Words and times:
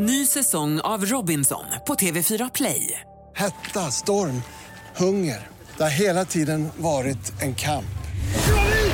Ny 0.00 0.26
säsong 0.26 0.80
av 0.80 1.04
Robinson 1.04 1.64
på 1.86 1.94
TV4 1.94 2.50
Play. 2.54 3.00
Hetta, 3.36 3.80
storm, 3.80 4.42
hunger. 4.96 5.48
Det 5.76 5.82
har 5.82 5.90
hela 5.90 6.24
tiden 6.24 6.68
varit 6.76 7.42
en 7.42 7.54
kamp. 7.54 7.84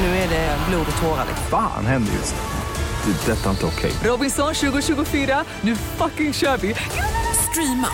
Nu 0.00 0.06
är 0.06 0.28
det 0.28 0.58
blod 0.68 0.86
och 0.96 1.02
tårar. 1.02 1.26
Fan 1.50 1.86
händer 1.86 2.12
just 2.12 2.34
nu. 2.34 3.12
Det. 3.12 3.32
är 3.32 3.36
Detta 3.36 3.46
är 3.46 3.50
inte 3.50 3.66
okej. 3.66 3.92
Robinson 4.04 4.54
2024, 4.54 5.44
nu 5.60 5.76
fucking 5.76 6.32
kör 6.32 6.56
vi! 6.56 6.74
Streama 7.50 7.90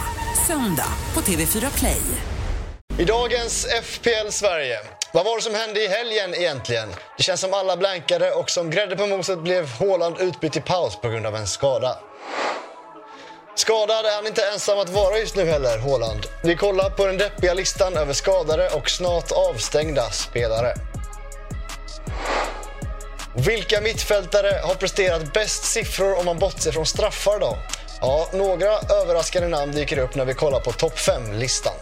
söndag 0.47 0.93
på 1.13 1.21
TV4 1.21 1.79
Play. 1.79 2.03
I 2.99 3.05
dagens 3.05 3.67
FPL 3.83 4.31
Sverige. 4.31 4.79
Vad 5.13 5.25
var 5.25 5.37
det 5.37 5.43
som 5.43 5.55
hände 5.55 5.85
i 5.85 5.89
helgen 5.89 6.35
egentligen? 6.35 6.89
Det 7.17 7.23
känns 7.23 7.41
som 7.41 7.55
alla 7.55 7.77
blankade 7.77 8.31
och 8.33 8.51
som 8.51 8.71
grädde 8.71 8.97
på 8.97 9.07
moset 9.07 9.43
blev 9.43 9.67
Haaland 9.67 10.21
utbytt 10.21 10.57
i 10.57 10.61
paus 10.61 10.97
på 10.97 11.09
grund 11.09 11.27
av 11.27 11.37
en 11.37 11.47
skada. 11.47 11.99
Skadad 13.61 14.07
är 14.07 14.15
han 14.15 14.27
inte 14.27 14.43
ensam 14.53 14.79
att 14.79 14.89
vara 14.89 15.19
just 15.19 15.37
nu 15.37 15.45
heller, 15.45 15.79
Haaland. 15.79 16.27
Vi 16.43 16.57
kollar 16.57 16.91
på 16.91 17.07
den 17.07 17.19
deppiga 17.19 17.55
listan 17.55 17.97
över 17.97 18.12
skadade 18.12 18.71
och 18.71 18.91
snart 18.91 19.33
avstängda 19.33 20.11
spelare. 20.11 20.75
Vilka 23.34 23.81
mittfältare 23.81 24.61
har 24.65 24.75
presterat 24.75 25.33
bäst 25.33 25.65
siffror 25.65 26.19
om 26.19 26.25
man 26.25 26.39
bortser 26.39 26.73
från 26.73 26.87
straffar 26.87 27.39
då? 27.41 27.59
Ja, 28.01 28.29
några 28.33 28.69
överraskande 29.03 29.48
namn 29.48 29.73
dyker 29.73 29.98
upp 29.98 30.15
när 30.15 30.25
vi 30.25 30.34
kollar 30.34 30.61
på 30.61 30.73
topp 30.73 30.98
5-listan. 30.98 31.75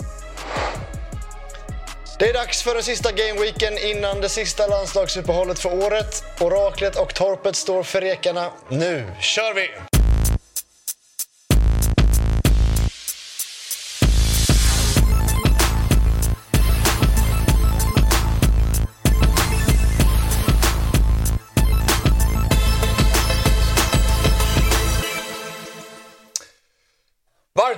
Det 2.18 2.28
är 2.28 2.34
dags 2.34 2.62
för 2.62 2.74
den 2.74 2.82
sista 2.82 3.12
gameweeken 3.12 3.78
innan 3.78 4.20
det 4.20 4.28
sista 4.28 4.66
landslagsuppehållet 4.66 5.58
för 5.58 5.84
året. 5.84 6.24
Oraklet 6.40 6.96
och 6.96 7.14
Torpet 7.14 7.56
står 7.56 7.82
för 7.82 8.00
rekarna. 8.00 8.50
Nu 8.68 9.12
kör 9.20 9.54
vi! 9.54 9.68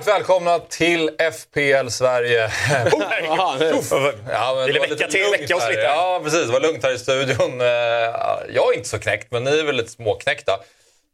Varmt 0.01 0.07
välkomna 0.19 0.59
till 0.59 1.09
FPL 1.33 1.87
Sverige. 1.89 2.47
Nu. 3.59 3.81
Ja, 4.31 4.53
men 4.55 4.65
Ville 4.65 4.79
väcka 4.79 5.07
till- 5.07 5.31
väcka 5.31 5.55
oss 5.55 5.69
lite. 5.69 5.81
Ja, 5.81 6.21
precis. 6.23 6.45
Det 6.47 6.51
var 6.53 6.59
lugnt 6.59 6.83
här 6.83 6.93
i 6.93 6.99
studion. 6.99 7.61
Eh, 7.61 7.67
Jag 8.49 8.73
är 8.73 8.73
inte 8.75 8.89
så 8.89 8.99
knäckt, 8.99 9.31
men 9.31 9.43
ni 9.43 9.59
är 9.59 9.63
väl 9.63 9.75
lite 9.75 9.89
småknäckta. 9.91 10.59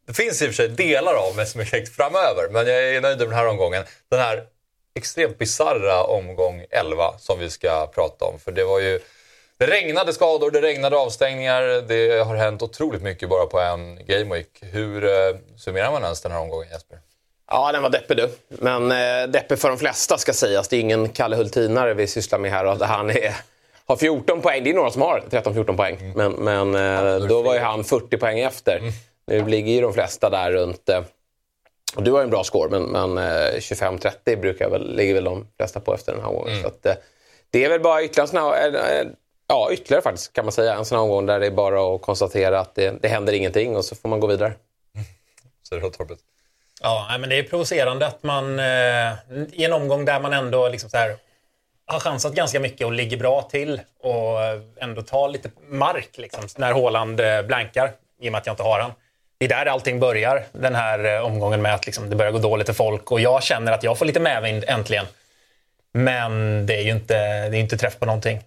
Det 0.07 0.13
finns 0.13 0.41
i 0.41 0.45
och 0.45 0.49
för 0.49 0.53
sig 0.55 0.67
delar 0.67 1.13
av 1.13 1.35
mig 1.35 1.45
som 1.45 1.61
är 1.61 1.65
knäckt 1.65 1.95
framöver, 1.95 2.49
men 2.51 2.67
jag 2.67 2.83
är 2.83 3.01
nöjd 3.01 3.17
med 3.19 3.27
den 3.27 3.33
här 3.37 3.47
omgången. 3.47 3.83
Den 4.11 4.19
här 4.19 4.43
extremt 4.95 5.37
bizarra 5.37 6.03
omgång 6.03 6.65
11 6.71 7.13
som 7.19 7.39
vi 7.39 7.49
ska 7.49 7.87
prata 7.87 8.25
om. 8.25 8.39
För 8.39 8.51
det 8.51 8.63
var 8.63 8.79
ju... 8.79 8.99
Det 9.57 9.67
regnade 9.67 10.13
skador, 10.13 10.51
det 10.51 10.61
regnade 10.61 10.97
avstängningar. 10.97 11.63
Det 11.87 12.23
har 12.23 12.35
hänt 12.35 12.61
otroligt 12.61 13.01
mycket 13.01 13.29
bara 13.29 13.45
på 13.45 13.59
en 13.59 14.05
gameweek. 14.05 14.47
Hur 14.61 15.05
eh, 15.05 15.35
summerar 15.57 15.91
man 15.91 16.03
ens 16.03 16.21
den 16.21 16.31
här 16.31 16.39
omgången, 16.39 16.67
Jesper? 16.71 16.97
Ja, 17.47 17.71
den 17.71 17.83
var 17.83 17.89
deppig 17.89 18.17
du. 18.17 18.29
Men 18.47 18.91
eh, 18.91 19.29
deppig 19.29 19.59
för 19.59 19.69
de 19.69 19.77
flesta 19.77 20.17
ska 20.17 20.33
sägas. 20.33 20.67
Det 20.67 20.75
är 20.77 20.79
ingen 20.79 21.09
Kalle 21.09 21.35
Hultinare 21.35 21.93
vi 21.93 22.07
sysslar 22.07 22.39
med 22.39 22.51
här. 22.51 22.65
Och 22.65 22.77
han 22.77 23.09
är, 23.09 23.35
har 23.85 23.95
14 23.95 24.41
poäng. 24.41 24.63
Det 24.63 24.69
är 24.69 24.73
några 24.73 24.91
som 24.91 25.01
har 25.01 25.23
13-14 25.29 25.77
poäng. 25.77 26.13
Men, 26.15 26.31
men 26.31 26.75
eh, 26.75 27.27
då 27.27 27.41
var 27.41 27.53
ju 27.53 27.59
han 27.59 27.83
40 27.83 28.17
poäng 28.17 28.39
efter. 28.39 28.81
Nu 29.27 29.45
ligger 29.47 29.71
ju 29.73 29.81
de 29.81 29.93
flesta 29.93 30.29
där 30.29 30.51
runt... 30.51 30.89
Eh, 30.89 31.01
och 31.95 32.03
du 32.03 32.11
har 32.11 32.19
ju 32.19 32.23
en 32.23 32.29
bra 32.29 32.43
score, 32.43 32.69
men, 32.79 32.83
men 32.83 33.17
eh, 33.17 33.53
25-30 33.53 34.35
brukar 34.41 34.69
väl, 34.69 34.95
ligger 34.95 35.13
väl 35.13 35.23
de 35.23 35.47
flesta 35.57 35.79
på 35.79 35.93
efter 35.93 36.11
den 36.11 36.21
här 36.21 36.29
omgången. 36.29 36.61
Så 36.61 36.67
att, 36.67 36.85
eh, 36.85 36.93
det 37.49 37.65
är 37.65 37.69
väl 37.69 37.79
bara 37.79 38.03
ytterligare 38.03 38.23
en 38.23 38.27
sån 38.27 38.39
här, 38.39 38.75
eh, 38.75 38.99
eh, 38.99 39.07
Ja, 39.49 39.69
ytterligare 39.71 40.01
faktiskt 40.01 40.33
kan 40.33 40.45
man 40.45 40.51
säga. 40.51 40.75
En 40.75 40.85
sån 40.85 40.95
här 40.97 41.03
omgång 41.03 41.25
där 41.25 41.39
det 41.39 41.45
är 41.45 41.51
bara 41.51 41.95
att 41.95 42.01
konstatera 42.01 42.59
att 42.59 42.75
det, 42.75 43.01
det 43.01 43.07
händer 43.07 43.33
ingenting 43.33 43.75
och 43.75 43.85
så 43.85 43.95
får 43.95 44.09
man 44.09 44.19
gå 44.19 44.27
vidare. 44.27 44.53
Säger 45.69 45.81
du, 45.81 45.89
Torpet? 45.89 46.19
Ja, 46.81 47.17
men 47.19 47.29
det 47.29 47.35
är 47.35 47.43
provocerande 47.43 48.07
att 48.07 48.23
man 48.23 48.59
eh, 48.59 49.13
i 49.51 49.65
en 49.65 49.73
omgång 49.73 50.05
där 50.05 50.19
man 50.19 50.33
ändå 50.33 50.69
liksom 50.69 50.89
så 50.89 50.97
här, 50.97 51.15
har 51.85 51.99
chansat 51.99 52.33
ganska 52.33 52.59
mycket 52.59 52.87
och 52.87 52.93
ligger 52.93 53.17
bra 53.17 53.41
till 53.41 53.81
och 53.99 54.39
ändå 54.81 55.01
tar 55.01 55.29
lite 55.29 55.49
mark 55.69 56.09
liksom, 56.17 56.47
när 56.57 56.73
Haaland 56.73 57.19
eh, 57.19 57.41
blankar, 57.41 57.91
i 58.21 58.27
och 58.27 58.31
med 58.31 58.39
att 58.39 58.45
jag 58.45 58.53
inte 58.53 58.63
har 58.63 58.79
han. 58.79 58.91
Det 59.39 59.45
är 59.45 59.49
där 59.49 59.65
allting 59.65 59.99
börjar, 59.99 60.45
den 60.51 60.75
här 60.75 61.15
eh, 61.15 61.25
omgången 61.25 61.61
med 61.61 61.73
att 61.73 61.85
liksom, 61.85 62.09
det 62.09 62.15
börjar 62.15 62.31
gå 62.31 62.39
dåligt 62.39 62.67
för 62.67 62.73
folk 62.73 63.11
och 63.11 63.19
jag 63.19 63.43
känner 63.43 63.71
att 63.71 63.83
jag 63.83 63.97
får 63.97 64.05
lite 64.05 64.19
medvind 64.19 64.63
äntligen. 64.67 65.05
Men 65.93 66.65
det 66.65 66.75
är 66.75 66.81
ju 66.81 66.91
inte, 66.91 67.15
det 67.49 67.57
är 67.57 67.59
inte 67.59 67.77
träff 67.77 67.99
på 67.99 68.05
någonting. 68.05 68.39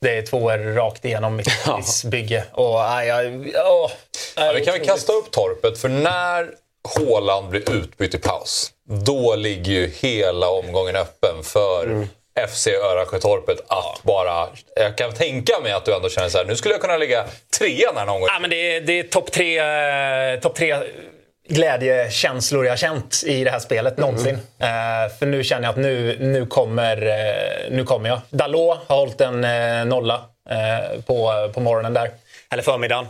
Det 0.00 0.18
är 0.18 0.22
tvåor 0.22 0.74
rakt 0.74 1.04
igenom 1.04 1.36
mitt 1.36 1.48
bygge. 2.04 2.44
Och, 2.52 2.92
aj, 2.92 3.10
aj, 3.10 3.52
åh, 3.56 3.90
Ja, 4.36 4.52
vi 4.54 4.64
kan 4.64 4.74
väl 4.74 4.86
kasta 4.86 5.12
upp 5.12 5.30
torpet, 5.30 5.78
för 5.78 5.88
när 5.88 6.50
Haaland 6.86 7.48
blir 7.48 7.70
utbytt 7.70 8.14
i 8.14 8.18
paus, 8.18 8.72
då 9.04 9.36
ligger 9.36 9.72
ju 9.72 9.86
hela 9.86 10.48
omgången 10.48 10.96
öppen 10.96 11.42
för 11.42 12.06
FC 12.48 12.66
Örasjötorpet 12.66 13.58
att 13.68 14.02
bara... 14.02 14.48
Jag 14.76 14.96
kan 14.96 15.12
tänka 15.12 15.60
mig 15.62 15.72
att 15.72 15.84
du 15.84 15.94
ändå 15.94 16.08
känner 16.08 16.28
så 16.28 16.38
här, 16.38 16.44
nu 16.44 16.56
skulle 16.56 16.74
jag 16.74 16.80
kunna 16.80 16.96
ligga 16.96 17.24
trea 17.58 17.88
den 17.88 17.96
här 17.96 18.08
omgången. 18.08 18.28
Ja, 18.32 18.38
men 18.40 18.50
det 18.50 18.76
är, 18.76 18.80
det 18.80 18.98
är 18.98 19.02
topp 19.02 19.32
tre, 19.32 19.58
eh, 19.58 20.40
top 20.40 20.54
tre 20.54 20.76
glädjekänslor 21.48 22.64
jag 22.64 22.72
har 22.72 22.76
känt 22.76 23.22
i 23.26 23.44
det 23.44 23.50
här 23.50 23.58
spelet 23.58 23.98
någonsin. 23.98 24.34
Eh, 24.58 25.16
för 25.18 25.26
nu 25.26 25.44
känner 25.44 25.62
jag 25.62 25.70
att 25.70 25.76
nu, 25.76 26.16
nu, 26.20 26.46
kommer, 26.46 27.06
eh, 27.06 27.70
nu 27.70 27.84
kommer 27.84 28.08
jag. 28.08 28.20
Dalot 28.30 28.78
har 28.86 28.96
hållit 28.96 29.20
en 29.20 29.44
eh, 29.44 29.84
nolla 29.84 30.24
eh, 30.50 31.00
på, 31.00 31.50
på 31.54 31.60
morgonen 31.60 31.94
där. 31.94 32.10
Eller 32.50 32.62
förmiddagen. 32.62 33.06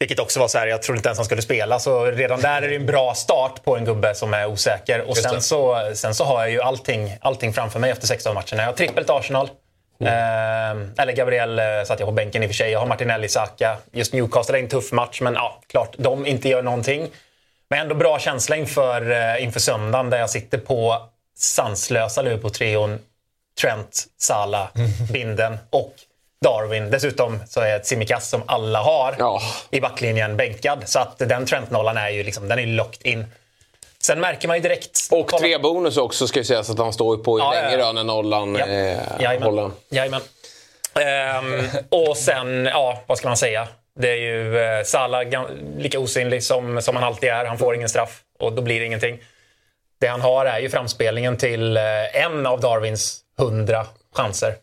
Vilket 0.00 0.18
också 0.18 0.40
var 0.40 0.48
så 0.48 0.58
här, 0.58 0.66
jag 0.66 0.82
trodde 0.82 0.98
inte 0.98 1.08
ens 1.08 1.18
han 1.18 1.24
skulle 1.24 1.42
spela. 1.42 1.78
Så 1.78 2.04
redan 2.04 2.40
där 2.40 2.62
är 2.62 2.68
det 2.68 2.76
en 2.76 2.86
bra 2.86 3.14
start 3.14 3.64
på 3.64 3.76
en 3.76 3.84
gubbe 3.84 4.14
som 4.14 4.34
är 4.34 4.46
osäker. 4.46 5.00
Och 5.08 5.16
sen 5.16 5.42
så, 5.42 5.90
sen 5.94 6.14
så 6.14 6.24
har 6.24 6.40
jag 6.40 6.50
ju 6.50 6.60
allting, 6.60 7.16
allting 7.20 7.52
framför 7.52 7.78
mig 7.78 7.90
efter 7.90 8.06
16 8.06 8.34
matcherna. 8.34 8.62
Jag 8.62 8.66
har 8.66 8.72
trippelt 8.72 9.10
Arsenal. 9.10 9.50
Eh, 10.00 10.70
eller 11.02 11.12
Gabriel 11.12 11.58
eh, 11.58 11.64
satt 11.86 12.00
jag 12.00 12.08
på 12.08 12.12
bänken 12.12 12.42
i 12.42 12.46
och 12.46 12.50
för 12.50 12.54
sig. 12.54 12.70
Jag 12.70 12.78
har 12.78 12.86
Martinelli, 12.86 13.28
Saka. 13.28 13.76
Just 13.92 14.12
Newcastle 14.12 14.58
är 14.58 14.62
en 14.62 14.68
tuff 14.68 14.92
match, 14.92 15.20
men 15.20 15.34
ja, 15.34 15.60
klart, 15.66 15.94
de 15.98 16.26
inte 16.26 16.48
gör 16.48 16.62
någonting. 16.62 17.08
Men 17.70 17.78
ändå 17.78 17.94
bra 17.94 18.18
känsla 18.18 18.56
inför, 18.56 19.10
eh, 19.10 19.44
inför 19.44 19.60
söndagen 19.60 20.10
där 20.10 20.18
jag 20.18 20.30
sitter 20.30 20.58
på 20.58 21.08
sanslösa 21.36 22.22
Liverpool-trion 22.22 22.98
Trent, 23.60 24.04
Salah, 24.18 24.68
Binden 25.12 25.58
och 25.70 25.94
Darwin. 26.44 26.90
Dessutom 26.90 27.38
så 27.48 27.60
är 27.60 27.78
Tsimikas 27.78 28.28
som 28.28 28.42
alla 28.46 28.78
har 28.82 29.14
Ja. 29.18 29.40
i 29.70 29.80
backlinjen 29.80 30.36
bänkad. 30.36 30.82
Så 30.88 30.98
att 30.98 31.18
den 31.18 31.46
Trent-nollan 31.46 31.96
är 31.96 32.08
ju 32.10 32.22
liksom, 32.22 32.48
den 32.48 32.58
är 32.58 32.66
locked 32.66 33.06
in. 33.12 33.26
Sen 34.02 34.20
märker 34.20 34.48
man 34.48 34.56
ju 34.56 34.62
direkt... 34.62 34.98
Och 35.10 35.26
kolla- 35.30 35.40
tre 35.40 35.58
bonus 35.58 35.96
också 35.96 36.26
ska 36.26 36.38
ju 36.38 36.44
sägas 36.44 36.70
att 36.70 36.78
han 36.78 36.92
står 36.92 37.16
på 37.16 37.38
Ja, 37.38 37.50
länge 37.52 37.72
ja, 37.72 37.78
ja. 37.78 37.86
då 37.86 37.92
när 37.92 38.04
nollan 38.04 38.54
Ja. 38.54 38.66
eh, 38.66 38.98
Jajamän. 39.20 39.72
Jajamän. 39.90 40.20
Ehm, 41.00 41.66
och 41.88 42.16
sen, 42.16 42.66
ja, 42.66 43.02
vad 43.06 43.18
ska 43.18 43.28
man 43.28 43.36
säga? 43.36 43.68
Det 43.98 44.10
är 44.10 44.16
ju 44.16 44.58
eh, 44.60 44.84
Salah 44.84 45.22
lika 45.78 45.98
osynlig 45.98 46.44
som, 46.44 46.82
som 46.82 46.96
han 46.96 47.04
alltid 47.04 47.28
är. 47.28 47.44
Han 47.44 47.58
får 47.58 47.74
ingen 47.74 47.88
straff 47.88 48.20
och 48.38 48.52
då 48.52 48.62
blir 48.62 48.80
det 48.80 48.86
ingenting. 48.86 49.18
Det 50.00 50.06
han 50.06 50.20
har 50.20 50.46
är 50.46 50.60
ju 50.60 50.70
framspelningen 50.70 51.36
till 51.36 51.76
eh, 51.76 51.82
en 52.24 52.46
av 52.46 52.60
Darwins 52.60 53.20
hundra 53.38 53.86
chanser. 54.16 54.54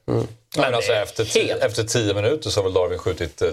Men 0.57 0.73
alltså, 0.75 0.93
efter, 0.93 1.25
tio, 1.25 1.43
helt- 1.47 1.63
efter 1.63 1.83
tio 1.83 2.13
minuter 2.13 2.49
så 2.49 2.59
har 2.59 2.63
väl 2.63 2.73
Darwin 2.73 2.97
skjutit 2.99 3.41
eh, 3.41 3.49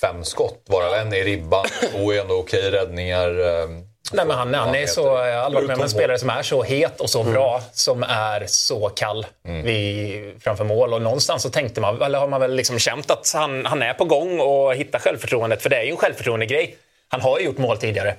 fem 0.00 0.24
skott, 0.24 0.62
varav 0.68 0.94
en 0.94 1.12
i 1.14 1.22
ribban. 1.24 1.66
Två 1.92 2.12
är 2.12 2.20
ändå 2.20 2.34
okej 2.34 2.70
räddningar. 2.70 3.28
eh, 3.62 3.68
Nej, 4.12 4.26
men 4.26 4.36
han, 4.36 4.54
han 4.54 4.74
är 4.74 4.86
så, 4.86 5.00
jag 5.00 5.08
har 5.16 5.24
aldrig 5.24 5.54
varit 5.54 5.66
med 5.68 5.76
om 5.76 5.82
en 5.82 5.88
spelare 5.88 6.18
som 6.18 6.30
är 6.30 6.42
så 6.42 6.62
het 6.62 7.00
och 7.00 7.10
så 7.10 7.22
bra, 7.22 7.62
som 7.72 8.02
är 8.02 8.46
så 8.46 8.88
kall 8.88 9.26
vid, 9.64 10.42
framför 10.42 10.64
mål. 10.64 10.94
Och 10.94 11.02
någonstans 11.02 11.42
så 11.42 11.50
tänkte 11.50 11.80
man, 11.80 12.02
eller 12.02 12.18
har 12.18 12.28
man 12.28 12.40
väl 12.40 12.54
liksom 12.54 12.78
känt 12.78 13.10
att 13.10 13.32
han, 13.34 13.66
han 13.66 13.82
är 13.82 13.94
på 13.94 14.04
gång 14.04 14.40
och 14.40 14.74
hittar 14.74 14.98
självförtroendet. 14.98 15.62
För 15.62 15.70
det 15.70 15.76
är 15.76 15.82
ju 15.82 15.90
en 15.90 15.96
självförtroende-grej. 15.96 16.76
Han 17.08 17.20
har 17.20 17.38
ju 17.38 17.44
gjort 17.44 17.58
mål 17.58 17.78
tidigare. 17.78 18.14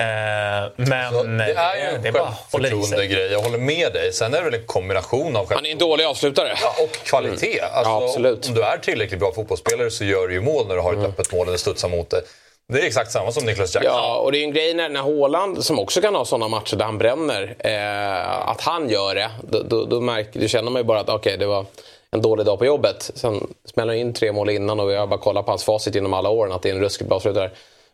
Eh, 0.00 0.70
men 0.76 1.12
Så 1.12 1.22
det 1.22 1.52
är 1.52 1.76
ju 1.76 1.96
en 1.96 2.02
det 2.02 2.12
bara 2.12 2.32
självförtroende-grej. 2.50 3.32
Jag 3.32 3.40
håller 3.40 3.58
med 3.58 3.92
dig. 3.92 4.12
Sen 4.12 4.34
är 4.34 4.38
det 4.38 4.44
väl 4.44 4.54
en 4.54 4.66
kombination 4.66 5.36
av 5.36 5.52
Han 5.54 5.66
är 5.66 5.70
en 5.70 5.78
dålig 5.78 6.04
avslutare. 6.04 6.52
Ja, 6.62 6.74
och 6.84 6.92
kvalitet. 6.92 7.60
Alltså, 7.60 7.90
Ja, 7.90 8.04
absolut. 8.04 8.48
Om 8.48 8.54
du 8.54 8.62
är 8.62 8.78
tillräckligt 8.78 9.20
bra 9.20 9.32
fotbollsspelare 9.32 9.90
så 9.90 10.04
gör 10.04 10.28
du 10.28 10.34
ju 10.34 10.40
mål 10.40 10.66
när 10.68 10.74
du 10.74 10.80
har 10.80 10.92
ett 10.92 11.04
öppet 11.04 11.32
mål 11.32 11.48
eller 11.48 11.58
studsar 11.58 11.88
mot 11.88 12.10
det. 12.10 12.22
Det 12.68 12.80
är 12.80 12.86
exakt 12.86 13.12
samma 13.12 13.32
som 13.32 13.46
Niklas 13.46 13.74
Jackson. 13.74 13.92
Ja, 13.94 14.16
och 14.16 14.32
det 14.32 14.38
är 14.38 14.40
ju 14.40 14.44
en 14.44 14.52
grej 14.52 14.74
när, 14.74 14.88
när 14.88 15.00
Haaland, 15.00 15.64
som 15.64 15.78
också 15.78 16.00
kan 16.00 16.14
ha 16.14 16.24
sådana 16.24 16.48
matcher 16.48 16.76
där 16.76 16.84
han 16.84 16.98
bränner, 16.98 17.56
eh, 17.58 18.48
att 18.48 18.60
han 18.60 18.88
gör 18.88 19.14
det. 19.14 19.30
Då, 19.50 19.62
då, 19.62 19.84
då, 19.84 20.00
märker, 20.00 20.40
då 20.40 20.46
känner 20.48 20.70
man 20.70 20.80
ju 20.80 20.84
bara 20.84 21.00
att 21.00 21.08
okej, 21.08 21.36
det 21.38 21.46
var 21.46 21.66
en 22.10 22.22
dålig 22.22 22.46
dag 22.46 22.58
på 22.58 22.64
jobbet. 22.66 23.10
Sen 23.14 23.46
smäller 23.64 23.92
han 23.92 24.00
in 24.00 24.14
tre 24.14 24.32
mål 24.32 24.50
innan 24.50 24.80
och 24.80 24.90
vi 24.90 24.96
har 24.96 25.06
bara 25.06 25.20
kollat 25.20 25.44
på 25.44 25.52
hans 25.52 25.64
facit 25.64 25.94
genom 25.94 26.14
alla 26.14 26.28
åren 26.28 26.52
att 26.52 26.62
det 26.62 26.70
är 26.70 26.74
en 26.74 26.80
ruskigt 26.80 27.08
bra 27.08 27.16
avslutare. 27.16 27.50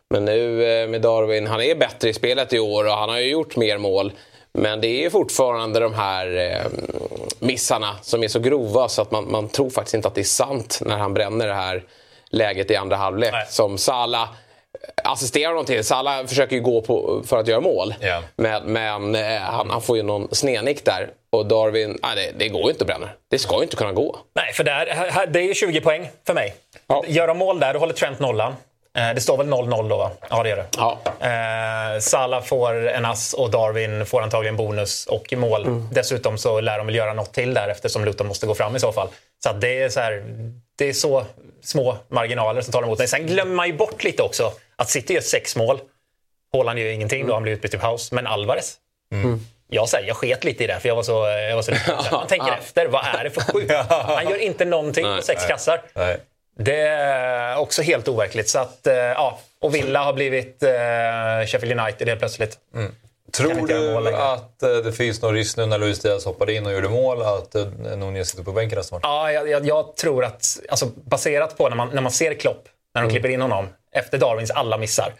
Men 0.09 0.25
nu 0.25 0.63
eh, 0.63 0.87
med 0.87 1.01
Darwin, 1.01 1.47
han 1.47 1.61
är 1.61 1.75
bättre 1.75 2.09
i 2.09 2.13
spelet 2.13 2.53
i 2.53 2.59
år 2.59 2.85
och 2.85 2.93
han 2.93 3.09
har 3.09 3.17
ju 3.17 3.29
gjort 3.29 3.55
mer 3.55 3.77
mål. 3.77 4.11
Men 4.53 4.81
det 4.81 5.05
är 5.05 5.09
fortfarande 5.09 5.79
de 5.79 5.93
här 5.93 6.37
eh, 6.37 6.71
missarna 7.39 7.95
som 8.01 8.23
är 8.23 8.27
så 8.27 8.39
grova 8.39 8.87
så 8.87 9.01
att 9.01 9.11
man, 9.11 9.31
man 9.31 9.49
tror 9.49 9.69
faktiskt 9.69 9.93
inte 9.93 10.07
att 10.07 10.15
det 10.15 10.21
är 10.21 10.23
sant 10.23 10.79
när 10.85 10.97
han 10.97 11.13
bränner 11.13 11.47
det 11.47 11.53
här 11.53 11.83
läget 12.29 12.71
i 12.71 12.75
andra 12.75 12.95
halvlek. 12.95 13.31
Nej. 13.31 13.45
Som 13.49 13.77
Salah 13.77 14.29
assisterar 15.03 15.49
honom 15.49 15.65
till. 15.65 15.83
Salah 15.83 16.25
försöker 16.25 16.55
ju 16.55 16.61
gå 16.61 16.81
på, 16.81 17.21
för 17.25 17.37
att 17.37 17.47
göra 17.47 17.61
mål. 17.61 17.95
Ja. 17.99 18.21
Men, 18.35 18.63
men 18.73 19.15
eh, 19.15 19.41
han, 19.41 19.69
han 19.69 19.81
får 19.81 19.97
ju 19.97 20.03
någon 20.03 20.27
snednick 20.31 20.85
där. 20.85 21.09
Och 21.29 21.45
Darwin, 21.45 21.99
nej, 22.03 22.15
det, 22.15 22.39
det 22.45 22.49
går 22.49 22.63
ju 22.63 22.69
inte 22.69 22.83
att 22.83 22.87
bränna. 22.87 23.09
Det 23.31 23.39
ska 23.39 23.55
ju 23.55 23.63
inte 23.63 23.75
kunna 23.75 23.93
gå. 23.93 24.19
Nej, 24.35 24.53
för 24.53 24.63
där, 24.63 24.85
här, 25.11 25.27
det 25.27 25.39
är 25.39 25.43
ju 25.43 25.53
20 25.53 25.81
poäng 25.81 26.09
för 26.27 26.33
mig. 26.33 26.55
Ja. 26.87 27.03
Gör 27.07 27.27
de 27.27 27.37
mål 27.37 27.59
där, 27.59 27.73
då 27.73 27.79
håller 27.79 27.93
Trent 27.93 28.19
nollan. 28.19 28.55
Eh, 28.97 29.13
Det 29.13 29.21
står 29.21 29.37
väl 29.37 29.47
0-0 29.47 29.89
då, 29.89 29.97
va? 29.97 30.11
Ja, 30.29 30.43
det 30.43 30.49
gör 30.49 30.57
det. 30.57 30.65
Ja. 30.77 30.97
Eh, 31.19 31.99
Salah 31.99 32.43
får 32.43 32.87
en 32.89 33.05
ass 33.05 33.33
och 33.33 33.51
Darwin 33.51 34.05
får 34.05 34.21
antagligen 34.21 34.55
bonus 34.57 35.05
och 35.05 35.33
mål. 35.37 35.61
Mm. 35.65 35.87
Dessutom 35.91 36.37
så 36.37 36.61
lär 36.61 36.77
de 36.77 36.87
väl 36.87 36.95
göra 36.95 37.13
något 37.13 37.33
till 37.33 37.53
där 37.53 37.67
eftersom 37.69 38.05
Luton 38.05 38.27
måste 38.27 38.47
gå 38.47 38.55
fram 38.55 38.75
i 38.75 38.79
så 38.79 38.91
fall. 38.91 39.07
Så 39.43 39.49
att 39.49 39.61
det 39.61 39.81
är 39.83 39.89
så 39.89 39.99
här, 39.99 40.23
det 40.77 40.85
är 40.89 40.93
så 40.93 41.25
små 41.63 41.97
marginaler 42.07 42.61
som 42.61 42.71
talar 42.71 42.87
emot 42.87 42.99
mig. 42.99 43.07
Sen 43.07 43.27
glömmer 43.27 43.55
man 43.55 43.67
ju 43.67 43.73
bort 43.73 44.03
lite 44.03 44.23
också 44.23 44.51
att 44.75 44.89
City 44.89 45.13
gör 45.13 45.21
sex 45.21 45.55
mål. 45.55 45.79
Haaland 46.53 46.79
gör 46.79 46.87
ingenting 46.87 47.27
då, 47.27 47.33
han 47.33 47.43
blir 47.43 47.53
utbytt 47.53 47.73
i 47.73 47.77
paus. 47.77 48.11
Men 48.11 48.27
Alvarez, 48.27 48.75
jag, 49.69 49.89
säger, 49.89 50.07
jag 50.07 50.17
sket 50.17 50.43
lite 50.43 50.63
i 50.63 50.67
det 50.67 50.79
för 50.79 50.87
jag 50.89 50.95
var 50.95 51.03
så, 51.03 51.11
jag 51.27 51.55
var 51.55 51.61
så. 51.61 51.71
Man 52.11 52.27
tänker 52.27 52.51
efter, 52.51 52.85
vad 52.87 53.05
är 53.05 53.23
det 53.23 53.29
för 53.29 53.41
sjukt? 53.41 53.71
Han 53.89 54.29
gör 54.29 54.37
inte 54.41 54.65
någonting 54.65 55.03
på 55.05 55.21
sex 55.21 55.45
kassar. 55.45 55.81
Nej. 55.93 56.17
Det 56.57 56.81
är 56.81 57.57
också 57.57 57.81
helt 57.81 58.07
overkligt. 58.07 58.49
Så 58.49 58.59
att, 58.59 58.87
eh, 58.87 58.95
ja. 58.95 59.39
Och 59.59 59.75
Villa 59.75 60.03
har 60.03 60.13
blivit 60.13 60.63
eh, 60.63 60.69
Sheffield 61.47 61.79
United 61.79 62.07
helt 62.07 62.19
plötsligt. 62.19 62.57
Kan 62.73 62.91
Tror 63.31 63.67
du 63.67 64.15
att 64.15 64.63
eh, 64.63 64.69
det 64.69 64.93
finns 64.93 65.21
någon 65.21 65.33
risk 65.33 65.57
nu 65.57 65.65
när 65.65 65.77
Luis 65.77 65.99
Diaz 65.99 66.25
hoppade 66.25 66.53
in 66.53 66.65
och 66.65 66.73
gjorde 66.73 66.89
mål 66.89 67.21
att 67.21 67.55
eh, 67.55 67.65
Nunez 67.97 68.29
sitter 68.29 68.43
på 68.43 68.51
bänken 68.51 68.77
nästa 68.77 68.95
match? 68.95 69.01
Ja, 69.03 69.31
jag, 69.31 69.49
jag, 69.49 69.65
jag 69.65 69.95
tror 69.95 70.25
att, 70.25 70.59
alltså, 70.69 70.85
baserat 70.85 71.57
på 71.57 71.69
när 71.69 71.75
man, 71.75 71.89
när 71.93 72.01
man 72.01 72.11
ser 72.11 72.33
Klopp, 72.33 72.63
när 72.95 73.01
de 73.01 73.09
klipper 73.11 73.29
in 73.29 73.41
honom, 73.41 73.67
efter 73.91 74.17
Darwins 74.17 74.51
alla 74.51 74.77
missar. 74.77 75.13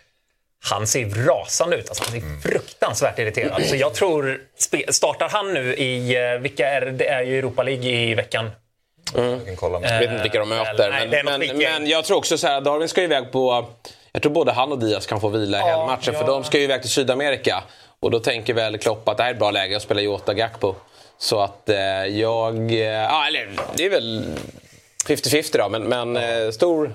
Han 0.70 0.88
ser 0.88 1.10
rasande 1.10 1.78
ut. 1.78 1.90
Alltså, 1.90 2.04
han 2.04 2.14
ser 2.14 2.50
fruktansvärt 2.50 3.20
irriterad. 3.20 3.66
Så 3.66 3.76
jag 3.76 3.94
tror, 3.94 4.42
startar 4.90 5.30
han 5.30 5.54
nu 5.54 5.76
i, 5.76 6.18
vilka 6.42 6.70
är 6.70 6.82
det? 6.82 6.92
Det 6.92 7.08
är 7.08 7.24
ju 7.24 7.40
Europa 7.40 7.64
League 7.64 7.90
i 7.92 8.16
veckan. 8.16 8.50
Jag 9.16 9.60
kan. 9.60 9.72
Jag 9.72 10.00
vet 10.00 10.10
inte 10.10 10.24
vilka 10.24 10.40
de 10.40 10.50
möter. 10.50 10.90
nej, 10.90 11.08
men, 11.24 11.40
något 11.40 11.48
men, 11.48 11.58
men 11.58 11.88
jag 11.88 12.06
tror 12.06 12.18
också 12.18 12.38
så 12.38 12.48
här, 12.48 12.62
Darwin 12.62 12.90
ska 12.90 13.02
ju 13.02 13.06
iväg 13.08 13.32
på... 13.32 13.66
Jag 14.12 14.22
tror 14.22 14.32
både 14.32 14.52
han 14.52 14.72
och 14.72 14.80
Diaz 14.80 15.06
kan 15.06 15.22
få 15.22 15.28
vila 15.30 15.58
i 15.58 15.62
Ja, 15.62 15.68
helgmatchen. 15.68 16.14
ja. 16.14 16.20
För 16.20 16.28
de 16.28 16.44
ska 16.44 16.58
ju 16.58 16.64
iväg 16.64 16.82
till 16.82 16.90
Sydamerika. 16.92 17.64
Och 18.00 18.12
då 18.12 18.20
tänker 18.20 18.54
väl 18.54 18.78
Klopp 18.78 19.10
att 19.10 19.18
det 19.18 19.24
här 19.24 19.30
är 19.30 19.34
ett 19.34 19.40
bra 19.40 19.52
läge 19.52 19.76
att 19.76 19.82
spela 19.82 20.02
Jota 20.02 20.34
Gakpo. 20.34 20.76
Så 21.18 21.40
att 21.40 21.70
eh, 21.70 21.78
jag... 22.06 22.72
eh, 22.72 22.78
Ja, 22.80 23.28
eller 23.28 23.50
det 23.76 23.86
är 23.86 23.90
väl 23.90 24.26
50-50 25.08 25.58
då. 25.58 25.70
Men, 25.70 25.84
men 25.84 26.18
eh, 26.18 26.52
stor 26.52 26.94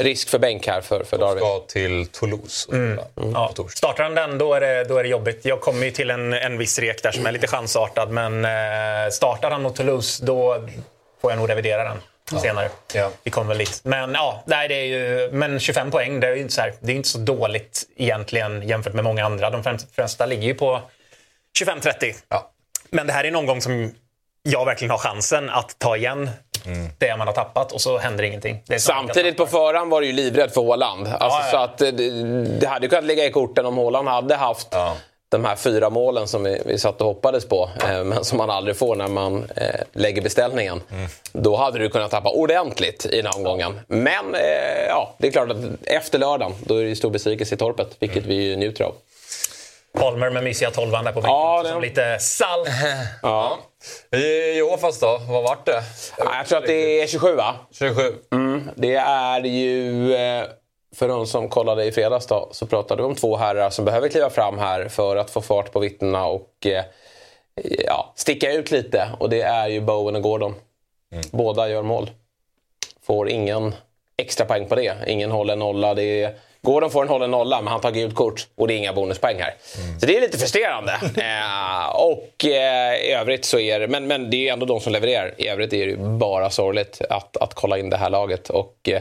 risk 0.00 0.28
för 0.28 0.38
bänk 0.38 0.66
här 0.66 0.80
för, 0.80 1.04
för 1.04 1.18
Darwin. 1.18 1.38
Ska 1.38 1.58
till 1.60 2.06
Toulouse. 2.06 2.68
och 2.68 2.74
spela 2.74 3.02
Ja. 3.14 3.52
Startar 3.74 4.02
han 4.04 4.14
den, 4.14 4.38
då 4.38 4.54
är 4.54 4.60
det, 4.60 4.84
då 4.84 4.98
är 4.98 5.02
det 5.02 5.08
jobbigt. 5.08 5.40
Jag 5.44 5.60
kommer 5.60 5.84
ju 5.84 5.90
till 5.90 6.10
en, 6.10 6.32
en 6.32 6.58
viss 6.58 6.78
rek 6.78 7.02
där 7.02 7.12
som 7.12 7.26
är 7.26 7.32
lite 7.32 7.46
chansartad. 7.46 8.10
Men 8.10 8.44
eh, 8.44 8.50
startar 9.10 9.50
han 9.50 9.62
mot 9.62 9.76
Toulouse, 9.76 10.24
då 10.24 10.68
får 11.20 11.30
jag 11.30 11.38
nog 11.38 11.48
revidera 11.50 11.84
den 11.84 12.40
senare. 12.40 12.68
Ja. 12.94 13.10
Vi 13.22 13.30
kommer 13.30 13.48
väl 13.48 13.58
dit. 13.58 13.80
Men, 13.84 14.14
ja, 14.14 14.42
nej, 14.46 14.68
det 14.68 14.74
är 14.74 14.84
ju, 14.84 15.30
men 15.32 15.60
25 15.60 15.90
poäng, 15.90 16.20
det 16.20 16.26
är 16.26 16.34
ju 16.34 16.40
inte 16.40 16.54
så, 16.54 16.60
här, 16.60 16.74
det 16.80 16.92
är 16.92 16.96
inte 16.96 17.08
så 17.08 17.18
dåligt 17.18 17.84
egentligen 17.96 18.68
jämfört 18.68 18.94
med 18.94 19.04
många 19.04 19.24
andra. 19.24 19.50
De 19.50 19.78
flesta 19.94 20.26
ligger 20.26 20.42
ju 20.42 20.54
på 20.54 20.80
25-30. 21.60 22.14
Ja. 22.28 22.50
Men 22.90 23.06
det 23.06 23.12
här 23.12 23.24
är 23.24 23.30
någon 23.30 23.46
gång 23.46 23.60
som 23.60 23.92
jag 24.42 24.64
verkligen 24.64 24.90
har 24.90 24.98
chansen 24.98 25.50
att 25.50 25.78
ta 25.78 25.96
igen 25.96 26.30
det 26.98 27.16
man 27.16 27.26
har 27.26 27.34
tappat 27.34 27.72
och 27.72 27.80
så 27.80 27.98
händer 27.98 28.24
ingenting. 28.24 28.62
Samtidigt 28.78 29.36
på 29.36 29.46
förhand 29.46 29.90
var 29.90 30.00
du 30.00 30.06
ju 30.06 30.12
livrädd 30.12 30.52
för 30.52 30.66
Haaland. 30.68 31.06
Alltså, 31.08 31.38
Ja, 31.38 31.44
ja. 31.44 31.50
Så 31.50 31.56
att 31.56 31.80
eh, 31.80 31.88
det, 31.88 32.10
det 32.60 32.66
hade 32.66 32.88
kunnat 32.88 33.04
ligga 33.04 33.24
i 33.26 33.30
korten 33.30 33.66
om 33.66 33.78
Haaland 33.78 34.08
hade 34.08 34.34
haft 34.36 34.68
Ja. 34.70 34.96
De 35.30 35.44
här 35.44 35.56
fyra 35.56 35.90
målen 35.90 36.28
som 36.28 36.42
vi, 36.44 36.62
vi 36.66 36.78
satt 36.78 37.00
och 37.00 37.06
hoppades 37.06 37.44
på, 37.48 37.70
eh, 37.88 38.04
men 38.04 38.24
som 38.24 38.38
man 38.38 38.50
aldrig 38.50 38.76
får 38.76 38.96
när 38.96 39.08
man 39.08 39.50
eh, 39.56 39.80
lägger 39.92 40.22
beställningen. 40.22 40.82
Då 41.32 41.56
hade 41.56 41.78
du 41.78 41.88
kunnat 41.88 42.10
tappa 42.10 42.30
ordentligt 42.30 43.06
i 43.06 43.16
den 43.16 43.26
här 43.26 43.36
omgången. 43.36 43.80
Men 43.86 44.34
eh, 44.34 44.86
ja, 44.88 45.14
det 45.18 45.26
är 45.26 45.30
klart 45.30 45.50
att 45.50 45.56
efter 45.84 46.18
lördagen, 46.18 46.54
då 46.60 46.76
är 46.76 46.82
det 46.82 46.88
ju 46.88 46.96
stor 46.96 47.10
besvikelse 47.10 47.54
i 47.54 47.58
torpet, 47.58 47.96
vilket 47.98 48.24
vi 48.26 48.34
ju 48.34 48.56
njuter 48.56 48.84
av. 48.84 48.94
Palmer 49.98 50.30
med 50.30 50.44
mysiga 50.44 50.70
tolvan 50.70 51.04
där 51.04 51.12
på 51.12 51.20
bänken. 51.20 51.30
Ja, 51.34 51.62
som 51.66 51.80
det- 51.80 51.88
lite 51.88 52.18
salt. 52.20 52.68
Ja. 53.22 53.58
I 54.18 54.62
Åfas 54.62 55.00
då? 55.00 55.20
Vad 55.28 55.42
vart 55.42 55.66
det? 55.66 55.82
Ja, 56.18 56.36
Jag 56.36 56.46
tror 56.46 56.58
att 56.58 56.66
det 56.66 57.00
är 57.02 57.06
27 57.06 57.34
va? 57.34 57.54
27. 57.72 58.14
Det 58.74 58.94
är 58.94 59.40
ju, 59.44 60.14
eh, 60.14 60.44
för 60.96 61.08
de 61.08 61.26
som 61.26 61.48
kollade 61.48 61.84
i 61.84 61.92
fredags 61.92 62.26
då, 62.26 62.48
så 62.52 62.66
pratade 62.66 63.02
vi 63.02 63.08
om 63.08 63.14
två 63.14 63.36
herrar 63.36 63.70
som 63.70 63.84
behöver 63.84 64.08
kliva 64.08 64.30
fram 64.30 64.58
här 64.58 64.88
för 64.88 65.16
att 65.16 65.30
få 65.30 65.40
fart 65.40 65.72
på 65.72 65.80
vittnena 65.80 66.26
och 66.26 66.66
eh, 66.66 66.84
ja, 67.86 68.12
sticka 68.16 68.52
ut 68.52 68.70
lite. 68.70 69.08
Och 69.18 69.30
det 69.30 69.42
är 69.42 69.68
ju 69.68 69.80
Bowen 69.80 70.16
och 70.16 70.22
Gordon. 70.22 70.54
Båda 71.30 71.68
gör 71.68 71.82
mål. 71.82 72.10
Får 73.06 73.28
ingen 73.28 73.74
extra 74.16 74.46
poäng 74.46 74.68
på 74.68 74.74
det. 74.74 74.94
Ingen 75.06 75.30
håller 75.30 75.56
nolla. 75.56 75.94
Det 75.94 76.22
är, 76.22 76.34
Gordon 76.62 76.90
får 76.90 77.02
en 77.02 77.08
hållen 77.08 77.30
nolla, 77.30 77.60
men 77.60 77.72
han 77.72 77.80
tar 77.80 77.90
gult 77.90 78.14
kort 78.14 78.46
och 78.56 78.68
det 78.68 78.74
är 78.74 78.78
inga 78.78 78.92
bonuspoäng 78.92 79.40
här. 79.40 79.54
Så 80.00 80.06
det 80.06 80.16
är 80.16 80.20
lite 80.20 80.38
frustrerande. 80.38 80.92
eh, 81.16 81.96
och 81.96 82.44
eh, 82.44 82.94
i 82.94 83.12
övrigt 83.12 83.44
så 83.44 83.58
är 83.58 83.80
det, 83.80 83.88
men, 83.88 84.06
men 84.06 84.30
det 84.30 84.36
är 84.36 84.40
ju 84.40 84.48
ändå 84.48 84.66
de 84.66 84.80
som 84.80 84.92
levererar. 84.92 85.34
I 85.38 85.48
övrigt 85.48 85.72
är 85.72 85.86
det 85.86 85.92
ju 85.92 85.96
bara 85.96 86.50
sorgligt 86.50 87.00
att, 87.10 87.36
att 87.36 87.54
kolla 87.54 87.78
in 87.78 87.90
det 87.90 87.96
här 87.96 88.10
laget. 88.10 88.50
Och, 88.50 88.88
Eh, 88.88 89.00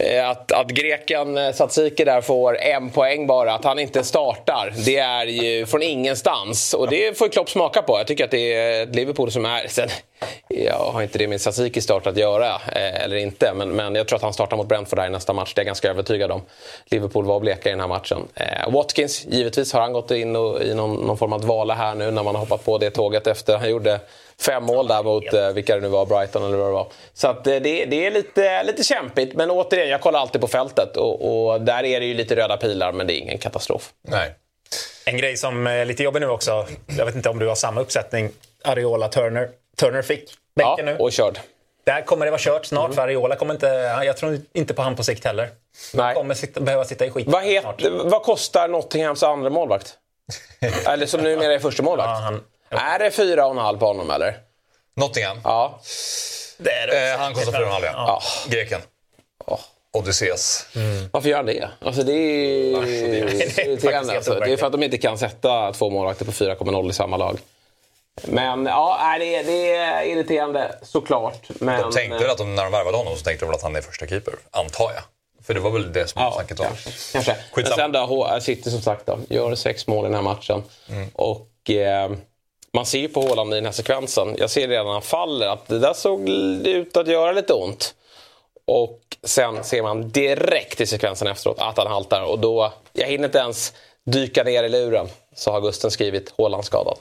Eh, 0.00 0.28
att, 0.28 0.52
att 0.52 0.68
greken 0.68 1.38
eh, 1.38 1.52
Satsiki 1.52 1.90
Tsatsiki 1.90 2.04
där 2.04 2.20
får 2.20 2.58
en 2.58 2.90
poäng 2.90 3.26
bara, 3.26 3.54
att 3.54 3.64
han 3.64 3.78
inte 3.78 4.04
startar, 4.04 4.72
det 4.84 4.96
är 4.96 5.26
ju 5.26 5.66
från 5.66 5.82
ingenstans. 5.82 6.74
Och 6.74 6.90
det 6.90 7.18
får 7.18 7.26
ju 7.26 7.30
Klopp 7.30 7.50
smaka 7.50 7.82
på. 7.82 7.98
Jag 7.98 8.06
tycker 8.06 8.24
att 8.24 8.30
det 8.30 8.54
är 8.54 8.86
Liverpool 8.86 9.32
som 9.32 9.44
är... 9.44 9.66
Sen, 9.68 9.88
jag 10.48 10.74
har 10.74 11.02
inte 11.02 11.18
det 11.18 11.28
med 11.28 11.40
Tsatsiki 11.40 11.80
start 11.80 12.06
att 12.06 12.16
göra, 12.16 12.46
eh, 12.46 13.04
eller 13.04 13.16
inte. 13.16 13.52
Men, 13.54 13.68
men 13.68 13.94
jag 13.94 14.08
tror 14.08 14.16
att 14.16 14.22
han 14.22 14.32
startar 14.32 14.56
mot 14.56 14.68
Brentford 14.68 14.98
där 14.98 15.06
i 15.06 15.10
nästa 15.10 15.32
match. 15.32 15.52
Det 15.54 15.58
är 15.58 15.62
jag 15.62 15.66
ganska 15.66 15.90
övertygad 15.90 16.30
om. 16.30 16.42
Liverpool 16.86 17.24
var 17.24 17.40
bleka 17.40 17.68
i 17.68 17.72
den 17.72 17.80
här 17.80 17.88
matchen. 17.88 18.28
Watkins, 18.68 19.24
givetvis 19.24 19.72
har 19.72 19.80
han 19.80 19.92
gått 19.92 20.10
in 20.10 20.36
och, 20.36 20.62
i 20.62 20.74
någon, 20.74 20.94
någon 20.94 21.18
form 21.18 21.32
av 21.32 21.40
dvala 21.40 21.74
här 21.74 21.94
nu 21.94 22.10
när 22.10 22.22
man 22.22 22.34
har 22.34 22.40
hoppat 22.40 22.64
på 22.64 22.78
det 22.78 22.90
tåget 22.90 23.26
efter 23.26 23.58
han 23.58 23.70
gjorde 23.70 24.00
fem 24.40 24.64
mål 24.64 24.88
där 24.88 25.02
mot 25.02 25.32
eh, 25.32 25.48
vilka 25.50 25.74
det 25.74 25.80
nu 25.80 25.88
var, 25.88 26.06
Brighton 26.06 26.44
eller 26.44 26.56
vad 26.56 26.66
det 26.66 26.72
var. 26.72 26.86
Så 27.14 27.28
att, 27.28 27.46
eh, 27.46 27.52
det, 27.56 27.84
det 27.84 28.06
är 28.06 28.10
lite, 28.10 28.62
lite 28.62 28.84
kämpigt. 28.84 29.34
Men 29.34 29.50
återigen, 29.50 29.88
jag 29.88 30.00
kollar 30.00 30.20
alltid 30.20 30.40
på 30.40 30.46
fältet 30.48 30.96
och, 30.96 31.50
och 31.52 31.60
där 31.60 31.84
är 31.84 32.00
det 32.00 32.06
ju 32.06 32.14
lite 32.14 32.36
röda 32.36 32.56
pilar 32.56 32.92
men 32.92 33.06
det 33.06 33.12
är 33.12 33.18
ingen 33.18 33.38
katastrof. 33.38 33.90
Nej. 34.08 34.34
En 35.04 35.16
grej 35.16 35.36
som 35.36 35.66
är 35.66 35.84
lite 35.84 36.02
jobbig 36.02 36.20
nu 36.20 36.28
också. 36.28 36.66
Jag 36.98 37.06
vet 37.06 37.14
inte 37.14 37.28
om 37.28 37.38
du 37.38 37.46
har 37.48 37.54
samma 37.54 37.80
uppsättning. 37.80 38.30
Ariola 38.64 39.08
Turner. 39.08 39.48
Turner 39.80 40.02
fick 40.02 40.24
Ja, 40.54 40.76
bänken 40.76 40.86
nu. 40.94 40.96
och 41.04 41.12
körd. 41.12 41.38
Där 41.84 42.02
kommer 42.02 42.24
det 42.24 42.30
vara 42.30 42.40
kört 42.40 42.66
snart 42.66 42.94
för 42.94 43.02
Ariola 43.02 43.36
kommer 43.36 43.54
inte... 43.54 43.66
Jag 44.04 44.16
tror 44.16 44.38
inte 44.52 44.74
på 44.74 44.82
han 44.82 44.96
på 44.96 45.02
sikt 45.02 45.24
heller. 45.24 45.48
Nej. 45.94 46.04
Han 46.06 46.14
kommer 46.14 46.34
sitta, 46.34 46.60
behöva 46.60 46.84
sitta 46.84 47.06
i 47.06 47.10
skit 47.10 47.26
Vad, 47.28 47.44
snart. 47.60 47.82
vad 48.04 48.22
kostar 48.22 48.68
Nottinghams 48.68 49.22
andra 49.22 49.50
målvakt? 49.50 49.94
eller 50.88 51.06
som 51.06 51.20
numera 51.20 51.54
är 51.54 51.58
första 51.58 51.82
målvakt. 51.82 52.08
Ja, 52.08 52.14
han, 52.14 52.44
Är 52.70 52.98
det 52.98 53.10
fyra 53.10 53.46
och 53.46 53.52
en 53.52 53.58
halv 53.58 53.78
på 53.78 53.86
honom 53.86 54.10
eller? 54.10 54.36
Nottingham. 54.96 55.40
Ja. 55.44 55.80
det 56.58 56.70
är 56.70 56.86
det. 56.86 57.10
Eh, 57.12 57.18
han 57.18 57.34
kostar 57.34 57.52
4,5 57.52 57.80
ja. 57.82 57.92
ja. 57.94 58.22
Greken. 58.48 58.80
Åh. 59.46 59.60
Odysseus. 59.92 60.66
Varför 61.10 61.28
gör 61.28 61.36
han 61.36 61.46
det? 61.46 61.70
Alltså 61.80 62.02
det 62.02 62.12
är 62.12 62.86
irriterande. 62.86 64.12
helt 64.12 64.28
Alltså. 64.28 64.34
Det 64.34 64.52
är 64.52 64.56
för 64.56 64.66
att 64.66 64.72
de 64.72 64.82
inte 64.82 64.98
kan 64.98 65.18
sätta 65.18 65.72
två 65.72 65.90
målvakter 65.90 66.24
på 66.24 66.32
4,0 66.32 66.90
i 66.90 66.92
samma 66.92 67.16
lag. 67.16 67.38
Men 68.22 68.66
ja, 68.66 69.16
det 69.18 69.34
är, 69.36 69.44
det 69.44 69.74
är 69.76 70.02
irriterande 70.02 70.74
såklart. 70.82 71.48
Men, 71.48 71.82
De 71.82 71.92
tänkte 71.92 72.18
väl 72.18 72.30
att 72.30 72.38
de, 72.38 72.54
när 72.54 72.62
de 72.62 72.72
värvade 72.72 72.96
honom 72.96 73.16
så 73.16 73.22
tänkte 73.24 73.44
de 73.44 73.46
väl 73.46 73.54
att 73.56 73.62
han 73.62 73.76
är 73.76 73.80
första 73.80 74.06
keeper. 74.06 74.34
Antar 74.50 74.92
jag. 74.94 75.02
För 75.46 75.54
det 75.54 75.60
var 75.60 75.70
väl 75.70 75.92
det 75.92 76.06
som 76.06 76.22
Ja, 76.22 76.32
snacket 76.32 76.58
var. 76.58 76.66
kanske. 76.66 77.12
kanske. 77.12 77.36
Men 77.56 77.66
sen 77.66 77.92
då, 77.92 78.38
City 78.40 78.70
som 78.70 78.80
sagt 78.82 79.06
då, 79.06 79.18
gör 79.28 79.54
sex 79.54 79.86
mål 79.86 80.04
i 80.04 80.08
den 80.08 80.14
här 80.14 80.22
matchen. 80.22 80.62
Och 81.12 81.70
eh, 81.70 82.10
man 82.72 82.86
ser 82.86 82.98
ju 82.98 83.08
på 83.08 83.20
Haaland 83.20 83.52
i 83.52 83.56
den 83.56 83.64
här 83.64 83.72
sekvensen, 83.72 84.34
jag 84.38 84.50
ser 84.50 84.68
redan 84.68 84.86
när 84.86 84.92
han 84.92 85.02
faller, 85.02 85.46
att 85.46 85.68
det 85.68 85.78
där 85.78 85.92
såg 85.92 86.28
ut 86.64 86.96
att 86.96 87.08
göra 87.08 87.32
lite 87.32 87.52
ont. 87.52 87.94
Och 88.64 89.00
sen 89.22 89.64
ser 89.64 89.82
man 89.82 90.10
direkt 90.10 90.80
i 90.80 90.86
sekvensen 90.86 91.28
efteråt 91.28 91.58
att 91.58 91.78
han 91.78 91.86
haltar. 91.86 92.22
Och 92.22 92.38
då, 92.38 92.72
jag 92.92 93.06
hinner 93.06 93.24
inte 93.24 93.38
ens 93.38 93.72
dyka 94.04 94.44
ner 94.44 94.64
i 94.64 94.68
luren, 94.68 95.06
så 95.34 95.50
har 95.50 95.60
Gusten 95.60 95.90
skrivit 95.90 96.34
Haaland 96.38 96.64
skadad. 96.64 96.98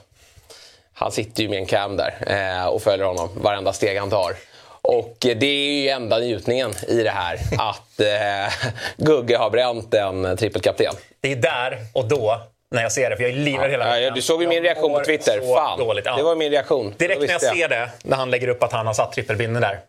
Han 0.93 1.11
sitter 1.11 1.43
ju 1.43 1.49
med 1.49 1.59
en 1.59 1.65
cam 1.65 1.97
där 1.97 2.15
eh, 2.27 2.65
och 2.65 2.81
följer 2.81 3.05
honom 3.05 3.29
varenda 3.41 3.73
steg 3.73 3.97
han 3.97 4.09
tar. 4.09 4.35
Och 4.81 5.15
det 5.19 5.45
är 5.45 5.81
ju 5.81 5.89
enda 5.89 6.19
njutningen 6.19 6.71
i 6.87 7.03
det 7.03 7.09
här. 7.09 7.39
att 7.57 7.99
eh, 7.99 8.53
Gugge 8.97 9.37
har 9.37 9.49
bränt 9.49 9.93
en 9.93 10.37
trippelkapten. 10.37 10.93
Det 11.21 11.31
är 11.31 11.35
där 11.35 11.77
och 11.93 12.07
då 12.07 12.41
när 12.71 12.81
jag 12.83 12.91
ser 12.91 13.09
det, 13.09 13.15
för 13.15 13.23
jag 13.23 13.31
är 13.31 13.35
livrädd 13.35 13.71
hela 13.71 13.85
Ja, 13.85 13.91
veckan. 13.91 14.03
ja, 14.03 14.11
du 14.11 14.21
såg 14.21 14.41
ju 14.41 14.47
min 14.47 14.55
Jag 14.57 14.63
reaktion 14.65 14.93
på 14.93 15.03
Twitter. 15.03 15.55
Fan, 15.55 15.79
Dåligt. 15.79 16.05
Ja. 16.05 16.15
det 16.15 16.23
var 16.23 16.35
min 16.35 16.51
reaktion. 16.51 16.93
Direkt 16.97 17.19
när 17.21 17.27
jag 17.27 17.33
visste 17.39 17.55
ser 17.55 17.69
det, 17.69 17.89
när 18.03 18.17
han 18.17 18.31
lägger 18.31 18.47
upp 18.47 18.63
att 18.63 18.71
han 18.71 18.87
har 18.87 18.93
satt 18.93 19.11
trippelbinden 19.11 19.61
där. 19.61 19.79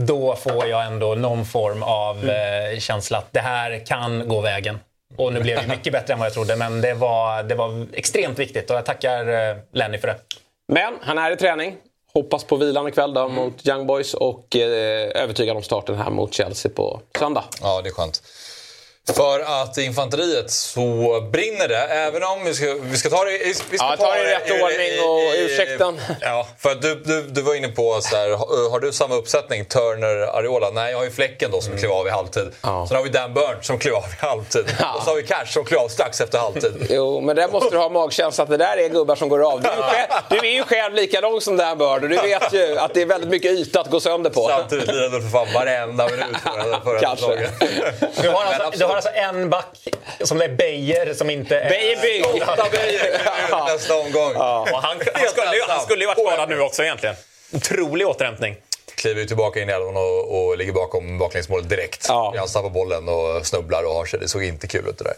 Då 0.00 0.36
får 0.36 0.66
jag 0.66 0.86
ändå 0.86 1.14
någon 1.14 1.44
form 1.44 1.82
av 1.82 2.30
eh, 2.30 2.78
känsla 2.78 3.18
att 3.18 3.32
det 3.32 3.40
här 3.40 3.86
kan 3.86 4.28
gå 4.28 4.40
vägen. 4.40 4.80
Och 5.16 5.32
nu 5.32 5.40
blev 5.40 5.60
det 5.62 5.68
mycket 5.68 5.92
bättre 5.92 6.12
än 6.12 6.18
vad 6.18 6.26
jag 6.26 6.34
trodde, 6.34 6.56
men 6.56 6.80
det 6.80 6.94
var, 6.94 7.42
det 7.42 7.54
var 7.54 7.86
extremt 7.92 8.38
viktigt 8.38 8.70
och 8.70 8.76
jag 8.76 8.86
tackar 8.86 9.50
eh, 9.50 9.56
Lenny 9.72 9.98
för 9.98 10.08
det. 10.08 10.16
Men 10.72 10.94
han 11.02 11.18
är 11.18 11.30
i 11.30 11.36
träning. 11.36 11.76
Hoppas 12.14 12.44
på 12.44 12.56
vilan 12.56 12.88
ikväll 12.88 13.14
då 13.14 13.28
mot 13.28 13.66
Young 13.68 13.86
Boys 13.86 14.14
och 14.14 14.56
eh, 14.56 15.22
övertygad 15.22 15.56
om 15.56 15.62
starten 15.62 15.94
här 15.96 16.10
mot 16.10 16.34
Chelsea 16.34 16.72
på 16.74 17.00
söndag. 17.18 17.44
Ja, 17.62 17.80
det 17.82 17.88
är 17.88 17.92
skönt. 17.92 18.22
För 19.08 19.40
att 19.62 19.78
i 19.78 19.82
infanteriet 19.84 20.50
så 20.50 20.80
brinner 21.32 21.68
det, 21.68 21.76
även 21.78 22.22
om 22.22 22.44
vi 22.44 22.54
ska, 22.54 22.74
vi 22.82 22.96
ska 22.96 23.10
ta 23.10 23.24
det 23.24 23.32
i, 23.32 23.54
vi 23.70 23.78
ska 23.78 23.86
Ja, 23.86 23.96
ta 23.96 24.14
det 24.14 24.20
i 24.20 24.34
rätt 24.34 24.50
ordning 24.62 25.04
och 25.04 25.32
ursäkten. 25.38 26.00
Ja, 26.20 26.46
för 26.58 26.70
att 26.70 26.82
du, 26.82 26.94
du, 26.94 27.22
du 27.22 27.42
var 27.42 27.54
inne 27.54 27.68
på 27.68 28.00
så 28.00 28.16
här, 28.16 28.30
har 28.70 28.80
du 28.80 28.92
samma 28.92 29.14
uppsättning, 29.14 29.64
Turner, 29.64 30.36
Ariola? 30.38 30.70
Nej, 30.70 30.90
jag 30.90 30.98
har 30.98 31.04
ju 31.04 31.10
Fläcken 31.10 31.50
då 31.50 31.60
som 31.60 31.78
klev 31.78 31.92
av 31.92 32.06
i 32.06 32.10
halvtid. 32.10 32.50
Ja. 32.62 32.86
Sen 32.88 32.96
har 32.96 33.04
vi 33.04 33.10
Dan 33.10 33.34
Burn 33.34 33.56
som 33.62 33.78
klev 33.78 33.94
av 33.94 34.04
i 34.22 34.26
halvtid. 34.26 34.64
Ja. 34.80 34.94
Och 34.94 35.02
så 35.02 35.10
har 35.10 35.16
vi 35.16 35.22
Cash 35.22 35.46
som 35.46 35.64
klev 35.64 35.80
av 35.80 35.88
strax 35.88 36.20
efter 36.20 36.38
halvtid. 36.38 36.86
Jo, 36.90 37.20
men 37.20 37.36
där 37.36 37.48
måste 37.48 37.70
du 37.70 37.78
ha 37.78 37.88
magkänsla 37.88 38.44
att 38.44 38.50
det 38.50 38.56
där 38.56 38.76
är 38.76 38.88
gubbar 38.88 39.14
som 39.16 39.28
går 39.28 39.52
av. 39.52 39.60
Du 39.60 39.68
är 39.68 39.74
ju 39.76 39.82
själv, 39.82 40.10
du 40.30 40.36
är 40.48 40.52
ju 40.52 40.62
själv 40.62 40.94
lika 40.94 41.20
lång 41.20 41.40
som 41.40 41.56
Dan 41.56 41.78
Bird 41.78 42.02
och 42.02 42.08
du 42.08 42.16
vet 42.16 42.52
ju 42.52 42.78
att 42.78 42.94
det 42.94 43.02
är 43.02 43.06
väldigt 43.06 43.30
mycket 43.30 43.50
yta 43.50 43.80
att 43.80 43.90
gå 43.90 44.00
sönder 44.00 44.30
på. 44.30 44.48
Samtidigt 44.48 44.86
lirade 44.88 45.08
väl 45.08 45.22
för 45.22 45.28
fan 45.28 45.46
varenda 45.54 46.08
minut 46.08 46.36
förra, 46.84 47.16
säsongen. 47.16 47.48
Har, 48.90 48.96
alltså, 48.96 49.10
en 49.14 49.50
back 49.50 49.88
som 50.24 50.38
det 50.38 50.44
är 50.44 50.48
Beijer 50.48 51.14
som 51.14 51.30
inte 51.30 51.58
är... 51.58 51.70
Beijer 51.70 52.02
bygg! 52.02 52.24
Åtta 52.42 52.66
Beijer 52.72 52.98
kliver 52.98 53.58
ut 53.60 53.74
nästa 53.74 53.94
omgång. 53.98 54.34
Han, 54.34 54.66
han, 54.72 54.98
skulle, 55.28 55.56
ju- 55.56 55.62
han 55.68 55.80
skulle 55.80 56.00
ju 56.04 56.06
varit 56.06 56.18
skadad 56.28 56.48
nu 56.48 56.60
också 56.60 56.82
egentligen. 56.82 57.14
Otrolig 57.52 58.06
återhämtning. 58.06 58.56
kliver 58.94 59.20
ju 59.20 59.26
tillbaka 59.26 59.60
in 59.60 59.68
i 59.68 59.72
elvan 59.72 59.96
och, 59.96 60.46
och 60.48 60.58
ligger 60.58 60.72
bakom 60.72 61.18
baklängesmålet 61.18 61.68
direkt. 61.68 62.04
Ja. 62.08 62.34
Han 62.38 62.48
tappar 62.48 62.70
bollen 62.70 63.08
och 63.08 63.46
snubblar 63.46 63.82
och 63.84 63.94
har 63.94 64.04
sig. 64.06 64.20
Det 64.20 64.28
såg 64.28 64.44
inte 64.44 64.66
kul 64.66 64.88
ut 64.88 64.98
det 64.98 65.04
där. 65.04 65.14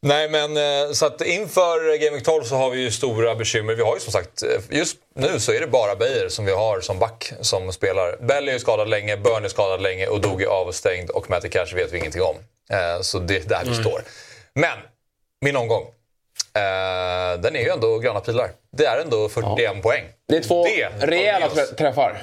Nej, 0.00 0.28
men 0.28 0.56
eh, 0.56 0.92
så 0.92 1.06
att 1.06 1.20
inför 1.20 1.98
Game 1.98 2.16
Week 2.16 2.24
12 2.24 2.42
så 2.44 2.54
har 2.56 2.70
vi 2.70 2.78
ju 2.80 2.90
stora 2.90 3.34
bekymmer. 3.34 3.74
Vi 3.74 3.82
har 3.82 3.94
ju 3.94 4.00
som 4.00 4.12
sagt, 4.12 4.42
eh, 4.42 4.48
just 4.78 4.96
nu 5.14 5.40
så 5.40 5.52
är 5.52 5.60
det 5.60 5.66
bara 5.66 5.96
Beijer 5.96 6.28
som 6.28 6.44
vi 6.44 6.52
har 6.52 6.80
som 6.80 6.98
back 6.98 7.32
som 7.40 7.72
spelar. 7.72 8.16
Bell 8.20 8.48
är 8.48 8.52
ju 8.52 8.58
skadad 8.58 8.88
länge, 8.88 9.16
Burn 9.16 9.44
är 9.44 9.48
skadad 9.48 9.82
länge 9.82 10.06
och 10.06 10.20
Dog 10.20 10.42
är 10.42 10.46
avstängd 10.46 11.10
och 11.10 11.30
Matty 11.30 11.48
Cash 11.48 11.74
vet 11.74 11.92
vi 11.92 11.98
ingenting 11.98 12.22
om. 12.22 12.36
Eh, 12.70 13.00
Så 13.00 13.18
det 13.18 13.36
är 13.36 13.48
där 13.48 13.62
vi 13.64 13.74
står. 13.74 14.02
Men, 14.54 14.78
min 15.40 15.56
omgång. 15.56 15.82
Eh, 16.54 17.40
den 17.40 17.56
är 17.56 17.60
ju 17.60 17.68
ändå 17.68 17.98
gröna 17.98 18.20
pilar. 18.20 18.50
Det 18.72 18.86
är 18.86 18.98
ändå 19.00 19.28
41 19.28 19.82
poäng. 19.82 20.04
Det 20.28 20.36
är 20.36 20.42
två 20.42 20.64
Det 20.64 20.88
rejäla 21.06 21.48
träffar. 21.48 22.22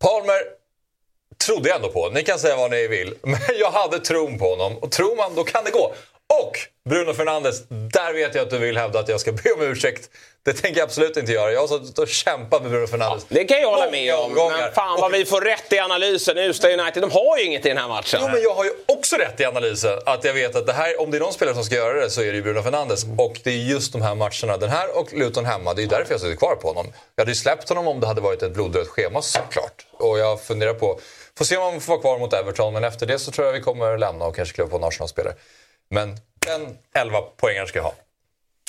Palmer 0.00 0.42
trodde 1.46 1.68
jag 1.68 1.76
ändå 1.76 1.88
på. 1.88 2.08
Ni 2.08 2.22
kan 2.22 2.38
säga 2.38 2.56
vad 2.56 2.70
ni 2.70 2.88
vill. 2.88 3.14
Men 3.22 3.40
jag 3.60 3.70
hade 3.70 3.98
tron 3.98 4.38
på 4.38 4.50
honom. 4.50 4.78
Och 4.78 4.90
tror 4.92 5.16
man, 5.16 5.34
då 5.34 5.44
kan 5.44 5.64
det 5.64 5.70
gå. 5.70 5.94
Och 6.30 6.58
Bruno 6.90 7.12
Fernandes, 7.14 7.62
där 7.68 8.12
vet 8.14 8.34
jag 8.34 8.42
att 8.42 8.50
du 8.50 8.58
vill 8.58 8.76
hävda 8.76 8.98
att 8.98 9.08
jag 9.08 9.20
ska 9.20 9.32
be 9.32 9.52
om 9.52 9.62
ursäkt. 9.62 10.10
Det 10.44 10.52
tänker 10.52 10.80
jag 10.80 10.84
absolut 10.86 11.16
inte 11.16 11.32
göra. 11.32 11.52
Jag 11.52 11.60
har 11.60 11.68
suttit 11.68 11.98
och 11.98 12.08
kämpat 12.08 12.62
med 12.62 12.70
Bruno 12.70 12.86
Fernandes. 12.86 13.24
Det 13.28 13.44
kan 13.44 13.60
jag 13.60 13.70
hålla 13.70 13.90
med 13.90 14.14
om. 14.14 14.24
omgångar. 14.24 14.58
Men 14.58 14.72
fan 14.72 15.00
vad 15.00 15.10
Och- 15.10 15.14
vi 15.18 15.24
får 15.24 15.40
rätt 15.40 15.72
i 15.72 15.78
analysen. 15.78 16.38
Usla 16.38 16.68
United, 16.70 17.02
de 17.02 17.10
har 17.10 17.38
ju 17.38 17.44
inget 17.44 17.66
i 17.66 17.68
den 17.68 17.78
här 17.78 17.88
matchen. 17.88 18.20
Jo, 18.22 18.28
men 18.32 18.42
jag 18.42 18.54
har 18.54 18.64
ju 18.64 18.70
också 18.86 19.16
rätt 19.16 19.40
i 19.40 19.44
analysen. 19.44 19.98
Att 20.06 20.24
jag 20.24 20.34
vet 20.34 20.56
att 20.56 20.66
det 20.66 20.72
här, 20.72 21.00
om 21.00 21.10
det 21.10 21.16
är 21.16 21.20
någon 21.20 21.32
spelare 21.32 21.54
som 21.54 21.64
ska 21.64 21.74
göra 21.74 22.00
det 22.00 22.10
så 22.10 22.20
är 22.22 22.26
det 22.26 22.32
ju 22.36 22.42
Bruno 22.42 22.62
Fernandes. 22.62 23.04
Och 23.18 23.40
det 23.44 23.50
är 23.50 23.54
just 23.54 23.92
de 23.92 24.02
här 24.02 24.14
matcherna, 24.14 24.56
den 24.56 24.70
här 24.70 24.98
och 24.98 25.12
Luton 25.12 25.44
hemma, 25.44 25.74
det 25.74 25.82
är 25.82 25.86
därför 25.86 26.14
jag 26.14 26.20
sitter 26.20 26.36
kvar 26.36 26.54
på 26.56 26.68
honom. 26.68 26.86
Jag 27.16 27.22
hade 27.22 27.30
ju 27.30 27.34
släppt 27.36 27.68
honom 27.68 27.88
om 27.88 28.00
det 28.00 28.06
hade 28.06 28.20
varit 28.20 28.42
ett 28.42 28.52
blodrött 28.52 28.88
schema 28.88 29.22
såklart. 29.22 29.86
Och 29.92 30.18
jag 30.18 30.42
funderar 30.42 30.74
på, 30.74 31.00
får 31.38 31.44
se 31.44 31.56
om 31.56 31.62
han 31.62 31.80
får 31.80 31.92
vara 31.92 32.00
kvar 32.00 32.18
mot 32.18 32.32
Everton, 32.32 32.72
men 32.72 32.84
efter 32.84 33.06
det 33.06 33.18
så 33.18 33.30
tror 33.30 33.46
jag 33.46 33.52
vi 33.52 33.60
kommer 33.60 33.98
lämna 33.98 34.24
och 34.24 34.36
kanske 34.36 34.54
kliva 34.54 34.70
på 34.70 34.76
en 34.76 34.84
Arsenal-spelare. 34.84 35.34
Men 35.90 36.16
den 36.46 36.78
11 36.94 37.20
poängaren 37.36 37.66
ska 37.66 37.78
jag 37.78 37.84
ha. 37.84 37.94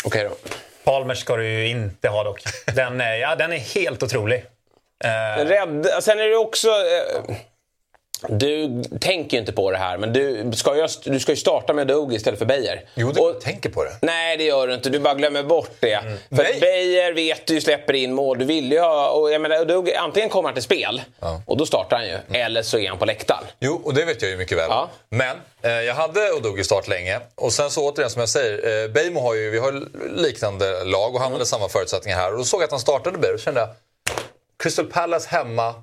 Okej 0.03 0.23
då. 0.23 0.35
Palmer 0.83 1.15
ska 1.15 1.35
du 1.35 1.47
ju 1.49 1.67
inte 1.67 2.09
ha 2.09 2.23
dock. 2.23 2.43
Den 2.75 3.01
är, 3.01 3.15
ja, 3.15 3.35
den 3.35 3.53
är 3.53 3.57
helt 3.57 4.03
otrolig. 4.03 4.45
Eh, 5.03 5.45
Rädd. 5.45 5.87
Sen 6.01 6.19
är 6.19 6.27
det 6.27 6.35
också... 6.35 6.67
Eh, 6.67 7.35
du 8.29 8.83
tänker 9.01 9.37
ju 9.37 9.39
inte 9.39 9.51
på 9.51 9.71
det 9.71 9.77
här, 9.77 9.97
men 9.97 10.13
du 10.13 10.51
ska 10.55 10.75
ju, 10.75 10.87
du 11.03 11.19
ska 11.19 11.31
ju 11.31 11.35
starta 11.35 11.73
med 11.73 11.87
Doug 11.87 12.13
istället 12.13 12.39
för 12.39 12.45
Beijer. 12.45 12.85
Jo, 12.95 13.11
det, 13.11 13.21
Och- 13.21 13.41
tänker 13.41 13.69
på 13.69 13.83
det. 13.83 13.91
Nej, 14.01 14.37
det 14.37 14.43
gör 14.43 14.67
du 14.67 14.73
inte. 14.73 14.89
Du 14.89 14.99
bara 14.99 15.13
glömmer 15.13 15.43
bort 15.43 15.71
det. 15.79 15.99
För 16.01 16.07
Mm. 16.07 16.17
Nej. 16.29 16.53
att 16.53 16.59
Beijer 16.59 17.13
vet 17.13 17.47
du 17.47 17.61
släpper 17.61 17.93
in 17.93 18.13
mål. 18.13 18.37
Du 18.37 18.45
vill 18.45 18.71
ju 18.71 18.79
ha... 18.79 19.09
Och 19.09 19.31
jag 19.31 19.41
menar, 19.41 19.65
Doug, 19.65 19.91
antingen 19.93 20.29
kommer 20.29 20.49
han 20.49 20.53
till 20.53 20.63
spel, 20.63 21.01
och 21.45 21.57
då 21.57 21.65
startar 21.65 21.97
han 21.97 22.07
ju. 22.07 22.17
Eller 22.39 22.61
så 22.63 22.77
är 22.79 22.89
han 22.89 22.97
på 22.97 23.05
läktaren. 23.05 23.43
Jo, 23.59 23.81
och 23.83 23.93
det 23.93 24.05
vet 24.05 24.21
jag 24.21 24.31
ju 24.31 24.37
mycket 24.37 24.57
väl. 24.57 24.67
Ja. 24.69 24.89
Men 25.09 25.37
eh, 25.61 25.71
jag 25.71 25.95
hade 25.95 26.31
Odogi 26.31 26.63
start 26.63 26.87
länge. 26.87 27.19
Och 27.35 27.53
sen 27.53 27.69
så 27.69 27.89
återigen 27.91 28.09
som 28.09 28.19
jag 28.19 28.29
säger, 28.29 28.83
eh, 28.85 28.89
Bejmo 28.91 29.19
har 29.19 29.33
ju, 29.35 29.49
vi 29.49 29.59
har 29.59 29.83
liknande 30.15 30.83
lag 30.83 31.15
och 31.15 31.21
han 31.21 31.31
hade 31.31 31.45
samma 31.45 31.69
förutsättningar 31.69 32.17
här. 32.17 32.31
Och 32.31 32.37
då 32.37 32.43
såg 32.43 32.61
jag 32.61 32.65
att 32.65 32.71
han 32.71 32.79
startade 32.79 33.17
Beijer 33.17 33.33
och 33.33 33.39
kände 33.41 33.59
jag, 33.59 33.69
Crystal 34.63 34.85
Palace 34.85 35.29
hemma, 35.29 35.73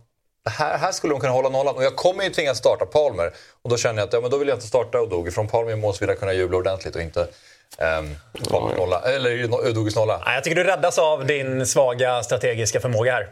här, 0.49 0.79
här 0.79 0.93
skulle 0.93 1.13
de 1.15 1.21
kunna 1.21 1.33
hålla 1.33 1.49
nollan. 1.49 1.77
Och 1.77 1.85
jag 1.85 1.97
kommer 1.97 2.25
ju 2.25 2.31
tvingas 2.31 2.59
starta 2.59 2.87
Palmer. 2.87 3.33
Och 3.63 3.71
då 3.71 3.77
känner 3.77 4.01
jag 4.03 4.07
att 4.07 4.13
ja, 4.13 4.21
men 4.21 4.31
då 4.31 4.37
vill 4.37 4.49
jag 4.49 4.57
inte 4.57 4.67
starta 4.67 5.01
Odogi. 5.01 5.31
Från 5.31 5.49
Palmer 5.49 5.77
måste 5.77 6.07
vi 6.07 6.15
kunna 6.17 6.33
jubla 6.33 6.57
ordentligt 6.59 6.97
och 6.97 7.03
inte 7.03 7.21
um, 7.21 8.17
Palmer 8.51 8.77
nolla, 8.77 9.01
eller 9.03 9.45
Odogis 9.69 9.97
nolla. 9.97 10.23
nej, 10.27 10.35
jag 10.35 10.45
tycker 10.45 10.57
du 10.57 10.65
räddas 10.65 10.99
av 10.99 11.27
din 11.27 11.67
svaga 11.67 12.23
strategiska 12.23 12.81
förmåga 12.81 13.13
här. 13.13 13.29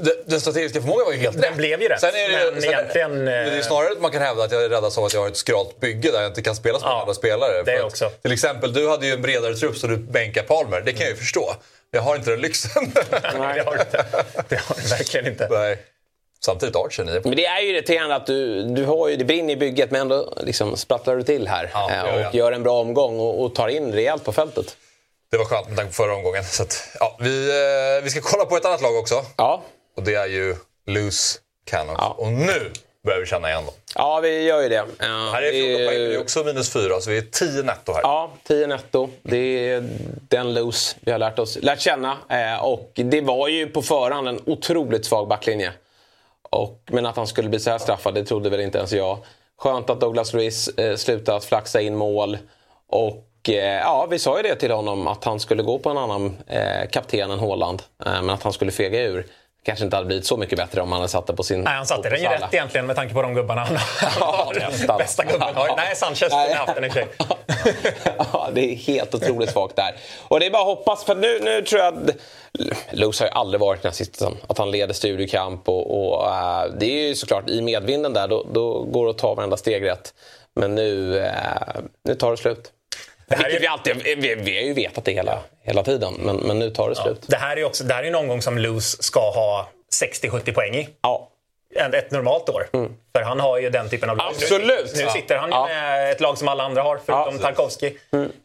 Den- 0.00 0.14
Den 0.26 0.40
strategiska 0.40 0.80
förmågan 0.80 1.06
var 1.06 1.12
ju 1.12 1.18
helt 1.18 1.34
Den 1.40 1.42
rätt. 1.50 1.56
blev 1.56 1.82
ju 1.82 1.88
rätt, 1.88 2.00
Sen 2.00 2.08
är 2.14 2.28
det, 2.44 2.52
men 2.52 2.62
sen, 2.62 2.70
egentligen, 2.72 3.24
Det 3.24 3.32
är 3.32 3.56
eh, 3.56 3.62
snarare 3.62 3.92
att 3.92 4.00
man 4.00 4.10
kan 4.10 4.22
hävda 4.22 4.44
att 4.44 4.52
jag 4.52 4.64
är 4.64 4.68
räddas 4.68 4.98
av 4.98 5.04
att 5.04 5.14
jag 5.14 5.20
har 5.20 5.28
ett 5.28 5.36
skralt 5.36 5.80
bygge 5.80 6.10
där 6.10 6.20
jag 6.20 6.30
inte 6.30 6.42
kan 6.42 6.56
spela 6.56 6.78
som 6.78 6.88
Ja, 6.88 7.00
andra 7.00 7.14
spelare. 7.14 7.62
det 7.62 7.64
För 7.72 7.78
att, 7.78 7.84
också. 7.84 8.10
Till 8.22 8.32
exempel, 8.32 8.72
du 8.72 8.88
hade 8.88 9.06
ju 9.06 9.12
en 9.12 9.22
bredare 9.22 9.54
trupp 9.54 9.76
så 9.76 9.86
du 9.86 9.96
bänkar 9.96 10.42
Palmer. 10.42 10.80
Det 10.80 10.92
kan 10.92 11.00
jag 11.00 11.10
ju 11.10 11.16
förstå. 11.16 11.54
Jag 11.90 12.02
har 12.02 12.16
inte 12.16 12.30
den 12.30 12.40
lyxen. 12.40 12.92
Nej, 13.38 13.54
det 13.54 13.64
har 13.64 13.74
du 13.74 13.80
inte. 13.80 14.04
Det 14.48 14.56
har 14.56 14.76
du 14.82 14.88
verkligen 14.88 15.26
inte. 15.26 15.48
Nej. 15.50 15.78
Samtidigt 16.44 16.76
Archer 16.76 17.04
9 17.04 17.20
Men 17.24 17.36
det 17.36 17.46
är 17.46 17.60
ju 17.60 17.68
irriterande 17.68 18.14
att 18.14 18.26
du, 18.26 18.62
du 18.62 18.84
har 18.84 19.08
ju, 19.08 19.16
det 19.16 19.24
brinner 19.24 19.52
i 19.52 19.56
bygget 19.56 19.90
men 19.90 20.00
ändå 20.00 20.34
liksom 20.40 20.76
sprattlar 20.76 21.16
du 21.16 21.22
till 21.22 21.48
här. 21.48 21.70
Ja, 21.72 21.90
eh, 21.90 21.96
gör 21.96 22.14
och 22.14 22.20
jag. 22.20 22.34
gör 22.34 22.52
en 22.52 22.62
bra 22.62 22.80
omgång 22.80 23.20
och, 23.20 23.42
och 23.44 23.54
tar 23.54 23.68
in 23.68 23.92
rejält 23.92 24.24
på 24.24 24.32
fältet. 24.32 24.76
Det 25.30 25.36
var 25.38 25.44
skönt 25.44 25.68
med 25.68 25.76
tanke 25.76 25.90
på 25.90 25.94
förra 25.94 26.14
omgången. 26.14 26.44
Så 26.44 26.62
att, 26.62 26.88
ja, 27.00 27.16
vi, 27.20 27.48
eh, 27.48 28.04
vi 28.04 28.10
ska 28.10 28.20
kolla 28.20 28.44
på 28.44 28.56
ett 28.56 28.64
annat 28.64 28.82
lag 28.82 28.96
också. 28.96 29.24
Ja, 29.36 29.62
Och 29.96 30.02
det 30.02 30.14
är 30.14 30.26
ju 30.26 30.56
Loose 30.86 31.38
Cannons. 31.70 31.98
Ja. 31.98 32.14
Och 32.18 32.28
nu 32.32 32.72
börjar 33.08 33.20
vi 33.20 33.26
känna 33.26 33.48
igen 33.50 33.64
dem. 33.64 33.74
ja 33.94 34.20
vi 34.20 34.42
gör 34.42 34.62
ju 34.62 34.68
det. 34.68 34.84
Ja, 34.98 35.30
Här 35.32 35.42
är 35.42 35.46
det 35.46 35.52
14 35.52 35.86
poäng, 35.86 35.98
det 35.98 36.14
är 36.14 36.20
också 36.20 36.44
minus 36.44 36.72
4, 36.72 37.00
så 37.00 37.10
vi 37.10 37.18
är 37.18 37.22
10 37.22 37.62
netto 37.62 37.92
här. 37.92 38.00
Ja, 38.02 38.30
10 38.48 38.66
netto. 38.66 39.08
Det 39.22 39.68
är 39.68 39.88
den 40.28 40.54
loose 40.54 40.96
vi 41.00 41.12
har 41.12 41.18
lärt, 41.18 41.38
oss, 41.38 41.58
lärt 41.62 41.80
känna. 41.80 42.16
Eh, 42.28 42.64
och 42.64 42.92
det 42.94 43.20
var 43.20 43.48
ju 43.48 43.66
på 43.66 43.82
förhand 43.82 44.28
en 44.28 44.40
otroligt 44.46 45.06
svag 45.06 45.28
backlinje. 45.28 45.72
Och, 46.50 46.82
men 46.86 47.06
att 47.06 47.16
han 47.16 47.26
skulle 47.26 47.48
bli 47.48 47.60
så 47.60 47.70
här 47.70 47.78
straffad, 47.78 48.14
det 48.14 48.24
trodde 48.24 48.50
väl 48.50 48.60
inte 48.60 48.78
ens 48.78 48.92
jag. 48.92 49.18
Skönt 49.58 49.90
att 49.90 50.00
Douglas 50.00 50.32
Luiz 50.32 50.68
eh, 50.68 50.96
slutade 50.96 51.36
att 51.38 51.44
flaxa 51.44 51.80
in 51.80 51.96
mål. 51.96 52.38
Och 52.88 53.48
eh, 53.48 53.80
ja, 53.80 54.06
vi 54.10 54.18
sa 54.18 54.36
ju 54.36 54.42
det 54.42 54.54
till 54.54 54.70
honom 54.70 55.06
att 55.06 55.24
han 55.24 55.40
skulle 55.40 55.62
gå 55.62 55.78
på 55.78 55.90
en 55.90 55.98
annan 55.98 56.36
eh, 56.46 56.88
kapten 56.90 57.30
än 57.30 57.38
Haaland. 57.38 57.82
Eh, 58.06 58.12
men 58.12 58.30
att 58.30 58.42
han 58.42 58.52
skulle 58.52 58.70
fega 58.72 59.02
ur. 59.02 59.26
Kanske 59.68 59.84
inte 59.84 59.96
hade 59.96 60.06
blivit 60.06 60.26
så 60.26 60.36
mycket 60.36 60.58
bättre 60.58 60.80
om 60.80 60.92
han 60.92 61.00
hade 61.00 61.08
satt 61.08 61.26
det 61.26 61.32
på 61.32 61.42
sin... 61.42 61.60
Nej, 61.60 61.74
han 61.74 61.86
satte 61.86 62.10
den 62.10 62.22
ju 62.22 62.28
rätt 62.28 62.54
egentligen 62.54 62.86
med 62.86 62.96
tanke 62.96 63.14
på 63.14 63.22
de 63.22 63.34
gubbarna 63.34 63.64
han 63.64 63.78
Ja. 64.88 64.96
Bästa 64.98 65.24
gubben 65.24 65.54
har 65.54 65.76
Nej, 65.76 65.96
Sanchez 65.96 66.18
skulle 66.18 66.54
haft 66.54 66.74
den 66.74 66.84
i 66.84 66.88
och 66.88 66.92
för 66.92 67.00
sig. 67.00 67.08
ja, 68.18 68.48
det 68.52 68.72
är 68.72 68.76
helt 68.76 69.14
otroligt 69.14 69.50
svagt 69.50 69.76
där. 69.76 69.94
Och 70.28 70.40
det 70.40 70.46
är 70.46 70.50
bara 70.50 70.62
att 70.62 70.78
hoppas, 70.78 71.04
för 71.04 71.14
nu, 71.14 71.38
nu 71.42 71.62
tror 71.62 71.82
jag 71.82 71.94
att... 71.94 72.16
Lose 72.90 73.24
har 73.24 73.28
ju 73.28 73.32
aldrig 73.34 73.60
varit 73.60 73.82
den 73.82 73.88
här 73.90 73.94
sitsen. 73.94 74.36
Att 74.46 74.58
han 74.58 74.70
leder 74.70 74.94
studiekamp 74.94 75.68
och, 75.68 76.12
och 76.14 76.26
äh, 76.26 76.64
det 76.78 76.86
är 76.86 77.08
ju 77.08 77.14
såklart 77.14 77.50
i 77.50 77.60
medvinden 77.60 78.12
där, 78.12 78.28
då, 78.28 78.46
då 78.52 78.82
går 78.82 79.04
det 79.04 79.10
att 79.10 79.18
ta 79.18 79.34
varenda 79.34 79.56
steg 79.56 79.84
rätt. 79.84 80.14
Men 80.54 80.74
nu, 80.74 81.18
äh, 81.18 81.32
nu 82.04 82.14
tar 82.14 82.30
det 82.30 82.36
slut. 82.36 82.72
här 83.30 83.36
Vilket 83.36 83.54
är- 83.56 83.60
vi, 83.60 83.66
alltid, 83.66 83.96
vi, 84.04 84.34
vi 84.34 84.56
har 84.56 84.62
ju 84.62 84.74
vetat 84.74 85.04
det 85.04 85.12
hela, 85.12 85.38
hela 85.68 85.82
tiden, 85.82 86.14
men, 86.18 86.36
men 86.36 86.58
nu 86.58 86.70
tar 86.70 86.88
det 86.88 86.94
slut. 86.94 87.24
Det 87.26 87.36
här 87.36 87.56
är 87.56 87.64
också, 87.64 87.84
det 87.84 87.94
här 87.94 88.02
är 88.02 88.08
en 88.08 88.14
omgång 88.14 88.42
som 88.42 88.58
Loose 88.58 89.02
ska 89.02 89.30
ha 89.30 89.68
60-70 90.22 90.52
poäng 90.54 90.74
i. 90.74 90.88
Ja. 91.02 91.28
Ett 91.92 92.10
normalt 92.10 92.48
år. 92.48 92.68
För 92.72 92.88
För 93.18 93.24
han 93.24 93.40
har 93.40 93.58
ju 93.58 93.70
den 93.70 93.88
typen 93.90 94.10
av 94.10 94.16
lag. 94.16 94.26
Absolut. 94.28 94.92
Nu, 94.96 95.02
nu 95.04 95.10
sitter 95.10 95.36
han 95.36 95.50
Ja. 95.50 95.66
med 95.66 96.10
ett 96.12 96.20
lag 96.20 96.38
som 96.38 96.48
alla 96.48 96.64
andra 96.64 96.82
har, 96.82 96.98
förutom 97.06 97.36
Ja. 97.36 97.42
Tarkovsky. 97.42 97.92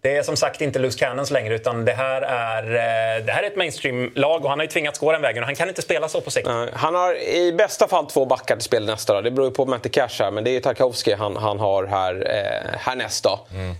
Det 0.01 0.17
är 0.17 0.23
som 0.23 0.35
sagt 0.37 0.61
inte 0.61 0.79
Loose 0.79 0.99
Cannons 0.99 1.31
längre, 1.31 1.55
utan 1.55 1.85
det 1.85 1.91
här 1.93 2.21
är, 2.21 2.63
eh, 2.63 3.25
det 3.25 3.31
här 3.31 3.43
är 3.43 3.47
ett 3.47 3.55
mainstream-lag 3.55 4.43
och 4.43 4.49
han 4.49 4.59
har 4.59 4.63
ju 4.63 4.71
tvingats 4.71 4.99
gå 4.99 5.11
den 5.11 5.21
vägen 5.21 5.43
och 5.43 5.47
han 5.47 5.55
kan 5.55 5.69
inte 5.69 5.81
spela 5.81 6.07
så 6.07 6.21
på 6.21 6.31
sikt. 6.31 6.47
Nej, 6.47 6.69
Han 6.73 6.95
har 6.95 7.15
i 7.15 7.53
bästa 7.53 7.87
fall 7.87 8.05
två 8.05 8.25
backar 8.25 8.55
till 8.55 8.63
spel 8.63 8.85
nästa 8.85 9.13
dag. 9.13 9.23
Det 9.23 9.31
beror 9.31 9.47
ju 9.47 9.53
på 9.53 9.65
Matti 9.65 9.89
Cash 9.89 10.07
här, 10.19 10.31
men 10.31 10.43
det 10.43 10.49
är 10.49 10.51
ju 10.53 10.59
Tarkovsky 10.59 11.13
han, 11.13 11.37
han 11.37 11.59
har 11.59 11.85
här, 11.85 12.13
eh, 12.29 12.79
härnäst 12.79 13.23
då. 13.23 13.39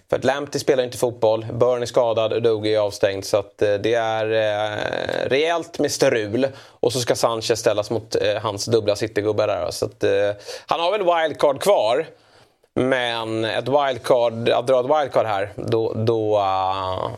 För 0.09 0.17
att 0.17 0.23
Lamptey 0.23 0.59
spelar 0.59 0.83
inte 0.83 0.97
fotboll, 0.97 1.45
Burn 1.53 1.81
är 1.81 1.85
skadad, 1.85 2.33
Udogi 2.33 2.75
är 2.75 2.79
avstängd. 2.79 3.25
Så 3.25 3.37
att, 3.37 3.61
eh, 3.61 3.73
det 3.73 3.93
är 3.93 4.25
eh, 4.31 5.29
rejält 5.29 5.79
med 5.79 5.91
strul. 5.91 6.47
Och 6.79 6.93
så 6.93 6.99
ska 6.99 7.15
Sanchez 7.15 7.59
ställas 7.59 7.89
mot 7.89 8.15
eh, 8.15 8.41
hans 8.41 8.65
dubbla 8.65 8.95
citygubbar 8.95 9.47
där. 9.47 9.71
Så 9.71 9.85
att, 9.85 10.03
eh, 10.03 10.11
han 10.67 10.79
har 10.83 10.91
väl 10.91 11.03
wildcard 11.03 11.61
kvar. 11.61 12.05
Men 12.75 13.45
ett 13.45 13.67
wildcard, 13.67 14.49
att 14.49 14.67
dra 14.67 14.79
ett 14.79 14.85
wildcard 14.85 15.25
här, 15.25 15.51
då, 15.55 15.93
då, 15.93 16.37
uh, 16.37 17.11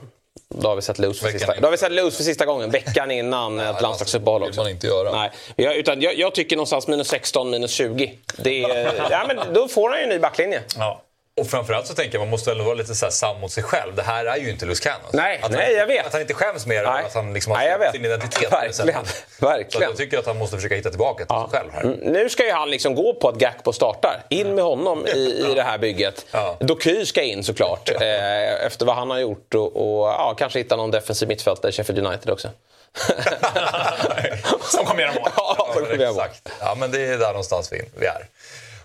då 0.49 0.67
har 0.67 0.75
vi 0.75 0.81
sett 0.81 0.99
loose 0.99 1.21
för 1.25 1.31
sista, 1.31 1.53
då 1.59 1.67
har 1.67 1.71
vi 1.71 1.77
sett 1.77 1.91
loose 1.91 2.17
för 2.17 2.23
sista 2.23 2.45
gången. 2.45 2.69
Veckan 2.69 3.11
innan 3.11 3.59
ett 3.59 3.81
landslagsuppehåll 3.81 4.41
vill 4.41 4.49
också. 4.49 4.61
man 4.61 4.71
inte 4.71 4.87
göra. 4.87 5.11
Nej, 5.11 5.31
jag, 5.55 5.75
utan 5.75 6.01
jag, 6.01 6.17
jag 6.17 6.33
tycker 6.33 6.55
någonstans 6.55 6.87
minus 6.87 7.07
16, 7.07 7.49
minus 7.49 7.71
20. 7.71 8.17
Det 8.37 8.63
är, 8.63 8.93
ja, 9.11 9.25
men 9.27 9.53
då 9.53 9.67
får 9.67 9.89
han 9.89 9.99
ju 9.99 10.03
en 10.03 10.09
ny 10.09 10.19
backlinje. 10.19 10.61
Ja. 10.77 11.01
Och 11.41 11.47
framförallt 11.47 11.87
så 11.87 11.93
tänker 11.93 12.13
jag 12.13 12.19
man 12.21 12.29
måste 12.29 12.51
ändå 12.51 12.63
vara 12.63 12.73
lite 12.75 12.95
så 12.95 13.05
här 13.05 13.11
sann 13.11 13.39
mot 13.41 13.51
sig 13.51 13.63
själv. 13.63 13.95
Det 13.95 14.01
här 14.01 14.25
är 14.25 14.37
ju 14.37 14.49
inte 14.49 14.65
Loose 14.65 14.83
Cannons. 14.83 15.13
Nej, 15.13 15.39
att 15.43 15.51
nej, 15.51 15.65
han, 15.65 15.75
jag 15.75 15.87
vet. 15.87 16.05
Att 16.05 16.11
han 16.11 16.21
inte 16.21 16.33
skäms 16.33 16.65
mer 16.65 16.83
Nej. 16.83 17.03
att 17.05 17.13
han 17.13 17.33
liksom 17.33 17.51
har 17.51 17.59
Nej, 17.59 17.75
släppt 17.77 17.91
sin 17.95 18.05
identitet. 18.05 18.49
sättet. 18.49 18.51
Verkligen. 18.81 19.05
Så 19.39 19.45
Verkligen. 19.45 19.89
jag 19.89 19.97
tycker 19.97 20.17
att 20.19 20.25
han 20.25 20.37
måste 20.37 20.55
försöka 20.55 20.75
hitta 20.75 20.89
tillbaka 20.89 21.25
till 21.25 21.35
sig 21.35 21.59
själv 21.59 21.71
här. 21.73 21.81
Mm, 21.83 21.99
Nu 21.99 22.29
ska 22.29 22.45
ju 22.45 22.51
han 22.51 22.69
liksom 22.69 22.95
gå 22.95 23.13
på 23.13 23.29
att 23.29 23.35
Gakpo 23.35 23.73
startar. 23.73 24.23
In 24.29 24.55
med 24.55 24.63
honom 24.63 25.07
i, 25.07 25.45
i 25.51 25.53
det 25.55 25.63
här 25.63 25.77
bygget. 25.77 26.25
Ja. 26.31 26.57
Doky 26.59 27.05
ska 27.05 27.21
in 27.21 27.43
såklart. 27.43 27.89
Eh, 27.89 28.65
efter 28.65 28.85
vad 28.85 28.95
han 28.95 29.09
har 29.09 29.19
gjort. 29.19 29.53
Och, 29.53 29.75
och 30.01 30.07
ja, 30.07 30.35
kanske 30.37 30.59
hitta 30.59 30.75
någon 30.75 30.91
defensiv 30.91 31.27
mittfältare 31.27 31.69
i 31.69 31.73
Sheffield 31.73 32.07
United 32.07 32.29
också. 32.29 32.49
Som 34.61 34.85
kommer 34.85 35.01
göra 35.01 35.13
mål. 35.13 35.29
ja, 35.37 35.67
jag 35.75 36.01
ihåg. 36.01 36.09
Exakt. 36.09 36.49
Ja, 36.59 36.75
men 36.77 36.91
det 36.91 37.05
är 37.05 37.17
där 37.17 37.27
någonstans 37.27 37.73
vi, 37.73 37.81
vi 37.99 38.05
är. 38.05 38.27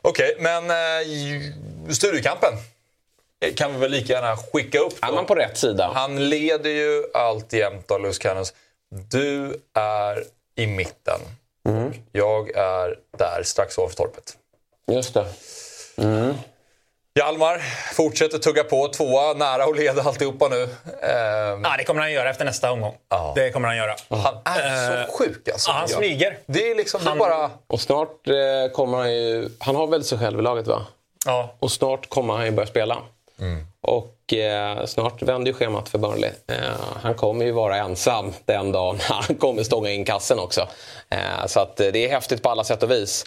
Okej, 0.02 0.37
men 0.38 0.71
eh, 0.71 1.92
Studiokampen 1.92 2.52
kan 3.57 3.73
vi 3.73 3.78
väl 3.78 3.90
lika 3.90 4.12
gärna 4.12 4.37
skicka 4.37 4.78
upp 4.78 4.95
Är 5.02 5.09
då. 5.09 5.14
man 5.14 5.26
på 5.26 5.35
rätt 5.35 5.59
sida? 5.59 5.90
Han 5.95 6.28
leder 6.28 6.71
ju 6.71 7.04
alltjämt 7.14 7.90
av 7.90 8.00
Loose 8.00 8.23
Cannons. 8.23 8.54
Du 8.90 9.61
är 9.75 10.25
i 10.57 10.66
mitten. 10.66 11.21
Mm. 11.69 11.92
Jag 12.12 12.50
är 12.57 12.99
där 13.19 13.42
strax 13.45 13.78
ovanför 13.78 13.97
torpet. 13.97 14.37
Just 14.87 15.14
det. 15.14 15.26
Hjalmar 17.19 17.59
fortsätter 17.95 18.38
tugga 18.38 18.64
på. 18.64 18.88
Tvåa, 18.88 19.33
nära 19.33 19.64
att 19.64 19.76
leda 19.76 20.02
alltihopa 20.02 20.49
nu. 20.49 20.62
Ehm, 20.62 21.64
Ja, 21.64 21.75
det 21.79 21.85
kommer 21.85 22.00
han 22.00 22.12
göra 22.12 22.31
efter 22.31 22.45
nästa 22.45 22.73
omgång. 22.73 22.95
Ja. 23.09 23.33
Det 23.37 23.50
kommer 23.50 23.69
han 23.69 23.76
göra. 23.76 23.95
han 24.09 24.35
är 24.45 25.07
så 25.07 25.12
sjuk 25.12 25.49
alltså. 25.52 25.71
Ja, 25.71 25.75
han 25.75 25.88
smyger. 25.88 26.38
Det 26.47 26.71
är 26.71 26.75
liksom 26.75 27.00
Han- 27.07 27.19
bara... 27.19 27.50
Och 27.67 27.81
snart 27.81 28.29
eh, 28.29 28.73
kommer 28.73 28.99
han 28.99 29.12
ju... 29.14 29.49
Han 29.59 29.76
har 29.76 29.87
väl 29.87 30.05
sig 30.05 30.19
själv 30.19 30.38
i 30.38 30.43
laget 30.43 30.67
va? 30.67 30.87
Ja. 31.26 31.55
Och 31.61 31.73
snart 31.73 32.09
kommer 32.09 32.35
han 32.35 32.45
ju 32.45 32.50
börja 32.50 32.67
spela. 32.67 32.97
Och 33.83 34.33
eh, 34.35 34.85
snart 34.87 35.23
vänder 35.23 35.50
ju 35.52 35.59
schemat 35.59 35.88
för 35.88 35.99
Burnley. 35.99 36.31
Eh, 36.47 36.57
han 37.02 37.14
kommer 37.14 37.45
ju 37.45 37.52
vara 37.52 37.76
ensam 37.76 38.33
den 38.45 38.73
dagen 38.73 38.99
han 39.09 39.35
kommer 39.37 39.62
stånga 39.62 39.90
in 39.90 40.05
kassen 40.05 40.38
också. 40.38 40.69
Eh, 41.11 41.47
så 41.47 41.61
att 41.61 41.81
eh, 41.81 41.87
det 41.87 42.05
är 42.07 42.11
häftigt 42.11 42.43
på 42.43 42.49
alla 42.50 42.64
sätt 42.64 42.83
och 42.83 42.90
vis. 42.90 43.25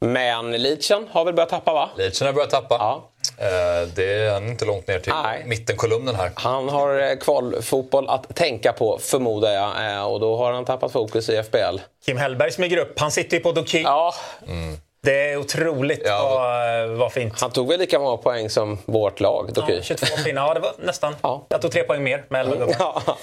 Men 0.00 0.50
Leachen 0.52 1.08
har 1.12 1.24
väl 1.24 1.34
börjat 1.34 1.50
tappa 1.50 1.72
va? 1.72 1.90
Leitchen 1.96 2.26
har 2.26 2.34
börjat 2.34 2.50
tappa. 2.50 2.74
Ja. 2.78 3.08
Eh, 3.42 3.88
det 3.94 4.04
är 4.14 4.32
han 4.32 4.48
inte 4.48 4.64
långt 4.64 4.86
ner 4.86 4.98
till 4.98 5.12
Nej. 5.22 5.42
mittenkolumnen 5.46 6.14
här. 6.14 6.30
Han 6.34 6.68
har 6.68 7.10
eh, 7.10 7.16
kvalfotboll 7.16 8.08
att 8.08 8.36
tänka 8.36 8.72
på 8.72 8.98
förmodar 8.98 9.50
jag. 9.52 9.92
Eh, 9.96 10.04
och 10.04 10.20
då 10.20 10.36
har 10.36 10.52
han 10.52 10.64
tappat 10.64 10.92
fokus 10.92 11.28
i 11.28 11.42
FBL. 11.42 11.78
Kim 12.06 12.16
Hellberg 12.16 12.52
smyger 12.52 12.76
upp. 12.76 12.98
Han 12.98 13.10
sitter 13.10 13.36
ju 13.36 13.42
på 13.42 13.52
Doki. 13.52 13.82
Ja, 13.82 14.14
Det 15.02 15.30
är 15.32 15.36
otroligt 15.36 16.02
Ja. 16.04 16.28
vad, 16.30 16.88
vad 16.88 17.12
fint. 17.12 17.40
han 17.40 17.50
tog 17.50 17.68
väl 17.68 17.78
lika 17.80 17.98
många 17.98 18.16
poäng 18.16 18.50
som 18.50 18.78
vårt 18.84 19.20
lag, 19.20 19.50
Doky. 19.52 19.74
Ja, 19.74 19.82
22 19.82 20.06
pinnar. 20.24 20.46
Ja, 20.46 20.54
det 20.54 20.60
var 20.60 20.72
nästan. 20.78 21.16
Ja. 21.22 21.46
Jag 21.48 21.62
tog 21.62 21.72
tre 21.72 21.82
poäng 21.82 22.02
mer 22.02 22.24
med 22.28 22.40
11 22.40 22.56
gubbar. 22.56 22.76
Ja. 22.78 23.16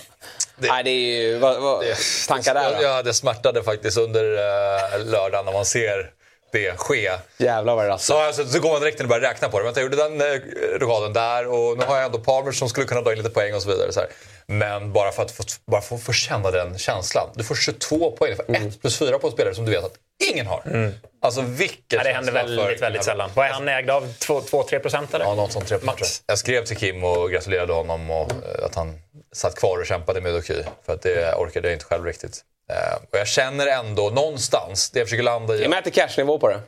Nej, 0.55 0.83
det 0.83 0.89
är 0.89 1.21
ju... 1.21 1.37
Vad, 1.37 1.61
vad, 1.61 1.83
tankar 2.27 2.53
där 2.53 2.75
då? 2.77 2.83
Ja, 2.83 3.03
det 3.03 3.13
smärtade 3.13 3.63
faktiskt 3.63 3.97
under 3.97 4.23
uh, 4.23 5.05
lördagen 5.05 5.45
när 5.45 5.53
man 5.53 5.65
ser 5.65 6.11
det 6.51 6.77
ske. 6.77 7.11
Jävlar 7.37 7.75
vad 7.75 7.85
det 7.85 7.89
rasslar. 7.89 8.15
Så, 8.15 8.21
alltså, 8.21 8.45
så 8.45 8.59
går 8.59 8.71
man 8.71 8.81
direkt 8.81 8.99
in 8.99 9.05
och 9.05 9.09
börjar 9.09 9.21
räkna 9.29 9.49
på 9.49 9.59
det. 9.59 9.65
Vänta, 9.65 9.79
jag 9.81 9.91
gjorde 9.91 10.03
den 10.09 10.21
eh, 10.21 10.39
rokaden 10.79 11.13
där 11.13 11.47
och 11.47 11.77
nu 11.77 11.85
har 11.85 11.95
jag 11.95 12.05
ändå 12.05 12.19
Palmer 12.19 12.51
som 12.51 12.69
skulle 12.69 12.85
kunna 12.87 13.01
dra 13.01 13.11
in 13.11 13.17
lite 13.17 13.29
poäng 13.29 13.55
och 13.55 13.61
så 13.61 13.69
vidare. 13.69 13.91
Så 13.93 13.99
här. 13.99 14.09
Men 14.47 14.93
bara 14.93 15.11
för 15.11 15.23
att 15.23 15.31
få, 15.31 15.43
bara 15.65 15.81
få, 15.81 15.97
få 15.97 16.13
känna 16.13 16.51
den 16.51 16.77
känslan. 16.77 17.29
Du 17.35 17.43
får 17.43 17.55
22 17.55 18.11
poäng 18.11 18.35
för 18.35 18.55
1 18.67 18.81
plus 18.81 18.97
4 18.97 19.19
på 19.19 19.27
en 19.27 19.33
spelare 19.33 19.55
som 19.55 19.65
du 19.65 19.71
vet 19.71 19.83
att 19.83 19.93
ingen 20.33 20.47
har. 20.47 20.91
Alltså 21.21 21.41
vilken 21.41 21.97
Ja, 21.99 22.03
det 22.03 22.09
händer 22.13 22.31
för- 22.31 22.39
väldigt, 22.39 22.81
väldigt 22.81 23.03
sällan. 23.03 23.29
Vad 23.35 23.45
är 23.45 23.49
han 23.49 23.67
ägd 23.67 23.89
av? 23.89 24.07
2-3 24.19 24.79
procent 24.79 25.13
eller? 25.13 25.25
Ja, 25.25 25.35
något 25.35 25.51
sånt. 25.51 25.67
3 25.67 25.77
Max. 25.81 26.21
Jag 26.27 26.37
skrev 26.37 26.65
till 26.65 26.77
Kim 26.77 27.03
och 27.03 27.31
gratulerade 27.31 27.73
honom 27.73 28.11
och 28.11 28.31
eh, 28.31 28.65
att 28.65 28.75
han 28.75 28.99
satt 29.33 29.55
kvar 29.55 29.77
och 29.79 29.85
kämpade 29.85 30.21
med 30.21 30.33
Doky. 30.33 30.63
För 30.85 30.93
att 30.93 31.01
det 31.01 31.33
orkade 31.35 31.67
jag 31.67 31.75
inte 31.75 31.85
själv 31.85 32.05
riktigt. 32.05 32.41
Eh, 32.69 32.95
Och 33.11 33.17
jag 33.19 33.27
känner 33.27 33.67
ändå 33.67 34.09
någonstans, 34.09 34.89
det 34.89 34.99
jag 34.99 35.07
försöker 35.07 35.23
landa 35.23 35.55
i... 35.55 35.61
Jag 35.61 35.69
mäter 35.69 35.91
cashnivå 35.91 36.39
på 36.39 36.47
det. 36.49 36.61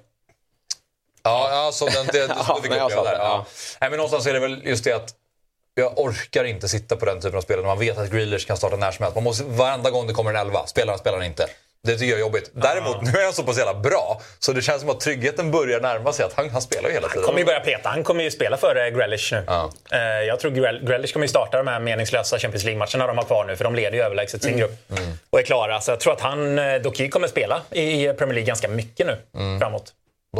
Ja, 1.23 1.49
ja 1.51 1.71
så 1.71 1.85
den, 1.85 2.05
det, 2.05 2.27
det 2.27 2.27
Ja, 2.47 2.59
fick 2.63 2.71
jag 2.71 2.91
där. 2.91 3.03
det, 3.03 3.17
ja. 3.17 3.45
Nej, 3.81 3.89
men 3.89 3.97
någonstans 3.97 4.25
är 4.27 4.33
det 4.33 4.39
väl 4.39 4.61
just 4.65 4.83
det 4.83 4.91
att 4.93 5.15
jag 5.73 5.99
orkar 5.99 6.43
inte 6.43 6.69
sitta 6.69 6.95
på 6.95 7.05
den 7.05 7.21
typen 7.21 7.37
av 7.37 7.41
spel 7.41 7.57
när 7.59 7.67
man 7.67 7.79
vet 7.79 7.97
att 7.97 8.09
Grealish 8.11 8.47
kan 8.47 8.57
starta 8.57 8.75
när 8.75 8.91
som 8.91 9.03
helst. 9.03 9.15
Man 9.15 9.23
måste, 9.23 9.43
varenda 9.43 9.89
gång 9.89 10.07
det 10.07 10.13
kommer 10.13 10.29
en 10.29 10.35
elva, 10.35 10.67
spelar 10.67 10.93
han 10.93 10.99
spelar 10.99 11.17
han 11.17 11.25
inte. 11.27 11.47
Det 11.83 11.91
tycker 11.97 12.05
jag 12.05 12.15
är 12.17 12.19
jobbigt. 12.21 12.51
Däremot, 12.53 13.01
nu 13.01 13.19
är 13.19 13.23
han 13.23 13.33
så 13.33 13.43
pass 13.43 13.57
jävla 13.57 13.73
bra 13.73 14.21
så 14.39 14.53
det 14.53 14.61
känns 14.61 14.81
som 14.81 14.89
att 14.89 14.99
tryggheten 14.99 15.51
börjar 15.51 15.79
närma 15.79 16.13
sig. 16.13 16.25
Att 16.25 16.33
han, 16.33 16.49
han 16.49 16.61
spelar 16.61 16.89
ju 16.89 16.93
hela 16.95 17.07
tiden. 17.09 17.23
kommer 17.23 17.39
ju 17.39 17.45
börja 17.45 17.59
peta. 17.59 17.89
Han 17.89 18.03
kommer 18.03 18.23
ju 18.23 18.31
spela 18.31 18.57
för 18.57 18.75
eh, 18.85 18.89
Grealish 18.97 19.33
nu. 19.33 19.43
Ja. 19.47 19.71
Eh, 19.91 19.99
Jag 19.99 20.39
tror 20.39 20.51
Grealish 20.87 21.13
kommer 21.13 21.23
ju 21.25 21.29
starta 21.29 21.57
de 21.57 21.67
här 21.67 21.79
meningslösa 21.79 22.39
Champions 22.39 22.63
League-matcherna 22.63 23.07
de 23.07 23.17
har 23.17 23.25
kvar 23.25 23.45
nu, 23.45 23.55
för 23.55 23.63
de 23.63 23.75
leder 23.75 23.97
ju 23.97 24.03
överlägset 24.03 24.43
sin 24.43 24.57
grupp. 24.57 24.71
Och 25.29 25.39
är 25.39 25.43
klara. 25.43 25.81
Så 25.81 25.91
jag 25.91 25.99
tror 25.99 26.13
att 26.13 26.21
han, 26.21 26.59
eh, 26.59 26.75
Doky 26.81 27.09
kommer 27.09 27.27
spela 27.27 27.61
i 27.71 28.07
Premier 28.07 28.33
League 28.33 28.47
ganska 28.47 28.67
mycket 28.67 29.07
nu 29.07 29.17
framåt. 29.59 29.93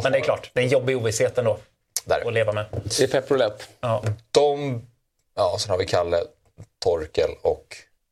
Men 0.03 0.11
det 0.11 0.17
är 0.17 0.21
klart, 0.21 0.49
det 0.53 0.59
är 0.59 0.63
en 0.63 0.69
jobbig 0.69 0.97
ovisshet 0.97 1.37
ändå 1.37 1.57
Där. 2.05 2.27
att 2.27 2.33
leva 2.33 2.51
med. 2.51 2.65
Det 2.83 3.03
är 3.03 3.07
pep 3.07 3.31
roulette. 3.31 3.63
Ja. 3.81 4.03
De, 4.31 4.81
ja, 5.35 5.55
sen 5.59 5.71
har 5.71 5.77
vi 5.77 5.85
Kalle, 5.85 6.17
Torkel 6.83 7.29
och 7.41 7.65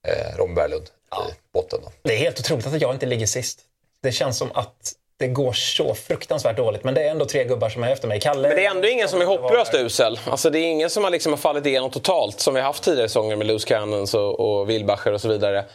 eh, 0.08 0.38
Robin 0.38 0.56
Berglund 0.56 0.86
i 1.30 1.34
botten. 1.54 1.80
Då. 1.84 1.92
Det 2.02 2.14
är 2.14 2.18
helt 2.18 2.40
otroligt 2.40 2.68
att 2.68 2.82
jag 2.82 2.94
inte 2.94 3.06
ligger 3.06 3.26
sist. 3.26 3.60
Det 4.04 4.12
känns 4.12 4.38
som 4.38 4.52
att 4.54 4.94
det 5.20 5.28
går 5.28 5.54
så 5.54 5.96
fruktansvärt 5.96 6.58
dåligt. 6.58 6.84
Men 6.84 6.94
det 6.94 7.02
är 7.04 7.12
ändå 7.12 7.26
tre 7.26 7.44
gubbar 7.44 7.70
som 7.70 7.84
är 7.84 7.92
efter 7.92 8.08
mig. 8.08 8.20
Kalle... 8.20 8.48
Men 8.48 8.58
det 8.58 8.66
är 8.66 8.72
ändå 8.72 8.88
ingen 8.88 9.10
som 9.10 9.22
är 9.22 9.26
hopplöst 9.26 9.74
usel. 9.74 10.20
Alltså 10.26 10.50
det 10.50 10.60
är 10.60 10.66
ingen 10.66 10.90
som 10.90 11.04
har, 11.04 11.12
liksom 11.12 11.32
har 11.32 11.38
fallit 11.38 11.66
igenom 11.66 11.90
totalt 11.90 12.40
som 12.40 12.54
vi 12.54 12.60
har 12.60 12.68
haft 12.68 12.84
tidigare 12.84 13.10
säsonger 13.10 13.36
med 13.36 13.48
Loose 13.48 13.68
Cannons 13.68 14.14
och, 14.14 14.40
och 14.40 14.70
Wilbacher 14.70 15.14
och 15.14 15.22
så 15.22 15.28
vidare. 15.28 15.66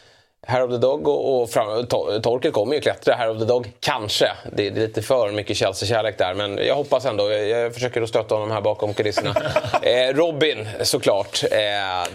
Hair 0.47 0.63
of 0.65 0.71
the 0.71 0.77
Dog 0.77 1.09
och, 1.09 1.43
och 1.43 1.51
fram, 1.51 1.87
Tor- 1.87 2.21
Torkel 2.21 2.53
kommer 2.53 2.75
ju 2.75 2.81
klättra. 2.81 3.15
Hair 3.15 3.31
of 3.31 3.39
the 3.39 3.45
Dog, 3.45 3.73
kanske. 3.81 4.33
Det, 4.53 4.71
det 4.71 4.81
är 4.81 4.87
lite 4.87 5.03
för 5.03 5.31
mycket 5.31 5.57
Chelsea-kärlek 5.57 6.19
där. 6.19 6.35
Men 6.35 6.59
jag 6.67 6.75
hoppas 6.75 7.05
ändå. 7.05 7.31
Jag, 7.33 7.49
jag 7.49 7.75
försöker 7.75 8.03
att 8.03 8.09
stötta 8.09 8.35
honom 8.35 8.51
här 8.51 8.61
bakom 8.61 8.95
kulisserna. 8.95 9.35
eh, 9.83 10.15
Robin, 10.15 10.69
såklart. 10.83 11.45
Eh, 11.45 11.59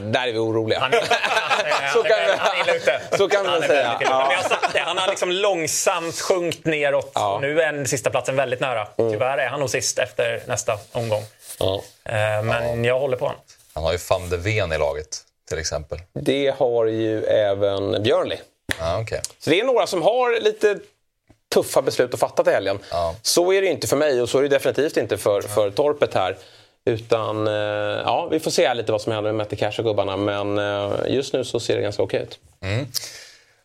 där 0.01 0.27
är 0.27 0.31
vi 0.31 0.37
oroliga. 0.39 0.79
Han, 0.79 0.93
är- 0.93 0.99
Så 1.93 2.03
kan 2.03 2.19
han 2.39 3.17
så 3.17 3.27
kan 3.29 3.45
är 3.45 3.61
säga. 3.67 3.97
Ja. 4.01 4.31
Det, 4.73 4.79
han 4.79 4.97
har 4.97 5.07
liksom 5.07 5.31
långsamt 5.31 6.19
sjunkit 6.21 6.65
neråt. 6.65 7.11
Ja. 7.15 7.33
Och 7.35 7.41
nu 7.41 7.61
är 7.61 7.73
den 7.73 7.87
sista 7.87 8.09
platsen 8.09 8.35
väldigt 8.35 8.59
nära. 8.59 8.87
Tyvärr 8.97 9.37
är 9.37 9.47
han 9.47 9.59
nog 9.59 9.69
sist 9.69 9.99
efter 9.99 10.41
nästa 10.45 10.77
omgång. 10.91 11.23
Ja. 11.59 11.81
Eh, 12.05 12.43
Men 12.43 12.83
jag 12.85 12.99
håller 12.99 13.17
på 13.17 13.25
honom. 13.25 13.41
Han 13.73 13.83
har 13.83 13.91
ju 13.91 13.97
van 14.09 14.29
de 14.29 14.37
Ven 14.37 14.71
i 14.73 14.77
laget 14.77 15.17
till 15.49 15.59
exempel. 15.59 15.99
Det 16.13 16.55
har 16.57 16.85
ju 16.85 17.23
även 17.23 18.03
Björnli. 18.03 18.39
Ja, 18.79 19.01
okay. 19.01 19.19
Så 19.39 19.49
det 19.49 19.59
är 19.59 19.65
några 19.65 19.88
som 19.88 20.01
har 20.01 20.41
lite 20.41 20.79
tuffa 21.53 21.81
beslut 21.81 22.13
att 22.13 22.19
fatta 22.19 22.43
till 22.43 22.53
helgen. 22.53 22.79
Ja. 22.91 23.15
Så 23.21 23.53
är 23.53 23.62
det 23.62 23.67
inte 23.67 23.88
för 23.88 23.97
mig 23.97 24.21
och 24.21 24.29
så 24.29 24.38
är 24.38 24.41
det 24.41 24.49
definitivt 24.49 24.97
inte 24.97 25.17
för, 25.17 25.41
för 25.41 25.71
Torpet 25.71 26.13
här. 26.13 26.38
Utan 26.85 27.47
eh, 27.47 27.53
ja, 27.53 28.27
vi 28.31 28.39
får 28.39 28.51
se 28.51 28.73
lite 28.73 28.91
vad 28.91 29.01
som 29.01 29.13
händer 29.13 29.31
med 29.31 29.38
Mette 29.38 29.55
Cash 29.55 29.79
och 29.79 29.85
gubbarna. 29.85 30.17
Men 30.17 30.57
eh, 30.57 30.91
just 31.07 31.33
nu 31.33 31.43
så 31.43 31.59
ser 31.59 31.75
det 31.75 31.81
ganska 31.81 32.03
okej 32.03 32.21
ut. 32.21 32.39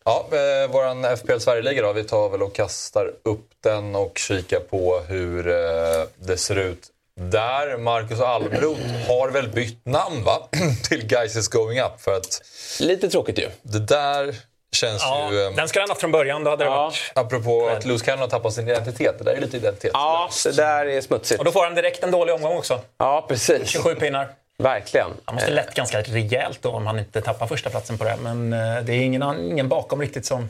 Ja, 0.05 0.29
eh, 0.33 0.70
våran 0.70 1.16
FPL 1.16 1.38
Sverigeliga 1.38 1.83
då. 1.83 1.92
Vi 1.92 2.05
tar 2.05 2.29
väl 2.29 2.42
och 2.42 2.55
kastar 2.55 3.12
upp 3.23 3.49
den 3.61 3.94
och 3.94 4.18
kikar 4.18 4.61
på 4.61 5.01
hur 5.09 5.49
eh, 5.49 6.05
det 6.16 6.37
ser 6.37 6.59
ut 6.59 6.90
där. 7.20 7.77
Marcus 7.77 8.20
Almroth 8.20 8.81
har 9.09 9.31
väl 9.31 9.48
bytt 9.48 9.87
namn 9.87 10.24
va? 10.24 10.48
till 10.88 11.07
Guys 11.07 11.37
is 11.37 11.48
going 11.48 11.81
up. 11.81 12.00
För 12.00 12.16
att 12.16 12.42
Lite 12.81 13.09
tråkigt 13.11 13.38
ju. 13.38 13.48
det 13.62 13.79
där 13.79 14.35
Känns 14.77 15.03
Ja, 15.03 15.33
ju... 15.33 15.46
eh, 15.46 15.53
den 15.55 15.68
skulle 15.68 15.83
han 15.83 15.88
haft 15.88 16.00
från 16.00 16.12
början. 16.12 16.44
Då 16.44 16.50
hade 16.50 16.64
det 16.64 16.70
Ja. 16.70 16.77
varit... 16.77 17.12
Apropå 17.14 17.66
att 17.68 17.85
Lewis 17.85 18.03
Cannon 18.03 18.20
har 18.20 18.29
tappat 18.29 18.53
sin 18.55 18.68
identitet. 18.68 19.18
Det 19.18 19.24
där 19.24 19.33
är 19.33 19.40
lite 19.40 19.57
identitet. 19.57 19.90
Ja, 19.94 20.29
det 20.44 20.57
där 20.57 20.87
är 20.87 21.00
smutsigt. 21.00 21.38
Och 21.38 21.44
då 21.44 21.53
får 21.53 21.64
han 21.64 21.74
direkt 21.74 22.05
en 22.05 22.11
dålig 22.11 22.35
omgång 22.35 22.57
också. 22.59 22.81
Ja, 22.98 23.24
precis. 23.29 23.68
27 23.68 23.94
pinnar. 23.94 24.29
Verkligen. 24.59 25.11
Han 25.24 25.35
måste 25.35 25.50
lätt 25.50 25.74
ganska 25.74 26.03
rejält 26.03 26.59
då 26.62 26.70
om 26.70 26.87
han 26.87 26.98
inte 26.98 27.20
tappar 27.20 27.46
första 27.46 27.70
platsen 27.70 27.98
på 27.98 28.05
det. 28.05 28.16
Men 28.22 28.53
eh, 28.53 28.83
det 28.85 28.92
är 28.92 29.00
ingen, 29.00 29.22
ingen 29.50 29.68
bakom 29.68 30.00
riktigt 30.00 30.27
som 30.27 30.48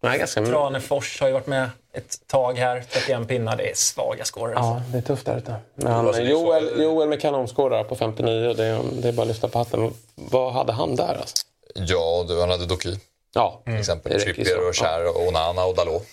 Nej, 0.00 0.18
ganska 0.18 0.44
Tranefors 0.44 1.20
har 1.20 1.26
ju 1.26 1.32
varit 1.32 1.46
med 1.46 1.70
ett 1.92 2.26
tag 2.26 2.58
här. 2.58 2.84
31 2.90 3.28
pinnar. 3.28 3.56
Det 3.56 3.70
är 3.70 3.74
svaga 3.74 4.24
scorer. 4.24 4.54
Alltså. 4.54 4.70
Ja, 4.70 4.82
det 4.92 4.98
är 4.98 5.02
tufft 5.02 5.26
där 5.26 5.36
ute. 5.36 5.54
Men 5.74 6.04
det 6.04 6.22
Joel, 6.22 6.82
Joel 6.82 7.08
med 7.08 7.20
kanonskårar 7.20 7.84
på 7.84 7.96
59, 7.96 8.54
det, 8.54 8.80
det 9.02 9.08
är 9.08 9.12
bara 9.12 9.22
att 9.22 9.28
lyfta 9.28 9.48
på 9.48 9.58
hatten. 9.58 9.92
Vad 10.14 10.52
hade 10.52 10.72
han 10.72 10.96
där 10.96 11.16
alltså? 11.20 11.36
Ja, 11.74 12.24
du, 12.28 12.40
han 12.40 12.50
hade 12.50 12.66
Doki. 12.66 12.98
Ja, 13.34 13.62
Till 13.64 13.76
exempel 13.76 14.12
det 14.12 14.18
ju 14.18 14.24
Trippier 14.24 14.68
och 14.68 14.76
Cher 14.76 15.08
och 15.08 15.26
Onana 15.28 15.64
och 15.64 15.74
Dalot. 15.74 16.06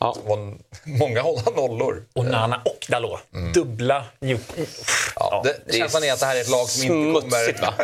Ja. 0.00 0.16
Det 0.26 0.30
många 0.84 1.20
hålla 1.20 1.42
nollor. 1.56 2.02
Och 2.14 2.24
Nana 2.24 2.62
och 2.64 2.86
Dalot. 2.88 3.20
Dubbla 3.54 4.04
ju- 4.20 4.38
Ja, 5.16 5.40
det, 5.44 5.60
det 5.66 5.72
känslan 5.72 6.04
är 6.04 6.12
att 6.12 6.20
det 6.20 6.26
här 6.26 6.36
är 6.36 6.40
ett 6.40 6.48
lag 6.50 6.68
som 6.68 6.82
inte 6.82 7.20
kommer... 7.20 7.60
va? 7.62 7.74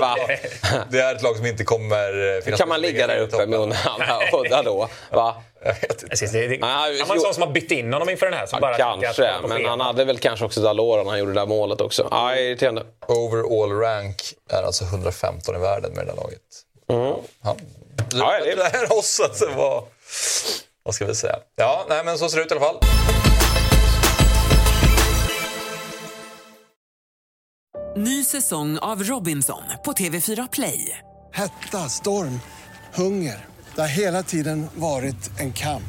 va? 0.00 0.16
Det 0.90 1.00
är 1.00 1.14
ett 1.14 1.22
lag 1.22 1.36
som 1.36 1.46
inte 1.46 1.64
kommer 1.64 2.40
finnas 2.40 2.60
Kan 2.60 2.68
man 2.68 2.80
ligga 2.80 3.06
där 3.06 3.18
uppe 3.18 3.46
med 3.46 3.58
Onana 3.60 4.18
och 4.32 4.48
Dalot? 4.50 4.90
Va? 5.12 5.34
Jag 5.64 5.74
vet 5.74 5.90
inte. 5.90 6.06
Precis, 6.06 6.32
det, 6.32 6.46
det, 6.48 6.56
Ja, 6.56 6.66
han 6.66 7.08
var 7.08 7.14
en 7.16 7.20
sån 7.20 7.34
som 7.34 7.42
har 7.42 7.50
bytt 7.50 7.70
in 7.70 7.92
honom 7.92 8.08
inför 8.08 8.26
den 8.26 8.34
här. 8.38 8.46
Som 8.46 8.56
Ja, 8.56 8.60
bara 8.60 8.76
kanske, 8.76 9.34
men 9.48 9.64
han 9.64 9.80
hade 9.80 10.04
väl 10.04 10.18
kanske 10.18 10.44
också 10.44 10.60
Dalot 10.60 11.04
när 11.04 11.10
han 11.10 11.18
gjorde 11.18 11.32
det 11.32 11.40
där 11.40 11.46
målet 11.46 11.80
också. 11.80 12.08
Ja, 12.10 12.36
irriterande. 12.36 12.82
Overall 13.08 13.72
rank 13.72 14.22
är 14.50 14.62
alltså 14.62 14.84
115 14.84 15.56
i 15.56 15.58
världen 15.58 15.92
med 15.92 16.06
det 16.06 16.10
där 16.12 16.16
laget. 16.16 16.40
Ja. 17.42 17.56
Ja, 18.14 18.38
det- 18.44 18.54
det 18.54 18.78
är 18.78 18.98
oss, 18.98 19.20
alltså. 19.20 19.46
Vad, 19.56 19.84
vad 20.82 20.94
ska 20.94 21.06
vi 21.06 21.14
säga? 21.14 21.36
Ja, 21.56 21.86
nej, 21.88 22.04
men 22.04 22.18
så 22.18 22.28
ser 22.28 22.36
det 22.38 22.44
ut 22.44 22.50
i 22.50 22.54
alla 22.54 22.64
fall. 22.64 22.76
Ny 27.96 28.24
säsong 28.24 28.78
av 28.78 29.02
Robinson 29.04 29.62
på 29.84 29.92
TV4 29.92 30.48
Play. 30.52 30.98
Hetta, 31.34 31.88
storm, 31.88 32.40
hunger. 32.94 33.44
Det 33.74 33.80
har 33.80 33.88
hela 33.88 34.22
tiden 34.22 34.66
varit 34.74 35.30
en 35.40 35.52
kamp. 35.52 35.82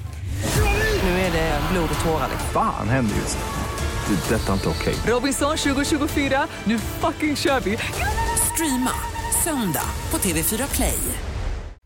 Nu 1.04 1.10
är 1.10 1.32
det 1.32 1.60
blod 1.72 1.90
och 2.00 2.06
tårar. 2.06 2.28
liksom. 2.32 2.50
Fan 2.54 2.90
händer 2.90 3.16
just 3.16 3.38
nu. 3.38 4.16
Det. 4.16 4.36
är 4.36 4.40
Detta 4.40 4.50
är 4.50 4.54
inte 4.54 4.70
okej. 4.70 4.96
Robinson 5.08 5.58
2024, 5.58 6.48
nu 6.64 6.80
fucking 6.80 7.36
kör 7.36 7.60
vi! 7.60 7.78
Streama 8.54 8.92
söndag 9.44 9.84
på 10.10 10.18
TV4 10.18 10.76
Play. 10.76 10.98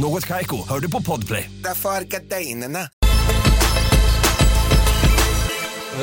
Något 0.00 0.26
Kaiko, 0.26 0.68
hör 0.68 0.80
du 0.80 0.90
på 0.90 1.02
Podplay. 1.02 1.50
Därför 1.64 1.88
är 1.88 2.00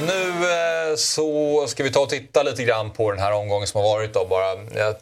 Nu 0.02 0.52
eh, 0.52 0.96
så 0.96 1.68
ska 1.68 1.84
vi 1.84 1.92
ta 1.92 2.00
och 2.00 2.10
titta 2.10 2.44
lite 2.44 2.64
grann 2.64 2.92
på 2.92 3.12
den 3.12 3.20
här 3.20 3.32
omgången 3.32 3.68
som 3.68 3.82
har 3.82 3.88
varit. 3.88 4.14
Då, 4.14 4.26
bara, 4.30 4.48
jag, 4.76 4.96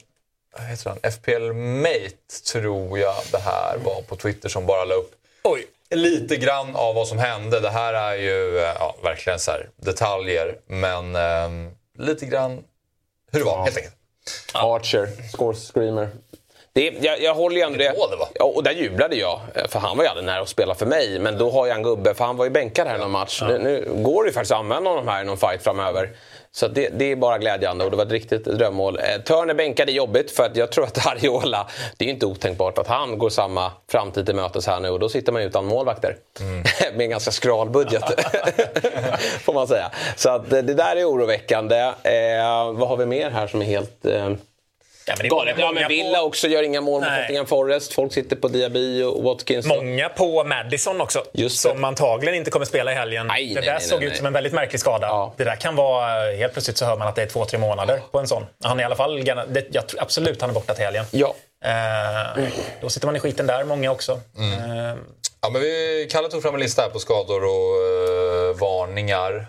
vad 0.58 0.68
heter 0.68 0.90
han? 0.90 1.12
FPL 1.12 1.54
Mate 1.54 2.44
tror 2.52 3.00
jag 3.00 3.16
det 3.32 3.38
här 3.38 3.78
var 3.78 4.02
på 4.02 4.16
Twitter 4.16 4.50
som 4.50 4.66
bara 4.66 4.86
la 4.86 4.96
upp 4.96 5.12
Oj. 5.44 5.66
lite 5.96 6.38
grann 6.38 6.76
av 6.76 6.96
vad 6.96 7.08
som 7.08 7.18
hände. 7.18 7.60
Det 7.60 7.70
här 7.70 7.94
är 7.94 8.16
ju 8.16 8.58
eh, 8.58 8.74
ja, 8.80 8.96
verkligen 9.04 9.40
så 9.40 9.52
här, 9.52 9.70
detaljer, 9.76 10.56
men 10.68 11.16
eh, 11.16 11.72
lite 11.98 12.26
grann 12.26 12.64
hur 13.32 13.40
det 13.40 13.46
var 13.46 13.64
helt 13.64 13.78
enkelt. 13.78 13.96
Archer, 14.54 15.10
score 15.32 15.56
screamer. 15.56 16.10
Det, 16.76 16.94
jag, 17.02 17.22
jag 17.22 17.36
håller 17.36 17.56
ju 17.56 17.62
ändå 17.62 17.78
det. 17.78 17.94
mål 17.98 18.10
var. 18.20 18.28
Ja, 18.34 18.46
och 18.46 18.64
där 18.64 18.72
jublade 18.72 19.16
jag. 19.16 19.40
För 19.70 19.80
han 19.80 19.98
var 19.98 20.04
ju 20.04 20.10
aldrig 20.10 20.26
nära 20.26 20.42
att 20.42 20.50
spela 20.50 20.76
för 20.76 20.86
mig. 20.86 21.20
Men 21.20 21.38
då 21.38 21.52
har 21.52 21.68
jag 21.68 21.78
en 21.78 21.84
gubbe, 21.84 22.14
för 22.14 22.26
han 22.26 22.38
var 22.38 22.46
ju 22.46 22.52
bänkad 22.52 22.88
här 22.88 22.96
i 22.96 23.00
någon 23.00 23.12
match. 23.12 23.44
Nu, 23.48 23.58
nu 23.58 24.04
går 24.04 24.24
det 24.24 24.28
ju 24.28 24.34
faktiskt 24.34 24.52
att 24.52 24.60
använda 24.60 24.90
honom 24.90 25.08
här 25.08 25.22
i 25.22 25.26
någon 25.26 25.38
fight 25.38 25.64
framöver. 25.64 26.10
Så 26.52 26.68
det, 26.68 26.90
det 26.90 27.12
är 27.12 27.16
bara 27.16 27.38
glädjande 27.38 27.86
och 27.86 27.92
det 27.92 27.98
var 27.98 28.06
ett 28.06 28.12
riktigt 28.12 28.44
drömmål. 28.46 29.00
Eh, 29.00 29.22
Turner 29.22 29.54
bänkad 29.54 29.90
är 29.90 29.94
jobbigt 29.94 30.32
för 30.32 30.44
att 30.44 30.56
jag 30.56 30.72
tror 30.72 30.84
att 30.84 31.08
Ariola, 31.08 31.68
det 31.98 32.06
är 32.06 32.08
ju 32.08 32.14
inte 32.14 32.26
otänkbart 32.26 32.78
att 32.78 32.88
han 32.88 33.18
går 33.18 33.30
samma 33.30 33.72
framtid 33.92 34.26
till 34.26 34.36
mötes 34.36 34.68
här 34.68 34.80
nu 34.80 34.90
och 34.90 35.00
då 35.00 35.10
sitter 35.10 35.32
man 35.32 35.42
utan 35.42 35.66
målvakter. 35.66 36.18
Med 36.94 37.02
en 37.02 37.10
ganska 37.10 37.32
skral 37.32 37.70
budget. 37.70 38.04
Får 39.42 39.54
man 39.54 39.68
säga. 39.68 39.92
Så 40.16 40.30
att 40.30 40.54
eh, 40.54 40.62
det 40.62 40.74
där 40.74 40.96
är 40.96 41.10
oroväckande. 41.10 41.78
Eh, 42.04 42.72
vad 42.74 42.90
har 42.90 42.98
vi 42.98 43.06
mer 43.06 43.30
här 43.30 43.48
som 43.48 43.62
är 43.62 43.66
helt... 43.66 44.06
Eh, 44.06 44.30
Ja, 45.06 45.14
men 45.18 45.30
Galet. 45.30 45.56
Ja, 45.60 45.72
men 45.72 45.84
på- 45.84 45.90
Villa 45.90 46.22
också 46.22 46.48
gör 46.48 46.64
inga 46.64 46.82
mål 46.82 47.02
mot. 47.02 47.10
Nottingham 47.20 47.46
Forest. 47.46 47.94
Folk 47.94 48.14
sitter 48.14 48.36
på 48.36 48.48
Diaby 48.48 49.04
och 49.04 49.24
Watkins. 49.24 49.66
Många 49.66 50.10
på 50.10 50.44
Madison 50.44 51.02
också, 51.02 51.24
Just 51.34 51.64
det. 51.64 51.70
som 51.70 51.84
antagligen 51.84 52.36
inte 52.36 52.52
kommer 52.52 52.66
spela 52.66 52.92
i 52.92 52.96
helgen. 52.96 53.28
Nej, 53.28 53.48
det 53.48 53.54
nej, 53.54 53.64
där 53.66 53.74
nej, 53.74 53.82
såg 53.82 54.04
ut 54.04 54.18
som 54.18 54.26
en 54.26 54.34
väldigt 54.34 54.54
märklig 54.54 54.80
skada. 54.80 55.08
Ja. 55.08 55.34
Det 55.38 55.44
där 55.44 55.56
kan 55.56 55.76
vara, 55.76 56.32
helt 56.32 56.54
plötsligt 56.54 56.78
så 56.78 56.86
hör 56.86 56.98
man 56.98 57.08
att 57.08 57.16
det 57.16 57.22
är 57.22 57.28
två, 57.28 57.46
tre 57.46 57.60
månader 57.60 58.02
på 58.12 58.20
en 58.20 58.28
sån. 58.28 58.46
Han 58.64 58.80
är 58.80 58.84
i 58.84 58.86
alla 58.86 58.96
fall, 58.96 59.24
det, 59.26 59.66
jag 59.72 59.88
tror 59.88 60.02
absolut 60.02 60.42
han 60.42 60.50
är 60.50 60.54
borta 60.54 60.74
till 60.74 60.86
helgen. 60.86 61.06
Ja. 61.12 61.36
Eh, 61.66 62.44
då 62.82 62.90
sitter 62.90 63.08
man 63.08 63.16
i 63.16 63.20
skiten 63.20 63.48
där, 63.48 63.64
många 63.64 63.92
också. 63.92 64.20
Mm. 64.38 64.54
Eh, 64.90 64.96
Ja, 65.42 65.50
men 65.50 65.62
vi, 65.62 66.08
Kalle 66.12 66.30
tog 66.30 66.42
fram 66.42 66.54
en 66.54 66.60
lista 66.60 66.82
här 66.82 66.90
på 66.90 67.00
skador 67.00 67.44
och 67.44 67.50
eh, 67.50 68.56
varningar. 68.60 69.46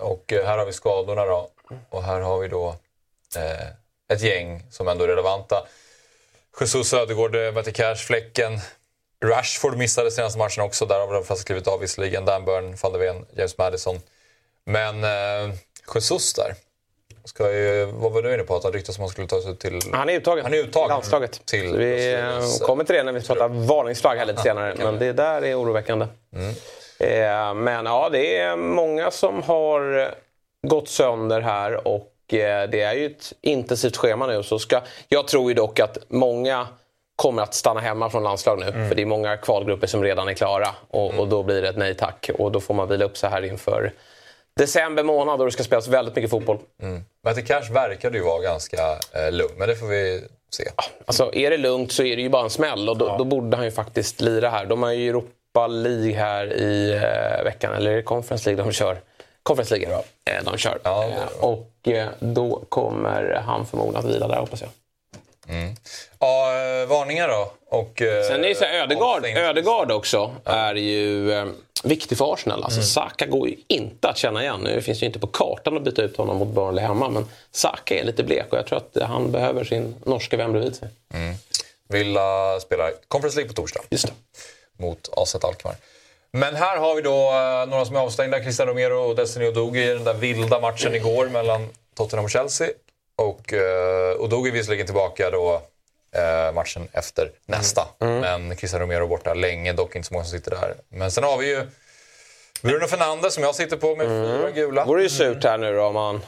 Och 0.00 0.32
eh, 0.32 0.46
här 0.46 0.58
har 0.58 0.66
vi 0.66 0.72
skadorna 0.72 1.24
då. 1.26 1.48
Och 1.90 2.02
här 2.02 2.20
har 2.20 2.38
vi 2.38 2.48
då 2.48 2.68
eh, 3.36 3.66
ett 4.12 4.22
gäng 4.22 4.62
som 4.70 4.88
ändå 4.88 5.04
är 5.04 5.08
relevanta. 5.08 5.66
Jesus, 6.60 6.94
Ödegård, 6.94 7.36
eh, 7.36 7.52
Matty 7.52 7.72
Cash, 7.72 7.94
Fläcken. 7.94 8.58
Rashford 9.24 9.76
missade 9.76 10.10
senaste 10.10 10.38
matchen 10.38 10.64
också. 10.64 10.86
Där 10.86 11.06
har 11.06 11.14
de 11.14 11.24
fast 11.24 11.46
klivit 11.46 11.68
av 11.68 11.80
visserligen. 11.80 12.24
Dan 12.24 12.44
Burn, 12.44 12.76
van 12.82 12.92
der 12.92 12.98
Ven, 12.98 13.26
James 13.36 13.58
Madison. 13.58 14.00
Men 14.64 15.04
eh, 15.04 15.54
Jesus 15.94 16.34
där. 16.34 16.54
Ska 17.24 17.52
ju, 17.52 17.84
vad 17.84 18.12
var 18.12 18.22
du 18.22 18.34
inne 18.34 18.42
på? 18.42 18.56
Att 18.56 18.64
han 18.64 18.72
ryktas 18.72 18.94
som 18.94 19.04
att 19.04 19.08
han 19.08 19.12
skulle 19.12 19.26
ta 19.26 19.42
sig 19.42 19.56
till... 19.56 19.80
Han 19.92 20.08
är 20.08 20.14
uttagen. 20.14 20.44
Han 20.44 20.54
är 20.54 20.58
uttagen. 20.58 20.88
Landslaget. 20.88 21.46
Till 21.46 21.70
Så 21.70 21.76
vi 21.76 22.12
eh, 22.12 22.38
eh, 22.38 22.58
kommer 22.60 22.84
till 22.84 22.94
det 22.94 23.02
när 23.02 23.12
vi 23.12 23.22
pratar 23.22 23.48
varningsflagg 23.48 24.18
här 24.18 24.26
lite 24.26 24.42
senare. 24.42 24.74
Men 24.78 24.98
det 24.98 25.12
där 25.12 25.44
är 25.44 25.60
oroväckande. 25.62 26.06
Eh, 26.98 27.54
men 27.54 27.86
ja, 27.86 28.08
det 28.12 28.36
är 28.36 28.56
många 28.56 29.10
som 29.10 29.42
har 29.42 30.14
gått 30.66 30.88
sönder 30.88 31.40
här 31.40 31.88
och 31.88 31.92
eh, 32.00 32.11
det 32.38 32.80
är 32.80 32.92
ju 32.94 33.06
ett 33.06 33.32
intensivt 33.40 33.96
schema 33.96 34.26
nu. 34.26 34.42
Så 34.42 34.58
ska, 34.58 34.80
jag 35.08 35.28
tror 35.28 35.50
ju 35.50 35.54
dock 35.54 35.80
att 35.80 35.98
många 36.08 36.66
kommer 37.16 37.42
att 37.42 37.54
stanna 37.54 37.80
hemma 37.80 38.10
från 38.10 38.22
landslag 38.22 38.58
nu. 38.60 38.88
För 38.88 38.94
det 38.94 39.02
är 39.02 39.06
många 39.06 39.36
kvalgrupper 39.36 39.86
som 39.86 40.02
redan 40.02 40.28
är 40.28 40.34
klara. 40.34 40.68
Och, 40.88 41.14
och 41.14 41.28
då 41.28 41.42
blir 41.42 41.62
det 41.62 41.68
ett 41.68 41.76
nej 41.76 41.94
tack. 41.94 42.30
Och 42.38 42.52
då 42.52 42.60
får 42.60 42.74
man 42.74 42.88
vila 42.88 43.04
upp 43.04 43.16
sig 43.16 43.30
här 43.30 43.42
inför 43.44 43.92
december 44.56 45.02
månad 45.02 45.38
då 45.38 45.44
det 45.44 45.50
ska 45.50 45.62
spelas 45.62 45.88
väldigt 45.88 46.16
mycket 46.16 46.30
fotboll. 46.30 46.58
Matty 47.24 47.42
Cash 47.42 47.72
verkade 47.72 48.18
ju 48.18 48.24
vara 48.24 48.42
ganska 48.42 48.98
eh, 49.12 49.32
lugn, 49.32 49.54
men 49.56 49.68
det 49.68 49.76
får 49.76 49.86
vi 49.86 50.24
se. 50.50 50.64
Alltså, 51.06 51.34
är 51.34 51.50
det 51.50 51.56
lugnt 51.56 51.92
så 51.92 52.02
är 52.02 52.16
det 52.16 52.22
ju 52.22 52.28
bara 52.28 52.42
en 52.42 52.50
smäll 52.50 52.88
och 52.88 52.98
då, 52.98 53.16
då 53.18 53.24
borde 53.24 53.56
han 53.56 53.66
ju 53.66 53.72
faktiskt 53.72 54.20
lira 54.20 54.50
här. 54.50 54.66
De 54.66 54.82
har 54.82 54.92
ju 54.92 55.08
Europa 55.08 55.66
League 55.66 56.14
här 56.14 56.52
i 56.52 56.92
eh, 56.92 57.44
veckan, 57.44 57.74
eller 57.74 57.90
är 57.90 57.96
det 57.96 58.02
Conference 58.02 58.50
League 58.50 58.64
de 58.64 58.72
kör? 58.72 59.00
Conference 59.42 59.76
League? 59.76 59.94
Eh, 60.24 60.44
de 60.44 60.58
kör. 60.58 60.78
Ja, 60.84 61.04
Eh, 61.04 61.44
och 61.44 61.88
eh, 61.88 62.08
då 62.20 62.62
kommer 62.68 63.42
han 63.46 63.66
förmodligen 63.66 64.06
att 64.08 64.14
vila 64.14 64.28
där 64.28 64.36
hoppas 64.36 64.60
jag. 64.60 64.70
Ja, 66.18 66.52
eh, 66.52 66.86
varningar 66.88 67.28
då. 67.28 67.52
Och, 67.66 67.92
Sen 68.28 68.44
är 68.44 68.48
det 68.48 68.54
så 68.54 68.64
här, 68.64 68.82
Ödegaard, 68.82 69.16
avstängning. 69.18 69.42
Ödegaard 69.44 69.90
också 69.92 70.34
är 70.44 70.74
ju 70.74 71.32
eh, 71.32 71.46
viktig 71.84 72.18
för 72.18 72.32
Arsenal. 72.34 72.64
Alltså, 72.64 72.78
Mm. 72.78 72.86
Saka 72.86 73.26
går 73.26 73.48
ju 73.48 73.56
inte 73.66 74.08
att 74.08 74.16
känna 74.18 74.42
igen. 74.42 74.60
Nu 74.60 74.82
finns 74.82 74.98
det 74.98 75.02
ju 75.02 75.06
inte 75.06 75.18
på 75.18 75.26
kartan 75.26 75.76
att 75.76 75.82
byta 75.82 76.02
ut 76.02 76.16
honom 76.16 76.36
mot 76.36 76.48
Burnley 76.48 76.84
hemma. 76.84 77.08
Men 77.08 77.28
Saka 77.52 77.94
är 78.00 78.04
lite 78.04 78.22
blek 78.22 78.46
och 78.52 78.58
jag 78.58 78.66
tror 78.66 78.78
att 78.78 78.96
han 79.08 79.32
behöver 79.32 79.64
sin 79.64 79.94
norska 80.04 80.36
vän 80.36 80.52
bredvid 80.52 80.76
sig. 80.76 80.88
Villa 81.88 82.60
spelar 82.60 82.92
Conference 83.08 83.36
League 83.36 83.48
på 83.48 83.54
torsdag 83.54 83.80
Just 83.90 84.06
det. 84.06 84.12
mot 84.82 85.08
AZ 85.16 85.34
Alkmaar. 85.34 85.74
Men 86.32 86.56
här 86.56 86.76
har 86.76 86.94
vi 86.94 87.02
då 87.02 87.30
eh, 87.30 87.66
några 87.66 87.84
som 87.84 87.96
är 87.96 88.00
avstängda. 88.00 88.42
Christian 88.42 88.68
Romero 88.68 88.98
och 88.98 89.16
Destiny 89.16 89.48
Odogi 89.48 89.82
i 89.82 89.94
den 89.94 90.04
där 90.04 90.14
vilda 90.14 90.60
matchen 90.60 90.94
igår 90.94 91.28
mellan 91.28 91.68
Tottenham 91.94 92.24
och 92.24 92.30
Chelsea. 92.30 92.68
Och 93.16 93.52
uh, 93.52 94.20
Odogi 94.20 94.48
är 94.48 94.52
visserligen 94.52 94.86
tillbaka 94.86 95.30
då 95.30 95.62
eh, 96.12 96.52
matchen 96.54 96.88
efter 96.92 97.30
nästa. 97.46 97.86
Men 97.98 98.56
Christian 98.56 98.80
Romero 98.80 99.06
borta 99.06 99.34
länge, 99.34 99.72
dock 99.72 99.96
inte 99.96 100.08
så 100.08 100.14
många 100.14 100.24
som 100.24 100.38
sitter 100.38 100.50
där. 100.50 100.74
Men 100.88 101.10
sen 101.10 101.24
har 101.24 101.38
vi 101.38 101.46
ju 101.46 101.66
Bruno 102.62 102.86
Fernandes 102.86 103.34
som 103.34 103.42
jag 103.42 103.54
sitter 103.54 103.76
på 103.76 103.96
med 103.96 104.06
fyra 104.06 104.50
gula. 104.50 104.84
Vore 104.84 105.02
ju 105.02 105.08
surt 105.08 105.44
här 105.44 105.58
nu 105.58 105.74
då 105.74 105.82
om 105.82 105.94
man... 105.94 106.20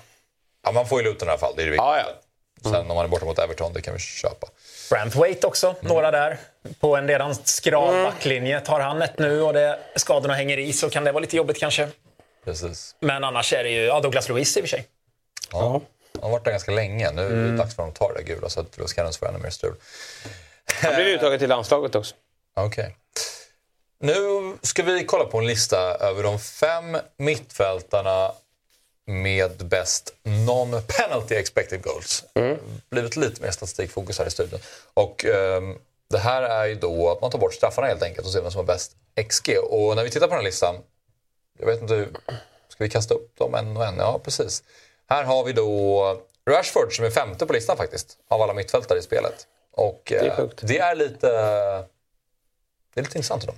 Ja, 0.65 0.73
man 0.73 0.89
får 0.89 1.03
ju 1.03 1.05
Luton 1.11 1.29
i 1.29 1.31
alla 1.31 1.39
fall, 1.39 1.53
det 1.57 1.63
är 1.63 1.67
det 1.67 1.71
viktiga. 1.71 1.87
Ja, 1.87 1.99
ja. 1.99 2.71
Sen 2.71 2.91
om 2.91 2.97
man 2.97 3.05
är 3.05 3.09
borta 3.09 3.25
mot 3.25 3.39
Everton, 3.39 3.73
det 3.73 3.81
kan 3.81 3.95
vi 3.95 4.01
köpa. 4.01 4.47
Branthwaite 4.91 5.47
också, 5.47 5.75
några 5.81 6.11
där. 6.11 6.39
På 6.81 6.97
en 6.97 7.09
redan 7.09 7.35
skral 7.35 8.05
backlinje. 8.05 8.61
Tar 8.61 8.81
han 8.81 9.03
ett 9.03 9.19
nu 9.19 9.43
och 9.43 9.53
det, 9.53 9.79
skadorna 9.97 10.35
hänger 10.35 10.59
i 10.59 10.73
så 10.73 10.91
kan 10.91 11.05
det 11.05 11.13
vara 11.13 11.21
lite 11.21 11.37
jobbigt 11.37 11.59
kanske. 11.59 11.89
Precis. 12.45 12.97
Men 13.01 13.25
annars 13.25 13.53
är 13.53 13.65
det 13.65 13.71
ju 13.71 13.85
ja, 13.85 14.01
Douglas 14.01 14.29
Luiz 14.29 14.57
i 14.57 14.61
och 14.61 14.63
för 14.63 14.69
sig. 14.69 14.87
Ja. 15.53 15.81
Han 16.13 16.23
har 16.23 16.31
varit 16.31 16.45
där 16.45 16.51
ganska 16.51 16.73
länge. 16.73 17.11
Nu 17.11 17.23
är 17.27 17.51
det 17.51 17.57
dags 17.57 17.77
för 17.77 17.83
dem 17.83 17.91
att 17.91 17.97
ta 17.97 18.09
det 18.09 18.15
där 18.15 18.23
gula 18.23 18.49
så 18.49 18.61
att 18.61 18.79
Los 18.79 18.93
Cannons 18.93 19.19
får 19.19 19.29
ännu 19.29 19.39
mer 19.39 19.51
strul. 19.51 19.75
Han 20.83 20.95
blev 20.95 21.07
uttagen 21.07 21.39
till 21.39 21.49
landslaget 21.49 21.95
också. 21.95 22.15
Okej. 22.57 22.97
Nu 24.01 24.15
ska 24.63 24.83
vi 24.83 25.05
kolla 25.05 25.25
på 25.25 25.39
en 25.39 25.47
lista 25.47 25.79
över 25.79 26.23
de 26.23 26.39
fem 26.39 26.97
mittfältarna 27.17 28.33
med 29.07 29.67
bäst 29.69 30.15
non-penalty 30.23 31.35
expected 31.35 31.83
goals. 31.83 32.25
Blivit 32.91 33.17
lite 33.17 33.43
mer 33.43 33.51
statistikfokus 33.51 34.19
här 34.19 34.27
i 34.27 34.31
studion. 34.31 34.61
Och 34.95 35.25
ehm, 35.25 35.79
det 36.11 36.19
här 36.19 36.43
är 36.43 36.65
ju 36.67 36.75
då 36.75 37.11
att 37.11 37.21
man 37.21 37.31
tar 37.31 37.39
bort 37.39 37.55
straffarna 37.55 37.89
helt 37.89 38.03
enkelt 38.03 38.27
och 38.27 38.33
ser 38.33 38.43
vem 38.43 38.51
som 38.51 38.59
har 38.59 38.65
bäst 38.65 38.97
XG. 39.29 39.57
Och 39.71 39.97
när 39.97 40.05
vi 40.05 40.11
tittar 40.11 40.27
på 40.27 40.31
den 40.35 40.39
här 40.39 40.45
listan, 40.45 40.77
jag 41.59 41.67
vet 41.67 41.83
inte, 41.83 41.95
hur- 41.95 42.13
ska 42.69 42.85
vi 42.85 42.91
kasta 42.91 43.15
upp 43.15 43.37
dem 43.39 43.55
en 43.55 43.77
och 43.77 43.85
en? 43.85 43.97
Ja, 43.99 44.21
precis. 44.25 44.63
Här 45.09 45.25
har 45.25 45.45
vi 45.45 45.53
då 45.53 46.21
Rashford 46.51 46.97
som 46.97 47.05
är 47.05 47.11
femte 47.11 47.47
på 47.47 47.53
listan 47.53 47.77
faktiskt, 47.77 48.19
av 48.29 48.43
alla 48.43 48.55
mittfältare 48.55 48.99
i 48.99 49.03
spelet. 49.03 49.47
Och 49.71 50.13
är 50.13 50.25
eh, 50.63 50.67
det 50.67 50.79
är 50.79 50.95
lite, 50.95 51.27
det 52.95 53.01
är 53.01 53.03
lite 53.03 53.19
intressant 53.19 53.43
idag. 53.45 53.57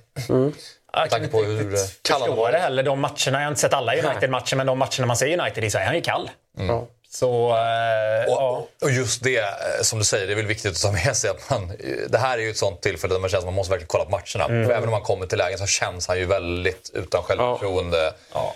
Tanke 1.11 1.29
på 1.29 1.43
hur 1.43 1.75
eh, 1.75 1.81
kall 2.03 2.21
han 2.21 2.37
var. 2.37 2.53
heller. 2.53 2.83
De 2.83 3.01
matcherna, 3.01 3.17
jag 3.27 3.41
har 3.41 3.49
inte 3.49 3.61
sett 3.61 3.75
alla 3.75 3.93
United-matcher, 3.97 4.57
men 4.57 4.67
de 4.67 4.79
matcherna 4.79 5.07
man 5.07 5.17
ser 5.17 5.41
United 5.41 5.65
i 5.65 5.71
så 5.71 5.79
är 5.79 5.85
han 5.85 5.95
ju 5.95 6.01
kall. 6.01 6.31
Ja. 6.59 6.87
Så, 7.11 7.51
eh, 7.51 8.25
ja. 8.27 8.67
Och, 8.81 8.87
och 8.87 8.91
just 8.91 9.25
det, 9.25 9.39
eh, 9.39 9.47
som 9.83 9.99
du 9.99 10.05
säger, 10.05 10.27
det 10.27 10.33
är 10.33 10.37
väl 10.37 10.47
viktigt 10.47 10.73
att 10.73 10.83
ta 10.83 10.93
med 10.93 11.17
sig 11.17 11.31
att 11.31 11.51
man, 11.51 11.73
det 12.09 12.19
här 12.19 12.39
är 12.39 12.43
ju 12.43 12.51
ett 12.51 12.57
sånt 12.57 12.81
tillfälle 12.81 13.15
där 13.15 13.21
man 13.21 13.31
känner 13.31 13.39
att 13.39 13.45
man 13.45 13.55
måste 13.55 13.71
verkligen 13.71 13.89
kolla 13.89 14.05
på 14.05 14.11
matcherna. 14.11 14.67
För 14.67 14.73
även 14.73 14.85
om 14.85 14.91
man 14.91 15.03
kommer 15.03 15.27
till 15.27 15.39
lägen 15.39 15.59
så 15.59 15.67
känns 15.67 16.09
han 16.09 16.19
ju 16.19 16.25
väldigt 16.25 16.91
utan 16.95 17.23
självförtroende. 17.23 18.13
Ja. 18.35 18.55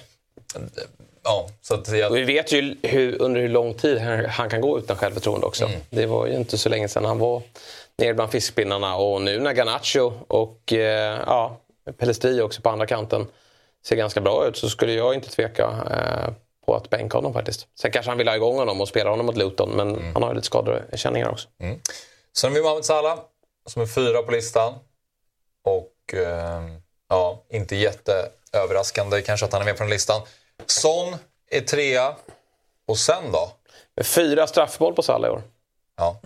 Ja, 1.24 1.48
så 1.62 1.74
att 1.74 1.88
jag, 1.88 2.10
Och 2.10 2.16
vi 2.16 2.22
vet 2.22 2.52
ju 2.52 2.76
hur, 2.82 3.22
under 3.22 3.40
hur 3.40 3.48
lång 3.48 3.74
tid 3.74 3.98
han, 3.98 4.24
han 4.24 4.50
kan 4.50 4.60
gå 4.60 4.78
utan 4.78 4.96
självförtroende 4.96 5.46
också. 5.46 5.64
Mm. 5.64 5.80
Det 5.90 6.06
var 6.06 6.26
ju 6.26 6.34
inte 6.36 6.58
så 6.58 6.68
länge 6.68 6.88
sedan 6.88 7.04
han 7.04 7.18
var 7.18 7.42
nere 7.98 8.14
bland 8.14 8.30
fiskpinnarna. 8.32 8.96
Och 8.96 9.22
nu 9.22 9.40
när 9.40 9.52
Garnacho 9.52 10.12
och 10.28 10.72
eh, 10.72 11.18
ja, 11.26 11.56
Pelestri 11.98 12.40
också 12.40 12.62
på 12.62 12.68
andra 12.70 12.86
kanten 12.86 13.26
ser 13.84 13.96
ganska 13.96 14.20
bra 14.20 14.46
ut 14.46 14.56
så 14.56 14.68
skulle 14.68 14.92
jag 14.92 15.14
inte 15.14 15.30
tveka 15.30 15.64
eh, 15.90 16.32
på 16.66 16.74
att 16.76 16.90
bänka 16.90 17.18
honom 17.18 17.32
faktiskt. 17.32 17.66
Sen 17.80 17.90
kanske 17.92 18.10
han 18.10 18.18
vill 18.18 18.28
ha 18.28 18.36
igång 18.36 18.56
honom 18.58 18.80
och 18.80 18.88
spela 18.88 19.10
honom 19.10 19.26
mot 19.26 19.36
Luton 19.36 19.70
men 19.70 19.90
Mm. 19.96 20.12
han 20.14 20.22
har 20.22 20.30
ju 20.30 20.34
lite 20.34 20.46
skadekänningar 20.46 21.28
också. 21.28 21.48
Sen 22.36 22.50
har 22.50 22.54
vi 22.54 22.62
Mohamed 22.62 22.84
Salah 22.84 23.18
som 23.66 23.82
är 23.82 23.86
fyra 23.86 24.22
på 24.22 24.30
listan. 24.32 24.74
Och 25.64 26.14
eh, 26.14 26.62
ja, 27.08 27.42
inte 27.48 27.76
jätteöverraskande 27.76 29.22
kanske 29.22 29.46
att 29.46 29.52
han 29.52 29.62
är 29.62 29.66
med 29.66 29.76
på 29.76 29.82
den 29.82 29.90
listan. 29.90 30.22
Son 30.66 31.16
är 31.50 31.60
trea. 31.60 32.14
Och 32.86 32.98
sen 32.98 33.32
då? 33.32 33.52
Fyra 34.04 34.46
straffmål 34.46 34.94
på 34.94 35.02
Salah 35.02 35.30
i 35.30 35.32
år. 35.32 35.42
Ja, 35.96 36.20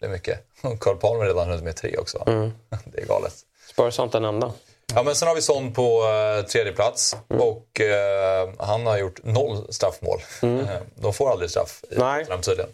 det 0.00 0.06
är 0.06 0.10
mycket. 0.10 0.46
Carl 0.80 0.96
Palmer 0.96 1.24
redan 1.26 1.48
hunnit 1.48 1.64
med 1.64 1.76
tre 1.76 1.96
också. 1.96 2.18
Det 2.84 3.00
är 3.02 3.06
galet. 3.06 3.34
Spurs 3.70 3.98
har 3.98 4.04
inte 4.04 4.18
en 4.18 4.24
enda. 4.24 4.52
Ja, 4.94 5.02
men 5.02 5.14
sen 5.16 5.28
har 5.28 5.34
vi 5.34 5.42
Son 5.42 5.72
på 5.72 6.02
eh, 6.04 6.46
tredje 6.46 6.72
plats 6.72 7.16
och 7.28 7.80
eh, 7.80 8.50
han 8.58 8.86
har 8.86 8.98
gjort 8.98 9.20
noll 9.24 9.72
straffmål. 9.72 10.20
Eh, 10.42 10.66
de 10.94 11.12
får 11.12 11.30
aldrig 11.30 11.50
straff 11.50 11.84
i 11.90 11.94
Nej. 11.98 12.20
Tottenham 12.24 12.42
tydligen. 12.42 12.70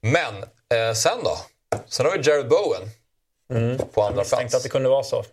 Men 0.00 0.34
eh, 0.74 0.94
sen 0.94 1.18
då? 1.24 1.38
Sen 1.86 2.06
har 2.06 2.18
vi 2.18 2.30
Jared 2.30 2.48
Bowen 2.48 2.90
på 3.94 4.02
andra 4.02 4.24
Tänkte 4.24 4.36
att 4.46 4.50
plats. 4.50 4.62
det 4.62 4.68
kunde 4.68 4.88
vara 4.88 5.02
så. 5.02 5.24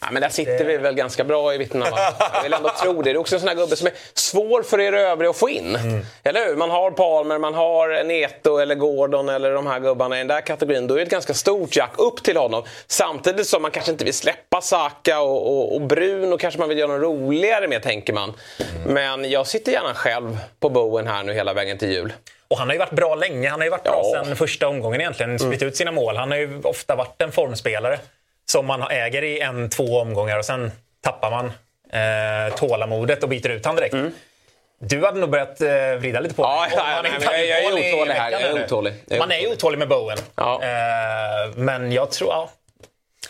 Ja, 0.00 0.06
men 0.10 0.22
där 0.22 0.28
sitter 0.28 0.64
vi 0.64 0.76
väl 0.76 0.94
ganska 0.94 1.24
bra 1.24 1.54
i 1.54 1.58
vittnena 1.58 1.90
va? 1.90 1.98
Jag 2.34 2.42
vill 2.42 2.52
ändå 2.52 2.70
tro 2.82 2.92
det. 2.92 3.02
Det 3.02 3.10
är 3.10 3.16
också 3.16 3.34
en 3.36 3.40
sån 3.40 3.48
här 3.48 3.56
gubbe 3.56 3.76
som 3.76 3.86
är 3.86 3.92
svår 4.14 4.62
för 4.62 4.80
er 4.80 4.92
övriga 4.92 5.30
att 5.30 5.36
få 5.36 5.48
in. 5.48 5.78
Eller 6.22 6.46
hur? 6.46 6.56
Man 6.56 6.70
har 6.70 6.90
Palmer, 6.90 7.38
man 7.38 7.54
har 7.54 8.04
Neto 8.04 8.58
eller 8.58 8.74
Gordon 8.74 9.28
eller 9.28 9.52
de 9.52 9.66
här 9.66 9.80
gubbarna 9.80 10.16
i 10.16 10.18
den 10.18 10.26
där 10.26 10.40
kategorin. 10.40 10.86
Då 10.86 10.94
är 10.94 10.98
det 10.98 11.02
ett 11.04 11.10
ganska 11.10 11.34
stort 11.34 11.76
jack 11.76 11.92
upp 11.98 12.22
till 12.22 12.36
honom. 12.36 12.62
Samtidigt 12.86 13.46
som 13.46 13.62
man 13.62 13.70
kanske 13.70 13.92
inte 13.92 14.04
vill 14.04 14.14
släppa 14.14 14.60
Saka 14.60 15.20
och, 15.20 15.46
och, 15.58 15.74
och 15.74 15.80
Bruno 15.80 16.38
kanske 16.38 16.60
man 16.60 16.68
vill 16.68 16.78
göra 16.78 16.92
något 16.92 17.02
roligare 17.02 17.68
med 17.68 17.82
tänker 17.82 18.12
man. 18.12 18.32
Men 18.86 19.30
jag 19.30 19.46
sitter 19.46 19.72
gärna 19.72 19.94
själv 19.94 20.38
på 20.60 20.68
Bowen 20.68 21.06
här 21.06 21.24
nu 21.24 21.32
hela 21.32 21.52
vägen 21.54 21.78
till 21.78 21.92
jul. 21.92 22.12
Och 22.48 22.58
han 22.58 22.68
har 22.68 22.74
ju 22.74 22.78
varit 22.78 22.90
bra 22.90 23.14
länge. 23.14 23.48
Han 23.48 23.60
har 23.60 23.64
ju 23.64 23.70
varit 23.70 23.82
bra 23.82 24.00
Ja. 24.14 24.24
sedan 24.24 24.36
första 24.36 24.68
omgången 24.68 25.00
egentligen. 25.00 25.38
Spytt 25.38 25.62
ut 25.62 25.76
sina 25.76 25.92
mål. 25.92 26.16
Han 26.16 26.30
har 26.30 26.38
ju 26.38 26.60
ofta 26.64 26.96
varit 26.96 27.22
en 27.22 27.32
formspelare 27.32 27.98
som 28.50 28.66
man 28.66 28.82
äger 28.82 29.24
i 29.24 29.40
en, 29.40 29.70
två 29.70 30.00
omgångar 30.00 30.38
och 30.38 30.44
sen 30.44 30.72
tappar 31.02 31.30
man 31.30 31.46
eh, 31.92 32.54
tålamodet 32.54 33.22
och 33.22 33.28
byter 33.28 33.48
ut 33.50 33.66
han 33.66 33.76
direkt. 33.76 33.94
Du 34.78 35.04
hade 35.04 35.20
nog 35.20 35.30
börjat 35.30 35.60
eh, 35.60 35.68
vrida 35.98 36.20
lite 36.20 36.34
på 36.34 36.42
Ja, 36.42 36.66
det. 36.70 36.76
ja, 36.76 36.98
inte 36.98 37.10
men 37.18 37.22
hade 37.26 37.44
jag 37.44 37.64
är 37.64 37.72
otålig 37.72 38.14
här. 38.14 38.30
Jag 38.30 38.42
är 38.42 38.64
otålig. 38.64 38.94
Jag 39.06 39.16
är 39.16 39.20
Man 39.20 39.32
är 39.32 39.52
otålig 39.52 39.78
med 39.78 39.88
Bowen. 39.88 40.18
Ja. 40.34 40.60
Eh, 40.62 41.50
men 41.56 41.92
jag 41.92 42.10
tror... 42.10 42.30
Ja. 42.30 42.50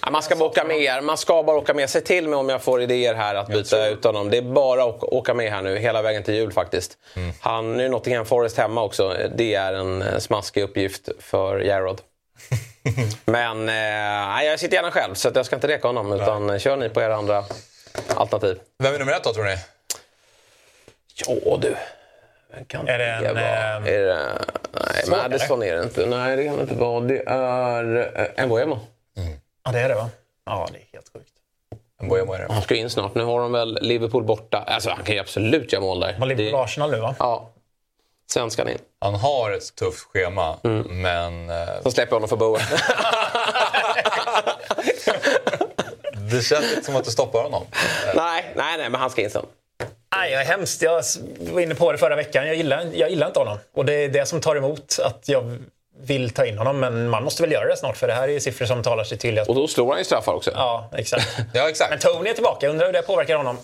Ja, 0.02 0.10
man 0.10 0.22
ska 0.22 0.36
bara 0.36 0.44
åka 0.48 0.64
med. 0.64 1.04
Man 1.04 1.16
ska 1.18 1.42
bara 1.42 1.56
åka 1.56 1.74
med. 1.74 1.90
Säg 1.90 2.00
till 2.04 2.28
mig 2.28 2.38
om 2.38 2.48
jag 2.48 2.62
får 2.62 2.82
idéer 2.82 3.14
här 3.14 3.34
att 3.34 3.48
byta 3.48 3.88
ut 3.88 4.04
honom. 4.04 4.30
Det 4.30 4.36
är 4.36 4.42
bara 4.42 4.84
att 4.84 5.02
åka 5.02 5.34
med 5.34 5.52
här 5.52 5.62
nu 5.62 5.78
hela 5.78 6.02
vägen 6.02 6.22
till 6.22 6.34
jul 6.34 6.52
faktiskt. 6.52 6.98
Han, 7.40 7.76
nu 7.76 7.84
är 7.84 7.88
Nottingham 7.88 8.26
Forest 8.26 8.56
hemma 8.58 8.82
också. 8.82 9.16
Det 9.36 9.54
är 9.54 9.72
en 9.72 10.02
eh, 10.02 10.18
smaskig 10.18 10.62
uppgift 10.62 11.08
för 11.20 11.60
Jarrod. 11.60 12.00
Men 13.24 13.60
eh, 13.60 13.74
nej, 14.34 14.46
jag 14.46 14.60
sitter 14.60 14.74
gärna 14.76 14.90
själv 14.90 15.14
så 15.14 15.28
att 15.28 15.36
jag 15.36 15.46
ska 15.46 15.56
inte 15.56 15.68
reka 15.68 15.88
honom. 15.88 16.12
Utan 16.12 16.50
eh, 16.50 16.58
kör 16.58 16.76
ni 16.76 16.88
på 16.88 17.00
era 17.02 17.16
andra 17.16 17.44
alternativ. 18.16 18.58
Vem 18.78 18.94
är 18.94 18.98
nummer 18.98 19.12
ett 19.12 19.24
då 19.24 19.32
tror 19.34 19.44
ni? 19.44 19.56
Ja 21.26 21.56
du. 21.60 21.76
Kan 22.66 22.88
Är 22.88 22.98
det 22.98 23.04
en, 23.06 23.34
vara? 23.34 23.76
eh, 23.76 23.94
Är 23.94 24.02
det, 24.02 24.28
nej, 24.72 25.04
Madison 25.10 25.62
är 25.62 25.76
det 25.76 25.82
inte. 25.82 26.06
Nej, 26.06 26.36
det 26.36 26.44
kan 26.44 26.56
det 26.56 26.62
inte 26.62 26.74
vara. 26.74 27.00
Det 27.00 27.22
är 27.26 28.12
eh, 28.36 28.46
Mbuemo. 28.46 28.78
ja, 29.64 29.72
det 29.72 29.80
är 29.80 29.88
det 29.88 29.94
va? 29.94 30.10
Ja, 30.46 30.68
det 30.72 30.78
är 30.78 30.82
helt 30.92 31.10
sjukt. 31.12 31.30
Mbeumo 32.02 32.32
är 32.32 32.38
det. 32.38 32.52
Han 32.52 32.62
ska 32.62 32.74
in 32.74 32.90
snart. 32.90 33.14
Nu 33.14 33.24
har 33.24 33.40
de 33.40 33.52
väl 33.52 33.78
Liverpool 33.82 34.24
borta. 34.24 34.64
Alltså, 34.66 34.90
han 34.90 35.04
kan 35.04 35.14
ju 35.14 35.20
absolut 35.20 35.72
göra 35.72 35.82
mål 35.82 36.00
där. 36.00 36.16
Man 36.18 36.28
lever 36.28 36.44
Det- 36.44 36.50
på 36.50 36.58
Arsenal 36.58 36.90
nu 36.90 36.98
va? 37.00 37.14
Ja. 37.18 37.50
Sen 38.32 38.50
ska 38.50 38.62
han 38.62 38.72
in. 38.72 38.78
Han 39.00 39.14
har 39.14 39.50
ett 39.50 39.74
tufft 39.74 39.98
schema, 40.12 40.56
men 40.88 41.50
eh, 41.50 41.56
Så 41.82 41.90
släpper 41.90 42.12
jag 42.12 42.16
honom 42.16 42.28
för 42.28 42.36
Bowen. 42.36 42.62
det 46.30 46.42
känns 46.42 46.72
inte 46.72 46.84
som 46.84 46.96
att 46.96 47.04
det 47.04 47.10
stoppar 47.10 47.42
honom. 47.42 47.66
nej, 48.14 48.52
nej, 48.56 48.78
nej, 48.78 48.90
men 48.90 49.00
han 49.00 49.10
ska 49.10 49.22
in 49.22 49.30
sen. 49.30 49.46
Nej, 50.16 50.32
jag 50.32 50.40
är 50.42 50.46
hemskt. 50.46 50.82
Jag 50.82 51.02
var 51.52 51.60
inne 51.60 51.74
på 51.74 51.92
det 51.92 51.98
förra 51.98 52.16
veckan. 52.16 52.46
Jag 52.46 52.56
gillar, 52.56 52.86
jag 52.94 53.10
gillar 53.10 53.26
inte 53.26 53.38
honom. 53.38 53.58
Och 53.74 53.84
det 53.84 53.92
är 53.94 54.08
det 54.08 54.26
som 54.26 54.40
tar 54.40 54.56
emot 54.56 54.98
att 55.04 55.28
jag 55.28 55.58
vill 56.00 56.30
ta 56.30 56.46
in 56.46 56.58
honom. 56.58 56.80
Men 56.80 57.08
man 57.08 57.24
måste 57.24 57.42
väl 57.42 57.52
göra 57.52 57.68
det 57.68 57.76
snart 57.76 57.96
för 57.96 58.06
det 58.06 58.14
här 58.14 58.28
är 58.28 58.40
siffror 58.40 58.66
som 58.66 58.82
talar 58.82 59.04
sitt 59.04 59.20
tydliga 59.20 59.44
Och 59.44 59.54
då 59.54 59.68
slår 59.68 59.88
han 59.90 59.98
ju 59.98 60.04
straffar 60.04 60.32
också. 60.32 60.50
Ja, 60.54 60.90
exakt. 60.96 61.26
Ja, 61.54 61.68
exakt. 61.68 61.90
Men 61.90 61.98
Tony 61.98 62.30
är 62.30 62.34
tillbaka. 62.34 62.66
Jag 62.66 62.70
undrar 62.70 62.86
hur 62.86 62.92
det 62.92 63.02
påverkar 63.02 63.36
honom. 63.36 63.58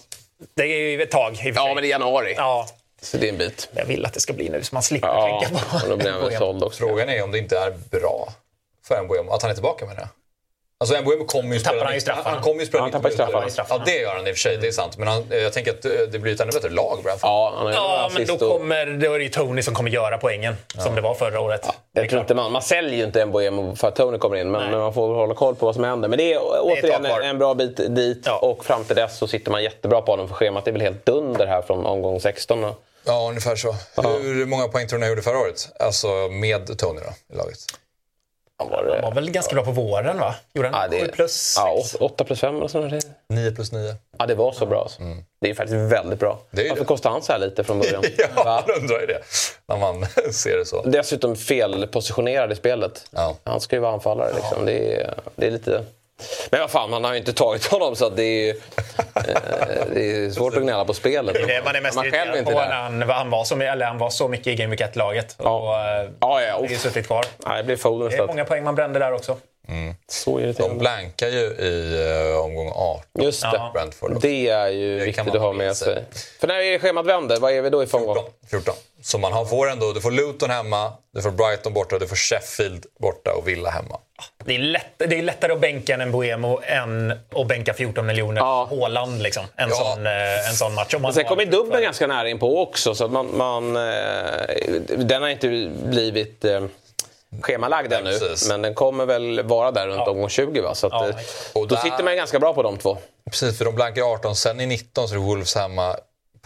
Det 0.56 0.62
är 0.62 0.90
ju 0.90 1.02
ett 1.02 1.10
tag 1.10 1.32
i 1.32 1.34
och 1.34 1.38
för 1.38 1.48
Ja, 1.48 1.54
sig. 1.64 1.74
men 1.74 1.82
det 1.82 1.88
är 1.88 1.90
januari. 1.90 2.34
Ja, 2.36 2.66
Så 3.02 3.16
det 3.16 3.28
är 3.28 3.32
en 3.32 3.38
bit. 3.38 3.68
jag 3.72 3.84
vill 3.84 4.06
att 4.06 4.12
det 4.14 4.20
ska 4.20 4.32
bli 4.32 4.48
nu 4.48 4.62
så 4.62 4.74
man 4.74 4.82
slipper 4.82 5.08
Ja, 5.08 5.40
tänka 5.40 5.58
på 5.58 5.76
och 5.84 5.88
då 5.90 5.96
blir 5.96 6.10
han 6.10 6.38
såld 6.38 6.62
också. 6.62 6.78
Frågan 6.78 7.08
är 7.08 7.22
om 7.24 7.30
det 7.32 7.38
inte 7.38 7.58
är 7.58 7.70
bra 7.90 8.28
för 8.84 9.02
Mbeumo 9.02 9.32
att 9.32 9.42
han 9.42 9.50
är 9.50 9.54
tillbaka 9.54 9.86
menar 9.86 10.00
jag. 10.00 10.08
Alltså 10.78 11.02
Mbeumo 11.02 11.24
kommer 11.24 11.54
ju 11.54 11.60
Tappar 11.60 11.72
spela 11.76 11.84
han 11.84 11.94
ju 11.94 12.00
straffarna. 12.00 12.30
Han 12.34 12.42
kommer 12.44 12.60
ju 12.60 12.66
spela 12.66 12.78
Ja, 12.78 12.82
han 12.82 12.92
tappar 12.92 13.08
ju 13.08 13.14
straffarna. 13.50 13.78
Ja, 13.78 13.82
det 13.92 13.98
gör 13.98 14.14
han 14.14 14.26
i 14.26 14.30
och 14.30 14.34
för 14.34 14.40
sig. 14.40 14.56
Det 14.56 14.66
är 14.68 14.72
sant. 14.72 14.98
Men 14.98 15.08
han, 15.08 15.24
eh, 15.30 15.38
jag 15.38 15.52
tänker 15.52 15.70
att 15.70 15.84
eh, 15.84 15.90
det 16.12 16.18
blir 16.18 16.34
ett 16.34 16.40
ännu 16.40 16.52
bättre 16.52 16.70
lag, 16.70 16.98
Brentford. 17.02 17.28
Ja, 17.30 17.54
han 17.56 17.72
Ja, 17.72 18.10
men 18.14 18.26
då, 18.26 18.38
kommer, 18.38 18.86
då 18.86 19.12
är 19.12 19.18
det 19.18 19.24
ju 19.24 19.30
Tony 19.30 19.62
som 19.62 19.74
kommer 19.74 19.90
göra 19.90 20.18
poängen. 20.18 20.56
Som 20.78 20.94
det 20.94 21.00
var 21.00 21.14
förra 21.14 21.40
året. 21.40 21.68
Jag 21.92 22.08
tror 22.08 22.20
inte 22.20 22.34
man, 22.34 22.52
man 22.52 22.62
säljer 22.62 22.98
ju 22.98 23.04
inte 23.04 23.26
Mbuemo 23.26 23.76
för 23.76 23.88
att 23.88 23.96
Tony 23.96 24.18
kommer 24.18 24.36
in, 24.36 24.50
men, 24.50 24.60
Nej. 24.60 24.70
men 24.70 24.80
man 24.80 24.94
får 24.94 25.14
hålla 25.14 25.34
koll 25.34 25.54
på 25.54 25.66
vad 25.66 25.74
som 25.74 25.84
händer. 25.84 26.08
Men 26.08 26.18
det 26.18 26.32
är 26.32 26.38
återigen 26.60 27.02
tag 27.02 27.10
kvar. 27.10 27.20
en, 27.20 27.38
bra 27.38 27.54
bit 27.54 27.76
dit 27.76 28.22
Ja. 28.26 28.38
och 28.38 28.64
fram 28.64 28.84
till 28.84 28.96
dess 28.96 29.18
så 29.18 29.26
sitter 29.26 29.50
man 29.50 29.62
jättebra 29.62 30.02
på 30.02 30.12
honom 30.12 30.28
för 30.28 30.34
schemat 30.34 30.68
är 30.68 30.72
väl 30.72 30.80
helt 30.80 31.06
dunder 31.06 31.46
här 31.46 31.62
från 31.62 31.86
omgång 31.86 32.20
16. 32.20 32.64
Ja, 33.04 33.26
ungefär 33.28 33.56
så. 33.56 33.74
Hur 34.22 34.46
många 34.46 34.68
poäng 34.68 34.88
tror 34.88 34.98
ni 34.98 35.04
han 35.04 35.10
gjorde 35.10 35.22
förra 35.22 35.38
året? 35.38 35.68
Alltså 35.78 36.08
med 36.30 36.78
Tony 36.78 37.00
då, 37.00 37.34
i 37.34 37.38
laget? 37.38 37.58
Han 38.58 38.70
var 38.70 38.84
det- 38.84 38.92
Han 38.94 39.02
var 39.04 39.12
väl 39.14 39.30
ganska 39.30 39.54
bra 39.54 39.64
på 39.64 39.70
våren 39.70 40.18
va? 40.18 40.34
Gjorde 40.54 40.68
han 40.68 40.80
Ja, 40.82 40.88
det, 40.98 41.06
7 41.06 41.12
plus 41.12 41.54
ja, 41.58 41.82
6? 41.84 41.94
8 42.00 42.24
plus 42.24 42.40
5 42.40 42.56
eller 42.56 42.68
sånt 42.68 42.90
där. 42.90 43.02
9 43.28 43.50
plus 43.52 43.72
9. 43.72 43.94
Ja, 44.18 44.26
det 44.26 44.34
var 44.34 44.52
så 44.52 44.66
bra. 44.66 44.82
Alltså. 44.82 45.02
Det 45.40 45.50
är 45.50 45.54
faktiskt 45.54 45.76
väldigt 45.92 46.18
bra. 46.18 46.38
Det 46.50 46.62
Varför 46.68 46.80
det. 46.82 46.86
kostar 46.86 47.10
han 47.10 47.22
så 47.22 47.32
här 47.32 47.38
lite 47.38 47.64
från 47.64 47.78
början? 47.78 48.02
Ja, 48.18 48.42
Va? 48.44 48.64
man 48.66 48.76
undrar 48.80 49.00
ju 49.00 49.06
det. 49.06 49.22
När 49.66 49.76
man 49.76 50.06
ser 50.32 50.56
det 50.58 50.66
så. 50.66 50.82
Dessutom 50.82 51.36
felpositionerad 51.36 52.52
i 52.52 52.56
spelet. 52.56 53.06
Ja. 53.10 53.36
Han 53.44 53.60
ska 53.60 53.76
ju 53.76 53.80
vara 53.82 53.92
anfallare. 53.92 54.32
Liksom. 54.34 54.66
Det, 54.66 54.94
är, 54.94 55.14
det 55.36 55.46
är 55.46 55.50
lite... 55.50 55.84
Men 56.50 56.60
vad 56.60 56.70
fan, 56.70 56.92
han 56.92 57.04
har 57.04 57.12
ju 57.12 57.18
inte 57.18 57.32
tagit 57.32 57.66
honom 57.66 57.96
så 57.96 58.08
det 58.08 58.50
är, 58.50 58.56
Eh, 59.14 59.84
det 59.94 60.24
är 60.24 60.30
svårt 60.30 60.56
att 60.56 60.62
gnälla 60.62 60.84
på 60.84 60.94
spelet. 60.94 61.34
Det 61.34 61.40
är 61.42 61.46
det 61.46 61.62
man 61.64 61.76
är 61.76 61.80
mest 61.80 61.96
man 61.96 62.10
själv 62.10 62.36
inte 62.36 62.52
på 62.52 62.58
när 62.58 62.82
han, 62.82 63.02
han, 63.02 63.30
var 63.30 63.44
så, 63.44 63.60
eller 63.60 63.86
han 63.86 63.98
var 63.98 64.10
så 64.10 64.28
mycket 64.28 64.46
i 64.46 64.54
Game 64.54 64.70
Week 64.70 64.80
1-laget. 64.80 65.36
Ja. 65.38 65.50
Och, 65.50 65.88
eh, 65.88 66.10
Ja, 66.20 66.42
ja, 66.42 66.58
det 66.60 66.66
är 66.66 66.70
ju 66.70 66.76
suttit 66.76 67.06
kvar. 67.06 67.24
Nej, 67.46 67.56
det 67.56 67.64
blir 67.64 67.76
Foden 67.76 68.10
Det 68.10 68.16
är 68.16 68.26
många 68.26 68.44
poäng 68.44 68.64
man 68.64 68.74
brände 68.74 68.98
där 68.98 69.12
också. 69.12 69.36
Så 70.08 70.38
De 70.58 70.78
blankar 70.78 71.28
ju 71.28 71.40
i 71.40 71.96
uh, 72.32 72.40
omgång 72.40 72.72
18. 72.74 73.24
Just 73.24 73.42
det. 73.42 73.48
Ja. 73.52 73.70
Brentford. 73.74 74.20
Det 74.20 74.48
är 74.48 74.68
ju 74.68 74.98
Det 74.98 75.04
viktigt 75.04 75.26
man 75.26 75.36
att 75.36 75.42
ha 75.42 75.52
med 75.52 75.76
sig. 75.76 75.94
sig. 75.94 76.04
För 76.40 76.48
när 76.48 76.54
är 76.54 76.78
schemat 76.78 77.06
vänder, 77.06 77.40
vad 77.40 77.52
är 77.52 77.62
vi 77.62 77.70
då 77.70 77.82
i 77.82 77.86
omgång? 77.92 78.14
14. 78.14 78.32
14. 78.50 78.74
Så 79.02 79.18
man 79.18 79.32
har, 79.32 79.44
får 79.44 79.70
ändå, 79.70 79.92
du 79.92 80.00
får 80.00 80.10
Luton 80.10 80.50
hemma, 80.50 80.92
du 81.14 81.22
får 81.22 81.30
Brighton 81.30 81.72
borta, 81.72 81.98
du 81.98 82.08
får 82.08 82.16
Sheffield 82.16 82.86
borta 83.00 83.32
och 83.32 83.48
Villa 83.48 83.70
hemma. 83.70 83.98
Det 84.44 84.54
är, 84.54 84.58
lätt, 84.58 84.86
det 84.98 85.18
är 85.18 85.22
lättare 85.22 85.52
att 85.52 85.60
bänka 85.60 85.94
en 85.94 86.12
Buemo 86.12 86.60
än 86.64 87.10
att 87.36 87.46
bänka 87.46 87.74
14 87.74 88.06
miljoner 88.06 88.40
Ja. 88.40 88.66
Håland. 88.70 89.22
Liksom. 89.22 89.44
En, 89.56 89.68
Ja. 89.68 89.74
sån, 89.76 90.06
eh, 90.06 90.48
en 90.48 90.54
sån 90.54 90.74
match. 90.74 90.94
Om 90.94 91.02
man 91.02 91.14
Sen 91.14 91.24
kommer 91.24 91.44
dubbeln 91.46 91.82
ganska 91.82 92.06
nära 92.06 92.28
in 92.28 92.38
på 92.38 92.62
också. 92.62 92.94
Så 92.94 93.04
att 93.04 93.10
man, 93.10 93.36
man, 93.36 93.76
eh, 93.76 93.82
den 94.96 95.22
har 95.22 95.28
inte 95.28 95.48
blivit 95.84 96.44
eh, 96.44 96.64
schemalagd 97.40 97.92
ännu. 97.92 98.18
Men 98.48 98.62
den 98.62 98.74
kommer 98.74 99.06
väl 99.06 99.42
vara 99.42 99.70
där 99.70 99.86
runt 99.86 100.08
omgång 100.08 100.28
20. 100.28 100.60
Va? 100.60 100.74
Så 100.74 100.86
att, 100.86 100.92
Ja. 100.92 101.06
Och 101.52 101.68
då 101.68 101.74
där- 101.74 101.82
sitter 101.82 102.02
man 102.04 102.12
ju 102.12 102.16
ganska 102.16 102.38
bra 102.38 102.54
på 102.54 102.62
de 102.62 102.78
två. 102.78 102.98
Precis, 103.30 103.58
för 103.58 103.64
de 103.64 103.74
blankar 103.74 104.00
i 104.00 104.04
18. 104.04 104.36
Sen 104.36 104.60
i 104.60 104.66
19 104.66 105.08
så 105.08 105.14
är 105.14 105.18
det 105.18 105.24
Wolves 105.24 105.54
hemma, 105.56 105.96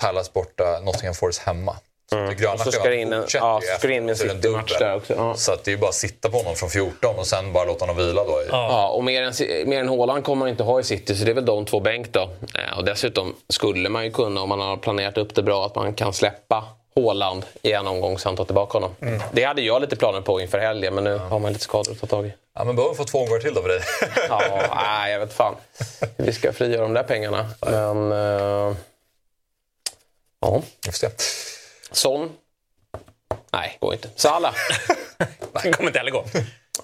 Palace 0.01 0.31
borta, 0.35 0.81
Nottingham 0.85 1.15
Forest 1.15 1.39
hemma. 1.43 1.77
Så 2.11 2.17
gröna 2.17 2.33
Mm. 2.39 2.53
Och 2.55 2.61
så 2.61 2.73
ska 2.73 2.89
det 2.89 2.97
in 2.97 3.13
en, 3.13 3.25
ja, 3.35 3.61
så 3.63 3.79
ska 3.79 3.89
det 3.89 3.95
in 3.95 4.09
en 4.09 4.17
så 4.17 4.29
City-match 4.29 4.77
där 4.79 4.97
också. 4.97 5.15
Ja. 5.15 5.35
Så 5.35 5.53
att 5.53 5.65
det 5.65 5.73
är 5.73 5.77
bara 5.77 5.89
att 5.89 5.95
sitta 5.95 6.31
på 6.31 6.37
honom 6.37 6.55
från 6.55 6.71
14 6.71 7.17
och 7.19 7.27
sen 7.27 7.53
bara 7.53 7.65
låta 7.65 7.83
honom 7.85 7.97
vila 7.97 8.25
då. 8.25 8.43
Ja, 8.51 8.89
och 8.89 9.05
mer 9.05 9.23
än, 9.23 9.33
mer 9.69 9.81
än 9.81 9.89
Haaland 9.89 10.25
kommer 10.25 10.41
man 10.41 10.49
inte 10.49 10.63
ha 10.63 10.81
i 10.81 10.85
City, 10.85 11.15
så 11.15 11.25
det 11.25 11.31
är 11.31 11.35
väl 11.35 11.45
de 11.45 11.65
två 11.67 11.81
bänk 11.81 12.13
då. 12.13 12.21
Eh, 12.55 12.79
och 12.79 12.85
dessutom 12.85 13.35
skulle 13.49 13.89
man 13.89 14.05
ju 14.05 14.11
kunna, 14.11 14.41
om 14.41 14.49
man 14.49 14.61
har 14.61 14.77
planerat 14.77 15.19
upp 15.19 15.35
det 15.35 15.43
bra, 15.43 15.67
att 15.67 15.75
man 15.75 15.95
kan 15.95 16.13
släppa 16.13 16.65
Haaland 16.97 17.47
i 17.63 17.73
en 17.73 17.87
omgång 17.87 18.19
sen 18.19 18.37
ta 18.37 18.45
tillbaka 18.45 18.73
honom. 18.79 18.91
Mm. 19.01 19.21
Det 19.33 19.45
hade 19.45 19.63
jag 19.63 19.81
lite 19.83 19.97
planer 19.97 20.21
på 20.21 20.41
inför 20.41 20.59
helgen, 20.59 20.95
men 20.95 21.05
nu 21.05 21.19
har 21.19 21.39
man 21.39 21.53
lite 21.53 21.65
skador 21.65 21.93
att 21.93 22.01
ta 22.01 22.07
tag 22.07 22.27
i. 22.27 22.33
Ja, 22.55 22.65
men 22.65 22.77
behöver 22.77 22.95
få 22.95 23.05
två 23.05 23.19
omgångar 23.19 23.41
till 23.41 23.55
då 23.55 23.63
för 23.63 23.69
dig. 23.69 23.81
Ja, 24.29 24.41
nej, 24.75 25.13
jag 25.13 25.21
vet 25.21 25.33
fan. 25.33 25.55
Vi 26.17 26.33
ska 26.33 26.53
frigöra 26.53 26.83
de 26.83 26.95
där 26.95 27.03
pengarna. 27.03 27.47
Men... 27.61 28.13
eh, 28.13 28.77
ja, 30.41 30.63
Vi 30.87 30.93
får 30.93 30.99
se. 30.99 31.09
Son. 31.91 32.33
Nej, 33.53 33.77
går 33.81 33.93
inte. 33.95 34.09
Salah. 34.17 34.55
Det 35.63 35.73
kommer 35.73 35.89
inte 35.91 35.99
heller 35.99 36.11
gå. 36.11 36.25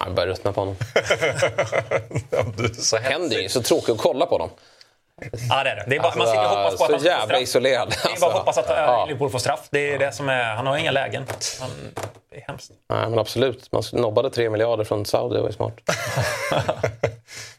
Jag 0.01 0.15
börjar 0.15 0.29
ruttna 0.29 0.53
på 0.53 0.61
honom. 0.61 0.77
Ja, 2.31 2.45
så 2.79 2.97
Händer 2.97 3.39
ju 3.39 3.49
så 3.49 3.63
tråkigt 3.63 3.89
att 3.91 3.99
kolla 3.99 4.27
på 4.27 4.39
dem. 4.39 4.51
Ja, 5.49 5.65
det 5.65 5.71
är 5.71 5.77
det. 5.77 5.85
det 5.89 5.97
är 5.97 6.01
bara, 6.01 6.15
man 6.17 6.27
sitter 6.27 6.43
och 6.45 6.49
hoppas 6.51 6.79
på 6.79 6.85
att 6.85 6.91
så 6.91 6.93
han 6.93 7.01
ska 7.01 7.01
få 7.01 7.07
jävla 7.07 7.27
straff. 7.27 7.43
isolerad. 7.43 7.89
Det 7.91 7.95
är 7.95 8.03
bara 8.03 8.11
alltså. 8.11 8.27
att 8.27 8.33
hoppas 8.33 8.59
att 8.59 8.67
Ja. 8.69 9.05
Liverpool 9.07 9.31
får 9.31 9.39
straff. 9.39 9.69
Det 9.71 9.95
är 9.95 9.99
det 9.99 10.13
som 10.13 10.29
är, 10.29 10.55
han 10.55 10.67
har 10.67 10.77
inga 10.77 10.91
lägen. 10.91 11.25
Han, 11.61 11.71
det 12.31 12.37
är 12.37 12.45
hemskt. 12.47 12.71
Nej, 12.91 13.09
men 13.09 13.19
absolut. 13.19 13.73
Man 13.73 13.83
nobbade 13.93 14.31
3 14.31 14.51
miljarder 14.51 14.85
från 14.85 15.07
Saudi, 15.07 15.35
det 15.35 15.41
var 15.41 15.49
ju 15.49 15.55
smart. 15.55 15.75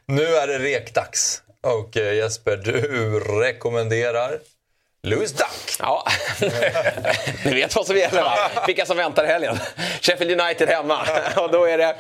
Nu 0.06 0.24
är 0.36 0.48
det 0.48 0.60
rekdags. 0.60 1.42
Och 1.62 1.98
eh, 1.98 2.14
Jesper, 2.14 2.58
du 2.58 3.20
rekommenderar 3.20 4.40
Louis 5.08 5.34
Duck. 5.34 5.76
Ja, 5.80 6.04
ni 7.46 7.54
vet 7.54 7.76
vad 7.76 7.86
som 7.86 7.98
gäller 7.98 8.24
va? 8.24 8.38
Vilka 8.68 8.86
som 8.86 8.98
väntar 8.98 9.24
i 9.24 9.28
helgen. 9.28 9.58
Sheffield 10.02 10.42
United 10.42 10.70
hemma. 10.70 11.00
Och 11.38 11.52
då 11.52 11.66
är 11.66 11.78
det... 11.78 11.96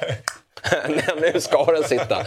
nu 1.33 1.41
ska 1.41 1.65
den 1.65 1.83
sitta. 1.83 2.25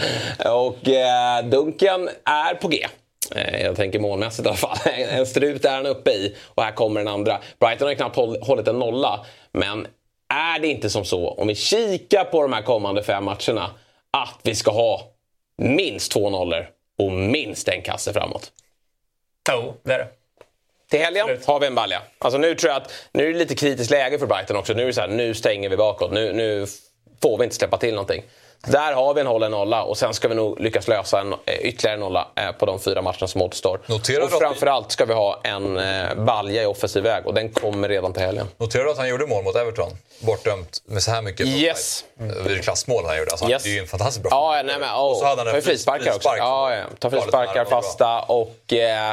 Och 0.52 0.88
eh, 0.88 1.44
Dunken 1.44 2.08
är 2.24 2.54
på 2.54 2.68
G. 2.68 2.86
Eh, 3.34 3.62
jag 3.62 3.76
tänker 3.76 3.98
målmässigt 3.98 4.46
i 4.46 4.48
alla 4.48 4.56
fall. 4.56 4.78
En 4.94 5.26
strut 5.26 5.64
är 5.64 5.76
han 5.76 5.86
uppe 5.86 6.10
i 6.10 6.36
och 6.44 6.62
här 6.62 6.72
kommer 6.72 7.00
den 7.00 7.08
andra. 7.08 7.40
Brighton 7.60 7.88
har 7.88 7.94
knappt 7.94 8.16
hållit 8.46 8.68
en 8.68 8.78
nolla. 8.78 9.26
Men 9.52 9.86
är 10.34 10.58
det 10.58 10.68
inte 10.68 10.90
som 10.90 11.04
så, 11.04 11.28
om 11.28 11.46
vi 11.46 11.54
kikar 11.54 12.24
på 12.24 12.42
de 12.42 12.52
här 12.52 12.62
kommande 12.62 13.02
fem 13.02 13.24
matcherna, 13.24 13.70
att 14.10 14.40
vi 14.42 14.54
ska 14.54 14.70
ha 14.70 15.02
minst 15.58 16.12
två 16.12 16.30
nollor 16.30 16.68
och 16.98 17.12
minst 17.12 17.68
en 17.68 17.82
kasse 17.82 18.12
framåt? 18.12 18.52
Jo, 19.50 19.74
det 19.82 19.92
är 19.92 19.98
det. 19.98 20.08
Till 20.90 21.00
helgen 21.00 21.22
Absolut. 21.22 21.46
har 21.46 21.60
vi 21.60 21.66
en 21.66 21.74
balja. 21.74 22.02
Alltså 22.18 22.38
nu 22.38 22.54
tror 22.54 22.72
jag 22.72 22.82
att 22.82 22.92
nu 23.12 23.28
är 23.28 23.32
det 23.32 23.38
lite 23.38 23.54
kritiskt 23.54 23.90
läge 23.90 24.18
för 24.18 24.26
Brighton 24.26 24.56
också. 24.56 24.72
Nu 24.72 24.82
är 24.82 24.86
det 24.86 24.92
så 24.92 25.00
här, 25.00 25.08
nu 25.08 25.34
stänger 25.34 25.68
vi 25.68 25.76
bakåt. 25.76 26.12
Nu, 26.12 26.32
nu 26.32 26.66
får 27.22 27.38
vi 27.38 27.44
inte 27.44 27.56
släppa 27.56 27.76
till 27.76 27.94
någonting. 27.94 28.24
Där 28.66 28.92
har 28.92 29.14
vi 29.14 29.20
en 29.20 29.26
hållen 29.26 29.50
nolla 29.50 29.82
och 29.82 29.98
sen 29.98 30.14
ska 30.14 30.28
vi 30.28 30.34
nog 30.34 30.60
lyckas 30.60 30.88
lösa 30.88 31.20
en 31.20 31.32
eh, 31.32 31.54
ytterligare 31.60 31.96
nolla 31.98 32.28
eh, 32.36 32.52
på 32.52 32.66
de 32.66 32.80
fyra 32.80 33.02
matcherna 33.02 33.26
som 33.26 33.42
återstår. 33.42 33.80
Notera 33.86 34.24
och 34.24 34.30
framförallt 34.30 34.92
ska 34.92 35.04
vi 35.04 35.14
ha 35.14 35.40
en 35.44 35.76
eh, 35.78 36.14
balja 36.14 36.62
i 36.62 36.66
offensiv 36.66 37.02
väg 37.02 37.26
och 37.26 37.34
den 37.34 37.48
kommer 37.52 37.88
redan 37.88 38.12
till 38.12 38.22
helgen. 38.22 38.48
Noterar 38.56 38.84
du 38.84 38.90
att 38.90 38.98
han 38.98 39.08
gjorde 39.08 39.26
mål 39.26 39.44
mot 39.44 39.56
Everton? 39.56 39.90
Bortdömt 40.20 40.82
med 40.86 41.02
så 41.02 41.10
här 41.10 41.22
mycket 41.22 41.46
Yes. 41.46 42.04
offside. 42.20 42.46
Vid 42.48 42.62
klassmål 42.64 43.04
han 43.06 43.18
gjorde. 43.18 43.30
Alltså, 43.30 43.50
Yes. 43.50 43.62
Det 43.62 43.68
är 43.68 43.74
ju 43.74 43.80
en 43.80 43.86
fantastiskt 43.86 44.22
bra 44.22 44.30
Ja, 44.56 44.62
nej, 44.62 44.76
men, 44.80 44.94
Och 44.94 45.12
oh, 45.12 45.18
så 45.18 45.24
hade 45.26 45.42
han 45.44 45.54
en 45.54 45.62
frisparkar 45.62 46.14
också. 46.14 46.28
Ja, 46.38 46.74
ja. 46.74 46.82
Tar 46.98 47.10
Farligt 47.10 47.24
frisparkar, 47.24 47.64
fasta 47.64 48.20
och 48.20 48.72
eh, 48.72 49.12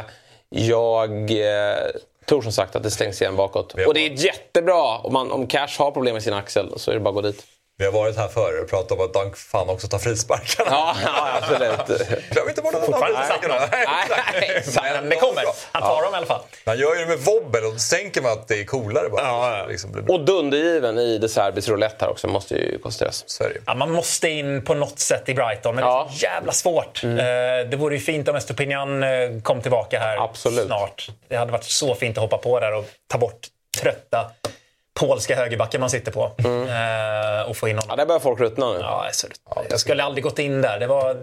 jag 0.54 1.30
eh, 1.30 1.76
tror 2.26 2.42
som 2.42 2.52
sagt 2.52 2.76
att 2.76 2.82
det 2.82 2.90
stängs 2.90 3.20
igen 3.22 3.36
bakåt. 3.36 3.74
Och 3.86 3.94
det 3.94 4.00
är 4.00 4.10
jättebra. 4.10 4.98
Om, 4.98 5.12
man, 5.12 5.32
om 5.32 5.46
Cash 5.46 5.78
har 5.78 5.90
problem 5.90 6.14
med 6.14 6.22
sin 6.22 6.32
axel 6.32 6.72
så 6.76 6.90
är 6.90 6.94
det 6.94 7.00
bara 7.00 7.08
att 7.08 7.14
gå 7.14 7.20
dit. 7.20 7.46
Vi 7.76 7.84
har 7.84 7.92
varit 7.92 8.16
här 8.16 8.28
förr 8.28 8.62
och 8.62 8.68
pratat 8.70 8.92
om 8.98 9.04
att 9.04 9.14
Dunk 9.14 9.36
fan 9.36 9.68
också 9.68 9.88
tar 9.88 9.98
frisparkarna. 9.98 10.70
Ja, 10.70 10.96
ja 11.04 11.38
absolut. 11.42 12.08
Glöm 12.30 12.48
inte 12.48 12.62
bort 12.62 12.74
att 12.74 12.80
han 12.80 13.00
tar 13.00 13.06
frisparkarna. 13.06 13.54
Nej, 13.72 13.86
Nej, 14.40 14.56
exakt. 14.56 14.86
Men 14.92 15.08
det 15.08 15.16
kommer. 15.16 15.42
Han 15.72 15.82
tar 15.82 16.02
dem 16.02 16.14
i 16.14 16.16
alla 16.16 16.26
fall. 16.26 16.40
Han 16.66 16.78
gör 16.78 16.94
ju 16.94 17.00
det 17.00 17.06
med 17.06 17.18
wobbel 17.18 17.64
och 17.64 17.72
då 17.72 17.78
tänker 17.90 18.22
man 18.22 18.32
att 18.32 18.48
det 18.48 18.60
är 18.60 18.64
coolare 18.64 19.08
bara. 19.08 19.22
Ja, 19.22 19.58
ja. 19.58 19.66
Liksom. 19.66 20.04
Och 20.08 20.20
dundergiven 20.24 20.98
i 20.98 21.18
De 21.18 21.28
Serbis 21.28 21.68
roulette 21.68 22.04
här 22.04 22.10
också 22.12 22.26
måste 22.28 22.54
ju 22.54 22.78
konstateras. 22.78 23.24
Sverige. 23.26 23.60
Ja, 23.66 23.74
man 23.74 23.90
måste 23.92 24.28
in 24.28 24.64
på 24.64 24.74
något 24.74 24.98
sätt 24.98 25.28
i 25.28 25.34
Brighton, 25.34 25.74
men 25.74 25.84
Ja. 25.84 26.00
Mm. 26.00 26.06
det 26.08 26.14
är 26.14 26.18
så 26.18 26.24
jävla 26.24 26.52
svårt. 26.52 27.04
Eh, 27.04 27.10
det 27.70 27.76
vore 27.76 27.94
ju 27.94 28.00
fint 28.00 28.28
om 28.28 28.36
Estopinian 28.36 29.02
eh, 29.02 29.08
kom 29.42 29.60
tillbaka 29.60 29.98
här 30.00 30.24
Absolut. 30.24 30.66
snart. 30.66 31.08
Det 31.28 31.36
hade 31.36 31.52
varit 31.52 31.64
så 31.64 31.94
fint 31.94 32.18
att 32.18 32.22
hoppa 32.22 32.38
på 32.38 32.60
där 32.60 32.74
och 32.74 32.84
ta 33.08 33.18
bort 33.18 33.46
trötta 33.80 34.30
polska 34.94 35.36
högerbacken 35.36 35.80
man 35.80 35.90
sitter 35.90 36.12
på. 36.12 36.22
Eh, 36.22 37.50
och 37.50 37.56
få 37.56 37.68
in 37.68 37.76
Ja, 37.76 37.82
honom. 37.82 37.96
där 37.96 38.06
börjar 38.06 38.20
folk 38.20 38.40
ruttna 38.40 38.72
nu. 38.72 38.78
Ja, 38.80 39.06
så, 39.12 39.26
jag 39.70 39.80
skulle 39.80 40.02
aldrig 40.02 40.24
gått 40.24 40.38
in 40.38 40.62
där. 40.62 40.78
Det 40.78 40.86
var... 40.86 41.16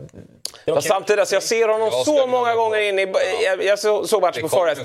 Det 0.65 0.71
var 0.71 0.81
samtidigt, 0.81 1.19
alltså, 1.19 1.35
jag 1.35 1.43
ser 1.43 1.67
honom 1.67 1.89
Jag 1.91 2.05
så 2.05 2.27
många 2.27 2.55
gånger 2.55 2.79
in 2.79 2.99
i... 2.99 3.13
Jag, 3.45 3.63
jag 3.63 3.79
så- 3.79 4.07
såg 4.07 4.21
matchen 4.21 4.33
Det 4.35 4.41
på 4.41 4.49
Forest. 4.49 4.81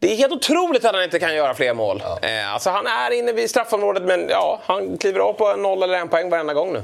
Det 0.00 0.12
är 0.12 0.16
helt 0.16 0.32
otroligt 0.32 0.84
att 0.84 0.94
han 0.94 1.04
inte 1.04 1.18
kan 1.18 1.34
göra 1.34 1.54
fler 1.54 1.74
mål. 1.74 2.02
Eh, 2.22 2.52
alltså, 2.54 2.70
han 2.70 2.86
är 2.86 3.10
inne 3.10 3.32
vid 3.32 3.50
straffområdet, 3.50 4.02
men 4.02 4.26
ja, 4.30 4.60
han 4.64 4.98
kliver 4.98 5.20
av 5.20 5.32
på 5.32 5.46
en 5.46 5.62
noll 5.62 5.82
eller 5.82 5.94
en 5.98 6.08
poäng 6.08 6.30
varenda 6.30 6.54
gång 6.54 6.72
nu. 6.72 6.82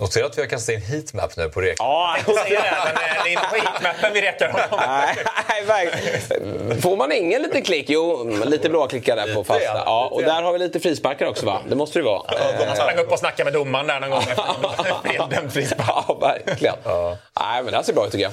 Notera 0.00 0.26
att 0.26 0.38
vi 0.38 0.42
har 0.42 0.48
kastat 0.48 0.74
in 0.74 0.82
heatmap 0.82 1.36
nu 1.36 1.48
på 1.48 1.60
rek. 1.60 1.76
Ja, 1.78 2.16
Jag 2.26 2.36
säger 2.36 2.56
det, 2.62 2.76
men 2.84 2.94
eh, 2.94 3.24
det 3.24 3.28
är 3.28 3.32
inte 3.32 3.46
på 3.50 3.54
heatmappen 3.56 4.12
vi 4.12 4.20
rekar 4.22 4.48
honom. 4.48 4.80
Nej, 4.88 5.16
nej, 5.48 5.64
verkligen. 5.64 6.80
Får 6.82 6.96
man 6.96 7.12
ingen 7.12 7.42
liten 7.42 7.62
klick? 7.62 7.86
Jo, 7.90 8.30
lite 8.44 8.68
blåa 8.68 8.88
klickar 8.88 9.16
där 9.16 9.34
på 9.34 9.44
fasta. 9.44 9.64
ja, 9.64 9.82
Ja, 9.86 10.08
och 10.12 10.22
ja. 10.22 10.26
där 10.26 10.42
har 10.42 10.52
vi 10.52 10.58
lite 10.58 10.80
frisparkar 10.80 11.26
också 11.26 11.46
va? 11.46 11.60
Det 11.68 11.74
måste 11.76 11.98
det 11.98 12.00
ju 12.02 12.06
vara. 12.06 12.22
Han 12.66 12.76
sprang 12.76 12.98
upp 12.98 13.12
och 13.12 13.18
snackade 13.18 13.44
med 13.44 13.52
domaren 13.52 13.86
där 13.86 14.00
någon 14.00 14.10
gång 14.10 14.22
efter 14.22 15.08
feldömd 15.12 15.52
frispark. 15.52 15.88
Ja, 16.08 16.18
verkligen. 16.20 16.74
Nej, 17.40 17.62
men 17.62 17.66
det 17.66 17.76
här 17.76 17.82
ser 17.82 17.92
bra 17.92 18.06
ut 18.06 18.12
tycker 18.12 18.24
jag. 18.24 18.32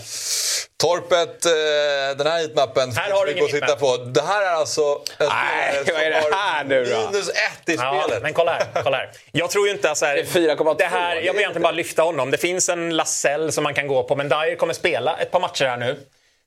Torpet, 0.77 1.45
eh, 1.45 2.17
den 2.17 2.27
här 2.27 2.39
heatmappen 2.39 2.91
Här 2.91 3.11
har 3.11 3.25
du 3.25 3.33
vi 3.33 3.39
går 3.39 3.45
och 3.45 3.49
ingen 3.49 3.61
titta 3.61 3.75
på. 3.75 3.97
Det 3.97 4.21
här 4.21 4.41
är 4.41 4.49
alltså... 4.55 5.01
Nej, 5.19 5.83
vad 5.93 6.01
är 6.01 6.09
det 6.09 6.35
här 6.35 6.63
nu 6.63 6.85
då? 6.85 6.97
Minus 7.11 7.29
ett 7.29 7.69
i 7.69 7.75
Ja, 7.75 8.01
spelet. 8.03 8.23
men 8.23 8.33
kolla 8.33 8.51
här, 8.51 8.83
kolla 8.83 8.97
här. 8.97 9.09
Jag 9.31 9.49
tror 9.51 9.67
ju 9.67 9.73
inte 9.73 9.91
att 9.91 9.97
så 9.97 10.05
här, 10.05 10.15
Det 10.15 10.21
är 10.21 10.25
4,2. 10.25 10.75
det 10.77 10.83
här, 10.85 11.15
Jag 11.15 11.33
vill 11.33 11.39
egentligen 11.41 11.61
bara 11.63 11.71
lyfta 11.71 12.01
honom. 12.01 12.31
Det 12.31 12.38
finns 12.38 12.69
en 12.69 12.95
Lasell 12.95 13.51
som 13.51 13.63
man 13.63 13.73
kan 13.73 13.88
gå 13.88 14.03
på, 14.03 14.15
men 14.15 14.29
Dyer 14.29 14.55
kommer 14.55 14.73
spela 14.73 15.17
ett 15.17 15.31
par 15.31 15.39
matcher 15.39 15.65
här 15.65 15.77
nu. 15.77 15.97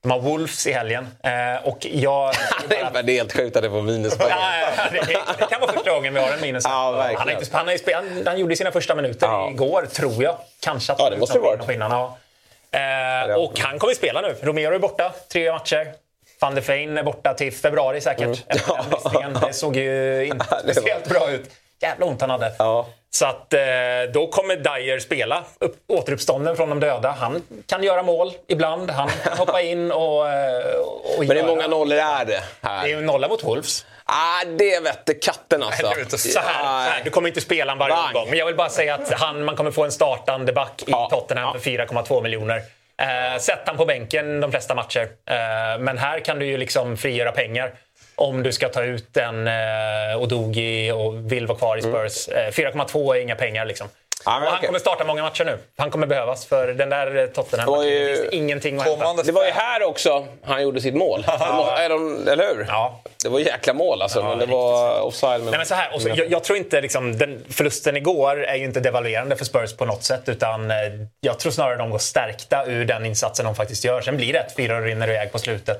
De 0.03 0.11
har 0.11 0.19
Wolves 0.21 0.67
i 0.67 0.73
helgen. 0.73 1.09
Eh, 1.25 1.67
och 1.69 1.79
jag... 1.91 2.35
Det 2.69 2.77
är 2.77 3.03
det 3.03 3.13
är 3.13 3.17
helt 3.17 3.33
sjukt 3.37 3.57
att 3.57 3.63
det 3.63 3.71
får 3.71 3.83
minuspoäng. 3.83 4.31
Ja, 4.31 4.71
det, 4.93 5.01
det 5.39 5.47
kan 5.51 5.61
vara 5.61 5.73
första 5.73 5.91
gången 5.91 6.15
vi 6.15 6.21
har 6.21 6.33
en 6.33 6.41
minus. 6.41 6.65
Ja, 6.67 6.91
verkligen. 6.91 7.43
han, 7.53 7.69
han, 7.69 7.79
han, 7.95 8.23
han 8.27 8.39
gjorde 8.39 8.57
sina 8.57 8.73
första 8.73 8.95
minuter 8.95 9.27
Ja. 9.27 9.51
igår, 9.51 9.87
tror 9.93 10.23
jag. 10.23 10.37
Kanske 10.61 10.93
att 10.93 10.99
Ja, 10.99 11.11
det 11.11 11.17
måste 11.17 11.35
det 11.39 11.41
varit. 11.43 11.67
på 11.67 11.73
innan, 11.73 11.91
ja. 11.91 12.19
Eh, 12.73 13.35
Och 13.35 13.59
han 13.59 13.79
kommer 13.79 13.95
spela 13.95 14.21
nu. 14.21 14.35
Romero 14.43 14.75
är 14.75 14.79
borta, 14.79 15.13
tre 15.33 15.53
matcher. 15.53 15.93
Van 16.41 16.55
der 16.55 16.63
Fein 16.63 16.99
är 16.99 17.03
borta 17.03 17.35
till 17.35 17.53
februari 17.53 18.01
säkert. 18.01 18.49
Den 18.49 18.59
listningen. 18.91 19.39
Det 19.47 19.53
såg 19.53 19.77
ju 19.77 20.25
inte 20.33 20.47
Mm. 20.61 20.75
speciellt 20.75 21.09
bra 21.09 21.31
ut. 21.31 21.51
Jävla 21.83 22.07
ont 22.07 22.21
han 22.21 22.31
hade. 22.31 22.53
Ja. 22.59 22.87
Så 23.11 23.27
att 23.27 23.55
eh, 23.55 23.61
då 24.15 24.27
kommer 24.27 24.57
Dyer 24.57 24.99
spela. 24.99 25.45
Upp, 25.61 25.77
återuppstånden 25.89 26.57
från 26.57 26.69
de 26.69 26.81
döda. 26.81 27.11
Han 27.11 27.43
kan 27.67 27.83
göra 27.83 28.03
mål 28.03 28.33
ibland. 28.49 28.91
Han 28.91 29.09
kan 29.25 29.39
hoppa 29.39 29.63
in 29.63 29.93
och, 29.93 30.29
eh, 30.29 30.75
och 31.19 31.25
Men 31.27 31.37
hur 31.37 31.45
många 31.47 31.67
nollor 31.67 31.99
är 31.99 32.25
det 32.25 32.33
Det 32.33 32.69
är 32.69 32.69
här? 32.79 32.87
ju 32.87 33.01
nolla 33.01 33.29
mot 33.29 33.45
Wolves. 33.45 33.87
Ah, 34.05 34.45
det 34.59 34.81
vette 34.85 35.15
katten 35.15 35.63
alltså. 35.63 35.93
Inte 36.01 36.19
Så 36.19 36.39
här, 36.41 36.63
så 36.63 36.91
här, 36.91 37.05
du 37.05 37.11
kommer 37.11 37.29
inte 37.29 37.41
spela 37.41 37.71
han 37.73 37.79
varje 37.79 37.95
Bang. 37.95 38.13
gång. 38.15 38.27
Men 38.31 38.39
jag 38.39 38.47
vill 38.47 38.57
bara 38.57 38.69
säga 38.69 38.95
att 38.95 39.13
han, 39.13 39.45
man 39.45 39.57
kommer 39.57 39.71
få 39.71 39.85
en 39.85 39.93
startande 39.93 40.53
back 40.53 40.83
i 40.83 40.91
Ja. 40.91 41.09
Tottenham 41.11 41.53
för 41.53 41.71
4,2 41.71 42.23
miljoner. 42.23 42.63
Eh, 43.03 43.39
sätt 43.41 43.61
han 43.67 43.77
på 43.77 43.85
bänken 43.87 44.41
de 44.41 44.51
flesta 44.51 44.75
matcher. 44.75 45.03
Eh, 45.31 45.79
men 45.81 45.99
här 45.99 46.21
kan 46.21 46.39
du 46.39 46.47
ju 46.47 46.57
liksom 46.57 46.97
frigöra 46.97 47.33
pengar 47.33 47.73
om 48.19 48.43
du 48.43 48.53
ska 48.53 48.69
ta 48.69 48.83
ut 48.83 49.17
en 49.17 49.47
eh, 49.47 50.23
Odogi 50.23 50.93
och 50.93 51.33
vill 51.33 51.47
vara 51.47 51.59
kvar 51.59 51.77
i 51.77 51.83
Spurs. 51.83 52.29
Eh, 52.29 52.51
4,2 52.51 53.15
är 53.17 53.21
inga 53.21 53.35
pengar 53.37 53.65
liksom. 53.67 53.89
Ja, 54.25 54.33
men 54.33 54.43
och 54.43 54.49
han 54.49 54.59
okej. 54.59 54.67
kommer 54.67 54.79
starta 54.79 55.05
många 55.05 55.23
matcher 55.23 55.45
nu. 55.45 55.59
Han 55.77 55.91
kommer 55.91 56.07
behövas 56.07 56.47
för 56.47 56.69
den 56.69 56.89
där 56.91 57.17
eh, 57.17 57.27
Tottenham 57.27 57.67
Det 57.67 57.77
var 57.77 57.85
ju- 57.85 58.17
finns 58.17 58.33
ingenting 58.33 58.79
att 58.81 58.87
hämta. 58.87 59.23
Det 59.23 59.33
var 59.33 59.45
ju 59.45 59.51
här 59.51 59.83
också 59.83 60.27
han 60.43 60.63
gjorde 60.63 60.81
sitt 60.81 60.95
mål. 60.95 61.25
Eller, 61.79 62.55
hur? 62.55 62.67
Ja. 62.69 63.01
Det 63.23 63.29
var 63.29 63.41
jäkla 63.41 63.73
mål 63.75 64.03
alltså. 64.03 64.25
men 64.25 64.39
det 64.39 64.47
var 64.47 65.01
offside. 65.01 65.41
Men... 65.41 65.51
Nej, 65.51 65.59
men 65.59 65.67
så 65.67 65.75
här, 65.75 65.99
så, 65.99 66.09
jag, 66.09 66.31
jag 66.31 66.45
tror 66.45 66.59
inte 66.59 66.81
liksom, 66.81 67.19
den 67.19 67.45
förlusten 67.51 67.97
igår 67.97 68.45
är 68.45 68.57
ju 68.57 68.65
inte 68.65 68.81
devalverande 68.81 69.37
för 69.37 69.45
Spurs 69.45 69.77
på 69.77 69.85
något 69.85 70.05
sätt. 70.05 70.23
Utan 70.29 70.71
eh, 70.71 70.77
jag 71.21 71.39
tror 71.39 71.53
snarare 71.53 71.77
de 71.77 71.91
går 71.91 71.99
stärkta 71.99 72.67
ur 72.67 72.85
den 72.85 73.07
insatsen 73.07 73.45
de 73.47 73.55
faktiskt 73.55 73.85
gör. 73.85 74.01
Sen 74.01 74.17
blir 74.17 74.33
det 74.33 74.39
ett 74.39 74.57
fyra 74.57 74.77
och 74.77 74.83
rinner 74.83 75.09
iväg 75.09 75.33
på 75.33 75.39
slutet. 75.39 75.79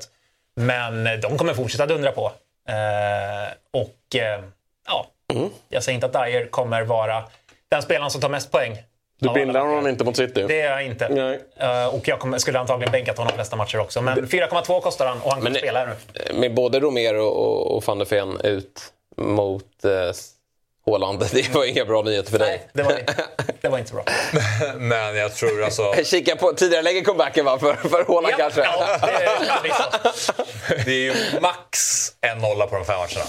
Men 0.59 1.07
eh, 1.07 1.13
de 1.13 1.37
kommer 1.37 1.53
fortsätta 1.53 1.85
dundra 1.85 2.11
på. 2.11 2.31
Eh, 2.69 3.53
och 3.81 4.15
eh, 4.21 4.43
ja, 4.87 5.05
jag 5.69 5.83
säger 5.83 5.95
inte 5.95 6.05
att 6.05 6.13
Dyer 6.25 6.45
kommer 6.45 6.81
vara 6.83 7.23
den 7.69 7.81
spelaren 7.81 8.11
som 8.11 8.21
tar 8.21 8.29
mest 8.29 8.51
poäng. 8.51 8.77
Du 9.19 9.29
alla 9.29 9.59
honom 9.59 9.87
inte 9.87 10.03
mot 10.03 10.17
City? 10.17 10.45
Det 10.47 10.61
är 10.61 10.71
jag 10.71 10.85
inte. 10.85 11.39
Eh, 11.57 11.95
och 11.95 12.07
jag 12.07 12.19
kommer, 12.19 12.37
skulle 12.37 12.59
antagligen 12.59 12.91
bänkat 12.91 13.17
honom 13.17 13.33
flesta 13.33 13.55
matcher 13.55 13.79
också. 13.79 14.01
Men 14.01 14.27
4,2 14.27 14.81
kostar 14.81 15.07
han 15.07 15.21
och 15.21 15.31
han 15.31 15.43
Men- 15.43 15.55
spela 15.55 15.85
nu. 15.85 15.93
Med 16.33 16.53
både 16.53 16.79
Romero 16.79 17.23
och, 17.23 17.75
och 17.75 17.83
van 17.83 17.99
der 17.99 18.05
Ven 18.05 18.41
ut 18.43 18.93
mot 19.17 19.85
eh, 19.85 19.91
Haaland. 20.91 21.19
Det 21.31 21.53
var 21.55 21.65
inga 21.65 21.85
bra 21.85 22.01
nyheter 22.01 22.31
för 22.31 22.39
dig. 22.39 22.49
Nej, 22.49 22.69
det 22.73 22.83
var, 22.83 22.99
inte, 22.99 23.15
det 23.61 23.69
var 23.69 23.77
inte 23.77 23.89
så 23.89 23.95
bra. 23.95 24.05
Men 24.77 25.15
jag 25.15 25.35
tror 25.35 25.63
alltså... 25.63 25.93
Kika 26.03 26.35
på 26.35 26.53
tidigare 26.53 26.81
lägger 26.83 27.03
comebacken 27.03 27.45
va? 27.45 27.59
För, 27.59 27.73
för 27.73 28.05
Haaland 28.13 28.35
kanske? 28.37 28.61
Ja, 28.61 28.97
det 29.01 29.07
är, 29.07 29.63
det 29.63 29.69
är 29.69 30.11
så. 30.15 30.31
Det 30.85 30.91
är 30.91 30.99
ju 30.99 31.13
max 31.41 31.79
en 32.21 32.37
nolla 32.37 32.67
på 32.67 32.75
de 32.75 32.85
fem 32.85 32.97
matcherna. 32.97 33.25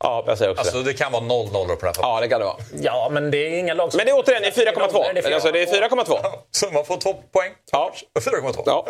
Ja, 0.00 0.24
jag 0.26 0.38
säger 0.38 0.50
också 0.50 0.60
Alltså 0.60 0.78
det. 0.78 0.84
det 0.84 0.94
kan 0.94 1.12
vara 1.12 1.22
noll 1.22 1.52
nollor 1.52 1.76
på 1.76 1.86
den 1.86 1.94
här 1.96 2.02
Ja, 2.02 2.20
det 2.20 2.28
kan 2.28 2.40
det 2.40 2.46
vara. 2.46 2.56
Ja, 2.80 3.08
men 3.12 3.30
det 3.30 3.38
är 3.38 3.58
inga 3.58 3.74
lag 3.74 3.92
som... 3.92 3.96
Men 3.96 4.06
det 4.06 4.12
är 4.12 4.16
återigen 4.18 4.42
det 4.42 4.48
är 4.48 4.72
4,2. 4.72 5.14
Det 5.14 5.20
är 5.20 5.34
Alltså, 5.34 5.52
det 5.52 5.62
är 5.62 5.66
4,2. 5.66 6.18
Så 6.50 6.70
man 6.70 6.84
får 6.84 6.96
två 6.96 7.14
poäng. 7.32 7.52
Ja. 7.72 7.92
4,2. 8.20 8.62
Ja. 8.66 8.86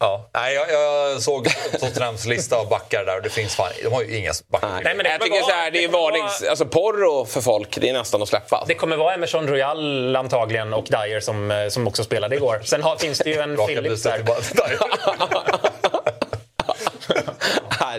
Ja. 0.00 0.28
Nej, 0.34 0.54
jag, 0.54 0.70
jag 0.72 1.22
såg 1.22 1.48
Tottenhams 1.80 2.26
lista 2.26 2.56
av 2.56 2.68
backar 2.68 3.04
där 3.04 3.16
och 3.16 3.22
det 3.22 3.30
finns 3.30 3.54
fan, 3.54 3.68
de 3.82 3.88
har 3.92 4.02
ju 4.02 4.16
inga 4.18 4.32
backar. 4.52 4.68
Nej. 4.84 4.94
Men 4.94 5.04
det 5.04 5.10
jag 5.10 5.20
tycker 5.20 5.40
vara- 5.40 5.50
så 5.50 5.56
här, 5.56 5.70
det 5.70 5.84
är 5.84 5.88
varnings... 5.88 6.40
vara- 6.40 6.50
Alltså 6.50 6.66
porro 6.66 7.24
för 7.24 7.40
folk, 7.40 7.78
det 7.80 7.88
är 7.88 7.92
nästan 7.92 8.22
att 8.22 8.28
släppa. 8.28 8.64
Det 8.68 8.74
kommer 8.74 8.96
vara 8.96 9.14
Emerson 9.14 9.48
Royal 9.48 10.16
antagligen 10.16 10.72
och 10.74 10.84
Dyer 10.84 11.20
som, 11.20 11.50
eh, 11.50 11.68
som 11.68 11.86
också 11.88 12.04
spelade 12.04 12.36
igår. 12.36 12.60
Sen 12.64 12.82
har, 12.82 12.96
finns 12.96 13.18
det 13.18 13.30
ju 13.30 13.40
en 13.40 13.56
byten 13.56 13.84
där. 13.84 14.78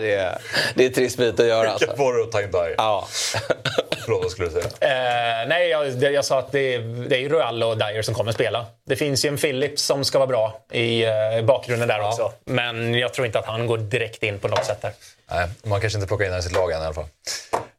det, 0.00 0.14
är, 0.14 0.38
det 0.74 0.84
är 0.84 0.88
ett 0.88 0.94
trist 0.94 1.16
bit 1.16 1.40
att 1.40 1.46
göra 1.46 1.70
alltså. 1.70 1.90
Att 1.90 2.32
ta 2.32 2.42
in 2.42 2.50
där? 2.50 2.74
Ja. 2.78 3.08
Förlåt, 4.04 4.22
vad 4.22 4.30
skulle 4.32 4.48
du 4.48 4.52
säga? 4.52 4.64
Eh, 5.42 5.48
nej, 5.48 5.68
jag, 5.68 5.92
det- 5.92 6.10
jag 6.10 6.24
sa 6.24 6.38
att 6.38 6.52
det, 6.52 6.74
är- 6.74 7.08
det 7.08 7.16
är 7.24 7.28
Royal 7.28 7.62
och 7.62 7.78
Dyer 7.78 8.02
som 8.02 8.14
kommer 8.14 8.32
spela. 8.32 8.66
Det 8.86 8.96
finns 8.96 9.24
ju 9.24 9.28
en 9.28 9.36
Phillips 9.36 9.82
som 9.82 10.04
ska 10.04 10.18
vara 10.18 10.26
bra 10.26 10.60
i 10.72 11.04
eh, 11.04 11.12
bakgrunden 11.44 11.88
där 11.88 12.00
också. 12.08 12.32
Men 12.44 12.94
jag 12.94 13.14
tror 13.14 13.26
inte 13.26 13.38
att 13.38 13.46
han 13.46 13.66
går 13.66 13.78
direkt 13.78 14.22
in 14.22 14.38
på 14.38 14.48
något 14.48 14.64
sätt 14.64 14.82
där. 14.82 14.92
Nej, 15.30 15.48
man 15.62 15.80
kanske 15.80 15.96
inte 15.96 16.08
plockar 16.08 16.24
in 16.24 16.30
den 16.30 16.40
i 16.40 16.42
sitt 16.42 16.52
lag 16.52 16.72
än 16.72 16.82
i 16.82 16.84
alla 16.84 16.94
fall. 16.94 17.04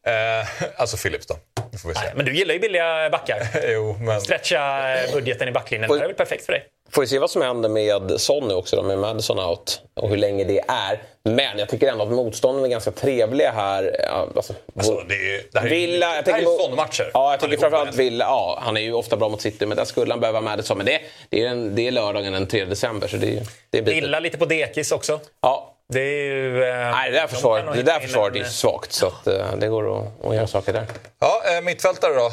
Eh, 0.07 0.47
alltså 0.75 0.97
Philips 0.97 1.25
då. 1.27 1.37
Nej, 1.83 2.11
men 2.15 2.25
du 2.25 2.35
gillar 2.35 2.53
ju 2.53 2.59
billiga 2.59 3.09
backar. 3.09 3.47
Jo, 3.67 3.97
men... 3.99 4.21
Stretcha 4.21 4.93
eh, 4.95 5.13
budgeten 5.13 5.47
i 5.47 5.51
backlinjen. 5.51 5.89
Det 5.89 5.95
är 6.03 6.07
väl 6.07 6.13
perfekt 6.15 6.45
för 6.45 6.53
dig. 6.53 6.65
Får 6.93 7.01
vi 7.01 7.07
se 7.07 7.19
vad 7.19 7.29
som 7.31 7.41
händer 7.41 7.69
med 7.69 8.21
Sonny 8.21 8.53
också 8.53 8.75
då, 8.75 8.81
med 8.83 8.99
Madison 8.99 9.39
out 9.39 9.81
och 9.93 10.09
hur 10.09 10.17
länge 10.17 10.43
det 10.43 10.59
är. 10.67 11.01
Men 11.23 11.59
jag 11.59 11.69
tycker 11.69 11.87
ändå 11.91 12.03
att 12.03 12.09
motstånden 12.11 12.65
är 12.65 12.69
ganska 12.69 12.91
trevliga 12.91 13.51
här. 13.51 14.05
Alltså, 14.35 14.53
Alltså, 14.75 14.93
det 15.09 15.13
är, 15.15 15.43
det 15.51 15.59
här 15.59 15.65
är, 15.65 15.69
Villa, 15.69 16.15
jag 16.15 16.25
det 16.25 16.31
här 16.31 16.39
är 16.39 16.43
tänker 16.43 16.57
på- 16.57 16.63
sådana-matcher. 16.63 17.11
Ja, 17.13 17.31
jag 17.31 17.39
tycker 17.39 17.57
framförallt 17.57 17.95
Villa. 17.95 18.25
Ja, 18.25 18.59
han 18.61 18.77
är 18.77 18.81
ju 18.81 18.93
ofta 18.93 19.15
bra 19.17 19.29
mot 19.29 19.41
City, 19.41 19.65
men 19.65 19.77
där 19.77 19.85
skulle 19.85 20.13
han 20.13 20.19
behöva 20.19 20.41
Madison. 20.41 20.77
Men 20.77 20.85
det, 20.85 20.99
det, 21.29 21.43
är, 21.43 21.47
en, 21.49 21.75
det 21.75 21.87
är 21.87 21.91
lördagen 21.91 22.33
den 22.33 22.47
3 22.47 22.65
december, 22.65 23.07
så 23.07 23.17
det, 23.17 23.27
är- 23.37 23.43
det 23.69 23.77
är 23.77 23.81
bitigt. 23.81 24.03
Gillar 24.03 24.21
lite 24.21 24.37
på 24.37 24.45
dekis 24.45 24.91
också. 24.91 25.19
Ja. 25.41 25.67
Det 25.93 25.99
är 25.99 26.23
ju... 26.23 26.63
Eh, 26.63 26.75
Nej, 26.91 27.11
det 27.11 27.17
där 27.17 27.27
försvaret, 27.27 27.65
det 27.75 27.83
där 27.83 27.99
försvaret 27.99 28.35
är 28.35 28.43
svagt, 28.43 28.91
så 28.93 29.07
att, 29.07 29.27
eh, 29.27 29.45
det 29.57 29.67
går 29.67 29.99
att, 29.99 30.25
att 30.25 30.35
göra 30.35 30.47
saker 30.47 30.73
där. 30.73 30.85
Ja, 31.19 31.41
eh, 31.57 31.61
mittfältare 31.61 32.13
då. 32.13 32.29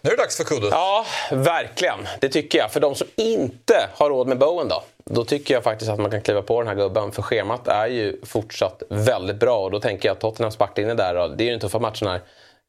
Nu 0.00 0.10
är 0.10 0.16
det 0.16 0.22
dags 0.22 0.36
för 0.36 0.44
Kudus. 0.44 0.68
Ja, 0.72 1.06
verkligen. 1.30 2.08
Det 2.20 2.28
tycker 2.28 2.58
jag. 2.58 2.70
För 2.70 2.80
de 2.80 2.94
som 2.94 3.06
inte 3.16 3.88
har 3.94 4.10
råd 4.10 4.26
med 4.28 4.38
Bowen 4.38 4.68
då, 4.68 4.82
då 5.04 5.24
tycker 5.24 5.54
jag 5.54 5.62
faktiskt 5.62 5.90
att 5.90 5.98
man 5.98 6.10
kan 6.10 6.22
kliva 6.22 6.42
på 6.42 6.60
den 6.60 6.68
här 6.68 6.74
gubben. 6.74 7.12
För 7.12 7.22
schemat 7.22 7.68
är 7.68 7.86
ju 7.86 8.20
fortsatt 8.24 8.82
väldigt 8.88 9.36
bra 9.36 9.58
och 9.58 9.70
då 9.70 9.80
tänker 9.80 10.08
jag 10.08 10.14
att 10.14 10.20
Tottenhams 10.20 10.58
backlinje 10.58 10.94
där, 10.94 11.28
det 11.28 11.44
är 11.44 11.46
ju 11.46 11.50
den 11.50 11.60
tuffa 11.60 11.78
matchen 11.78 12.08
här. 12.08 12.20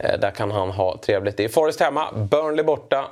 Eh, 0.04 0.20
där 0.20 0.32
kan 0.32 0.52
han 0.52 0.72
ha 0.72 0.98
trevligt. 1.06 1.38
Det 1.38 1.44
är 1.44 1.50
Forest 1.50 1.80
hemma, 1.80 2.12
Burnley 2.14 2.66
borta, 2.66 3.08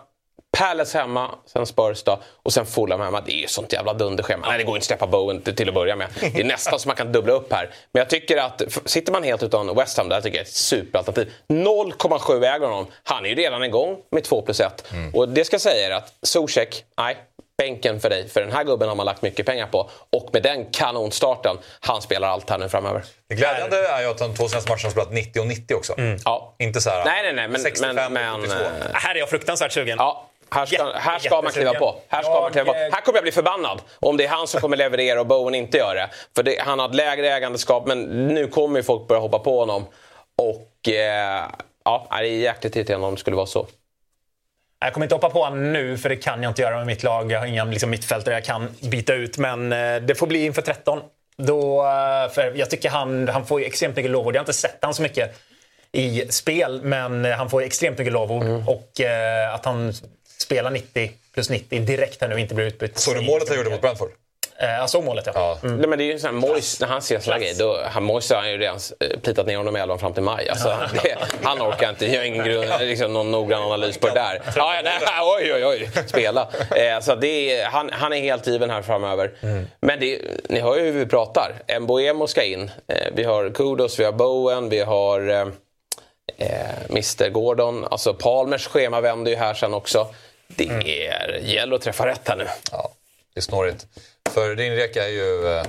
Palace 0.57 0.97
hemma, 0.97 1.35
sen 1.45 1.65
Spurs 1.65 2.03
då, 2.03 2.19
och 2.43 2.53
sen 2.53 2.65
Fulham 2.65 3.01
hemma. 3.01 3.21
Det 3.21 3.31
är 3.31 3.41
ju 3.41 3.47
sånt 3.47 3.73
jävla 3.73 3.93
dunderschema. 3.93 4.47
Nej, 4.47 4.57
det 4.57 4.63
går 4.63 4.75
inte 4.75 4.83
att 4.83 4.87
släppa 4.87 5.07
Bowen 5.07 5.41
till, 5.41 5.67
att 5.69 5.75
börja 5.75 5.95
med. 5.95 6.07
Det 6.19 6.39
är 6.39 6.43
nästan 6.43 6.79
så 6.79 6.87
man 6.87 6.95
kan 6.95 7.11
dubbla 7.11 7.33
upp 7.33 7.53
här. 7.53 7.69
Men 7.91 7.99
jag 7.99 8.09
tycker 8.09 8.37
att, 8.37 8.61
sitter 8.85 9.11
man 9.11 9.23
helt 9.23 9.43
utan 9.43 9.75
West 9.75 9.97
Ham 9.97 10.09
där 10.09 10.21
tycker 10.21 10.37
jag 10.37 10.41
är 10.45 10.47
ett 10.47 10.53
superalternativ. 10.53 11.33
0,7 11.47 12.43
äger 12.55 12.67
honom. 12.67 12.87
Han 13.03 13.25
är 13.25 13.29
ju 13.29 13.35
redan 13.35 13.63
igång 13.63 13.97
med 14.11 14.23
2 14.23 14.41
plus 14.41 14.59
1. 14.59 14.85
Och 15.13 15.29
det 15.29 15.45
ska 15.45 15.53
jag 15.53 15.61
säga 15.61 15.87
er 15.87 15.91
att 15.91 16.13
Zuzek, 16.21 16.83
nej, 16.97 17.17
bänken 17.57 17.99
för 17.99 18.09
dig. 18.09 18.29
För 18.29 18.41
den 18.41 18.51
här 18.51 18.63
gubben 18.63 18.89
har 18.89 18.95
man 18.95 19.05
lagt 19.05 19.21
mycket 19.21 19.45
pengar 19.45 19.67
på. 19.67 19.89
Och 20.09 20.29
med 20.33 20.43
den 20.43 20.65
kanonstarten, 20.71 21.57
han 21.79 22.01
spelar 22.01 22.27
allt 22.27 22.49
här 22.49 22.57
nu 22.57 22.69
framöver. 22.69 23.03
Det 23.29 23.35
glädjande 23.35 23.87
är 23.87 24.01
ju 24.01 24.07
att 24.07 24.17
de 24.17 24.35
två 24.35 24.47
senaste 24.47 24.69
matcherna 24.71 24.83
har 24.83 24.91
spelat 24.91 25.11
90 25.13 25.39
och 25.39 25.47
90 25.47 25.75
också. 25.75 25.93
Ja. 26.25 26.55
Inte 26.59 26.81
så 26.81 26.89
här 26.89 27.05
Nej, 27.05 27.23
nej, 27.23 27.33
nej. 27.33 27.47
Men, 27.47 27.61
65 27.61 27.95
men, 27.95 28.13
men, 28.13 28.33
och 28.33 28.39
82. 28.39 28.55
eh, 28.55 28.69
Här 28.93 29.15
är 29.15 29.19
jag 29.19 29.29
fruktansvärt 29.29 29.71
sugen. 29.71 29.97
Ja, 29.97 30.29
här 30.53 30.65
ska, 30.65 30.75
Jätte- 30.75 30.99
här 30.99 31.19
ska 31.19 31.41
man 31.41 31.51
kliva 31.51 31.73
på. 31.73 31.95
Här, 32.07 32.23
ska 32.23 32.41
man 32.41 32.51
kliva 32.51 32.73
på. 32.73 32.79
Jag, 32.79 32.91
här 32.91 33.01
kommer 33.01 33.17
jag 33.17 33.23
bli 33.23 33.31
förbannad 33.31 33.81
om 33.99 34.17
det 34.17 34.23
är 34.23 34.29
han 34.29 34.47
som 34.47 34.61
kommer 34.61 34.77
leverera 34.77 35.19
och 35.19 35.27
Bowen 35.27 35.55
inte 35.55 35.77
gör 35.77 35.95
det. 35.95 36.09
För 36.35 36.43
det, 36.43 36.61
han 36.61 36.79
har 36.79 36.89
ett 36.89 36.95
lägre 36.95 37.29
ägandeskap, 37.29 37.87
men 37.87 38.27
nu 38.27 38.47
kommer 38.47 38.79
ju 38.79 38.83
folk 38.83 39.07
börja 39.07 39.21
hoppa 39.21 39.39
på 39.39 39.59
honom. 39.59 39.85
Och 40.37 40.89
eh, 40.89 41.43
ja, 41.85 42.07
det 42.09 42.15
är 42.15 42.21
jäkligt 42.23 42.75
irriterande 42.75 43.07
om 43.07 43.13
det 43.13 43.19
skulle 43.19 43.35
vara 43.35 43.45
så. 43.45 43.67
Jag 44.79 44.93
kommer 44.93 45.05
inte 45.05 45.15
hoppa 45.15 45.29
på 45.29 45.43
honom 45.43 45.73
nu, 45.73 45.97
för 45.97 46.09
det 46.09 46.15
kan 46.15 46.43
jag 46.43 46.49
inte 46.49 46.61
göra 46.61 46.77
med 46.77 46.85
mitt 46.85 47.03
lag. 47.03 47.31
Jag 47.31 47.39
har 47.39 47.45
inga 47.45 47.63
liksom, 47.63 47.89
mittfältare 47.89 48.35
jag 48.35 48.45
kan 48.45 48.69
byta 48.81 49.13
ut, 49.13 49.37
men 49.37 49.71
eh, 49.73 49.95
det 49.95 50.15
får 50.15 50.27
bli 50.27 50.45
inför 50.45 50.61
13. 50.61 50.99
Då, 51.37 51.81
eh, 51.81 52.31
för 52.33 52.53
jag 52.55 52.69
tycker 52.69 52.89
han, 52.89 53.27
han 53.27 53.45
får 53.45 53.59
ju 53.59 53.65
extremt 53.65 53.95
mycket 53.95 54.11
lovord. 54.11 54.35
Jag 54.35 54.39
har 54.39 54.43
inte 54.43 54.53
sett 54.53 54.77
han 54.81 54.93
så 54.93 55.01
mycket 55.01 55.35
i 55.91 56.27
spel, 56.29 56.81
men 56.83 57.25
eh, 57.25 57.31
han 57.31 57.49
får 57.49 57.61
extremt 57.61 57.97
mycket 57.97 58.13
lovord. 58.13 58.43
Mm. 58.43 58.67
Och 58.67 59.01
eh, 59.01 59.53
att 59.53 59.65
han 59.65 59.93
spelar 60.43 60.71
90 60.71 61.11
plus 61.33 61.49
90 61.49 61.79
direkt 61.79 62.21
här 62.21 62.27
nu 62.27 62.39
inte 62.39 62.55
blir 62.55 62.65
utbytt. 62.65 62.99
Såg 62.99 63.15
du 63.15 63.21
målet 63.21 63.49
han 63.49 63.57
gjorde 63.57 63.69
mot 63.69 63.81
Brentford? 63.81 64.09
Eh, 64.57 64.69
jag 64.69 64.89
såg 64.89 65.03
målet, 65.03 65.25
ja. 65.25 65.31
Ja. 65.35 65.57
Nej, 65.61 65.87
men 65.87 65.99
det 65.99 66.03
är 66.03 66.05
ju 66.05 66.19
sån 66.19 66.33
här 66.41 66.47
Mois, 66.47 66.79
när 66.79 66.87
han 66.87 67.01
ser 67.01 67.19
såna 67.19 67.39
grejer, 67.39 67.55
då, 67.59 67.79
han, 67.85 68.03
Mois 68.03 68.31
har 68.31 68.45
ju 68.45 68.57
redan 68.57 68.79
eh, 68.99 69.19
plitat 69.19 69.47
ner 69.47 69.57
honom 69.57 69.77
i 69.77 69.79
elvan 69.79 69.99
fram 69.99 70.13
till 70.13 70.23
maj. 70.23 70.49
Alltså, 70.49 70.77
det, 71.03 71.17
han 71.43 71.61
orkar 71.61 71.89
inte, 71.89 72.17
har 72.17 72.23
ingen 72.23 72.45
grund, 72.45 72.69
liksom, 72.79 73.13
någon 73.13 73.31
noggrann 73.31 73.63
analys 73.63 73.97
på 73.97 74.07
det 74.07 74.13
där. 74.13 74.41
Ja, 74.55 74.81
nej, 74.83 74.93
oj, 75.21 75.53
oj, 75.53 75.65
oj, 75.65 75.89
spela. 76.07 76.49
Eh, 76.75 76.99
så 77.01 77.15
det 77.15 77.59
är, 77.59 77.65
han, 77.65 77.89
han 77.93 78.13
är 78.13 78.21
helt 78.21 78.47
given 78.47 78.69
här 78.69 78.81
framöver. 78.81 79.31
Men 79.79 79.99
det, 79.99 80.21
ni 80.49 80.59
hör 80.59 80.75
ju 80.77 80.81
hur 80.81 80.99
vi 80.99 81.05
pratar. 81.05 81.79
Mboemo 81.79 82.27
ska 82.27 82.43
in. 82.43 82.71
Eh, 82.87 83.07
vi 83.13 83.23
har 83.23 83.49
Kudos, 83.49 83.99
vi 83.99 84.03
har 84.03 84.11
Bowen, 84.11 84.69
vi 84.69 84.79
har 84.79 85.29
eh, 85.29 85.47
eh, 86.37 86.85
Mr 86.89 87.29
Gordon. 87.29 87.85
Alltså 87.91 88.13
Palmers 88.13 88.67
schema 88.67 89.01
vänder 89.01 89.31
ju 89.31 89.37
här 89.37 89.53
sen 89.53 89.73
också. 89.73 90.07
Det 90.47 91.07
är, 91.07 91.39
gäller 91.41 91.75
att 91.75 91.81
träffa 91.81 92.07
rätt 92.07 92.27
här 92.27 92.35
nu. 92.35 92.47
Ja, 92.71 92.89
det 93.33 93.39
är 93.39 93.41
snårigt. 93.41 93.87
För 94.29 94.55
din 94.55 94.75
reka 94.75 95.03
är 95.03 95.09
ju 95.09 95.47
äh, 95.57 95.63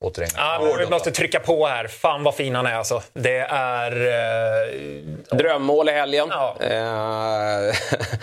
återigen 0.00 0.30
Ja, 0.36 0.60
men 0.62 0.78
vi 0.78 0.86
måste 0.86 1.10
trycka 1.10 1.40
på 1.40 1.66
här. 1.66 1.86
Fan 1.86 2.22
vad 2.24 2.34
fin 2.34 2.54
han 2.54 2.66
är 2.66 2.74
alltså. 2.74 3.02
Det 3.12 3.38
är... 3.50 4.06
Eh, 4.06 5.36
Drömmål 5.36 5.88
i 5.88 5.92
helgen. 5.92 6.28
Ja. 6.30 6.56
Eh, 6.60 6.70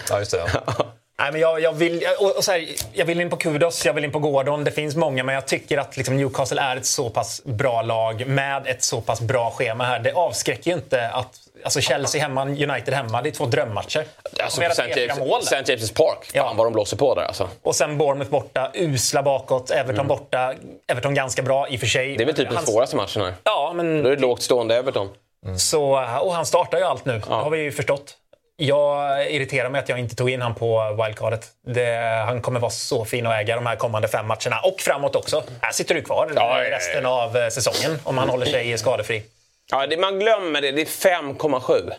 Ja, 0.10 0.20
just 0.20 0.32
det. 0.32 0.44
Ja. 0.54 0.94
Nej, 1.20 1.32
men 1.32 1.42
jag, 1.42 1.60
jag, 1.60 1.74
vill, 1.74 2.04
och, 2.20 2.38
och 2.38 2.44
så 2.44 2.52
här, 2.52 2.68
jag 2.94 3.06
vill 3.06 3.22
in 3.22 3.30
på 3.30 3.38
Kudos, 3.38 3.86
jag 3.86 3.94
vill 3.94 4.04
in 4.04 4.12
på 4.12 4.20
Gordon. 4.20 4.64
Det 4.64 4.72
finns 4.72 4.96
många, 4.96 5.24
men 5.24 5.36
jag 5.36 5.46
tycker 5.48 5.78
att 5.78 5.98
liksom, 5.98 6.18
Newcastle 6.18 6.62
är 6.62 6.78
ett 6.78 6.86
så 6.86 7.10
pass 7.10 7.42
bra 7.44 7.82
lag 7.82 8.28
med 8.28 8.68
ett 8.68 8.84
så 8.84 9.02
pass 9.02 9.22
bra 9.22 9.52
schema 9.52 9.84
här. 9.84 10.00
Det 10.00 10.14
avskräcker 10.14 10.72
ju 10.72 10.78
inte 10.78 11.10
att 11.10 11.40
alltså 11.64 11.82
Chelsea 11.82 12.22
hemma, 12.22 12.42
United 12.46 12.94
hemma. 12.94 13.22
Det 13.22 13.30
är 13.30 13.32
två 13.32 13.46
drömmatcher. 13.46 14.06
alltså 14.44 14.62
St. 14.62 15.08
mål 15.20 15.30
James. 15.30 15.52
St. 15.52 15.76
James' 15.76 15.94
Park. 15.98 16.18
Fan 16.26 16.32
Ja. 16.34 16.54
vad 16.58 16.66
de 16.66 16.74
blåser 16.74 16.98
på 16.98 17.16
där 17.16 17.22
alltså. 17.24 17.50
Och 17.64 17.76
sen 17.76 17.98
Bournemouth 17.98 18.32
borta, 18.32 18.72
usla 18.74 19.24
bakåt. 19.24 19.72
Everton 19.72 20.08
borta. 20.08 20.54
Everton 20.88 21.14
ganska 21.14 21.42
bra 21.42 21.68
i 21.70 21.76
och 21.76 21.80
för 21.80 21.88
sig. 21.88 22.18
Det 22.18 22.24
är 22.24 22.26
väl 22.26 22.36
typ 22.36 22.48
den 22.48 22.58
Hans- 22.58 22.70
svåraste 22.72 22.96
matchen 22.96 23.22
här. 23.22 23.34
Ja, 23.44 23.72
men 23.76 24.04
Då 24.04 24.10
är 24.10 24.16
det 24.16 24.22
lågt 24.22 24.42
stående 24.42 24.76
Everton. 24.78 25.10
Så, 25.58 26.06
och 26.22 26.34
han 26.34 26.46
startar 26.46 26.78
ju 26.78 26.84
allt 26.84 27.06
nu. 27.06 27.22
Det 27.28 27.34
har 27.34 27.50
vi 27.50 27.60
ju 27.60 27.72
förstått. 27.72 28.14
Jag 28.60 29.32
irriterar 29.32 29.70
mig 29.70 29.80
att 29.82 29.90
jag 29.90 30.00
inte 30.00 30.16
tog 30.16 30.30
in 30.30 30.42
han 30.42 30.56
på 30.56 30.98
wildcardet. 31.06 31.46
Det, 31.68 32.24
han 32.28 32.42
kommer 32.42 32.60
vara 32.60 32.72
så 32.72 33.06
fin 33.06 33.28
att 33.28 33.34
äga 33.34 33.56
de 33.56 33.66
här 33.66 33.76
kommande 33.76 34.08
fem 34.08 34.28
matcherna 34.28 34.60
och 34.64 34.76
framåt 34.82 35.16
också. 35.16 35.44
Här 35.62 35.72
sitter 35.72 35.96
du 35.96 36.02
kvar 36.02 36.32
Ja, 36.36 36.42
ja, 36.60 36.64
ja. 36.64 36.72
resten 36.78 37.06
av 37.06 37.38
eh, 37.38 37.48
säsongen 37.50 38.00
om 38.04 38.18
han 38.18 38.30
håller 38.30 38.46
sig 38.46 38.78
skadefri. 38.78 39.24
Ja, 39.72 39.88
det, 39.88 39.98
man 39.98 40.20
glömmer 40.20 40.62
det. 40.62 40.72
Det 40.72 40.82
är 40.82 40.86
5,7. 40.86 41.92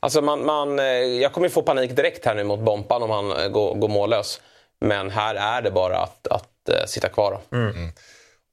Alltså 0.00 0.22
man, 0.22 0.44
man, 0.44 0.78
eh, 0.78 0.84
jag 0.84 1.32
kommer 1.32 1.46
ju 1.46 1.50
få 1.50 1.62
panik 1.62 1.96
direkt 1.96 2.24
här 2.24 2.34
nu 2.34 2.44
mot 2.44 2.60
Bompan 2.60 3.02
om 3.02 3.10
han 3.10 3.32
eh, 3.32 3.48
går, 3.48 3.74
går 3.74 3.88
mållös. 3.88 4.40
Men 4.80 5.10
här 5.10 5.34
är 5.34 5.62
det 5.62 5.70
bara 5.70 5.98
att, 5.98 6.26
att 6.26 6.68
eh, 6.68 6.86
sitta 6.86 7.08
kvar. 7.08 7.30
Då. 7.30 7.58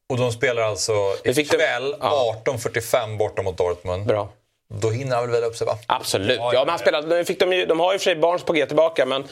Och 0.09 0.17
de 0.17 0.31
spelar 0.31 0.61
alltså 0.61 0.93
ikväll 1.23 1.95
ja. 1.99 2.35
18.45 2.45 3.17
borta 3.17 3.41
mot 3.41 3.57
Dortmund. 3.57 4.05
Bra. 4.05 4.29
Då 4.81 4.89
hinner 4.89 5.15
han 5.15 5.25
väl 5.25 5.35
vila 5.35 5.47
upp 5.47 5.55
sig 5.55 5.67
va? 5.67 5.77
Absolut. 5.87 6.39
Ja, 6.39 6.51
men 6.59 6.69
han 6.69 6.79
spelar, 6.79 7.01
nu 7.01 7.25
fick 7.25 7.39
de, 7.39 7.53
ju, 7.53 7.65
de 7.65 7.79
har 7.79 7.93
ju 7.93 7.99
för 7.99 8.03
sig 8.03 8.15
Barnes 8.15 8.43
på 8.43 8.53
G 8.53 8.65
tillbaka, 8.65 9.05
men 9.05 9.23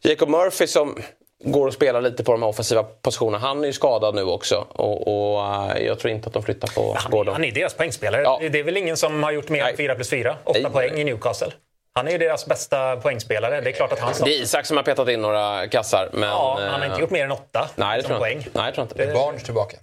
Jacob 0.00 0.28
Murphy 0.28 0.66
som 0.66 1.02
går 1.44 1.66
och 1.66 1.72
spelar 1.74 2.00
lite 2.00 2.24
på 2.24 2.32
de 2.32 2.42
här 2.42 2.48
offensiva 2.48 2.82
positionerna, 2.82 3.38
han 3.46 3.62
är 3.62 3.66
ju 3.66 3.72
skadad 3.72 4.14
nu 4.14 4.22
också. 4.22 4.66
Och, 4.68 5.08
och 5.36 5.44
eh, 5.76 5.82
jag 5.86 5.98
tror 5.98 6.10
inte 6.12 6.26
att 6.26 6.32
de 6.34 6.42
flyttar 6.42 6.68
på 6.68 6.94
Han, 6.98 7.10
Gordon. 7.10 7.32
han 7.34 7.44
är 7.44 7.50
deras 7.52 7.74
poängspelare. 7.74 8.22
Ja. 8.22 8.40
Det 8.50 8.58
är 8.58 8.64
väl 8.64 8.76
ingen 8.76 8.96
som 8.96 9.22
har 9.22 9.32
gjort 9.32 9.48
mer 9.48 9.64
än 9.64 9.76
4 9.76 9.94
plus 9.94 10.10
4. 10.10 10.36
8 10.44 10.58
Nej. 10.62 10.72
poäng 10.72 10.98
i 10.98 11.04
Newcastle. 11.04 11.52
Han 11.94 12.08
är 12.08 12.12
ju 12.12 12.18
deras 12.18 12.46
bästa 12.46 12.96
poängspelare. 12.96 13.60
Det 13.60 13.70
är 13.70 13.72
klart 13.72 13.92
att 13.92 13.98
han 13.98 14.12
Det 14.24 14.30
är 14.34 14.42
Isak 14.42 14.66
som 14.66 14.76
har 14.76 14.84
petat 14.84 15.08
in 15.08 15.22
några 15.22 15.68
kassar. 15.68 16.08
Men, 16.12 16.28
Ja, 16.28 16.58
han 16.60 16.70
har 16.72 16.80
eh, 16.80 16.86
inte 16.86 17.00
gjort 17.00 17.10
mer 17.10 17.24
än 17.24 17.32
8 17.32 17.68
Nej, 17.76 17.96
det 17.96 18.02
tror 18.02 18.12
jag 18.14 18.20
poäng. 18.20 18.36
inte. 18.36 18.50
Nej, 18.52 18.64
jag 18.64 18.74
tror 18.74 18.82
inte. 18.84 19.06
Det- 19.06 19.14
Barnes 19.14 19.42
tillbaka. 19.42 19.76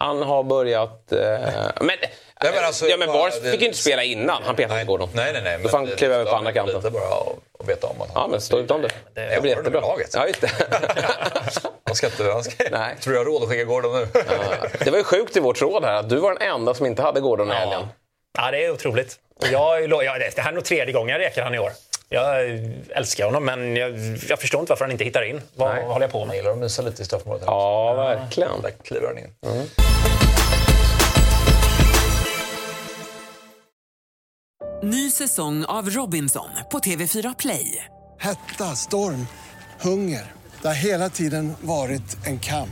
Han 0.00 0.22
har 0.22 0.42
börjat... 0.42 1.12
Eh, 1.12 1.18
men, 1.18 1.86
Nej, 2.42 2.52
men 2.54 2.64
alltså, 2.64 2.86
ja, 2.86 2.96
men 2.96 3.08
det- 3.08 3.50
fick 3.50 3.60
ju 3.60 3.66
inte 3.66 3.78
spela 3.78 4.02
innan 4.02 4.42
han 4.42 4.56
petade 4.56 4.74
Nej, 4.74 4.84
Gordon. 4.84 5.08
nej, 5.14 5.32
nej. 5.32 5.42
nej 5.42 5.58
Då 5.62 5.68
får 5.68 5.78
han 5.78 5.86
kliva 5.86 6.14
över 6.14 6.24
på 6.30 6.36
andra 6.36 6.52
kanten. 6.52 6.76
Lite 6.76 6.90
bara 6.90 7.02
att 7.04 7.26
att 7.60 7.68
veta 7.68 7.86
om 7.86 8.00
att 8.02 8.08
Ja, 8.14 8.26
men 8.30 8.40
stå 8.40 8.58
utom 8.58 8.82
det. 8.82 8.88
det- 8.88 8.94
Det 9.14 9.40
blir 9.40 9.50
Jag 9.52 9.58
jättebra. 9.58 9.80
laget. 9.80 10.10
Ja, 10.14 10.26
just 10.26 10.40
det. 10.40 10.50
Han 11.86 11.94
ska 11.96 12.06
inte... 12.06 12.24
Han 12.24 12.44
ska, 12.44 12.64
Nej. 12.70 12.96
Tror 13.00 13.12
du 13.12 13.18
jag 13.18 13.24
har 13.24 13.32
råd 13.32 13.42
att 13.42 13.48
skicka 13.48 13.64
Gordon 13.64 13.92
nu? 14.00 14.06
det 14.84 14.90
var 14.90 14.98
ju 14.98 15.04
sjukt 15.04 15.36
i 15.36 15.40
vårt 15.40 15.56
tråd 15.56 15.84
här 15.84 15.94
att 15.94 16.08
du 16.08 16.16
var 16.16 16.34
den 16.34 16.48
enda 16.48 16.74
som 16.74 16.86
inte 16.86 17.02
hade 17.02 17.20
Gordon 17.20 17.50
i 17.52 17.54
helgen. 17.54 17.86
Ja, 18.38 18.50
det 18.50 18.64
är 18.64 18.70
otroligt. 18.70 19.16
Och 19.40 19.46
jag, 19.52 19.82
är 19.84 19.88
lo- 19.88 20.02
ja, 20.02 20.18
det 20.18 20.40
här 20.42 20.50
är 20.50 20.54
nog 20.54 20.64
tredje 20.64 20.92
gången 20.92 21.08
jag 21.12 21.20
räkar 21.26 21.42
han 21.42 21.54
i 21.54 21.58
år. 21.58 21.72
Jag 22.12 22.44
älskar 22.88 23.24
honom, 23.24 23.44
men 23.44 23.76
jag, 23.76 23.98
jag 24.28 24.40
förstår 24.40 24.60
inte 24.60 24.70
varför 24.72 24.84
han 24.84 24.92
inte 24.92 25.04
hittar 25.04 25.22
in. 25.22 25.40
Vad 25.54 25.74
Nej. 25.74 25.84
håller 25.84 26.00
jag 26.00 26.12
på 26.12 26.24
med? 26.24 26.36
gillar 26.36 26.50
att 26.50 26.58
mysa 26.58 26.82
lite 26.82 27.02
i 27.02 27.04
straffområdet. 27.04 27.44
Ja, 27.46 27.94
verkligen. 27.94 28.62
Där 28.62 28.70
kliver 28.84 29.06
han 29.06 29.18
in. 29.18 29.30
Ny 34.82 35.10
säsong 35.10 35.64
av 35.64 35.90
Robinson 35.90 36.48
på 36.72 36.78
TV4 36.78 37.34
Play. 37.38 37.84
Hetta, 38.20 38.64
storm, 38.76 39.26
hunger. 39.80 40.32
Det 40.62 40.68
har 40.68 40.74
hela 40.74 41.08
tiden 41.10 41.52
varit 41.60 42.26
en 42.26 42.38
kamp. 42.38 42.70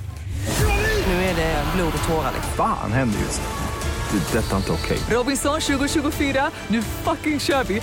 Nu 1.07 1.13
är 1.13 1.37
det 1.37 1.65
blod 1.77 1.93
och 2.03 2.09
tårar. 2.09 2.33
liksom. 2.35 2.53
Fan 2.57 2.93
händer 2.93 3.19
just. 3.21 3.41
Det. 4.33 4.39
är 4.39 4.43
Detta 4.43 4.53
är 4.53 4.57
inte 4.57 4.73
okej. 4.73 4.99
Robinson 5.11 5.61
2024, 5.61 6.51
nu 6.69 6.83
fucking 6.83 7.41
kör 7.41 7.65
vi! 7.65 7.83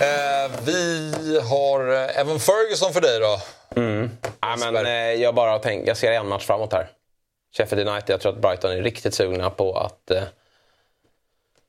Eh, 0.00 0.50
vi 0.64 1.40
har 1.50 1.92
eh, 1.92 2.20
Evan 2.20 2.40
Ferguson 2.40 2.92
för 2.92 3.00
dig 3.00 3.20
då. 3.20 3.38
Ja, 4.40 4.56
men, 4.58 4.86
eh, 4.86 5.22
jag 5.22 5.34
bara 5.34 5.58
tänk, 5.58 5.88
jag 5.88 5.96
ser 5.96 6.12
en 6.12 6.28
match 6.28 6.46
framåt 6.46 6.72
här. 6.72 6.88
Sheffield 7.56 7.88
United, 7.88 8.10
jag 8.10 8.20
tror 8.20 8.32
att 8.32 8.40
Brighton 8.40 8.70
är 8.70 8.82
riktigt 8.82 9.14
sugna 9.14 9.50
på 9.50 9.78
att 9.78 10.10
eh, 10.10 10.22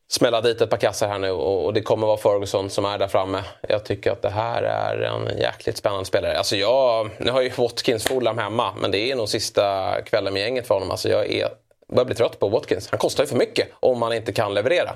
smälla 0.09 0.41
dit 0.41 0.61
ett 0.61 0.69
par 0.69 0.77
kassar 0.77 1.07
här 1.07 1.19
nu 1.19 1.31
och, 1.31 1.65
och 1.65 1.73
det 1.73 1.81
kommer 1.81 2.07
vara 2.07 2.17
Ferguson 2.17 2.69
som 2.69 2.85
är 2.85 2.97
där 2.97 3.07
framme. 3.07 3.43
Jag 3.69 3.85
tycker 3.85 4.11
att 4.11 4.21
det 4.21 4.29
här 4.29 4.63
är 4.63 5.01
en 5.01 5.37
jäkligt 5.37 5.77
spännande 5.77 6.05
spelare. 6.05 6.37
Alltså 6.37 6.55
jag, 6.55 7.09
nu 7.17 7.31
har 7.31 7.41
ju 7.41 7.49
Watkins 7.49 8.03
Fulham 8.03 8.37
hemma, 8.37 8.73
men 8.77 8.91
det 8.91 9.11
är 9.11 9.15
nog 9.15 9.29
sista 9.29 9.95
kvällen 10.01 10.33
med 10.33 10.41
gänget 10.41 10.67
för 10.67 10.73
honom. 10.73 10.91
Alltså 10.91 11.09
jag 11.09 11.31
är, 11.31 11.49
börjar 11.87 12.05
bli 12.05 12.15
trött 12.15 12.39
på 12.39 12.49
Watkins. 12.49 12.89
Han 12.89 12.99
kostar 12.99 13.23
ju 13.23 13.27
för 13.27 13.35
mycket 13.35 13.67
om 13.73 13.99
man 13.99 14.13
inte 14.13 14.33
kan 14.33 14.53
leverera. 14.53 14.95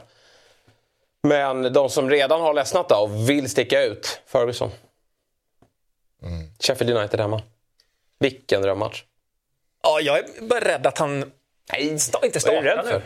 Men 1.23 1.73
de 1.73 1.89
som 1.89 2.09
redan 2.09 2.41
har 2.41 2.53
ledsnat 2.53 2.89
då 2.89 2.95
och 2.95 3.29
vill 3.29 3.49
sticka 3.49 3.83
ut, 3.83 4.21
Ferguson. 4.25 4.71
Sheffield 6.59 6.97
United 6.97 7.19
hemma. 7.19 7.41
Vilken 8.19 8.61
drömmatch. 8.61 9.03
Ja, 9.83 9.99
jag 10.01 10.19
är 10.19 10.41
bara 10.41 10.59
rädd 10.59 10.87
att 10.87 10.97
han 10.97 11.19
Nej, 11.71 11.87
inte 11.87 12.09
vad 12.13 12.23
är 12.23 12.39
startar 12.39 12.61
du 12.61 12.67
rädd 12.69 12.85
nu. 12.85 12.91
för? 12.91 13.03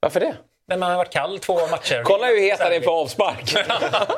Varför 0.00 0.20
det? 0.20 0.36
Men 0.70 0.80
man 0.80 0.90
har 0.90 0.96
varit 0.96 1.12
kall 1.12 1.38
två 1.38 1.66
matcher. 1.66 2.02
Kolla 2.04 2.26
hur 2.26 2.40
het 2.40 2.60
han 2.60 2.72
är 2.72 2.80
på 2.80 2.90
avspark. 2.90 3.56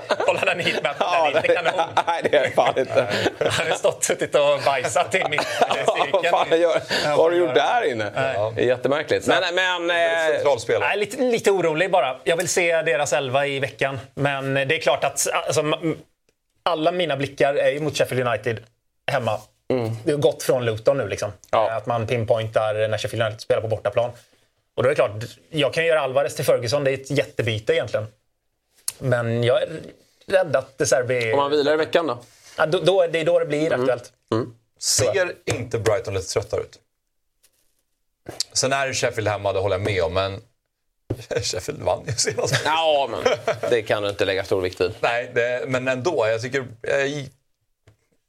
Kolla 0.27 0.41
den 0.41 0.61
hit 0.61 0.83
med 0.83 0.95
Ja, 0.99 1.31
den 1.33 1.37
är 1.37 1.37
inte 1.37 1.55
kanon. 1.55 1.89
Nej, 2.07 2.23
det 2.31 2.37
är 2.37 2.51
fan 2.51 2.79
inte. 2.79 3.09
Han 3.51 3.67
har 3.71 3.77
stått 3.77 4.05
suttit 4.05 4.35
och 4.35 4.61
bajsat 4.65 5.15
i 5.15 5.25
mitt 5.31 5.47
Vad 6.33 6.59
gör, 6.59 6.83
vad 7.07 7.17
har 7.17 7.31
du 7.31 7.37
gjort 7.37 7.55
där 7.55 7.91
inne? 7.91 8.11
Det 8.55 8.63
är 8.63 8.67
jättemärkligt. 8.67 9.27
Men, 9.27 9.55
men 9.55 9.91
eh, 9.91 10.35
Centralspelare. 10.35 10.85
Jag 10.85 10.93
är 10.93 10.97
lite, 10.97 11.23
lite 11.23 11.51
orolig 11.51 11.91
bara. 11.91 12.17
Jag 12.25 12.37
vill 12.37 12.49
se 12.49 12.83
deras 12.83 13.13
elva 13.13 13.47
i 13.47 13.61
veckan. 13.61 14.01
Men 14.15 14.55
det 14.55 14.77
är 14.77 14.81
klart 14.81 15.05
att 15.05 15.27
alltså, 15.47 15.63
alla 16.63 16.93
mina 16.93 17.17
blickar 17.17 17.55
är 17.55 17.71
ju 17.71 17.81
mot 17.81 17.97
Sheffield 17.97 18.29
United 18.29 18.61
hemma. 19.11 19.39
Det 20.05 20.13
har 20.13 20.19
gått 20.19 20.43
från 20.43 20.65
Luton 20.65 20.99
nu 20.99 21.09
liksom. 21.09 21.33
Ja. 21.51 21.71
Att 21.71 21.87
man 21.87 22.07
pinpointar 22.07 22.89
när 22.89 22.99
Sheffield 22.99 23.23
United 23.23 23.41
spelar 23.41 23.63
på 23.63 23.69
bortaplan. 23.69 24.11
Och 24.75 24.83
då 24.83 24.89
är 24.89 24.91
det 24.91 24.95
klart, 24.95 25.25
jag 25.51 25.75
kan 25.75 25.87
göra 25.87 26.01
Alvarez 26.01 26.37
till 26.37 26.45
Ferguson. 26.45 26.85
Det 26.85 26.91
är 26.91 26.95
ett 26.95 27.11
jättebyte 27.11 27.73
egentligen. 27.73 28.07
Men 28.99 29.45
jag 29.45 29.63
är 29.63 29.69
rädd 30.27 30.57
att 30.57 30.79
De 30.79 30.87
Serbi... 30.87 31.33
om 31.33 31.39
man 31.39 31.51
vilar 31.51 31.75
i 31.75 31.77
veckan 31.77 32.07
då? 32.07 32.19
Ja, 32.57 32.67
då, 32.67 32.81
då, 32.81 33.07
det 33.07 33.21
är 33.21 33.25
då 33.25 33.39
det 33.39 33.47
blir 33.47 33.73
aktuellt. 33.73 34.13
Ser 34.79 35.35
inte 35.45 35.79
Brighton 35.79 36.15
lite 36.15 36.27
tröttare 36.27 36.61
ut? 36.61 36.79
Sen 38.53 38.73
är 38.73 38.89
det 38.89 38.95
Sheffield 38.95 39.29
hemma, 39.29 39.53
det 39.53 39.59
håller 39.59 39.75
jag 39.75 39.85
med 39.85 40.03
om, 40.03 40.15
men 40.15 40.41
Sheffield 41.43 41.83
vann 41.83 42.05
ju 42.07 42.13
senast. 42.13 42.55
Ja, 42.65 43.09
men 43.11 43.21
det 43.71 43.83
kan 43.83 44.03
du 44.03 44.09
inte 44.09 44.25
lägga 44.25 44.45
stor 44.45 44.61
vikt 44.61 44.81
vid. 44.81 44.95
Nej, 45.01 45.31
det, 45.35 45.65
men 45.69 45.89
ändå. 45.89 46.27
Jag 46.27 46.43
tycker... 46.43 46.67
Jag, 46.83 47.29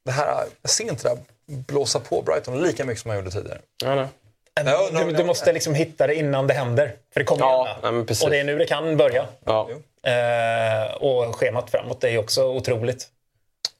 det 0.06 0.12
här, 0.12 0.46
jag 0.62 0.72
ser 0.72 0.84
inte 0.84 1.04
det 1.04 1.10
här 1.10 1.18
blåsa 1.46 2.00
på 2.00 2.22
Brighton 2.22 2.62
lika 2.62 2.86
mycket 2.86 3.02
som 3.02 3.10
man 3.10 3.18
gjorde 3.18 3.32
tidigare. 3.32 3.62
Ja, 3.84 3.96
nej. 3.96 4.08
Ja, 4.56 4.64
no, 4.92 5.00
Du, 5.00 5.06
no, 5.06 5.12
du 5.18 5.24
måste 5.24 5.54
liksom 5.54 5.74
hitta 5.76 6.08
det 6.08 6.16
innan 6.16 6.48
det 6.48 6.54
händer. 6.54 6.94
För 7.14 7.20
det 7.20 7.26
kommer 7.26 7.42
Ja, 7.46 7.68
nej, 7.84 8.06
precis. 8.06 8.24
Och 8.24 8.30
det 8.30 8.40
är 8.40 8.44
nu 8.44 8.58
det 8.58 8.66
kan 8.66 8.98
börja. 8.98 9.26
Ja. 9.46 9.70
Eh, 10.04 10.94
och 10.96 11.36
schemat 11.36 11.70
framåt 11.72 12.04
är 12.04 12.10
ju 12.10 12.18
också 12.18 12.44
otroligt. 12.44 13.08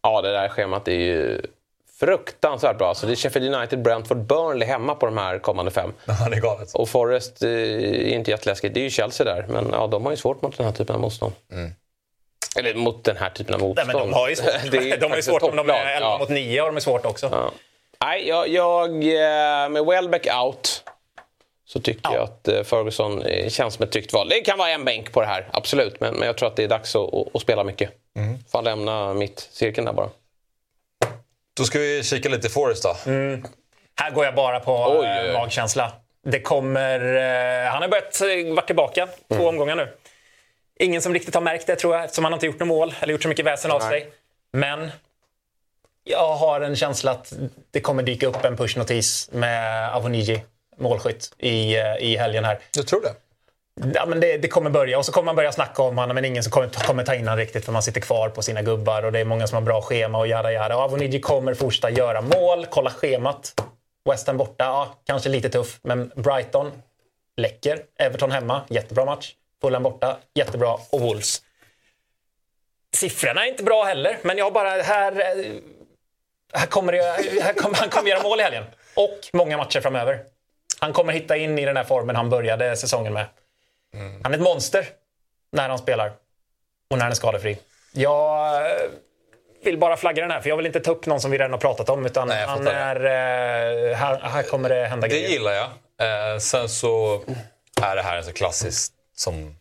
ja, 0.04 0.22
det 0.22 0.32
där 0.32 0.50
schemat 0.50 0.88
är 0.88 0.92
ju 0.92 1.42
fruktansvärt 2.00 2.78
bra. 2.78 2.96
Så 2.96 3.06
det 3.06 3.12
är 3.14 3.16
Sheffield 3.16 3.56
United, 3.56 3.82
Brentford, 3.82 4.18
Burnley 4.18 4.68
hemma 4.68 4.96
på 4.96 5.06
de 5.06 5.18
här 5.18 5.40
kommande 5.40 5.72
fem. 5.72 5.94
Ja, 6.06 6.28
det 6.30 6.36
är 6.38 6.42
galet. 6.42 6.74
Och 6.74 6.90
Forest 6.90 7.44
eh, 7.44 7.50
är 7.50 8.06
inte 8.08 8.32
jätteläskigt. 8.32 8.74
Det 8.74 8.80
är 8.80 8.84
ju 8.84 8.90
Chelsea 8.90 9.26
där. 9.26 9.46
Men 9.50 9.70
ja, 9.72 9.88
de 9.88 10.04
har 10.06 10.12
ju 10.12 10.18
svårt 10.18 10.42
mot 10.42 10.58
den 10.58 10.66
här 10.66 10.74
typen 10.74 10.96
av 10.96 11.02
motstånd. 11.02 11.34
Eller 12.60 12.74
mot 12.74 13.04
den 13.04 13.18
här 13.18 13.30
typen 13.30 13.54
av 13.56 13.60
Nej, 13.62 13.68
motstånd. 13.70 13.88
men 13.94 13.98
de 14.12 14.14
har 14.14 14.30
ju 14.30 14.36
svårt, 14.36 15.00
de 15.00 15.10
har 15.10 15.16
ju 15.16 15.22
svårt 15.24 15.42
om 15.44 15.56
de 15.56 15.70
är 15.70 15.74
11 15.96 16.00
Ja. 16.10 16.18
mot 16.20 16.30
9 16.30 16.62
har 16.62 16.72
de 16.72 16.82
svårt 16.82 17.06
också. 17.06 17.30
Ja. 17.32 17.52
Nej, 18.02 18.28
jag, 18.28 18.48
jag, 18.48 18.90
eh, 18.90 19.70
med 19.70 19.86
Welbeck 19.86 20.28
out 20.44 20.84
så 21.66 21.80
tycker 21.80 22.14
jag 22.14 22.24
att 22.24 22.48
eh, 22.48 22.64
Ferguson 22.64 23.22
eh, 23.22 23.50
känns 23.50 23.74
som 23.74 23.84
ett 23.84 23.92
tryggt 23.92 24.14
val. 24.14 24.30
Det 24.30 24.42
kan 24.42 24.58
vara 24.58 24.70
en 24.70 24.86
bänk 24.86 25.12
på 25.12 25.22
det 25.22 25.28
här, 25.28 25.50
absolut. 25.54 26.00
Men, 26.00 26.14
men 26.14 26.28
jag 26.28 26.38
tror 26.38 26.50
att 26.50 26.56
det 26.56 26.64
är 26.64 26.68
dags 26.68 26.96
att, 26.96 27.14
att, 27.14 27.36
att 27.36 27.42
spela 27.42 27.64
mycket. 27.64 27.90
Får 28.52 28.58
han 28.58 28.64
lämna 28.64 29.14
mitt 29.14 29.50
cirkeln 29.52 29.86
där 29.86 29.94
bara. 29.94 30.10
Då 31.58 31.64
ska 31.64 31.80
vi 31.80 32.04
kika 32.04 32.30
lite 32.30 32.48
i 32.48 32.50
Forest 32.50 32.84
då. 32.84 32.96
Här 33.96 34.12
går 34.12 34.26
jag 34.26 34.36
bara 34.36 34.60
på 34.60 34.98
Oj, 35.00 35.34
magkänsla. 35.34 35.92
Det 36.24 36.42
kommer... 36.42 37.00
Han 37.66 37.82
har 37.82 37.90
börjat 37.90 38.22
varit 38.56 38.68
tillbaka 38.68 39.08
två 39.08 39.36
Mm. 39.36 39.48
omgångar 39.48 39.76
nu. 39.76 39.88
Ingen 40.80 41.02
som 41.02 41.14
riktigt 41.14 41.34
har 41.34 41.42
märkt 41.42 41.68
det 41.68 41.76
tror 41.76 41.96
jag 41.96 42.04
eftersom 42.04 42.24
han 42.26 42.34
har 42.34 42.38
inte 42.38 42.46
gjort 42.46 42.60
något 42.60 42.68
mål 42.68 42.94
eller 43.00 43.14
gjort 43.14 43.24
så 43.24 43.30
mycket 43.30 43.46
väsen 43.46 43.72
av 43.72 43.80
Nej. 43.80 43.90
sig. 43.90 44.12
Men 44.54 44.92
jag 46.04 46.36
har 46.36 46.62
en 46.62 46.76
känsla 46.76 47.12
att 47.12 47.34
det 47.72 47.82
kommer 47.82 48.04
dyka 48.04 48.28
upp 48.28 48.46
en 48.46 48.58
pushnotis 48.58 49.30
med 49.32 49.90
Avoniji 49.94 50.44
målskytt 50.78 51.34
i, 51.38 51.78
eh, 51.78 51.96
i 52.00 52.18
helgen 52.18 52.46
här. 52.46 52.60
Jag 52.76 52.88
tror 52.88 53.02
det. 53.02 53.14
Ja, 53.94 54.06
men 54.06 54.20
det, 54.20 54.38
det 54.38 54.48
kommer 54.48 54.70
börja 54.70 54.98
och 54.98 55.06
så 55.06 55.12
kommer 55.12 55.26
man 55.26 55.36
börja 55.36 55.52
snacka 55.52 55.84
om 55.84 55.98
honom 55.98 56.16
men 56.16 56.26
ingen 56.26 56.44
som 56.44 56.52
kommer, 56.52 56.70
kommer 56.70 57.04
ta 57.04 57.16
in 57.16 57.28
honom 57.28 57.38
riktigt 57.38 57.66
för 57.66 57.72
man 57.72 57.84
sitter 57.84 58.02
kvar 58.02 58.30
på 58.30 58.42
sina 58.42 58.62
gubbar 58.62 59.04
och 59.04 59.12
det 59.12 59.20
är 59.20 59.26
många 59.26 59.48
som 59.48 59.56
har 59.56 59.62
bra 59.62 59.82
schema 59.82 60.18
och 60.18 60.28
jada 60.28 60.52
jada. 60.52 60.76
Och 60.76 60.82
Avoniji 60.82 61.20
kommer 61.20 61.54
fortsätta 61.54 61.90
göra 61.90 62.22
mål, 62.22 62.66
kolla 62.70 62.90
schemat. 62.90 63.54
West 64.10 64.28
Ham 64.28 64.38
borta, 64.38 64.64
ja, 64.64 64.96
kanske 65.06 65.30
lite 65.30 65.50
tuff, 65.50 65.80
men 65.82 66.12
Brighton 66.16 66.72
läcker. 67.38 67.80
Everton 68.00 68.32
hemma, 68.32 68.62
jättebra 68.70 69.06
match. 69.06 69.34
Fulham 69.62 69.84
borta, 69.84 70.18
jättebra. 70.34 70.78
Och 70.90 71.02
Wolves. 71.02 71.42
Siffrorna 72.96 73.46
är 73.46 73.50
inte 73.50 73.64
bra 73.64 73.84
heller, 73.84 74.18
men 74.22 74.38
jag 74.38 74.46
har 74.46 74.52
bara 74.52 74.70
här... 74.70 75.36
Här 76.54 76.68
kommer, 76.68 76.92
det, 76.92 77.42
här 77.42 77.54
kommer, 77.54 77.76
han 77.76 77.90
kommer 77.90 78.10
göra 78.10 78.24
mål 78.24 78.40
i 78.40 78.44
helgen. 78.44 78.64
Och 78.96 79.20
många 79.34 79.58
matcher 79.58 79.82
framöver. 79.82 80.20
Han 80.80 80.94
kommer 80.94 81.14
hitta 81.14 81.38
in 81.38 81.60
i 81.60 81.66
den 81.66 81.78
här 81.78 81.84
formen 81.84 82.16
han 82.16 82.30
började 82.30 82.76
säsongen 82.76 83.14
med. 83.14 83.26
Han 84.24 84.34
är 84.34 84.38
ett 84.38 84.44
monster 84.44 84.86
när 85.52 85.70
han 85.70 85.78
spelar 85.78 86.08
och 86.90 86.98
när 86.98 87.02
han 87.02 87.12
är 87.12 87.16
skadefri. 87.16 87.58
Jag 87.94 88.56
eh, 88.56 88.90
vill 89.64 89.78
bara 89.78 89.98
flagga 89.98 90.22
den 90.22 90.32
här, 90.32 90.42
för 90.42 90.50
jag 90.50 90.58
vill 90.58 90.66
inte 90.66 90.80
ta 90.80 90.92
upp 90.92 91.06
någon 91.06 91.22
som 91.22 91.32
vi 91.32 91.38
redan 91.38 91.52
har 91.52 91.60
pratat 91.60 91.90
om. 91.90 92.06
Utan 92.06 92.28
Nej, 92.28 92.46
han 92.46 92.68
är, 92.68 92.96
eh, 92.96 93.96
här, 93.96 94.20
här 94.20 94.44
kommer 94.44 94.70
det 94.70 94.86
hända 94.86 95.08
Det 95.08 95.14
grejer. 95.14 95.30
gillar 95.30 95.52
jag. 95.52 95.70
Eh, 96.34 96.38
sen 96.40 96.70
så 96.70 97.22
är 97.82 97.96
det 97.96 98.02
här 98.02 98.18
en 98.18 98.24
så 98.24 98.34
klassisk 98.34 98.94
som 99.16 99.56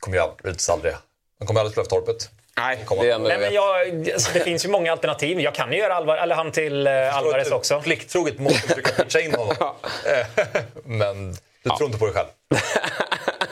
kommer 0.00 0.16
jag 0.16 0.30
aldrig... 0.70 0.94
Han 1.38 1.46
kommer 1.46 1.60
aldrig 1.60 1.72
spela 1.72 1.84
för 1.84 1.90
Torpet. 1.90 2.30
Nej, 2.58 2.78
Komma. 2.84 3.02
det 3.02 3.10
är 3.10 3.18
Nej, 3.18 3.38
men 3.38 3.54
jag, 3.54 4.10
alltså, 4.12 4.32
det 4.32 4.40
finns 4.40 4.64
ju 4.64 4.68
många 4.68 4.92
alternativ. 4.92 5.40
Jag 5.40 5.54
kan 5.54 5.72
ju 5.72 5.78
göra 5.78 5.94
Alvar, 5.94 6.16
eller 6.16 6.34
han 6.34 6.52
till 6.52 6.86
eh, 6.86 7.16
Alvarez 7.16 7.50
också. 7.50 7.80
Plikttroget 7.80 8.38
måste 8.38 8.68
försöka 8.68 9.02
pitcha 9.04 9.20
in 9.20 9.34
honom. 9.34 9.56
Eh, 10.06 10.46
Men 10.84 11.32
du 11.64 11.70
tror 11.78 11.86
inte 11.86 11.98
på 11.98 12.06
dig 12.06 12.14
själv. 12.14 12.28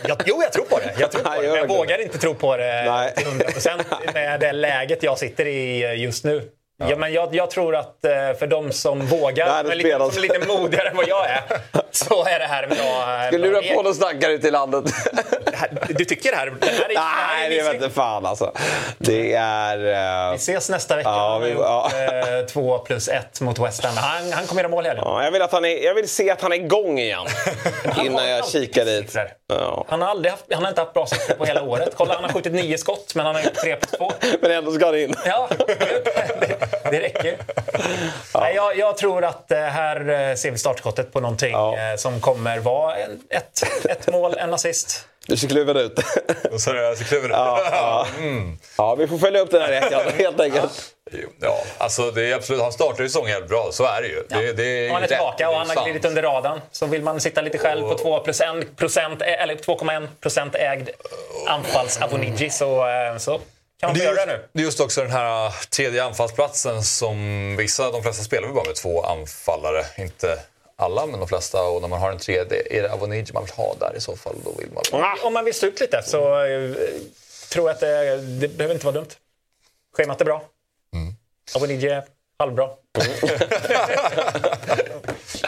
Jag, 0.09 0.22
jo, 0.26 0.42
jag 0.42 0.53
tror 0.53 0.64
på 0.64 0.78
det. 0.78 0.94
Jag, 0.98 1.12
tror 1.12 1.22
på 1.22 1.30
Nej, 1.30 1.40
det, 1.40 1.46
jag 1.46 1.53
men 1.53 1.61
jag 1.61 1.76
vågar 1.76 2.03
inte 2.03 2.18
tro 2.18 2.34
på 2.34 2.57
det 2.57 2.84
Nej. 2.84 3.14
till 3.16 3.26
100% 3.26 4.12
med 4.14 4.40
det 4.40 4.53
läget 4.53 5.03
jag 5.03 5.18
sitter 5.18 5.46
i 5.46 5.84
eh, 5.84 5.94
just 5.94 6.24
nu. 6.24 6.51
Ja. 6.89 6.97
men 6.97 7.12
jag, 7.12 7.35
jag 7.35 7.51
tror 7.51 7.76
att 7.76 8.05
eh, 8.05 8.11
för 8.39 8.47
de 8.47 8.72
som 8.72 9.07
vågar, 9.07 9.62
men 9.64 9.78
lite, 9.78 9.91
som 9.99 10.07
är 10.16 10.20
lite 10.20 10.39
modigare 10.49 10.89
än 10.89 10.97
vad 10.97 11.09
jag 11.09 11.31
är, 11.31 11.43
så 11.91 12.24
är 12.24 12.39
det 12.39 12.45
här 12.47 12.62
en 12.62 12.68
bra... 12.68 12.76
Ska 13.28 13.39
bra 13.39 13.47
lura 13.47 13.74
på 13.76 13.83
någon 13.83 13.95
snackare 13.95 14.33
ute 14.33 14.49
i 14.49 14.51
landet? 14.51 14.85
Här- 15.53 15.70
Du 15.89 16.05
tycker 16.05 16.31
det 16.31 16.37
här, 16.37 16.53
det 16.61 16.66
här 16.66 16.91
är... 16.91 16.95
Nej, 16.95 17.57
det 17.57 17.62
vet 17.62 17.74
inte 17.74 17.91
fan 17.91 18.26
alltså. 18.26 18.53
Det 18.99 19.35
är... 19.35 19.76
eh, 20.26 20.31
Vi 20.31 20.37
ses 20.37 20.70
nästa 20.70 20.97
vecka. 20.97 21.09
Ja, 21.11 21.39
vi- 21.39 21.51
gjort, 21.51 21.61
ja. 21.61 21.91
eh, 21.95 22.47
två 22.47 22.78
plus 22.78 23.09
ett 23.09 23.41
mot 23.41 23.59
West 23.59 23.85
Ham. 23.85 23.97
Han, 23.97 24.33
han 24.33 24.47
kommer 24.47 24.62
göra 24.62 24.70
mål 24.70 24.85
i 24.85 24.89
helgen. 24.89 25.05
Ja, 25.09 25.24
jag, 25.24 25.31
vill 25.31 25.43
att 25.43 25.53
han 25.53 25.64
är, 25.64 25.85
jag 25.85 25.95
vill 25.95 26.09
se 26.09 26.31
att 26.31 26.41
han 26.43 26.53
är 26.53 26.57
igång 26.57 26.99
igen. 26.99 27.26
innan 28.05 28.28
jag 28.31 28.49
kikar 28.49 28.85
dit. 28.85 29.07
Siffror. 29.11 29.28
Ja. 29.51 29.84
Han 29.88 30.03
har, 30.03 30.09
aldrig 30.09 30.30
haft, 30.30 30.44
han 30.53 30.62
har 30.62 30.68
inte 30.68 30.80
haft 30.80 30.94
bra 30.94 31.07
siffror 31.07 31.34
på 31.34 31.44
hela 31.44 31.62
året. 31.62 31.92
Kolla, 31.96 32.14
han 32.14 32.24
har 32.24 32.30
skjutit 32.32 32.53
nio 32.53 32.78
skott, 32.78 33.14
men 33.14 33.26
han 33.26 33.34
har 33.34 33.42
gjort 33.42 33.55
tre 33.55 33.76
plus 33.76 33.90
två. 33.90 34.12
Men 34.40 34.51
ändå 34.51 34.72
ska 34.72 34.86
han 34.86 34.98
in. 34.98 35.14
Ja, 35.26 35.48
det, 36.40 36.90
det 36.90 37.01
räcker. 37.01 37.36
Nej, 38.34 38.55
jag, 38.55 38.78
jag 38.78 38.96
tror 38.96 39.24
att 39.24 39.51
eh, 39.51 39.59
här 39.59 40.28
eh, 40.30 40.34
ser 40.34 40.51
vi 40.51 40.59
startskottet 40.59 41.12
på 41.12 41.20
någonting 41.20 41.51
Ja. 41.53 41.76
eh, 41.78 41.96
som 41.96 42.20
kommer 42.20 42.59
vara 42.59 42.96
ett, 43.30 43.62
ett 43.88 44.09
mål, 44.12 44.34
en 44.38 44.55
assist. 44.55 45.07
Du 45.31 45.37
ser 45.37 45.49
kluven 45.49 45.76
ut. 45.76 45.99
Och 46.53 46.61
så 46.61 46.70
är 46.70 46.74
det 46.74 46.89
alltså 46.89 47.05
kluven. 47.05 47.31
Ja, 47.31 47.61
ja. 47.72 48.07
ja, 48.76 48.95
vi 48.95 49.07
får 49.07 49.18
följa 49.18 49.41
upp 49.41 49.51
den 49.51 49.62
här 49.62 49.81
veckan 49.81 50.01
helt 50.18 50.41
enkelt. 50.41 50.95
Ja, 51.41 51.62
alltså 51.78 52.11
det 52.11 52.31
är 52.31 52.35
absolut, 52.35 52.62
han 52.62 52.72
startar 52.72 53.03
ju 53.03 53.09
säsongen 53.09 53.33
helt 53.33 53.49
bra, 53.49 53.68
så 53.72 53.85
är 53.85 54.03
det 54.03 54.09
ju. 54.09 54.22
Det, 54.28 54.53
det 54.53 54.64
är 54.64 54.89
Och 54.89 54.95
han 54.95 55.03
är 55.03 55.07
tillbaka 55.09 55.51
och 55.51 55.57
han 55.57 55.70
har 55.70 55.85
glidit 55.85 56.05
under 56.05 56.22
radarn. 56.22 56.61
Så 56.70 56.87
vill 56.87 57.03
man 57.03 57.20
sitta 57.20 57.41
lite 57.41 57.59
själv 57.59 57.83
på 57.89 57.99
2 57.99 58.20
procent, 58.20 58.76
procent, 58.76 59.22
eller 59.22 59.55
2,1 59.55 60.09
procent 60.20 60.55
ägd 60.55 60.89
anfalls-Avoniji 61.49 62.51
så, 62.51 62.89
eh, 62.89 63.16
så 63.18 63.41
kan 63.81 63.89
man 63.89 63.95
Det 63.99 64.05
göra 64.05 64.14
just, 64.14 64.26
det 64.26 64.33
nu. 64.33 64.45
det 64.53 64.61
är 64.61 64.64
just 64.64 64.81
också 64.81 65.01
den 65.03 65.11
här 65.11 65.47
äh, 65.47 65.53
tredje 65.53 66.05
anfallsplatsen 66.05 66.83
som 66.83 67.57
vissa, 67.57 67.91
de 67.91 68.03
flesta 68.03 68.24
spelar 68.24 68.47
väl 68.47 68.55
bara 68.55 68.64
med 68.66 68.74
två 68.76 69.03
anfallare. 69.03 69.85
Inte 69.99 70.39
alla, 70.81 71.07
men 71.07 71.20
de 71.20 71.28
flesta. 71.28 71.62
Och 71.62 71.81
när 71.81 71.89
man 71.89 72.01
har 72.01 72.12
en 72.12 72.18
tredje, 72.18 72.78
är 72.78 72.83
det 72.83 72.93
Avoniji 72.93 73.33
man 73.33 73.45
vill 73.45 73.53
ha 73.53 73.74
där 73.81 73.97
i 73.97 74.01
så 74.01 74.16
fall? 74.16 74.37
Då 74.45 74.53
vill 74.59 74.68
man 74.72 74.83
väl... 74.93 75.18
Om 75.22 75.33
man 75.33 75.45
vill 75.45 75.55
stå 75.55 75.66
ut 75.66 75.81
lite 75.81 76.03
så 76.03 76.45
eh, 76.45 76.70
tror 77.53 77.68
jag 77.68 77.74
att 77.74 77.81
det, 77.81 78.16
det 78.16 78.49
behöver 78.49 78.74
inte 78.74 78.87
vara 78.87 78.95
dumt. 78.95 79.11
Schemat 79.97 80.20
är 80.20 80.24
bra. 80.24 80.43
Mm. 80.95 81.14
Avoniji 81.57 81.89
är 81.89 82.05
halvbra. 82.39 82.70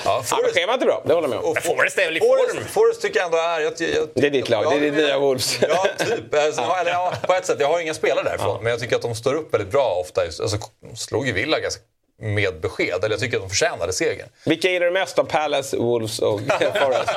Ja, 0.04 0.24
Ja, 0.30 0.38
men 0.42 0.52
schemat 0.52 0.82
är 0.82 0.86
bra, 0.86 1.02
det 1.06 1.14
håller 1.14 1.28
jag 1.28 1.36
med 1.42 1.44
om. 1.44 1.56
Forrest 1.62 1.98
är 1.98 2.04
väl 2.04 2.16
i 2.16 2.20
Forrest, 2.20 2.54
form? 2.54 2.64
Forrest 2.64 3.02
tycker 3.02 3.18
jag 3.20 3.26
ändå 3.26 3.38
är... 3.38 3.60
Jag, 3.60 3.72
jag, 3.78 4.08
Det 4.14 4.26
är 4.26 4.30
ditt 4.30 4.48
lag, 4.48 4.64
det 4.70 4.76
är 4.76 4.80
ditt 4.80 4.94
nya 4.94 5.18
Wolves. 5.18 5.58
Ja, 5.68 5.86
typ. 5.98 6.34
Alltså, 6.34 6.60
Eller, 6.80 6.90
ja, 6.90 7.14
på 7.26 7.32
ett 7.32 7.46
sätt. 7.46 7.60
Jag 7.60 7.68
har 7.68 7.80
inga 7.80 7.94
spelare 7.94 8.24
därifrån, 8.24 8.62
men 8.62 8.70
jag 8.70 8.80
tycker 8.80 8.96
att 8.96 9.02
de 9.02 9.14
står 9.14 9.34
upp 9.34 9.54
väldigt 9.54 9.70
bra 9.70 9.94
ofta. 10.00 10.20
Alltså, 10.20 10.58
de 10.80 10.96
slog 10.96 11.26
ju 11.26 11.32
Villa 11.32 11.60
ganska 11.60 11.82
med 12.20 12.60
besked. 12.60 13.04
Eller 13.04 13.10
jag 13.10 13.20
tycker 13.20 13.36
att 13.36 13.42
de 13.42 13.48
förtjänade 13.48 13.92
segern. 13.92 14.28
Vilka 14.44 14.68
gillar 14.70 14.86
du 14.86 14.92
mest 14.92 15.18
av 15.18 15.24
Palace, 15.24 15.76
Wolves 15.76 16.18
och 16.18 16.40
Forest? 16.80 17.10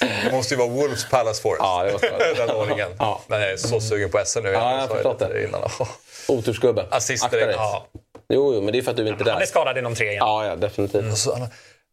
Det 0.00 0.32
måste 0.32 0.54
ju 0.54 0.58
vara 0.58 0.68
Wolves 0.68 1.08
Palace 1.10 1.42
Forest. 1.42 1.60
Ja, 1.62 1.82
det 1.84 1.92
måste 1.92 2.10
vara. 2.10 2.34
Den 2.46 2.50
ordningen. 2.56 2.88
Ja. 2.98 3.22
Men 3.26 3.40
jag 3.40 3.50
är 3.52 3.56
så 3.56 3.80
sugen 3.80 4.10
på 4.10 4.20
SM 4.24 4.40
nu. 4.42 4.48
Ja, 4.48 4.72
jag 4.72 4.80
har 4.80 4.88
förstått 4.94 5.18
det. 5.18 5.44
Innan. 5.44 5.70
Otursgubbe. 6.28 6.86
Assist 6.90 7.24
Akta 7.24 7.36
direkt. 7.36 7.48
dig. 7.48 7.56
Ja. 7.58 7.86
Jo, 8.28 8.54
jo, 8.54 8.60
men 8.62 8.72
det 8.72 8.78
är 8.78 8.82
för 8.82 8.90
att 8.90 8.96
du 8.96 9.08
inte 9.08 9.24
är 9.24 9.28
Han 9.28 9.36
är 9.36 9.40
där. 9.40 9.46
skadad 9.46 9.78
inom 9.78 9.94
tre 9.94 10.06
igen. 10.06 10.18
Ja, 10.18 10.46
ja, 10.46 10.56
definitivt. 10.56 11.04
Alltså, 11.04 11.32
han, 11.32 11.42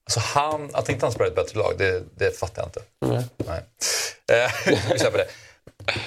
alltså 0.06 0.20
han, 0.20 0.70
att 0.74 0.90
inte 0.90 1.06
han 1.06 1.12
spelar 1.14 1.28
ett 1.28 1.36
bättre 1.36 1.60
lag, 1.60 1.74
det, 1.78 2.04
det 2.16 2.40
fattar 2.40 2.62
jag 2.62 2.68
inte. 2.68 2.82
Nej. 3.38 3.62
Eh, 4.32 4.52
vi 4.92 5.00
släpper 5.00 5.18
det. 5.18 5.28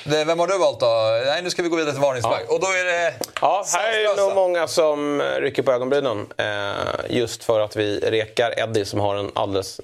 Vem 0.04 0.38
har 0.38 0.46
du 0.46 0.58
valt 0.58 0.80
då? 0.80 1.20
Nej, 1.26 1.42
nu 1.42 1.50
ska 1.50 1.62
vi 1.62 1.68
gå 1.68 1.76
vidare 1.76 1.92
till 1.92 2.02
varningsflagg. 2.02 2.42
Och 2.48 2.60
då 2.60 2.66
är 2.66 2.84
det... 2.84 3.14
Ja, 3.40 3.64
här 3.74 3.92
är 3.92 4.16
det 4.16 4.22
nog 4.22 4.34
många 4.34 4.68
som 4.68 5.22
rycker 5.22 5.62
på 5.62 5.72
ögonbrynen. 5.72 6.26
Eh, 6.36 6.72
just 7.08 7.44
för 7.44 7.60
att 7.60 7.76
vi 7.76 8.00
rekar 8.00 8.58
Eddie 8.58 8.84
som 8.84 9.00
har 9.00 9.16
en 9.16 9.30
alldeles 9.34 9.80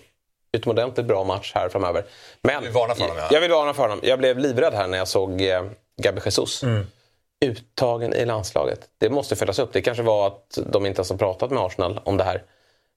utomordentligt 0.53 1.07
bra 1.07 1.25
match 1.25 1.53
här 1.55 1.69
framöver. 1.69 2.05
Men, 2.43 2.63
vill 2.63 2.73
varna 2.73 2.95
för 2.95 3.03
honom, 3.03 3.17
ja. 3.19 3.29
Jag 3.31 3.41
vill 3.41 3.51
varna 3.51 3.75
för 3.75 3.83
honom. 3.83 4.01
Jag 4.03 4.19
blev 4.19 4.39
livrädd 4.39 4.75
här 4.75 4.87
när 4.87 4.99
jag 4.99 5.09
såg 5.09 5.43
eh, 5.43 5.65
Gabi 6.03 6.21
Jesus. 6.25 6.63
Mm. 6.63 6.87
Uttagen 7.45 8.15
i 8.15 8.25
landslaget. 8.25 8.81
Det 8.99 9.11
måste 9.11 9.37
följas 9.37 9.59
upp. 9.59 9.73
Det 9.73 9.83
kanske 9.83 10.03
var 10.03 10.27
att 10.27 10.59
de 10.67 10.87
inte 10.87 10.99
ens 10.99 11.11
har 11.11 11.17
pratat 11.17 11.51
med 11.51 11.63
Arsenal 11.63 12.01
om 12.05 12.17
det 12.17 12.25
här. 12.25 12.43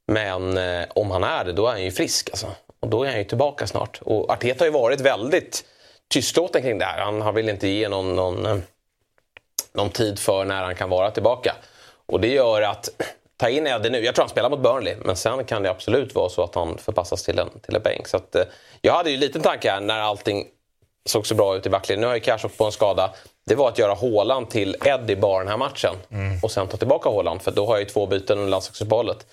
Men 0.08 0.58
eh, 0.58 0.86
om 0.90 1.12
han 1.12 1.24
är 1.24 1.46
det, 1.46 1.54
då 1.54 1.68
är 1.68 1.72
han 1.72 1.84
ju 1.84 1.92
frisk. 1.92 2.30
Alltså. 2.30 2.48
Och 2.80 2.88
då 2.88 3.04
är 3.04 3.10
han 3.10 3.18
ju 3.18 3.24
tillbaka 3.24 3.68
snart. 3.68 4.02
Och 4.02 4.32
Arteta 4.32 4.62
har 4.62 4.66
ju 4.66 4.72
varit 4.72 5.02
väldigt 5.02 5.64
tystlåten 6.08 6.62
kring 6.62 6.78
det 6.78 6.86
här. 6.86 7.02
Han 7.02 7.22
har 7.22 7.32
vill 7.32 7.50
inte 7.50 7.68
ge 7.68 7.90
någon, 7.90 8.16
någon 8.16 8.46
eh, 8.46 8.58
någon 9.78 9.90
tid 9.90 10.20
för 10.20 10.46
när 10.46 10.64
han 10.64 10.76
kan 10.76 10.90
vara 10.90 11.12
tillbaka. 11.12 11.56
Och 12.06 12.22
det 12.22 12.28
gör 12.28 12.62
att 12.62 12.90
ta 13.38 13.50
in 13.50 13.68
Eddie 13.68 13.90
nu. 13.90 14.06
Jag 14.06 14.16
tror 14.16 14.24
han 14.24 14.30
spelar 14.30 14.50
mot 14.50 14.60
Burnley, 14.60 14.96
men 15.02 15.16
sen 15.16 15.46
kan 15.46 15.64
det 15.64 15.70
absolut 15.70 16.16
vara 16.16 16.30
så 16.30 16.44
att 16.44 16.56
han 16.56 16.78
förpassas 16.78 17.24
till 17.24 17.40
en, 17.40 17.50
till 17.66 17.76
en 17.76 17.82
bänk. 17.82 18.08
Så 18.08 18.18
att, 18.18 18.36
eh, 18.36 18.44
jag 18.82 18.94
hade 18.94 19.10
ju 19.10 19.14
en 19.14 19.20
liten 19.20 19.42
tanke 19.42 19.72
här 19.72 19.82
när 19.82 20.00
allting 20.00 20.46
såg 21.06 21.28
så 21.28 21.36
bra 21.36 21.56
ut 21.56 21.66
i 21.66 21.70
backlinjen. 21.70 22.02
Nu 22.02 22.08
har 22.08 22.14
ju 22.14 22.20
Cash 22.20 22.48
på 22.58 22.66
en 22.66 22.72
skada. 22.72 23.14
Det 23.46 23.56
var 23.56 23.70
att 23.70 23.80
göra 23.80 23.96
Haaland 23.96 24.50
till 24.50 24.76
Eddie 24.86 25.16
bara 25.16 25.40
den 25.40 25.48
här 25.48 25.58
matchen. 25.58 25.96
Och 26.44 26.52
sen 26.52 26.68
ta 26.68 26.78
tillbaka 26.78 27.10
Haaland, 27.10 27.42
för 27.42 27.52
då 27.52 27.66
har 27.66 27.74
jag 27.74 27.80
ju 27.80 27.86
två 27.86 28.06
byten 28.06 28.38
under 28.38 28.52
landslagsuppehållet. 28.52 29.26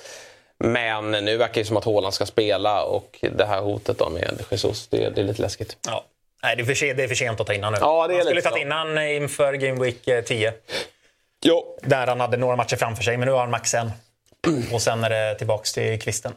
Men 0.59 1.11
nu 1.11 1.37
verkar 1.37 1.61
det 1.61 1.65
som 1.65 1.77
att 1.77 1.85
Haaland 1.85 2.15
ska 2.15 2.27
spela 2.27 2.85
och 2.85 3.25
det 3.33 3.45
här 3.45 3.61
hotet 3.61 3.99
då 3.99 4.11
med 4.11 4.45
Jesus, 4.51 4.87
det, 4.87 5.11
det 5.11 5.21
är 5.21 5.25
lite 5.25 5.43
läskigt. 5.43 5.77
Ja. 5.87 6.05
Nej, 6.45 6.57
det 6.57 6.63
är, 6.63 6.65
för 6.65 6.75
sent, 6.75 6.97
det 6.97 7.05
är 7.05 7.09
för 7.09 7.15
sent 7.15 7.41
att 7.41 7.47
ta 7.47 7.53
in 7.55 7.65
honom 7.65 7.81
nu. 7.81 7.87
Ja, 7.87 8.07
det 8.09 8.15
är 8.15 8.17
han 8.19 8.25
skulle 8.27 8.43
tagit 8.43 8.55
så. 8.57 8.61
in 8.63 8.73
honom 8.73 8.99
inför 8.99 9.53
Game 9.55 9.81
Week 9.85 10.09
eh, 10.09 10.25
10. 10.25 10.53
Jo. 11.45 11.79
Där 11.83 12.07
han 12.07 12.21
hade 12.21 12.37
några 12.37 12.57
matcher 12.57 12.77
framför 12.77 13.03
sig, 13.03 13.17
men 13.17 13.27
nu 13.27 13.33
har 13.33 13.41
han 13.41 13.51
max 13.51 13.75
en. 13.75 13.91
Och 14.73 14.83
sen 14.83 15.05
är 15.05 15.11
det 15.11 15.35
tillbaks 15.35 15.73
till 15.73 16.01
kvisten. 16.01 16.33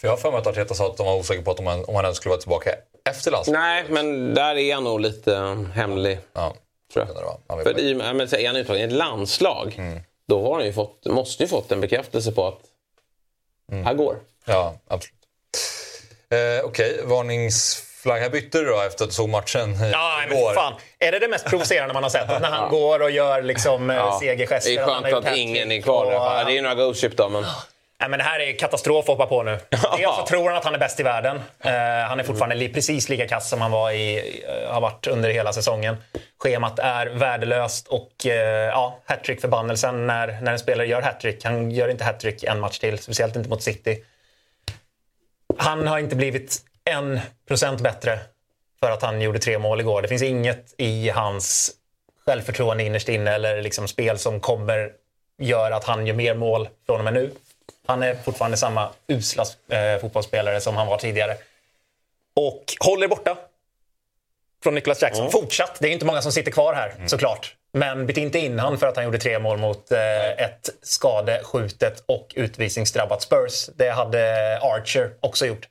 För 0.00 0.08
jag 0.08 0.10
har 0.10 0.16
för 0.16 0.30
mig 0.30 0.40
att 0.40 0.46
Arteta 0.46 0.74
sa 0.74 0.86
att 0.86 0.96
de 0.96 1.06
var 1.06 1.14
osäkra 1.16 1.42
på 1.42 1.50
att 1.50 1.58
om 1.58 1.66
han, 1.66 1.84
om 1.84 1.94
han 1.94 2.04
ens 2.04 2.16
skulle 2.16 2.30
vara 2.30 2.40
tillbaka 2.40 2.70
efter 3.08 3.30
landslaget. 3.30 3.60
Nej, 3.60 3.84
men 3.88 4.34
där 4.34 4.54
är 4.56 4.74
han 4.74 4.84
nog 4.84 5.00
lite 5.00 5.36
eh, 5.36 5.62
hemlig. 5.74 6.18
Ja. 6.32 6.54
Tror 6.92 7.04
Det 7.04 7.12
jag. 7.14 7.22
var- 7.22 7.38
han 7.48 7.58
vill 7.58 7.66
För 7.66 7.80
i, 7.80 7.94
men, 7.94 8.20
är 8.20 8.46
han 8.46 8.56
uttagen 8.56 8.80
i 8.80 8.84
ett 8.84 8.92
landslag, 8.92 9.80
då 10.28 10.42
har 10.48 10.54
han 10.54 10.64
ju 10.66 10.72
fått, 10.72 11.06
måste 11.06 11.42
ju 11.42 11.48
fått 11.48 11.72
en 11.72 11.80
bekräftelse 11.80 12.32
på 12.32 12.46
att 12.46 12.60
här 13.84 13.94
går. 13.94 14.16
Ja, 14.44 14.74
absolut. 14.88 15.12
Eh, 16.30 16.64
Okej, 16.64 17.00
varningsflagga 18.06 18.30
bytte 18.30 18.58
du 18.58 18.64
då 18.64 18.80
efter 18.82 19.04
att 19.04 19.10
du 19.10 19.14
såg 19.14 19.28
matchen 19.28 19.70
i- 19.84 19.90
Ja, 19.92 20.16
men 20.28 20.38
igår? 20.38 20.48
för 20.48 20.54
fan. 20.54 20.72
Är 20.98 21.12
det 21.12 21.18
det 21.18 21.28
mest 21.28 21.46
provocerande 21.46 21.94
man 21.94 22.02
har 22.02 22.10
sett? 22.10 22.30
Att 22.30 22.42
när 22.42 22.50
han 22.50 22.70
går 22.70 23.02
och 23.02 23.10
gör 23.10 23.42
liksom 23.42 23.90
ja. 23.90 24.18
Det 24.20 24.26
segergester. 24.26 24.72
är 24.72 24.80
han 24.80 25.04
har 25.04 25.10
skönt 25.10 25.26
att 25.26 25.36
ingen 25.36 25.72
är 25.72 25.80
kvar. 25.82 26.04
och-. 26.06 26.12
Ja, 26.12 26.42
Det 26.44 26.50
är 26.52 26.54
ju 26.54 26.60
några 26.60 26.74
Ghost 26.74 27.04
då, 27.16 27.28
men... 27.28 27.44
Nej, 28.00 28.08
men 28.10 28.18
det 28.18 28.24
här 28.24 28.40
är 28.40 28.52
katastrof 28.58 29.02
att 29.04 29.08
hoppa 29.08 29.26
på 29.26 29.42
nu. 29.42 29.58
Dels 29.70 30.16
så 30.16 30.26
tror 30.28 30.48
han 30.48 30.56
att 30.56 30.64
han 30.64 30.74
är 30.74 30.78
bäst 30.78 31.00
i 31.00 31.02
världen. 31.02 31.36
Eh, 31.60 31.72
han 32.08 32.20
är 32.20 32.24
fortfarande 32.24 32.54
li- 32.56 32.68
precis 32.72 33.08
lika 33.08 33.28
kass 33.28 33.48
som 33.48 33.60
han 33.60 33.70
var 33.70 33.90
i, 33.90 34.42
eh, 34.64 34.72
har 34.72 34.80
varit 34.80 35.06
under 35.06 35.30
hela 35.30 35.52
säsongen. 35.52 35.96
Schemat 36.38 36.78
är 36.78 37.06
värdelöst 37.06 37.88
och 37.88 38.26
eh, 38.26 38.32
ja, 38.68 38.98
hattrick-förbannelsen 39.06 40.06
när, 40.06 40.38
när 40.42 40.52
en 40.52 40.58
spelare 40.58 40.86
gör 40.86 41.02
hattrick. 41.02 41.44
Han 41.44 41.70
gör 41.70 41.88
inte 41.88 42.04
hattrick 42.04 42.44
en 42.44 42.60
match 42.60 42.78
till, 42.78 42.98
speciellt 42.98 43.36
inte 43.36 43.48
mot 43.48 43.62
City. 43.62 44.04
Han 45.58 45.86
har 45.86 45.98
inte 45.98 46.16
blivit 46.16 46.56
en 46.90 47.20
procent 47.48 47.80
bättre 47.80 48.18
för 48.80 48.90
att 48.90 49.02
han 49.02 49.20
gjorde 49.20 49.38
tre 49.38 49.58
mål 49.58 49.80
igår. 49.80 50.02
Det 50.02 50.08
finns 50.08 50.22
inget 50.22 50.74
i 50.76 51.08
hans 51.08 51.70
självförtroende 52.26 52.84
innerst 52.84 53.08
inne 53.08 53.30
eller 53.30 53.62
liksom 53.62 53.88
spel 53.88 54.18
som 54.18 54.40
kommer 54.40 54.92
göra 55.38 55.76
att 55.76 55.84
han 55.84 56.06
gör 56.06 56.14
mer 56.14 56.34
mål 56.34 56.68
från 56.86 56.98
och 56.98 57.04
med 57.04 57.14
nu. 57.14 57.30
Han 57.86 58.02
är 58.02 58.14
fortfarande 58.14 58.56
samma 58.56 58.90
usla 59.08 59.44
eh, 59.68 60.00
fotbollsspelare 60.00 60.60
som 60.60 60.76
han 60.76 60.86
var 60.86 60.98
tidigare. 60.98 61.36
Och 62.36 62.64
håller 62.80 63.08
borta 63.08 63.36
från 64.62 64.74
Nicholas 64.74 65.02
Jackson. 65.02 65.30
Fortsatt. 65.30 65.76
Det 65.80 65.88
är 65.88 65.92
inte 65.92 66.06
många 66.06 66.22
som 66.22 66.32
sitter 66.32 66.50
kvar 66.50 66.74
här, 66.74 66.94
såklart. 67.06 67.56
Men 67.72 68.06
byt 68.06 68.16
inte 68.16 68.38
in 68.38 68.58
han 68.58 68.78
för 68.78 68.86
att 68.86 68.96
han 68.96 69.04
gjorde 69.04 69.18
tre 69.18 69.38
mål 69.38 69.58
mot 69.58 69.92
eh, 69.92 70.30
ett 70.30 70.70
skadeskjutet 70.82 72.04
och 72.06 72.32
utvisningsdrabbat 72.36 73.22
Spurs. 73.22 73.70
Det 73.76 73.90
hade 73.90 74.58
Archer 74.62 75.10
också 75.20 75.46
gjort. 75.46 75.68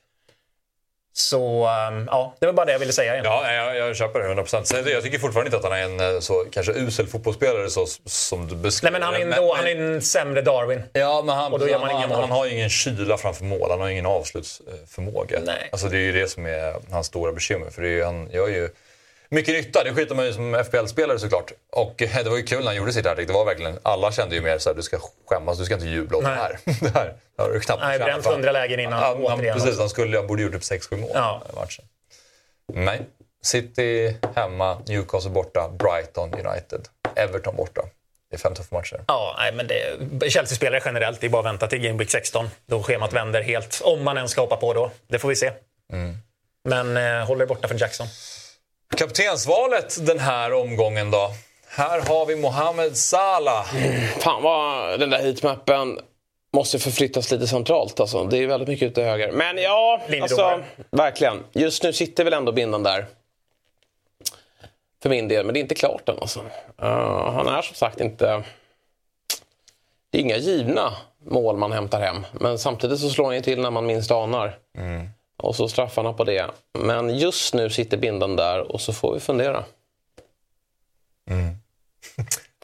Så 1.17 1.67
um, 1.89 2.07
ja, 2.11 2.35
det 2.39 2.45
var 2.45 2.53
bara 2.53 2.65
det 2.65 2.71
jag 2.71 2.79
ville 2.79 2.93
säga. 2.93 3.11
Egentligen. 3.13 3.37
Ja, 3.37 3.53
jag, 3.53 3.77
jag 3.77 3.95
köper 3.95 4.19
det 4.19 4.41
100%. 4.41 4.63
Sen, 4.63 4.87
jag 4.87 5.03
tycker 5.03 5.19
fortfarande 5.19 5.47
inte 5.47 5.57
att 5.57 5.63
han 5.63 5.73
är 5.73 5.83
en 5.83 6.15
eh, 6.15 6.19
så 6.19 6.45
kanske 6.51 6.73
usel 6.73 7.07
fotbollsspelare 7.07 7.69
så, 7.69 7.85
som 8.05 8.47
du 8.47 8.53
Nej, 8.53 8.63
beskriver. 8.63 8.91
men 8.91 9.01
han 9.01 9.15
är, 9.15 9.19
en, 9.19 9.31
då, 9.31 9.55
han 9.55 9.67
är 9.67 9.75
en 9.75 10.01
sämre 10.01 10.41
Darwin. 10.41 10.81
Ja, 10.93 11.23
men 11.25 11.35
han, 11.35 11.61
han, 11.61 11.91
han, 11.91 12.11
han 12.11 12.31
har 12.31 12.45
ju 12.45 12.51
ingen 12.51 12.69
kyla 12.69 13.17
framför 13.17 13.43
mål. 13.43 13.71
Han 13.71 13.81
har 13.81 13.89
ingen 13.89 14.05
avslutsförmåga. 14.05 15.39
Nej. 15.45 15.69
Alltså, 15.71 15.87
det 15.87 15.97
är 15.97 16.01
ju 16.01 16.11
det 16.11 16.27
som 16.27 16.45
är 16.45 16.75
hans 16.91 17.07
stora 17.07 17.31
bekymmer. 17.31 17.69
För 17.69 17.81
det 17.81 17.87
är 17.87 17.91
ju, 17.91 18.03
han 18.03 18.29
gör 18.31 18.47
ju 18.47 18.69
mycket 19.29 19.53
nytta. 19.53 19.83
Det 19.83 19.93
skiter 19.93 20.15
man 20.15 20.25
ju 20.25 20.33
som 20.33 20.63
FPL-spelare 20.65 21.19
såklart. 21.19 21.51
Och 21.71 22.01
eh, 22.01 22.23
det 22.23 22.29
var 22.29 22.37
ju 22.37 22.43
kul 22.43 22.59
när 22.59 22.65
han 22.65 22.75
gjorde 22.75 22.93
sitt 22.93 23.05
hattrick. 23.05 23.27
Det 23.27 23.33
var 23.33 23.45
verkligen, 23.45 23.79
alla 23.83 24.11
kände 24.11 24.35
ju 24.35 24.41
mer 24.41 24.57
så 24.57 24.69
här, 24.69 24.75
du 24.75 24.81
ska 24.83 24.97
skämmas, 25.29 25.57
du 25.57 25.65
ska 25.65 25.73
inte 25.73 25.87
jubla 25.87 26.17
åt 26.17 26.23
det 26.23 26.29
här. 26.29 26.59
det 26.81 26.93
här 26.93 27.13
har 27.37 27.49
du 27.49 27.59
knappt 27.59 27.81
Nej, 27.83 27.99
bränt. 27.99 28.25
100 28.25 28.51
lägen 28.51 28.79
innan, 28.79 28.93
Han, 28.93 29.03
han, 29.03 29.23
återigen 29.23 29.59
precis, 29.59 29.79
han, 29.79 29.89
skulle, 29.89 30.17
han 30.17 30.27
borde 30.27 30.41
gjort 30.43 30.53
typ 30.53 30.61
6-7 30.61 30.97
mål 30.97 31.09
Ja. 31.13 31.41
i 31.53 31.55
matchen. 31.55 31.85
Nej. 32.73 33.01
City 33.43 34.15
hemma, 34.35 34.81
Newcastle 34.87 35.31
borta, 35.31 35.69
Brighton 35.79 36.33
United, 36.33 36.81
Everton 37.15 37.55
borta. 37.55 37.81
Det 38.29 38.35
är 38.35 38.39
fem 38.39 38.53
tuffa 38.55 38.75
matcher. 38.75 39.03
Ja, 39.07 39.35
nej, 39.37 39.51
men 39.53 39.67
det, 39.67 40.29
Chelsea-spelare 40.29 40.81
generellt, 40.85 41.21
det 41.21 41.27
är 41.27 41.29
bara 41.29 41.39
att 41.39 41.45
vänta 41.45 41.67
till 41.67 41.79
Game 41.79 41.97
Week 41.99 42.09
16. 42.11 42.49
Då 42.65 42.83
schemat 42.83 43.13
vänder 43.13 43.41
helt. 43.41 43.81
Om 43.83 44.03
man 44.03 44.17
ens 44.17 44.31
ska 44.31 44.41
hoppa 44.41 44.57
på 44.57 44.73
då. 44.73 44.91
Det 45.07 45.19
får 45.19 45.29
vi 45.29 45.35
se. 45.35 45.51
Mm. 45.93 46.17
Men 46.69 46.97
eh, 46.97 47.27
håller 47.27 47.45
borta 47.45 47.67
från 47.67 47.77
Jackson. 47.77 48.07
Kaptensvalet 48.97 50.05
den 50.05 50.19
här 50.19 50.53
omgången 50.53 51.11
då? 51.11 51.31
Här 51.67 52.01
har 52.01 52.25
vi 52.25 52.35
Mohamed 52.35 52.97
Salah. 52.97 53.65
Fan 54.19 54.43
vad 54.43 54.99
den 54.99 55.09
där 55.09 55.19
heatmappen 55.19 55.99
måste 56.53 56.79
förflyttas 56.79 57.31
lite 57.31 57.47
centralt. 57.47 57.99
Alltså. 57.99 58.23
Det 58.23 58.37
är 58.37 58.47
väldigt 58.47 58.69
mycket 58.69 58.85
ute 58.85 58.95
till 58.95 59.03
höger. 59.03 59.31
Men 59.31 59.57
ja, 59.57 60.01
alltså, 60.21 60.63
verkligen. 60.91 61.43
Just 61.53 61.83
nu 61.83 61.93
sitter 61.93 62.23
väl 62.23 62.33
ändå 62.33 62.51
bindan 62.51 62.83
där. 62.83 63.05
För 65.01 65.09
min 65.09 65.27
del, 65.27 65.45
men 65.45 65.53
det 65.53 65.59
är 65.59 65.61
inte 65.61 65.75
klart 65.75 66.09
än. 66.09 66.19
Alltså. 66.21 66.39
Uh, 66.39 67.31
han 67.31 67.47
är 67.47 67.61
som 67.61 67.75
sagt 67.75 68.01
inte... 68.01 68.43
Det 70.09 70.17
är 70.17 70.21
inga 70.21 70.37
givna 70.37 70.93
mål 71.25 71.57
man 71.57 71.71
hämtar 71.71 72.01
hem. 72.01 72.25
Men 72.31 72.59
samtidigt 72.59 72.99
så 72.99 73.09
slår 73.09 73.25
han 73.25 73.35
ju 73.35 73.41
till 73.41 73.61
när 73.61 73.71
man 73.71 73.85
minst 73.85 74.11
anar. 74.11 74.57
Och 75.37 75.55
så 75.55 75.67
straffarna 75.69 76.13
på 76.13 76.23
det. 76.23 76.45
Men 76.79 77.17
just 77.17 77.53
nu 77.53 77.69
sitter 77.69 77.97
bindan 77.97 78.35
där 78.35 78.71
och 78.71 78.81
så 78.81 78.93
får 78.93 79.13
vi 79.13 79.19
fundera. 79.19 79.63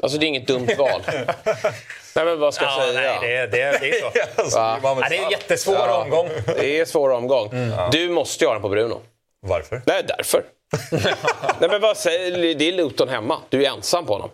Alltså 0.04 0.18
det 0.18 0.26
är 0.26 0.28
inget 0.28 0.48
dumt 0.48 0.70
val. 0.78 1.02
nej 2.16 2.26
men 2.26 2.40
vad 2.40 2.54
ska 2.54 2.66
jag 2.66 2.74
Ja, 2.88 2.94
säga? 2.94 3.20
nej, 3.22 3.38
det, 3.38 3.46
det, 3.48 3.78
det 3.80 3.90
är 3.90 4.02
så. 4.02 4.12
Alltså, 4.42 4.58
Ja, 4.60 4.96
det 5.10 5.18
är 5.18 5.24
en 5.26 5.32
jättesvår 5.32 5.76
Ja. 5.76 6.02
omgång. 6.04 6.30
Det 6.46 6.80
är 6.80 6.86
svår 6.86 7.10
omgång. 7.10 7.50
Du 7.92 8.10
måste 8.10 8.44
göra 8.44 8.54
den 8.54 8.62
på 8.62 8.70
Bruno. 8.70 9.02
Varför? 9.40 9.82
Nej, 9.86 10.04
därför. 10.08 10.44
nej, 11.60 11.70
men 11.70 11.82
vad 11.82 11.98
säger, 11.98 12.56
det 12.56 12.66
är 12.68 12.72
Luton 12.72 13.10
hemma. 13.10 13.38
Du 13.50 13.66
är 13.66 13.70
ensam 13.70 14.06
på 14.06 14.14
honom. 14.14 14.30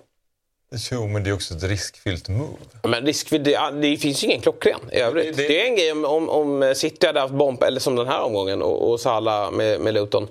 Jo, 0.92 1.08
men 1.08 1.24
det 1.24 1.30
är 1.30 1.34
också 1.34 1.54
ett 1.54 1.64
riskfyllt 1.64 2.30
move. 2.30 2.58
Men 2.84 3.06
risk, 3.06 3.30
det, 3.30 3.60
det 3.82 3.98
finns 3.98 4.24
ju 4.24 4.28
ingen 4.28 4.42
klockren 4.42 4.80
i 4.92 4.96
övrigt. 5.00 5.38
Det- 5.38 5.44
Det, 5.44 5.48
det- 5.48 5.62
är 5.62 5.66
en 5.66 5.76
grej 5.76 5.92
om, 5.92 6.06
om, 6.06 6.30
om 6.30 6.74
City 6.76 7.08
hade 7.08 7.20
haft 7.20 7.34
bomb, 7.34 7.64
eller 7.64 7.80
som 7.80 7.96
den 7.96 8.08
här 8.08 8.22
omgången, 8.22 8.62
och, 8.62 8.90
och 8.92 9.00
Salah 9.00 9.52
med, 9.52 9.80
med 9.82 9.94
Luton. 9.94 10.28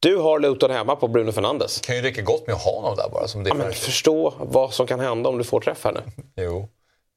Du 0.00 0.16
har 0.16 0.38
Luton 0.38 0.70
hemma 0.70 0.96
på 0.96 1.08
Bruno 1.08 1.32
Fernandes. 1.32 1.80
Det 1.80 1.86
kan 1.86 1.96
ju 1.96 2.02
räcka 2.02 2.22
gott 2.22 2.46
med 2.46 2.56
att 2.56 2.62
ha 2.64 2.72
honom 2.80 2.96
där 2.96 3.08
bara. 3.12 3.28
Som 3.28 3.42
det 3.44 3.48
Ja, 3.48 3.54
men 3.54 3.72
förstå 3.72 4.34
vad 4.38 4.74
som 4.74 4.86
kan 4.86 5.00
hända 5.00 5.28
om 5.28 5.38
du 5.38 5.44
får 5.44 5.60
träff 5.60 5.84
här 5.84 5.92
nu. 5.92 6.00
Jo. 6.44 6.68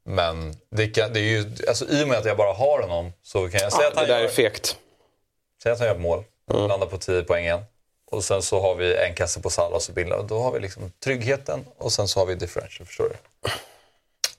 Men 0.05 0.53
det, 0.76 0.88
kan, 0.88 1.14
det 1.14 1.20
är 1.20 1.24
ju, 1.24 1.45
alltså, 1.68 1.86
i 1.89 2.03
och 2.03 2.07
med 2.07 2.18
att 2.18 2.26
jag 2.26 2.38
bara 2.38 2.53
har 2.53 2.82
honom 2.82 3.11
så 3.24 3.49
kan 3.49 3.59
jag 3.61 3.72
säga 3.74 3.84
Ja, 3.84 3.88
att 3.88 3.93
det 3.93 3.99
han 3.99 4.09
där 4.09 4.18
gör, 4.20 4.26
är 4.26 4.30
fegt. 4.30 4.78
säga 5.64 5.74
att 5.74 5.80
han 5.80 5.88
gör 5.88 5.97
mål. 5.97 6.24
Landar 6.53 6.88
på 6.88 6.97
10 6.97 7.24
poäng 7.24 7.43
igen. 7.43 7.59
Och 8.14 8.24
sen 8.24 8.41
så 8.41 8.61
har 8.61 8.76
vi 8.76 8.95
en 8.95 9.14
kasse 9.16 9.39
på 9.41 9.49
Salah 9.49 9.76
och 9.89 9.93
Billa. 9.93 10.22
Då 10.22 10.39
har 10.39 10.51
vi 10.51 10.59
liksom 10.59 10.91
tryggheten 11.03 11.66
och 11.78 11.91
sen 11.91 12.07
så 12.07 12.20
har 12.20 12.26
vi 12.26 12.36
differential. 12.36 12.88
Förstår 12.88 13.09
du? 13.09 13.49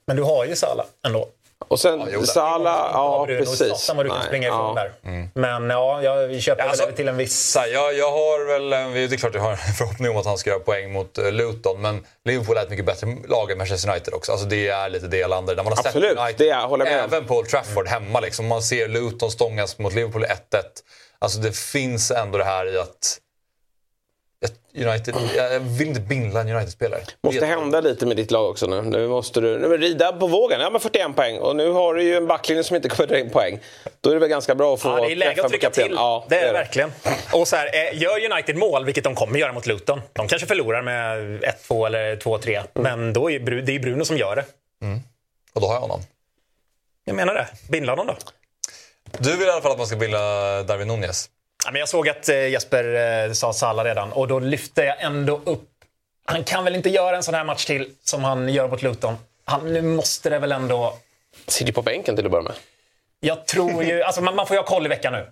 Men 0.06 0.16
du 0.16 0.22
har 0.22 0.44
ju 0.44 0.56
Salah 0.56 0.86
ändå. 1.06 1.28
Och 1.68 1.80
sen 1.80 2.08
jo, 2.12 2.20
där. 2.20 2.26
Salah, 2.26 2.90
ja 2.92 3.26
precis. 3.26 3.90
Vad 3.94 4.04
du 4.06 4.10
kan 4.10 4.18
Nej, 4.18 4.26
springa 4.26 4.48
ifrån 4.48 4.76
ja. 4.76 4.82
där. 5.02 5.28
Men 5.34 5.70
ja, 5.70 6.02
jag 6.02 6.40
köper 6.42 6.62
Alltså, 6.62 6.86
väl 6.86 6.94
till 6.94 7.08
en 7.08 7.16
viss... 7.16 7.56
Jag, 7.72 7.94
jag 7.94 8.10
har 8.10 8.46
väl, 8.46 8.70
det 8.70 9.14
är 9.14 9.16
klart 9.18 9.34
jag 9.34 9.40
har 9.42 9.50
en 9.50 9.56
förhoppning 9.78 10.10
om 10.10 10.16
att 10.16 10.26
han 10.26 10.38
ska 10.38 10.50
göra 10.50 10.60
poäng 10.60 10.92
mot 10.92 11.18
eh, 11.18 11.32
Luton. 11.32 11.80
Men 11.80 12.06
Liverpool 12.24 12.56
är 12.56 12.62
ett 12.62 12.70
mycket 12.70 12.86
bättre 12.86 13.16
lag 13.28 13.50
än 13.50 13.58
Manchester 13.58 13.90
United 13.90 14.14
också. 14.14 14.32
Alltså 14.32 14.46
det 14.46 14.68
är 14.68 14.88
lite 14.88 15.06
delande. 15.06 15.54
När 15.54 15.62
man 15.64 15.72
har 15.72 15.86
Absolut, 15.86 16.10
sett 16.10 16.18
United, 16.18 16.46
det 16.46 16.50
är- 16.50 16.66
håller 16.66 16.86
jag 16.86 16.94
med 16.94 17.04
även 17.04 17.24
på 17.26 17.36
Old 17.36 17.48
Trafford 17.48 17.86
hemma. 17.88 18.20
Liksom, 18.20 18.46
man 18.46 18.62
ser 18.62 18.88
Luton 18.88 19.30
stångas 19.30 19.78
mot 19.78 19.92
Liverpool 19.94 20.24
1-1. 20.24 20.30
Alltså 21.18 21.38
det 21.38 21.56
finns 21.56 22.10
ändå 22.10 22.38
det 22.38 22.44
här 22.44 22.74
i 22.74 22.78
att 22.78 23.18
United, 24.76 25.14
jag 25.36 25.60
vill 25.60 25.88
inte 25.88 26.00
bindla 26.00 26.40
en 26.40 26.48
United-spelare. 26.48 27.00
Måste 27.22 27.40
Det- 27.40 27.46
hända 27.46 27.80
lite 27.80 28.06
med 28.06 28.16
ditt 28.16 28.30
lag 28.30 28.50
också 28.50 28.66
nu. 28.66 28.82
Nu 28.82 29.08
måste 29.08 29.40
du 29.40 29.58
nu, 29.58 29.76
rida 29.76 30.12
på 30.12 30.26
vågen. 30.26 30.60
Ja, 30.60 30.70
men 30.70 30.80
41 30.80 31.16
poäng. 31.16 31.38
Och 31.38 31.56
nu 31.56 31.70
har 31.70 31.94
du 31.94 32.02
ju 32.02 32.16
en 32.16 32.26
backlinje 32.26 32.64
som 32.64 32.76
inte 32.76 32.88
kommer 32.88 33.06
dra 33.06 33.18
in 33.18 33.30
poäng. 33.30 33.60
Då 34.00 34.10
är 34.10 34.14
det 34.14 34.20
väl 34.20 34.28
ganska 34.28 34.54
bra 34.54 34.74
att 34.74 34.80
få 34.80 34.88
Ja, 34.88 35.06
det 35.06 35.12
är 35.12 35.16
läge 35.16 35.42
att 35.44 35.48
trycka 35.50 35.70
till. 35.70 35.92
Ja, 35.96 36.24
det 36.28 36.38
är 36.38 36.46
det 36.46 36.52
verkligen. 36.52 36.92
Och 37.32 37.48
så 37.48 37.56
här, 37.56 37.66
eh, 37.66 38.02
gör 38.02 38.32
United 38.32 38.56
mål, 38.56 38.84
vilket 38.84 39.04
de 39.04 39.14
kommer 39.14 39.38
göra 39.38 39.52
mot 39.52 39.66
Luton. 39.66 40.00
De 40.12 40.28
kanske 40.28 40.46
förlorar 40.48 40.82
med 40.82 41.44
1-2 41.44 41.86
eller 41.86 42.16
2-3. 42.16 42.62
Men 42.72 43.12
då 43.12 43.30
är 43.30 43.38
Bru- 43.38 43.62
det 43.62 43.72
är 43.74 43.78
Bruno 43.78 44.04
som 44.04 44.16
gör 44.16 44.36
det. 44.36 44.44
Och 45.54 45.60
då 45.60 45.66
har 45.66 45.74
jag 45.74 45.80
honom. 45.80 46.00
Jag 47.04 47.16
menar 47.16 47.34
det. 47.34 47.46
Bindla 47.70 47.92
honom 47.92 48.06
då. 48.06 48.14
Du 49.18 49.36
vill 49.36 49.48
i 49.48 49.50
alla 49.50 49.60
fall 49.62 49.72
att 49.72 49.78
man 49.78 49.86
ska 49.86 49.96
binda 49.96 50.18
Darwin 50.62 50.88
Nunez. 50.88 51.28
Men 51.64 51.74
jag 51.80 51.88
såg 51.88 52.08
att 52.08 52.28
eh, 52.28 52.48
Jesper 52.48 52.84
eh, 53.26 53.32
sa 53.32 53.52
Salah 53.52 53.84
redan 53.84 54.12
och 54.12 54.28
då 54.28 54.38
lyfte 54.38 54.82
jag 54.84 55.00
ändå 55.00 55.40
upp. 55.44 55.68
Han 56.26 56.44
kan 56.44 56.64
väl 56.64 56.74
inte 56.74 56.90
göra 56.90 57.16
en 57.16 57.22
sån 57.22 57.34
här 57.34 57.44
match 57.44 57.64
till 57.64 57.90
som 58.04 58.24
han 58.24 58.48
gör 58.48 58.68
mot 58.68 58.82
Luton. 58.82 59.16
Han, 59.44 59.72
nu 59.72 59.82
måste 59.82 60.30
det 60.30 60.38
väl 60.38 60.52
ändå... 60.52 60.94
Sitter 61.46 61.72
på 61.72 61.82
bänken 61.82 62.16
till 62.16 62.24
att 62.24 62.30
börja 62.30 62.42
med. 62.42 62.52
Jag 63.20 63.46
tror 63.46 63.84
ju... 63.84 64.02
Alltså 64.02 64.20
man, 64.20 64.36
man 64.36 64.46
får 64.46 64.54
ju 64.54 64.60
ha 64.60 64.66
koll 64.66 64.86
i 64.86 64.88
veckan 64.88 65.12
nu. 65.12 65.26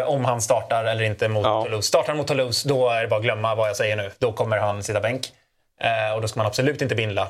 eh, 0.00 0.08
om 0.08 0.24
han 0.24 0.42
startar 0.42 0.84
eller 0.84 1.04
inte 1.04 1.28
mot 1.28 1.44
Ja. 1.44 1.62
Toulouse. 1.62 1.88
Startar 1.88 2.08
han 2.08 2.16
mot 2.16 2.26
Toulouse, 2.26 2.68
då 2.68 2.88
är 2.88 3.02
det 3.02 3.08
bara 3.08 3.16
att 3.16 3.22
glömma 3.22 3.54
vad 3.54 3.68
jag 3.68 3.76
säger 3.76 3.96
nu. 3.96 4.10
Då 4.18 4.32
kommer 4.32 4.56
han 4.58 4.82
sitta 4.82 5.00
bänk. 5.00 5.32
Eh, 5.80 6.14
och 6.14 6.22
då 6.22 6.28
ska 6.28 6.38
man 6.40 6.46
absolut 6.46 6.82
inte 6.82 6.94
bindla. 6.94 7.28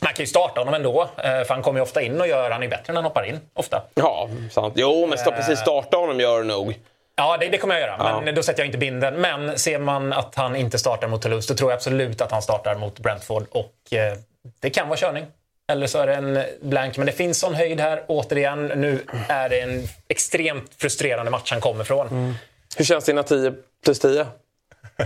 Man 0.00 0.12
kan 0.14 0.22
ju 0.22 0.26
starta 0.26 0.60
honom 0.60 0.74
ändå, 0.74 1.02
eh, 1.02 1.22
för 1.22 1.48
han 1.48 1.62
kommer 1.62 1.78
ju 1.78 1.82
ofta 1.82 2.02
in 2.02 2.20
och 2.20 2.26
gör... 2.28 2.50
Han 2.50 2.62
är 2.62 2.68
bättre 2.68 2.84
när 2.92 2.94
han 2.94 3.04
hoppar 3.04 3.24
in, 3.24 3.40
ofta. 3.54 3.82
Ja, 3.94 4.28
sant. 4.50 4.74
Jo, 4.76 5.06
men 5.06 5.18
precis 5.34 5.58
starta 5.58 5.96
honom 5.96 6.20
gör 6.20 6.42
nog. 6.42 6.78
Ja, 7.22 7.36
det, 7.40 7.48
det 7.48 7.58
kommer 7.58 7.74
jag 7.74 7.80
göra. 7.88 8.20
Men 8.20 8.34
då 8.34 8.42
sätter 8.42 8.60
jag 8.60 8.66
inte 8.68 8.78
binden. 8.78 9.14
Men 9.14 9.58
ser 9.58 9.78
man 9.78 10.12
att 10.12 10.34
han 10.34 10.56
inte 10.56 10.78
startar 10.78 11.08
mot 11.08 11.22
Toulouse, 11.22 11.52
då 11.52 11.56
tror 11.56 11.70
jag 11.70 11.76
absolut 11.76 12.20
att 12.20 12.30
han 12.30 12.42
startar 12.42 12.74
mot 12.74 12.98
Brentford. 12.98 13.46
Och 13.50 13.92
eh, 13.92 14.18
det 14.60 14.70
kan 14.70 14.88
vara 14.88 14.96
körning. 14.98 15.26
Eller 15.72 15.86
så 15.86 15.98
är 15.98 16.06
det 16.06 16.14
en 16.14 16.44
blank. 16.60 16.96
Men 16.96 17.06
det 17.06 17.12
finns 17.12 17.38
sån 17.38 17.54
höjd 17.54 17.80
här. 17.80 18.02
Återigen, 18.06 18.66
nu 18.66 18.98
är 19.28 19.48
det 19.48 19.60
en 19.60 19.88
extremt 20.08 20.70
frustrerande 20.78 21.30
match 21.30 21.50
han 21.50 21.60
kommer 21.60 21.84
från. 21.84 22.34
Hur 22.76 22.84
känns 22.84 23.04
dina 23.04 23.22
10 23.22 23.52
plus 23.84 23.98
10? 24.00 24.26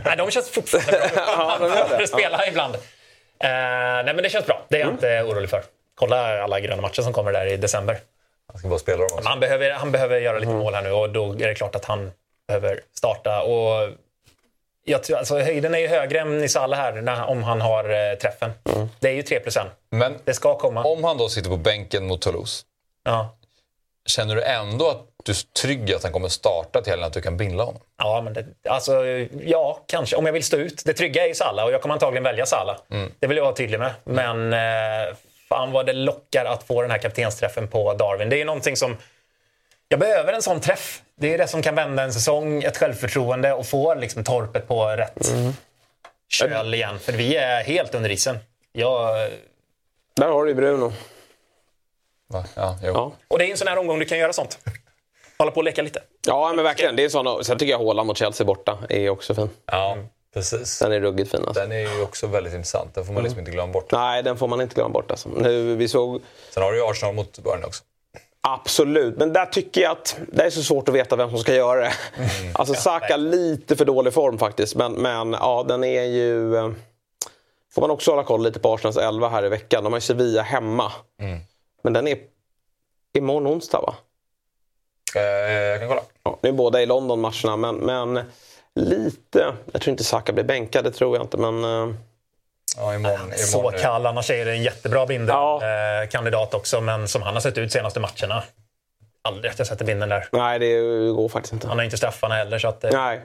Nej, 0.05 0.17
de 0.17 0.31
känns 0.31 0.51
fortfarande 0.51 0.91
bra. 0.93 1.25
Ja, 1.27 1.57
de 1.61 1.69
gör 1.69 1.89
det. 1.89 1.97
Han 1.97 2.07
spelar 2.07 2.49
ibland. 2.49 2.75
Eh, 2.75 2.81
nej, 4.05 4.05
men 4.05 4.17
det 4.17 4.31
känns 4.31 4.47
bra. 4.47 4.62
Det 4.69 4.77
är 4.77 4.81
jag 4.81 4.91
inte 4.91 5.23
orolig 5.23 5.51
för. 5.51 5.62
Kolla 5.95 6.43
alla 6.43 6.61
gröna 6.61 6.83
matcher 6.83 7.03
som 7.03 7.12
kommer 7.12 7.33
där 7.33 7.47
i 7.47 7.57
december. 7.57 7.99
Han 8.53 8.59
ska 8.59 8.68
bara 8.68 8.78
spela 8.78 8.99
dem. 8.99 9.09
Också. 9.12 9.28
Han 9.28 9.40
behöver, 9.40 9.70
han 9.70 9.92
behöver 9.92 10.18
göra 10.20 10.38
lite 10.38 10.53
mål 10.53 10.74
här 10.74 10.82
nu 10.82 10.90
och 10.90 11.11
då 11.11 11.32
är 11.32 11.49
det 11.49 11.55
klart 11.55 11.74
att 11.74 11.84
han 11.84 12.11
behöver 12.49 12.80
starta. 12.94 13.42
Och 13.42 13.90
jag 14.84 15.03
tror, 15.05 15.16
alltså, 15.18 15.38
höjden 15.38 15.74
är 15.74 15.78
ju 15.78 15.86
högre 15.88 16.20
än 16.20 16.44
i 16.44 16.49
Salah 16.49 16.78
här 16.78 16.92
när, 16.92 17.24
om 17.24 17.42
han 17.42 17.61
har 17.61 17.84
eh, 17.84 18.14
träffen. 18.18 18.51
Det 19.01 19.09
är 19.09 19.12
ju 19.12 19.22
3 19.22 19.40
Men 19.90 20.18
Det 20.24 20.34
ska 20.34 20.59
komma. 20.59 20.84
om 20.84 21.05
han 21.05 21.18
då 21.18 21.28
sitter 21.28 21.51
på 21.51 21.57
bänken 21.57 22.07
mot 22.07 22.20
Toulouse. 22.22 22.64
Ja. 23.05 23.36
Känner 24.07 24.34
du 24.36 24.42
ändå 24.42 24.88
att 24.88 25.07
du 25.24 25.32
är 25.32 25.61
trygg 25.62 25.92
att 25.94 26.03
han 26.03 26.12
kommer 26.12 26.28
starta 26.28 26.82
till 26.82 26.90
helgen, 26.90 27.07
att 27.07 27.12
du 27.12 27.22
kan 27.22 27.36
bindla 27.36 27.64
honom? 27.64 27.80
Ja, 27.99 28.20
men 28.24 28.32
det, 28.32 28.47
alltså, 28.68 29.05
ja, 29.44 29.80
kanske. 29.86 30.16
Om 30.16 30.26
jag 30.26 30.32
vill 30.32 30.44
stå 30.44 30.57
ut. 30.57 30.82
Det 30.84 30.92
trygga 30.92 31.24
är 31.24 31.28
ju 31.28 31.34
Salah 31.34 31.64
och 31.64 31.72
jag 31.72 31.82
kommer 31.82 31.92
antagligen 31.92 32.24
välja 32.24 32.47
Salah. 32.47 32.76
Det 33.18 33.26
vill 33.26 33.36
jag 33.36 33.44
vara 33.44 33.55
tydlig 33.55 33.78
med. 33.78 33.92
Men 34.05 34.53
eh, 34.53 35.14
fan 35.49 35.72
vad 35.72 35.86
det 35.86 35.92
lockar 35.92 36.44
att 36.44 36.62
få 36.66 36.82
den 36.82 36.90
här 36.90 36.99
kaptensträffen 36.99 37.68
på 37.68 37.94
Darwin. 37.94 38.28
Det 38.28 38.36
är 38.36 38.38
ju 38.38 38.44
någonting 38.44 38.76
som 38.76 38.97
Jag 39.88 40.01
behöver 40.01 40.32
en 40.32 40.42
sån 40.42 40.61
träff. 40.61 41.03
Det 41.16 41.34
är 41.34 41.38
det 41.38 41.49
som 41.49 41.62
kan 41.62 41.74
vända 41.74 42.03
en 42.03 42.12
säsong, 42.12 42.62
ett 42.62 42.76
självförtroende 42.76 43.53
och 43.53 43.66
få 43.66 43.94
liksom 43.94 44.24
torpet 44.24 44.68
på 44.68 44.86
rätt 44.86 45.32
köl 46.28 46.74
igen. 46.74 46.99
För 46.99 47.12
vi 47.12 47.36
är 47.36 47.64
helt 47.64 47.94
under 47.94 48.11
isen. 48.11 48.38
Jag, 48.72 49.30
Där 50.16 50.28
har 50.28 50.44
du 50.44 50.55
Bruno. 50.55 50.92
Va? 52.28 52.44
Ja, 52.55 52.78
jo. 52.82 52.92
Ja. 52.94 53.12
och 53.28 53.38
det 53.38 53.44
är 53.47 53.51
en 53.51 53.57
sån 53.57 53.68
här 53.68 53.78
omgång 53.78 53.99
du 53.99 54.05
kan 54.05 54.18
göra 54.18 54.32
sånt. 54.32 54.59
Hålla 55.38 55.51
på 55.51 55.57
och 55.57 55.64
leka 55.64 55.82
lite. 55.82 56.03
Ja, 56.26 56.53
men 56.57 56.64
verkligen. 56.64 56.97
Det 56.97 57.05
är 57.05 57.09
såna. 57.09 57.44
Sen 57.44 57.59
tycker 57.59 57.70
jag 57.70 57.78
Haaland 57.78 58.07
mot 58.07 58.18
Chelsea 58.18 58.44
borta 58.47 58.78
är 58.88 59.09
också 59.11 59.34
fin. 59.34 59.51
ja 59.66 59.97
precis. 60.37 60.78
Den 60.78 60.93
är 60.93 61.01
ruggigt 61.01 61.30
fin. 61.30 61.41
Alltså. 61.47 61.61
Den 61.61 61.72
är 61.72 61.78
ju 61.97 62.03
också 62.03 62.26
väldigt 62.26 62.55
intressant. 62.55 62.95
Den 62.95 63.05
får 63.07 63.12
man 63.12 63.22
liksom 63.22 63.39
inte 63.39 63.51
glömma 63.51 63.72
bort. 63.72 63.93
Nej, 63.93 64.22
den 64.22 64.37
får 64.37 64.49
man 64.49 64.61
inte 64.61 64.74
glömma 64.74 64.89
bort. 64.91 65.11
Alltså. 65.11 65.28
Nu, 65.28 65.76
vi 65.76 65.89
såg 65.89 66.22
Sen 66.51 66.62
har 66.62 66.72
du 66.72 66.78
ju 66.78 66.84
Arsenal 66.91 67.14
mot 67.14 67.39
Burnley 67.39 67.64
också. 67.64 67.84
Absolut, 68.41 69.16
men 69.16 69.32
där 69.32 69.47
tycker 69.47 69.80
jag 69.80 69.93
att 69.93 70.16
det 70.32 70.43
är 70.43 70.51
så 70.51 70.62
svårt 70.62 70.89
att 70.89 70.95
veta 70.95 71.16
vem 71.16 71.30
som 71.30 71.39
ska 71.39 71.55
göra 71.55 71.80
det. 71.80 71.93
Alltså 72.55 72.74
Saka 72.74 73.16
lite 73.16 73.76
för 73.76 73.84
dålig 73.84 74.12
form 74.12 74.39
faktiskt, 74.39 74.74
men, 74.74 74.93
men 74.93 75.32
ja, 75.32 75.64
den 75.68 75.84
är 75.84 76.03
ju... 76.03 76.57
eh, 76.57 76.70
Får 77.74 77.80
man 77.82 77.91
också 77.91 78.11
hålla 78.11 78.24
koll 78.24 78.43
lite 78.43 78.59
på 78.61 78.74
Arsenals 78.74 78.97
11 78.97 79.28
här 79.28 79.45
i 79.45 79.49
veckan. 79.49 79.84
De 79.84 79.93
har 79.93 79.97
ju 79.99 80.01
Sevilla 80.01 80.43
hemma. 80.43 80.93
Men 81.82 81.93
den 81.93 82.09
är 82.09 82.18
imorgon 83.18 83.47
onsdag 83.47 83.80
va? 83.80 83.95
Eh, 85.16 85.22
jag 85.22 85.78
kan 85.80 85.89
kolla. 85.89 86.03
Ja, 86.24 86.39
nu 86.43 86.49
är 86.49 86.53
båda 86.53 86.82
i 86.82 86.87
London 86.87 87.20
matcherna, 87.20 87.57
men, 87.57 87.76
men 87.76 88.20
lite... 88.77 89.55
Jag 89.72 89.81
tror 89.83 89.91
inte 89.91 90.05
Saka 90.05 90.33
blir 90.33 90.45
bänkad, 90.45 90.85
det 90.85 90.91
tror 90.91 91.16
jag 91.16 91.24
inte, 91.24 91.37
men... 91.37 91.64
eh, 91.64 91.95
Ja, 92.77 92.95
imorgon, 92.95 93.33
Så 93.37 93.59
imorgon 93.59 93.81
kall, 93.81 94.07
annars 94.07 94.31
är 94.31 94.45
det 94.45 94.51
en 94.53 94.62
jättebra 94.62 95.07
Binder-kandidat 95.07 96.55
också. 96.55 96.81
Men 96.81 97.09
som 97.09 97.22
han 97.22 97.35
har 97.35 97.41
sett 97.41 97.59
ut 97.59 97.72
senaste 97.72 98.01
matcherna. 98.01 98.43
Aldrig 99.22 99.51
att 99.53 99.59
jag 99.59 99.68
sätter 99.68 99.85
Binden 99.85 100.09
där. 100.09 100.29
Nej, 100.33 100.59
det 100.59 100.79
går 101.12 101.29
faktiskt 101.29 101.53
inte. 101.53 101.68
Han 101.68 101.77
har 101.79 101.85
inte 101.85 101.97
straffarna 101.97 102.35
heller. 102.35 102.59
Så 102.59 102.68
att, 102.68 102.85
eh, 102.85 102.91
Nej, 102.93 103.20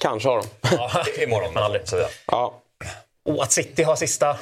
kanske 0.00 0.28
har 0.28 0.36
de. 0.36 0.46
ja. 0.76 0.90
Imorgon. 1.22 1.54
Men 1.54 1.62
aldrig. 1.62 1.88
Så, 1.88 1.96
ja. 1.96 2.08
Ja. 2.26 2.54
Och 3.24 3.42
att 3.42 3.52
City 3.52 3.82
har 3.82 3.96
sista 3.96 4.36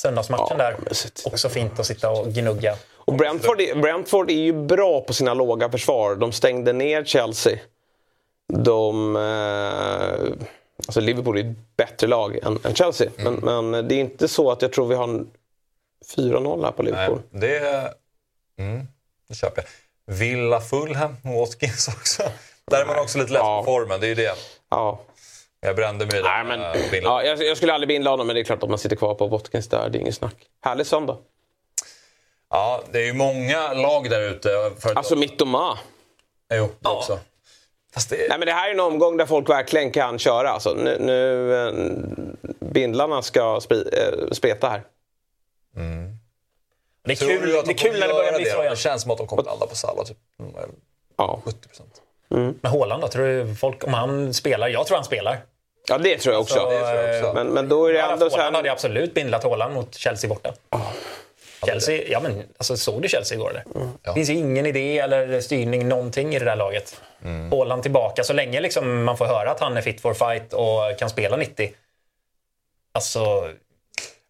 söndagsmatchen 0.00 0.46
Ja, 0.50 0.64
där. 0.64 0.76
Också 1.24 1.48
fint 1.48 1.78
att 1.80 1.86
sitta 1.86 2.10
och 2.10 2.26
gnugga. 2.28 2.74
Och 2.94 3.14
Brentford, 3.14 3.60
är- 3.60 3.74
Brentford 3.74 4.30
är 4.30 4.34
ju 4.34 4.52
bra 4.52 5.00
på 5.00 5.12
sina 5.12 5.34
låga 5.34 5.70
försvar. 5.70 6.14
De 6.14 6.32
stängde 6.32 6.72
ner 6.72 7.04
Chelsea. 7.04 7.58
De... 8.64 9.16
Eh, 9.16 10.46
alltså 10.86 11.00
Liverpool 11.00 11.38
är 11.38 11.40
ett 11.50 11.76
bättre 11.76 12.06
lag 12.06 12.38
än, 12.42 12.58
än 12.64 12.74
Chelsea. 12.74 13.10
Men, 13.16 13.34
men 13.34 13.88
det 13.88 13.94
är 13.94 14.00
inte 14.00 14.28
så 14.28 14.50
att 14.50 14.62
jag 14.62 14.72
tror 14.72 14.86
vi 14.86 14.94
har 14.94 15.04
en 15.04 15.30
4-0 16.16 16.64
här 16.64 16.72
på 16.72 16.82
Nej, 16.82 16.92
Liverpool. 16.92 17.22
det, 17.30 17.58
mm, 18.58 18.86
det 19.28 19.34
köper 19.34 19.62
jag. 20.06 20.14
Villa 20.14 20.60
Fulham 20.60 21.16
och 21.24 21.32
Watkins 21.40 21.88
också. 21.88 22.22
Där 22.70 22.80
är 22.82 22.86
man 22.86 22.98
också 22.98 23.18
lite 23.18 23.32
lätt 23.32 23.40
Ja. 23.42 23.62
på 23.64 23.64
formen. 23.64 24.00
Det 24.00 24.06
är 24.06 24.08
ju 24.08 24.14
det. 24.14 24.34
Ja. 24.70 25.00
Jag 25.60 25.76
brände 25.76 26.06
mig 26.06 26.22
Nej, 26.22 26.44
men, 26.44 26.60
äh, 26.60 26.98
ja, 27.02 27.22
jag, 27.22 27.42
jag 27.42 27.56
skulle 27.56 27.72
aldrig 27.72 27.88
binda 27.88 28.10
honom, 28.10 28.26
men 28.26 28.34
det 28.36 28.40
är 28.42 28.44
klart 28.44 28.62
att 28.62 28.68
man 28.68 28.78
sitter 28.78 28.96
kvar 28.96 29.14
på 29.14 29.26
Watkins 29.26 29.68
där. 29.68 29.88
Det 29.88 29.98
är 29.98 30.00
inget 30.00 30.14
snack. 30.14 30.34
Härlig 30.64 30.86
söndag. 30.86 31.16
Ja, 32.50 32.82
det 32.92 32.98
är 32.98 33.04
ju 33.04 33.12
många 33.12 33.72
lag 33.72 34.10
där 34.10 34.20
ute. 34.20 34.72
Alltså 34.94 35.16
Mittoma. 35.16 35.78
Jo, 36.54 36.68
det 36.80 36.88
också. 36.88 37.18
Fast 37.94 38.10
det, 38.10 38.16
Nej, 38.28 38.38
men 38.38 38.46
det 38.46 38.52
här 38.52 38.68
är 38.68 38.74
en 38.74 38.80
omgång 38.80 39.16
där 39.16 39.26
folk 39.26 39.48
verkligen 39.48 39.90
kan 39.90 40.18
köra. 40.18 40.50
Alltså, 40.50 40.74
nu, 40.74 40.98
nu 41.00 41.54
eh, 41.54 41.72
bindlarna 42.60 43.22
ska 43.22 43.60
spri, 43.60 43.88
eh, 43.92 44.30
spreta 44.32 44.68
här. 44.68 44.82
Det 47.04 47.12
är 47.12 47.16
tror 47.16 47.28
kul, 47.28 47.48
det 47.48 47.62
de 47.62 47.70
är 47.70 47.74
kul 47.74 48.00
när 48.00 48.08
det 48.08 48.14
börjar 48.14 48.32
bli 48.32 48.44
det? 48.44 48.50
så 48.50 48.56
Det 48.56 48.62
igen. 48.64 48.76
känns 48.76 49.02
som 49.02 49.10
att 49.10 49.18
de 49.18 49.26
kommer 49.26 49.42
landa 49.42 49.66
på 49.66 49.76
Salah. 49.76 50.04
Typ 50.04 50.16
mm, 50.40 50.52
Ja. 51.16 51.42
70 51.44 51.68
procent. 51.68 52.02
Med 52.62 52.72
Haaland 52.72 53.02
då? 53.02 53.08
Tror 53.08 53.26
du 53.26 53.54
folk, 53.54 53.84
om 53.84 53.94
han 53.94 54.34
spelar? 54.34 54.68
Jag 54.68 54.86
tror 54.86 54.96
han 54.96 55.04
spelar. 55.04 55.40
ja, 55.88 55.98
det 55.98 56.18
tror 56.18 56.32
jag 56.32 56.42
också. 56.42 56.54
Så, 56.54 56.70
det 56.70 56.78
tror 56.78 57.02
jag 57.02 57.20
också. 57.20 57.34
Men, 57.34 57.46
men 57.46 57.68
då 57.68 57.86
är 57.86 57.92
det 57.92 58.00
ändå 58.00 58.30
så 58.30 58.36
Haaland 58.36 58.56
hade 58.56 58.68
här... 58.68 58.74
absolut 58.74 59.14
bindlat 59.14 59.44
Haaland 59.44 59.74
mot 59.74 59.94
Chelsea 59.94 60.28
borta. 60.28 60.52
Chelsea, 61.66 62.02
ja 62.08 62.20
men 62.20 62.42
alltså, 62.58 62.76
såg 62.76 63.02
du 63.02 63.08
Chelsea 63.08 63.36
igår 63.36 63.50
eller? 63.50 63.64
Det 64.02 64.14
finns 64.14 64.30
ju 64.30 64.34
ingen 64.34 64.66
idé 64.66 64.98
eller 64.98 65.40
styrning, 65.40 65.88
någonting 65.88 66.34
i 66.34 66.38
det 66.38 66.44
där 66.44 66.56
laget. 66.56 67.00
Haaland 67.50 67.82
tillbaka, 67.82 68.24
så 68.24 68.32
länge 68.32 68.60
liksom 68.60 69.04
man 69.04 69.16
får 69.16 69.26
höra 69.26 69.50
att 69.50 69.60
han 69.60 69.76
är 69.76 69.82
fit 69.82 70.00
for 70.00 70.14
fight 70.14 70.52
och 70.52 70.98
kan 70.98 71.10
spela 71.10 71.36
90. 71.36 71.72
Alltså, 72.92 73.50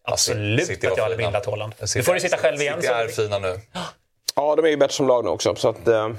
absolut 0.03 0.67
City 0.67 0.87
att 0.87 0.97
jag 0.97 1.03
hade 1.03 1.15
fina. 1.15 1.27
bindat 1.27 1.45
Haaland. 1.45 1.73
City- 1.79 1.99
Nu 1.99 2.03
får 2.03 2.13
du 2.13 2.19
sitta 2.19 2.37
själv 2.37 2.61
igen. 2.61 2.75
City 2.81 2.87
Så. 2.87 2.93
är 2.93 3.07
fina 3.07 3.39
nu. 3.39 3.59
Ja, 4.35 4.55
de 4.55 4.65
är 4.65 4.69
ju 4.69 4.77
bättre 4.77 4.93
som 4.93 5.07
lag 5.07 5.23
nu 5.23 5.29
också. 5.29 5.55
Så 5.55 5.69
att, 5.69 5.87
eh, 5.87 6.09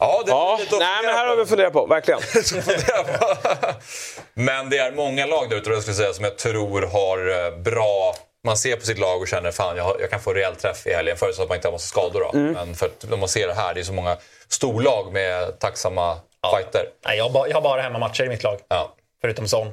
Ja, 0.00 0.22
det 0.26 0.30
är 0.30 0.34
ja. 0.34 0.58
Nej, 0.70 1.02
men 1.04 1.14
här 1.14 1.26
har 1.26 1.36
vi 1.36 1.46
funderat 1.46 1.72
på. 1.72 1.86
Verkligen. 1.86 2.20
Men 4.34 4.70
det 4.70 4.78
är 4.78 4.92
många 4.92 5.26
lag 5.26 5.50
där 5.50 5.56
ute 5.56 5.70
jag 5.70 5.82
skulle 5.82 5.94
säga, 5.94 6.12
som 6.12 6.24
jag 6.24 6.38
tror 6.38 6.82
har 6.82 7.46
eh, 7.46 7.56
bra... 7.58 8.14
Man 8.44 8.56
ser 8.56 8.76
på 8.76 8.86
sitt 8.86 8.98
lag 8.98 9.20
och 9.20 9.28
känner 9.28 9.50
fan 9.50 9.76
jag, 9.76 9.84
har- 9.84 9.96
jag 10.00 10.10
kan 10.10 10.20
få 10.20 10.32
rejäl 10.32 10.56
träff 10.56 10.86
i 10.86 10.92
helgen. 10.92 11.16
Förutsatt 11.16 11.42
att 11.42 11.48
man 11.48 11.56
inte 11.56 11.68
har 11.68 11.72
massa 11.72 11.86
skador. 11.86 12.20
Då. 12.20 12.38
Mm. 12.38 12.52
Men 12.52 12.74
för 12.74 12.86
att 12.86 13.04
när 13.10 13.16
man 13.16 13.28
ser 13.28 13.46
det 13.48 13.54
här, 13.54 13.74
det 13.74 13.80
är 13.80 13.84
så 13.84 13.92
många 13.92 14.16
storlag 14.48 15.12
med 15.12 15.58
tacksamma 15.58 16.18
fighter. 16.56 16.88
Nej, 17.06 17.16
jag, 17.16 17.24
har 17.24 17.30
bara, 17.30 17.48
jag 17.48 17.54
har 17.54 17.62
bara 17.62 17.82
hemmamatcher 17.82 18.24
i 18.24 18.28
mitt 18.28 18.42
lag. 18.42 18.58
Ja, 18.68 18.94
Förutom 19.20 19.48
Son. 19.48 19.66
Eh, 19.66 19.72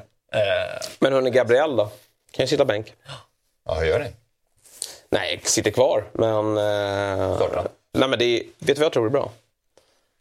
Men 1.00 1.14
hörni, 1.14 1.30
Gabriel 1.30 1.76
då? 1.76 1.90
Kan 2.32 2.44
ju 2.44 2.48
sitta 2.48 2.66
bänk. 2.66 2.94
ja 3.66 3.74
hur 3.74 3.86
gör 3.88 4.00
ni? 4.00 4.08
Nej, 5.10 5.40
sitter 5.44 5.72
kvar. 5.72 6.04
Men... 6.14 6.58
Eh, 6.58 7.36
Starta. 7.36 7.64
nej, 7.94 8.10
men 8.10 8.20
det 8.20 8.26
är, 8.26 8.40
vet 8.40 8.68
du 8.68 8.74
vad 8.74 8.86
jag 8.86 8.94
tror 8.94 9.06
är 9.06 9.10
bra? 9.10 9.32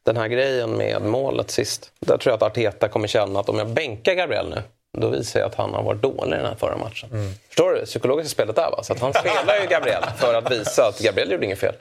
Den 0.03 0.17
här 0.17 0.29
grejen 0.29 0.71
med 0.77 1.03
målet 1.03 1.51
sist. 1.51 1.93
Där 2.01 2.17
tror 2.19 2.31
jag 2.33 2.37
att 2.37 2.43
Arteta 2.43 2.89
kommer 2.89 3.09
känna 3.09 3.41
att 3.41 3.49
om 3.49 3.59
jag 3.59 3.69
bänkar 3.69 4.15
Gabriel 4.15 4.49
nu, 4.51 4.63
då 4.99 5.09
visar 5.09 5.41
jag 5.41 5.47
att 5.47 5.55
han 5.55 5.75
har 5.75 5.83
varit 5.83 6.03
dålig 6.03 6.33
i 6.33 6.37
den 6.37 6.47
här 6.47 6.55
förra 6.55 6.77
matchen. 6.77 7.35
Förstår 7.49 7.73
du? 7.73 7.85
Psykologiska 7.85 8.29
spelet 8.29 8.57
där 8.57 8.71
va? 8.71 8.83
Så 8.83 8.93
att 8.93 9.01
han 9.01 9.13
spelar 9.13 9.61
ju 9.61 9.67
Gabriel 9.67 10.03
för 10.17 10.35
att 10.35 10.51
visa 10.51 10.87
att 10.87 10.99
Gabriel 10.99 11.31
gjorde 11.31 11.45
inget 11.47 11.59
fel. 11.59 11.75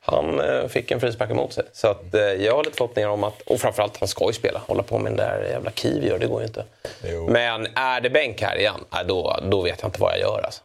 Han 0.00 0.40
eh, 0.40 0.66
fick 0.68 0.90
en 0.90 1.00
frispark 1.00 1.30
emot 1.30 1.52
sig. 1.52 1.64
Så 1.72 1.88
att, 1.88 2.14
eh, 2.14 2.20
jag 2.20 2.56
har 2.56 2.64
lite 2.64 2.76
förhoppningar 2.76 3.08
om 3.08 3.24
att, 3.24 3.40
och 3.40 3.60
framförallt 3.60 3.96
han 4.00 4.08
ska 4.08 4.26
ju 4.26 4.32
spela. 4.32 4.60
Hålla 4.66 4.82
på 4.82 4.98
med 4.98 5.12
den 5.12 5.16
där 5.16 5.48
jävla 5.50 5.70
Kiwi, 5.70 6.18
det 6.18 6.26
går 6.26 6.40
ju 6.40 6.46
inte. 6.46 6.64
Jo. 7.04 7.28
Men 7.30 7.66
är 7.74 8.00
det 8.00 8.10
bänk 8.10 8.42
här 8.42 8.56
igen, 8.58 8.84
nej, 8.90 9.04
då, 9.04 9.38
då 9.42 9.62
vet 9.62 9.78
jag 9.80 9.88
inte 9.88 10.00
vad 10.00 10.12
jag 10.12 10.20
gör 10.20 10.42
alltså. 10.44 10.62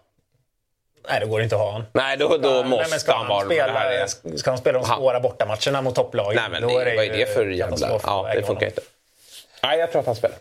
nej, 1.10 1.20
det 1.20 1.26
går 1.26 1.42
inte 1.42 1.56
att 1.56 1.62
ha 1.62 1.72
honom. 1.72 1.88
Nej, 1.94 2.18
då, 2.18 2.38
då 2.38 2.50
Nej, 2.50 2.64
måste 2.64 3.00
ska 3.00 3.14
han 3.14 3.28
vara 3.28 3.40
här 3.40 3.46
spela, 3.46 3.94
igen. 3.94 4.38
Ska 4.38 4.52
han 4.52 4.58
spela 4.58 4.80
de 4.80 4.88
svåra 4.88 5.20
bortamatcherna 5.20 5.82
mot 5.82 5.96
topplagen? 5.96 6.42
Nej, 6.42 6.62
men 6.62 6.70
då 6.70 6.80
är 6.80 6.86
det 6.86 6.96
vad 6.96 7.06
är 7.06 7.18
det 7.18 7.34
för 7.34 7.46
jävla... 7.46 8.00
Ja, 8.04 8.32
det 8.36 8.44
funkar 8.44 8.66
inte. 8.66 8.82
Nej, 9.64 9.80
jag 9.80 9.92
tror 9.92 10.00
att 10.00 10.06
han 10.06 10.16
spelar. 10.16 10.38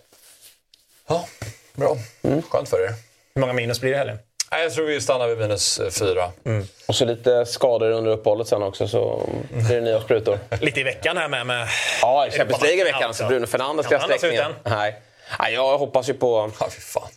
Ja, 1.08 1.26
bra. 1.74 1.96
Mm. 2.22 2.42
Skönt 2.42 2.68
för 2.68 2.84
er. 2.84 2.94
Hur 3.34 3.40
många 3.40 3.52
minus 3.52 3.80
blir 3.80 3.90
det 3.90 3.94
i 3.94 3.98
helgen? 3.98 4.18
Nej, 4.52 4.62
jag 4.62 4.72
tror 4.72 4.86
vi 4.86 5.00
stannar 5.00 5.28
vid 5.28 5.38
minus 5.38 5.78
eh, 5.80 5.90
fyra. 5.90 6.30
Och 6.86 6.94
så 6.94 7.04
lite 7.04 7.46
skador 7.46 7.90
under 7.90 8.10
uppehållet 8.10 8.48
sen 8.48 8.62
också, 8.62 8.88
så 8.88 9.28
blir 9.50 9.74
det 9.74 9.80
nya 9.80 10.00
sprutor. 10.00 10.38
Lite 10.60 10.80
i 10.80 10.82
veckan 10.82 11.16
här 11.16 11.28
med. 11.28 11.46
med 11.46 11.68
Ja, 12.02 12.26
Champions 12.30 12.62
League 12.62 12.80
i 12.80 12.84
veckan. 12.84 13.00
Ja, 13.02 13.12
Så 13.12 13.26
Bruno 13.26 13.46
Fernandes 13.46 13.86
ska 13.86 13.98
sträckningen. 14.00 14.54
Nej. 14.64 15.00
Nej, 15.40 15.54
jag 15.54 15.78
hoppas 15.78 16.08
ju 16.08 16.14
på... 16.14 16.50
Ja, 16.60 16.66
fy 16.70 16.80
fan. 16.80 17.08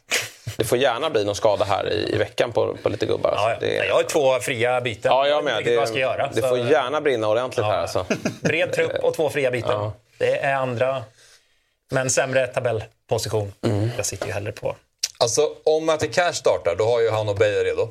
Det 0.57 0.63
får 0.63 0.77
gärna 0.77 1.09
bli 1.09 1.25
någon 1.25 1.35
skada 1.35 1.65
här 1.65 1.89
i, 1.93 2.13
i 2.13 2.17
veckan 2.17 2.51
på, 2.51 2.77
på 2.83 2.89
lite 2.89 3.05
gubbar. 3.05 3.33
Ja, 3.35 3.41
ja. 3.41 3.49
Alltså, 3.51 3.65
det, 3.65 3.85
Jag 3.87 3.95
har 3.95 4.03
två 4.03 4.39
fria 4.39 4.81
byten. 4.81 5.11
ja, 5.11 5.27
jag 5.27 5.43
med. 5.43 5.53
vad 5.53 5.73
jag 5.73 5.87
ska 5.87 5.97
göra. 5.97 6.29
det 6.33 6.41
så- 6.41 6.47
får 6.47 6.57
gärna 6.57 7.01
brinna 7.01 7.27
ordentligt 7.27 7.65
här 7.65 7.77
alltså. 7.77 8.05
Bred 8.41 8.73
trupp 8.73 9.03
och 9.03 9.13
två 9.15 9.29
fria 9.29 9.51
byten. 9.51 9.71
Ja. 9.71 9.93
Det 10.17 10.37
är 10.39 10.53
andra, 10.55 11.03
men 11.89 12.09
sämre 12.09 12.47
tabellposition. 12.47 13.53
Mm. 13.65 13.89
Jag 13.97 14.05
sitter 14.05 14.27
ju 14.27 14.31
hellre 14.31 14.51
på... 14.51 14.75
Alltså, 15.19 15.49
om 15.63 15.85
Matti 15.85 16.07
Cash 16.07 16.33
startar, 16.33 16.75
då 16.75 16.85
har 16.85 17.01
ju 17.01 17.09
han 17.09 17.29
och 17.29 17.35
Beijer 17.35 17.63
redo. 17.63 17.89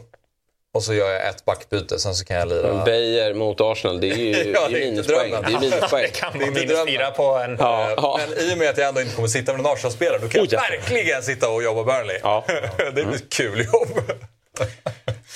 Och 0.74 0.82
så 0.82 0.94
gör 0.94 1.10
jag 1.10 1.28
ett 1.28 1.44
backbyte, 1.44 1.98
sen 1.98 2.14
så 2.14 2.24
kan 2.24 2.36
jag 2.36 2.48
lira... 2.48 2.84
Beijer 2.84 3.34
mot 3.34 3.60
Arsenal, 3.60 4.00
det 4.00 4.10
är 4.10 4.16
ju 4.16 4.52
Ja, 4.54 4.68
det 4.68 4.82
är 4.82 4.90
minuspoäng. 4.90 5.30
Det 5.30 5.36
är 5.36 5.60
minuspoäng. 5.60 6.02
Det 6.02 6.08
kan 6.20 6.32
vara 6.32 6.46
inte 6.46 6.60
minus 6.60 6.84
fyra 6.86 7.10
på 7.10 7.22
en... 7.22 7.56
Ja, 7.58 7.94
ja. 7.96 8.20
Men 8.28 8.38
i 8.38 8.54
och 8.54 8.58
med 8.58 8.70
att 8.70 8.78
jag 8.78 8.88
ändå 8.88 9.00
inte 9.00 9.14
kommer 9.14 9.28
sitta 9.28 9.52
med 9.52 9.60
en 9.60 9.66
Arsenal-spelare, 9.66 10.18
då 10.18 10.28
kan 10.28 10.40
Oh, 10.40 10.46
jag 10.50 10.62
ja. 10.62 10.66
verkligen 10.70 11.22
sitta 11.22 11.48
och 11.50 11.62
jobba 11.62 11.84
Burnley. 11.84 12.18
Ja. 12.22 12.44
det 12.78 12.92
blir 12.92 13.14
ett 13.14 13.32
kul 13.32 13.64
jobb. 13.64 14.12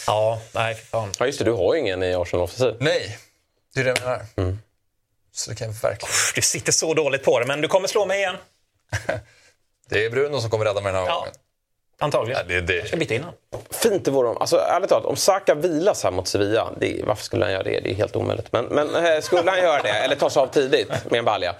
Ja, 0.07 0.41
nej 0.53 0.75
fan. 0.75 1.13
ja, 1.19 1.27
just 1.27 1.39
det. 1.39 1.45
Du 1.45 1.53
har 1.53 1.75
ju 1.75 1.81
ingen 1.81 2.03
i 2.03 2.15
Arsenal-offensiv. 2.15 2.75
Nej, 2.81 3.19
det 3.75 3.81
är 3.81 3.85
det 3.85 3.91
jag 3.91 4.01
menar. 4.01 4.23
Mm. 4.37 4.59
Så 5.33 5.51
det 5.51 5.57
kan 5.57 5.73
verkligen... 5.73 6.13
Du 6.35 6.43
sitter 6.43 6.73
så 6.73 6.95
dåligt 6.95 7.25
på 7.25 7.41
det, 7.41 7.47
men 7.47 7.61
du 7.61 7.69
kommer 7.69 7.89
slå 7.89 8.07
mig 8.07 8.19
igen. 8.19 8.37
Det 9.89 10.05
är 10.05 10.11
Bruno 10.11 10.41
som 10.41 10.51
kommer 10.51 10.65
rädda 10.65 10.81
mig 10.81 10.93
den 10.93 11.03
här 11.03 11.09
Ja. 11.09 11.15
gången. 11.19 11.33
Antagligen. 12.03 12.39
Ja, 12.41 12.45
det 12.49 12.55
är 12.57 12.63
det. 12.63 12.77
Jag 12.77 12.89
ska 12.89 12.97
byta 12.97 13.15
innan. 13.15 13.33
Fint 13.71 14.05
det 14.05 14.11
vore 14.11 14.29
om, 14.29 14.37
alltså 14.37 14.57
ärligt 14.59 14.89
talat, 14.89 15.05
om 15.05 15.17
Saka 15.17 15.55
vilas 15.55 16.05
här 16.05 16.11
mot 16.11 16.29
Sevilla, 16.29 16.73
det, 16.81 17.01
varför 17.05 17.25
skulle 17.25 17.45
han 17.45 17.53
göra 17.53 17.63
det? 17.63 17.81
Det 17.81 17.91
är 17.91 17.95
helt 17.95 18.17
omöjligt. 18.17 18.53
Men, 18.53 18.65
men 18.65 18.95
eh, 19.07 19.21
skulle 19.21 19.51
han 19.51 19.61
göra 19.61 19.83
det, 19.83 19.89
eller 19.89 20.17
ta 20.17 20.31
sig 20.31 20.41
av 20.43 20.47
tidigt 20.47 20.89
med 21.11 21.19
en 21.19 21.25
balja, 21.25 21.55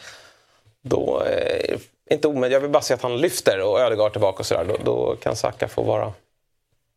då 0.83 1.23
eh, 1.23 1.79
inte 2.11 2.29
omöjligt. 2.29 2.53
Jag 2.55 2.61
vill 2.61 2.71
bara 2.71 2.83
se 2.83 2.95
att 2.95 3.03
han 3.03 3.17
lyfter 3.21 3.61
och 3.61 3.81
Ödegaard 3.81 4.13
tillbaka 4.13 4.39
och 4.39 4.47
sådär. 4.47 4.65
Då, 4.65 4.77
då 4.85 5.17
kan 5.17 5.37
Saka 5.37 5.69
få 5.69 5.83
vara 5.83 6.13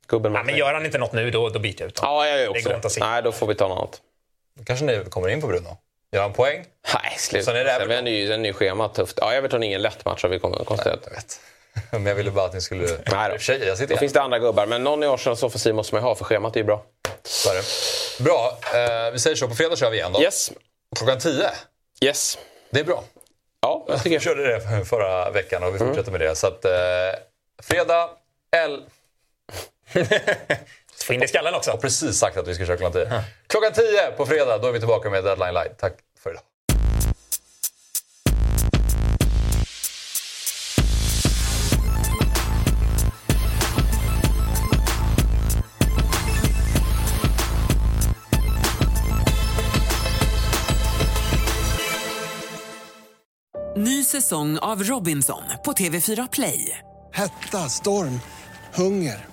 gubben 0.07 0.31
Nej, 0.33 0.39
mot 0.41 0.45
men 0.45 0.57
gör 0.57 0.73
han 0.73 0.85
inte 0.85 0.97
något 0.97 1.13
nu, 1.13 1.31
då, 1.31 1.49
då 1.49 1.59
byter 1.59 1.75
jag 1.81 1.87
ut 1.87 1.99
honom. 1.99 2.15
Ja, 2.15 2.27
jag 2.27 2.37
gör 2.39 2.43
Det 2.43 2.49
också 2.49 2.63
går 2.69 2.75
inte 2.75 2.87
att 2.87 2.93
det. 2.93 2.99
se. 2.99 2.99
Nej, 3.05 3.23
då 3.23 3.31
får 3.31 3.47
vi 3.47 3.55
ta 3.55 3.67
något 3.67 3.77
annat. 3.77 4.01
Då 4.57 4.63
kanske 4.63 4.85
ni 4.85 5.05
kommer 5.09 5.29
in 5.29 5.41
på 5.41 5.47
Bruno. 5.47 5.77
Gör 6.13 6.21
han 6.21 6.33
poäng? 6.33 6.65
Nej, 6.93 7.15
sluta. 7.17 7.45
Sen 7.45 7.55
är 7.55 8.01
det 8.03 8.09
ju, 8.09 8.27
sen 8.27 8.41
är 8.45 8.49
ju 8.49 8.53
schemat 8.53 8.95
tufft. 8.95 9.17
Ja, 9.21 9.33
Everton 9.33 9.63
är 9.63 9.67
ingen 9.67 9.81
lätt 9.81 10.05
match 10.05 10.23
har 10.23 10.29
vi 10.29 10.39
konstaterat. 10.39 10.99
Jag 11.05 11.11
vet. 11.11 11.39
Men 11.91 12.05
jag 12.05 12.15
ville 12.15 12.31
bara 12.31 12.45
att 12.45 12.53
ni 12.53 12.61
skulle... 12.61 12.87
Nej 13.11 13.29
då. 13.31 13.39
Sig, 13.39 13.65
jag 13.67 13.77
sitter 13.77 13.93
Då 13.93 13.99
finns 13.99 14.13
det 14.13 14.21
andra 14.21 14.39
gubbar, 14.39 14.65
men 14.65 14.83
någon 14.83 15.03
i 15.03 15.07
Arsenals 15.07 15.43
offensiv 15.43 15.75
måste 15.75 15.95
man 15.95 16.01
ju 16.03 16.07
ha 16.07 16.15
för 16.15 16.25
schemat 16.25 16.55
är 16.55 16.59
ju 16.59 16.63
bra. 16.63 16.83
Så 17.23 17.49
är 17.49 17.55
det. 17.55 17.63
Bra, 18.23 18.57
eh, 18.73 19.11
vi 19.11 19.19
säger 19.19 19.35
så. 19.35 19.47
På 19.47 19.55
fredag 19.55 19.75
kör 19.75 19.89
vi 19.89 19.97
igen 19.97 20.13
då. 20.13 20.21
Yes. 20.21 20.51
Klockan 20.95 21.19
10. 21.19 21.49
Yes. 22.01 22.37
Det 22.71 22.79
är 22.79 22.83
bra. 22.83 23.03
Ja, 23.61 23.85
jag 23.87 23.97
tycker 23.97 24.09
Vi 24.09 24.15
jag. 24.15 24.21
körde 24.23 24.47
det 24.47 24.85
förra 24.85 25.29
veckan 25.31 25.63
och 25.63 25.75
vi 25.75 25.79
fortsätter 25.79 26.01
Mm. 26.09 26.11
med 26.11 26.21
det. 26.21 26.35
Så 26.35 26.47
att, 26.47 26.65
eh, 26.65 26.71
fredag, 27.63 28.09
L... 28.55 28.83
Få 31.05 31.13
in 31.13 31.19
det 31.19 31.25
i 31.25 31.27
skallen 31.27 31.53
också. 31.55 31.69
Jag 31.69 31.75
har 31.75 31.81
precis 31.81 32.17
sagt 32.17 32.37
att 32.37 32.47
vi 32.47 32.55
ska 32.55 32.65
köra 32.65 32.77
klockan 32.77 32.93
10. 32.93 33.23
Klockan 33.47 33.73
10 33.73 34.11
på 34.17 34.25
fredag, 34.25 34.57
då 34.57 34.67
är 34.67 34.71
vi 34.71 34.79
tillbaka 34.79 35.09
med 35.09 35.23
Deadline 35.23 35.53
Live. 35.53 35.69
Tack 35.69 35.93
för 36.23 36.29
idag. 36.29 36.43
Ny 53.77 54.03
säsong 54.03 54.57
av 54.57 54.83
Robinson 54.83 55.43
på 55.65 55.71
TV4 55.71 56.29
Play. 56.31 56.77
Hetta, 57.13 57.57
storm, 57.69 58.19
hunger. 58.73 59.32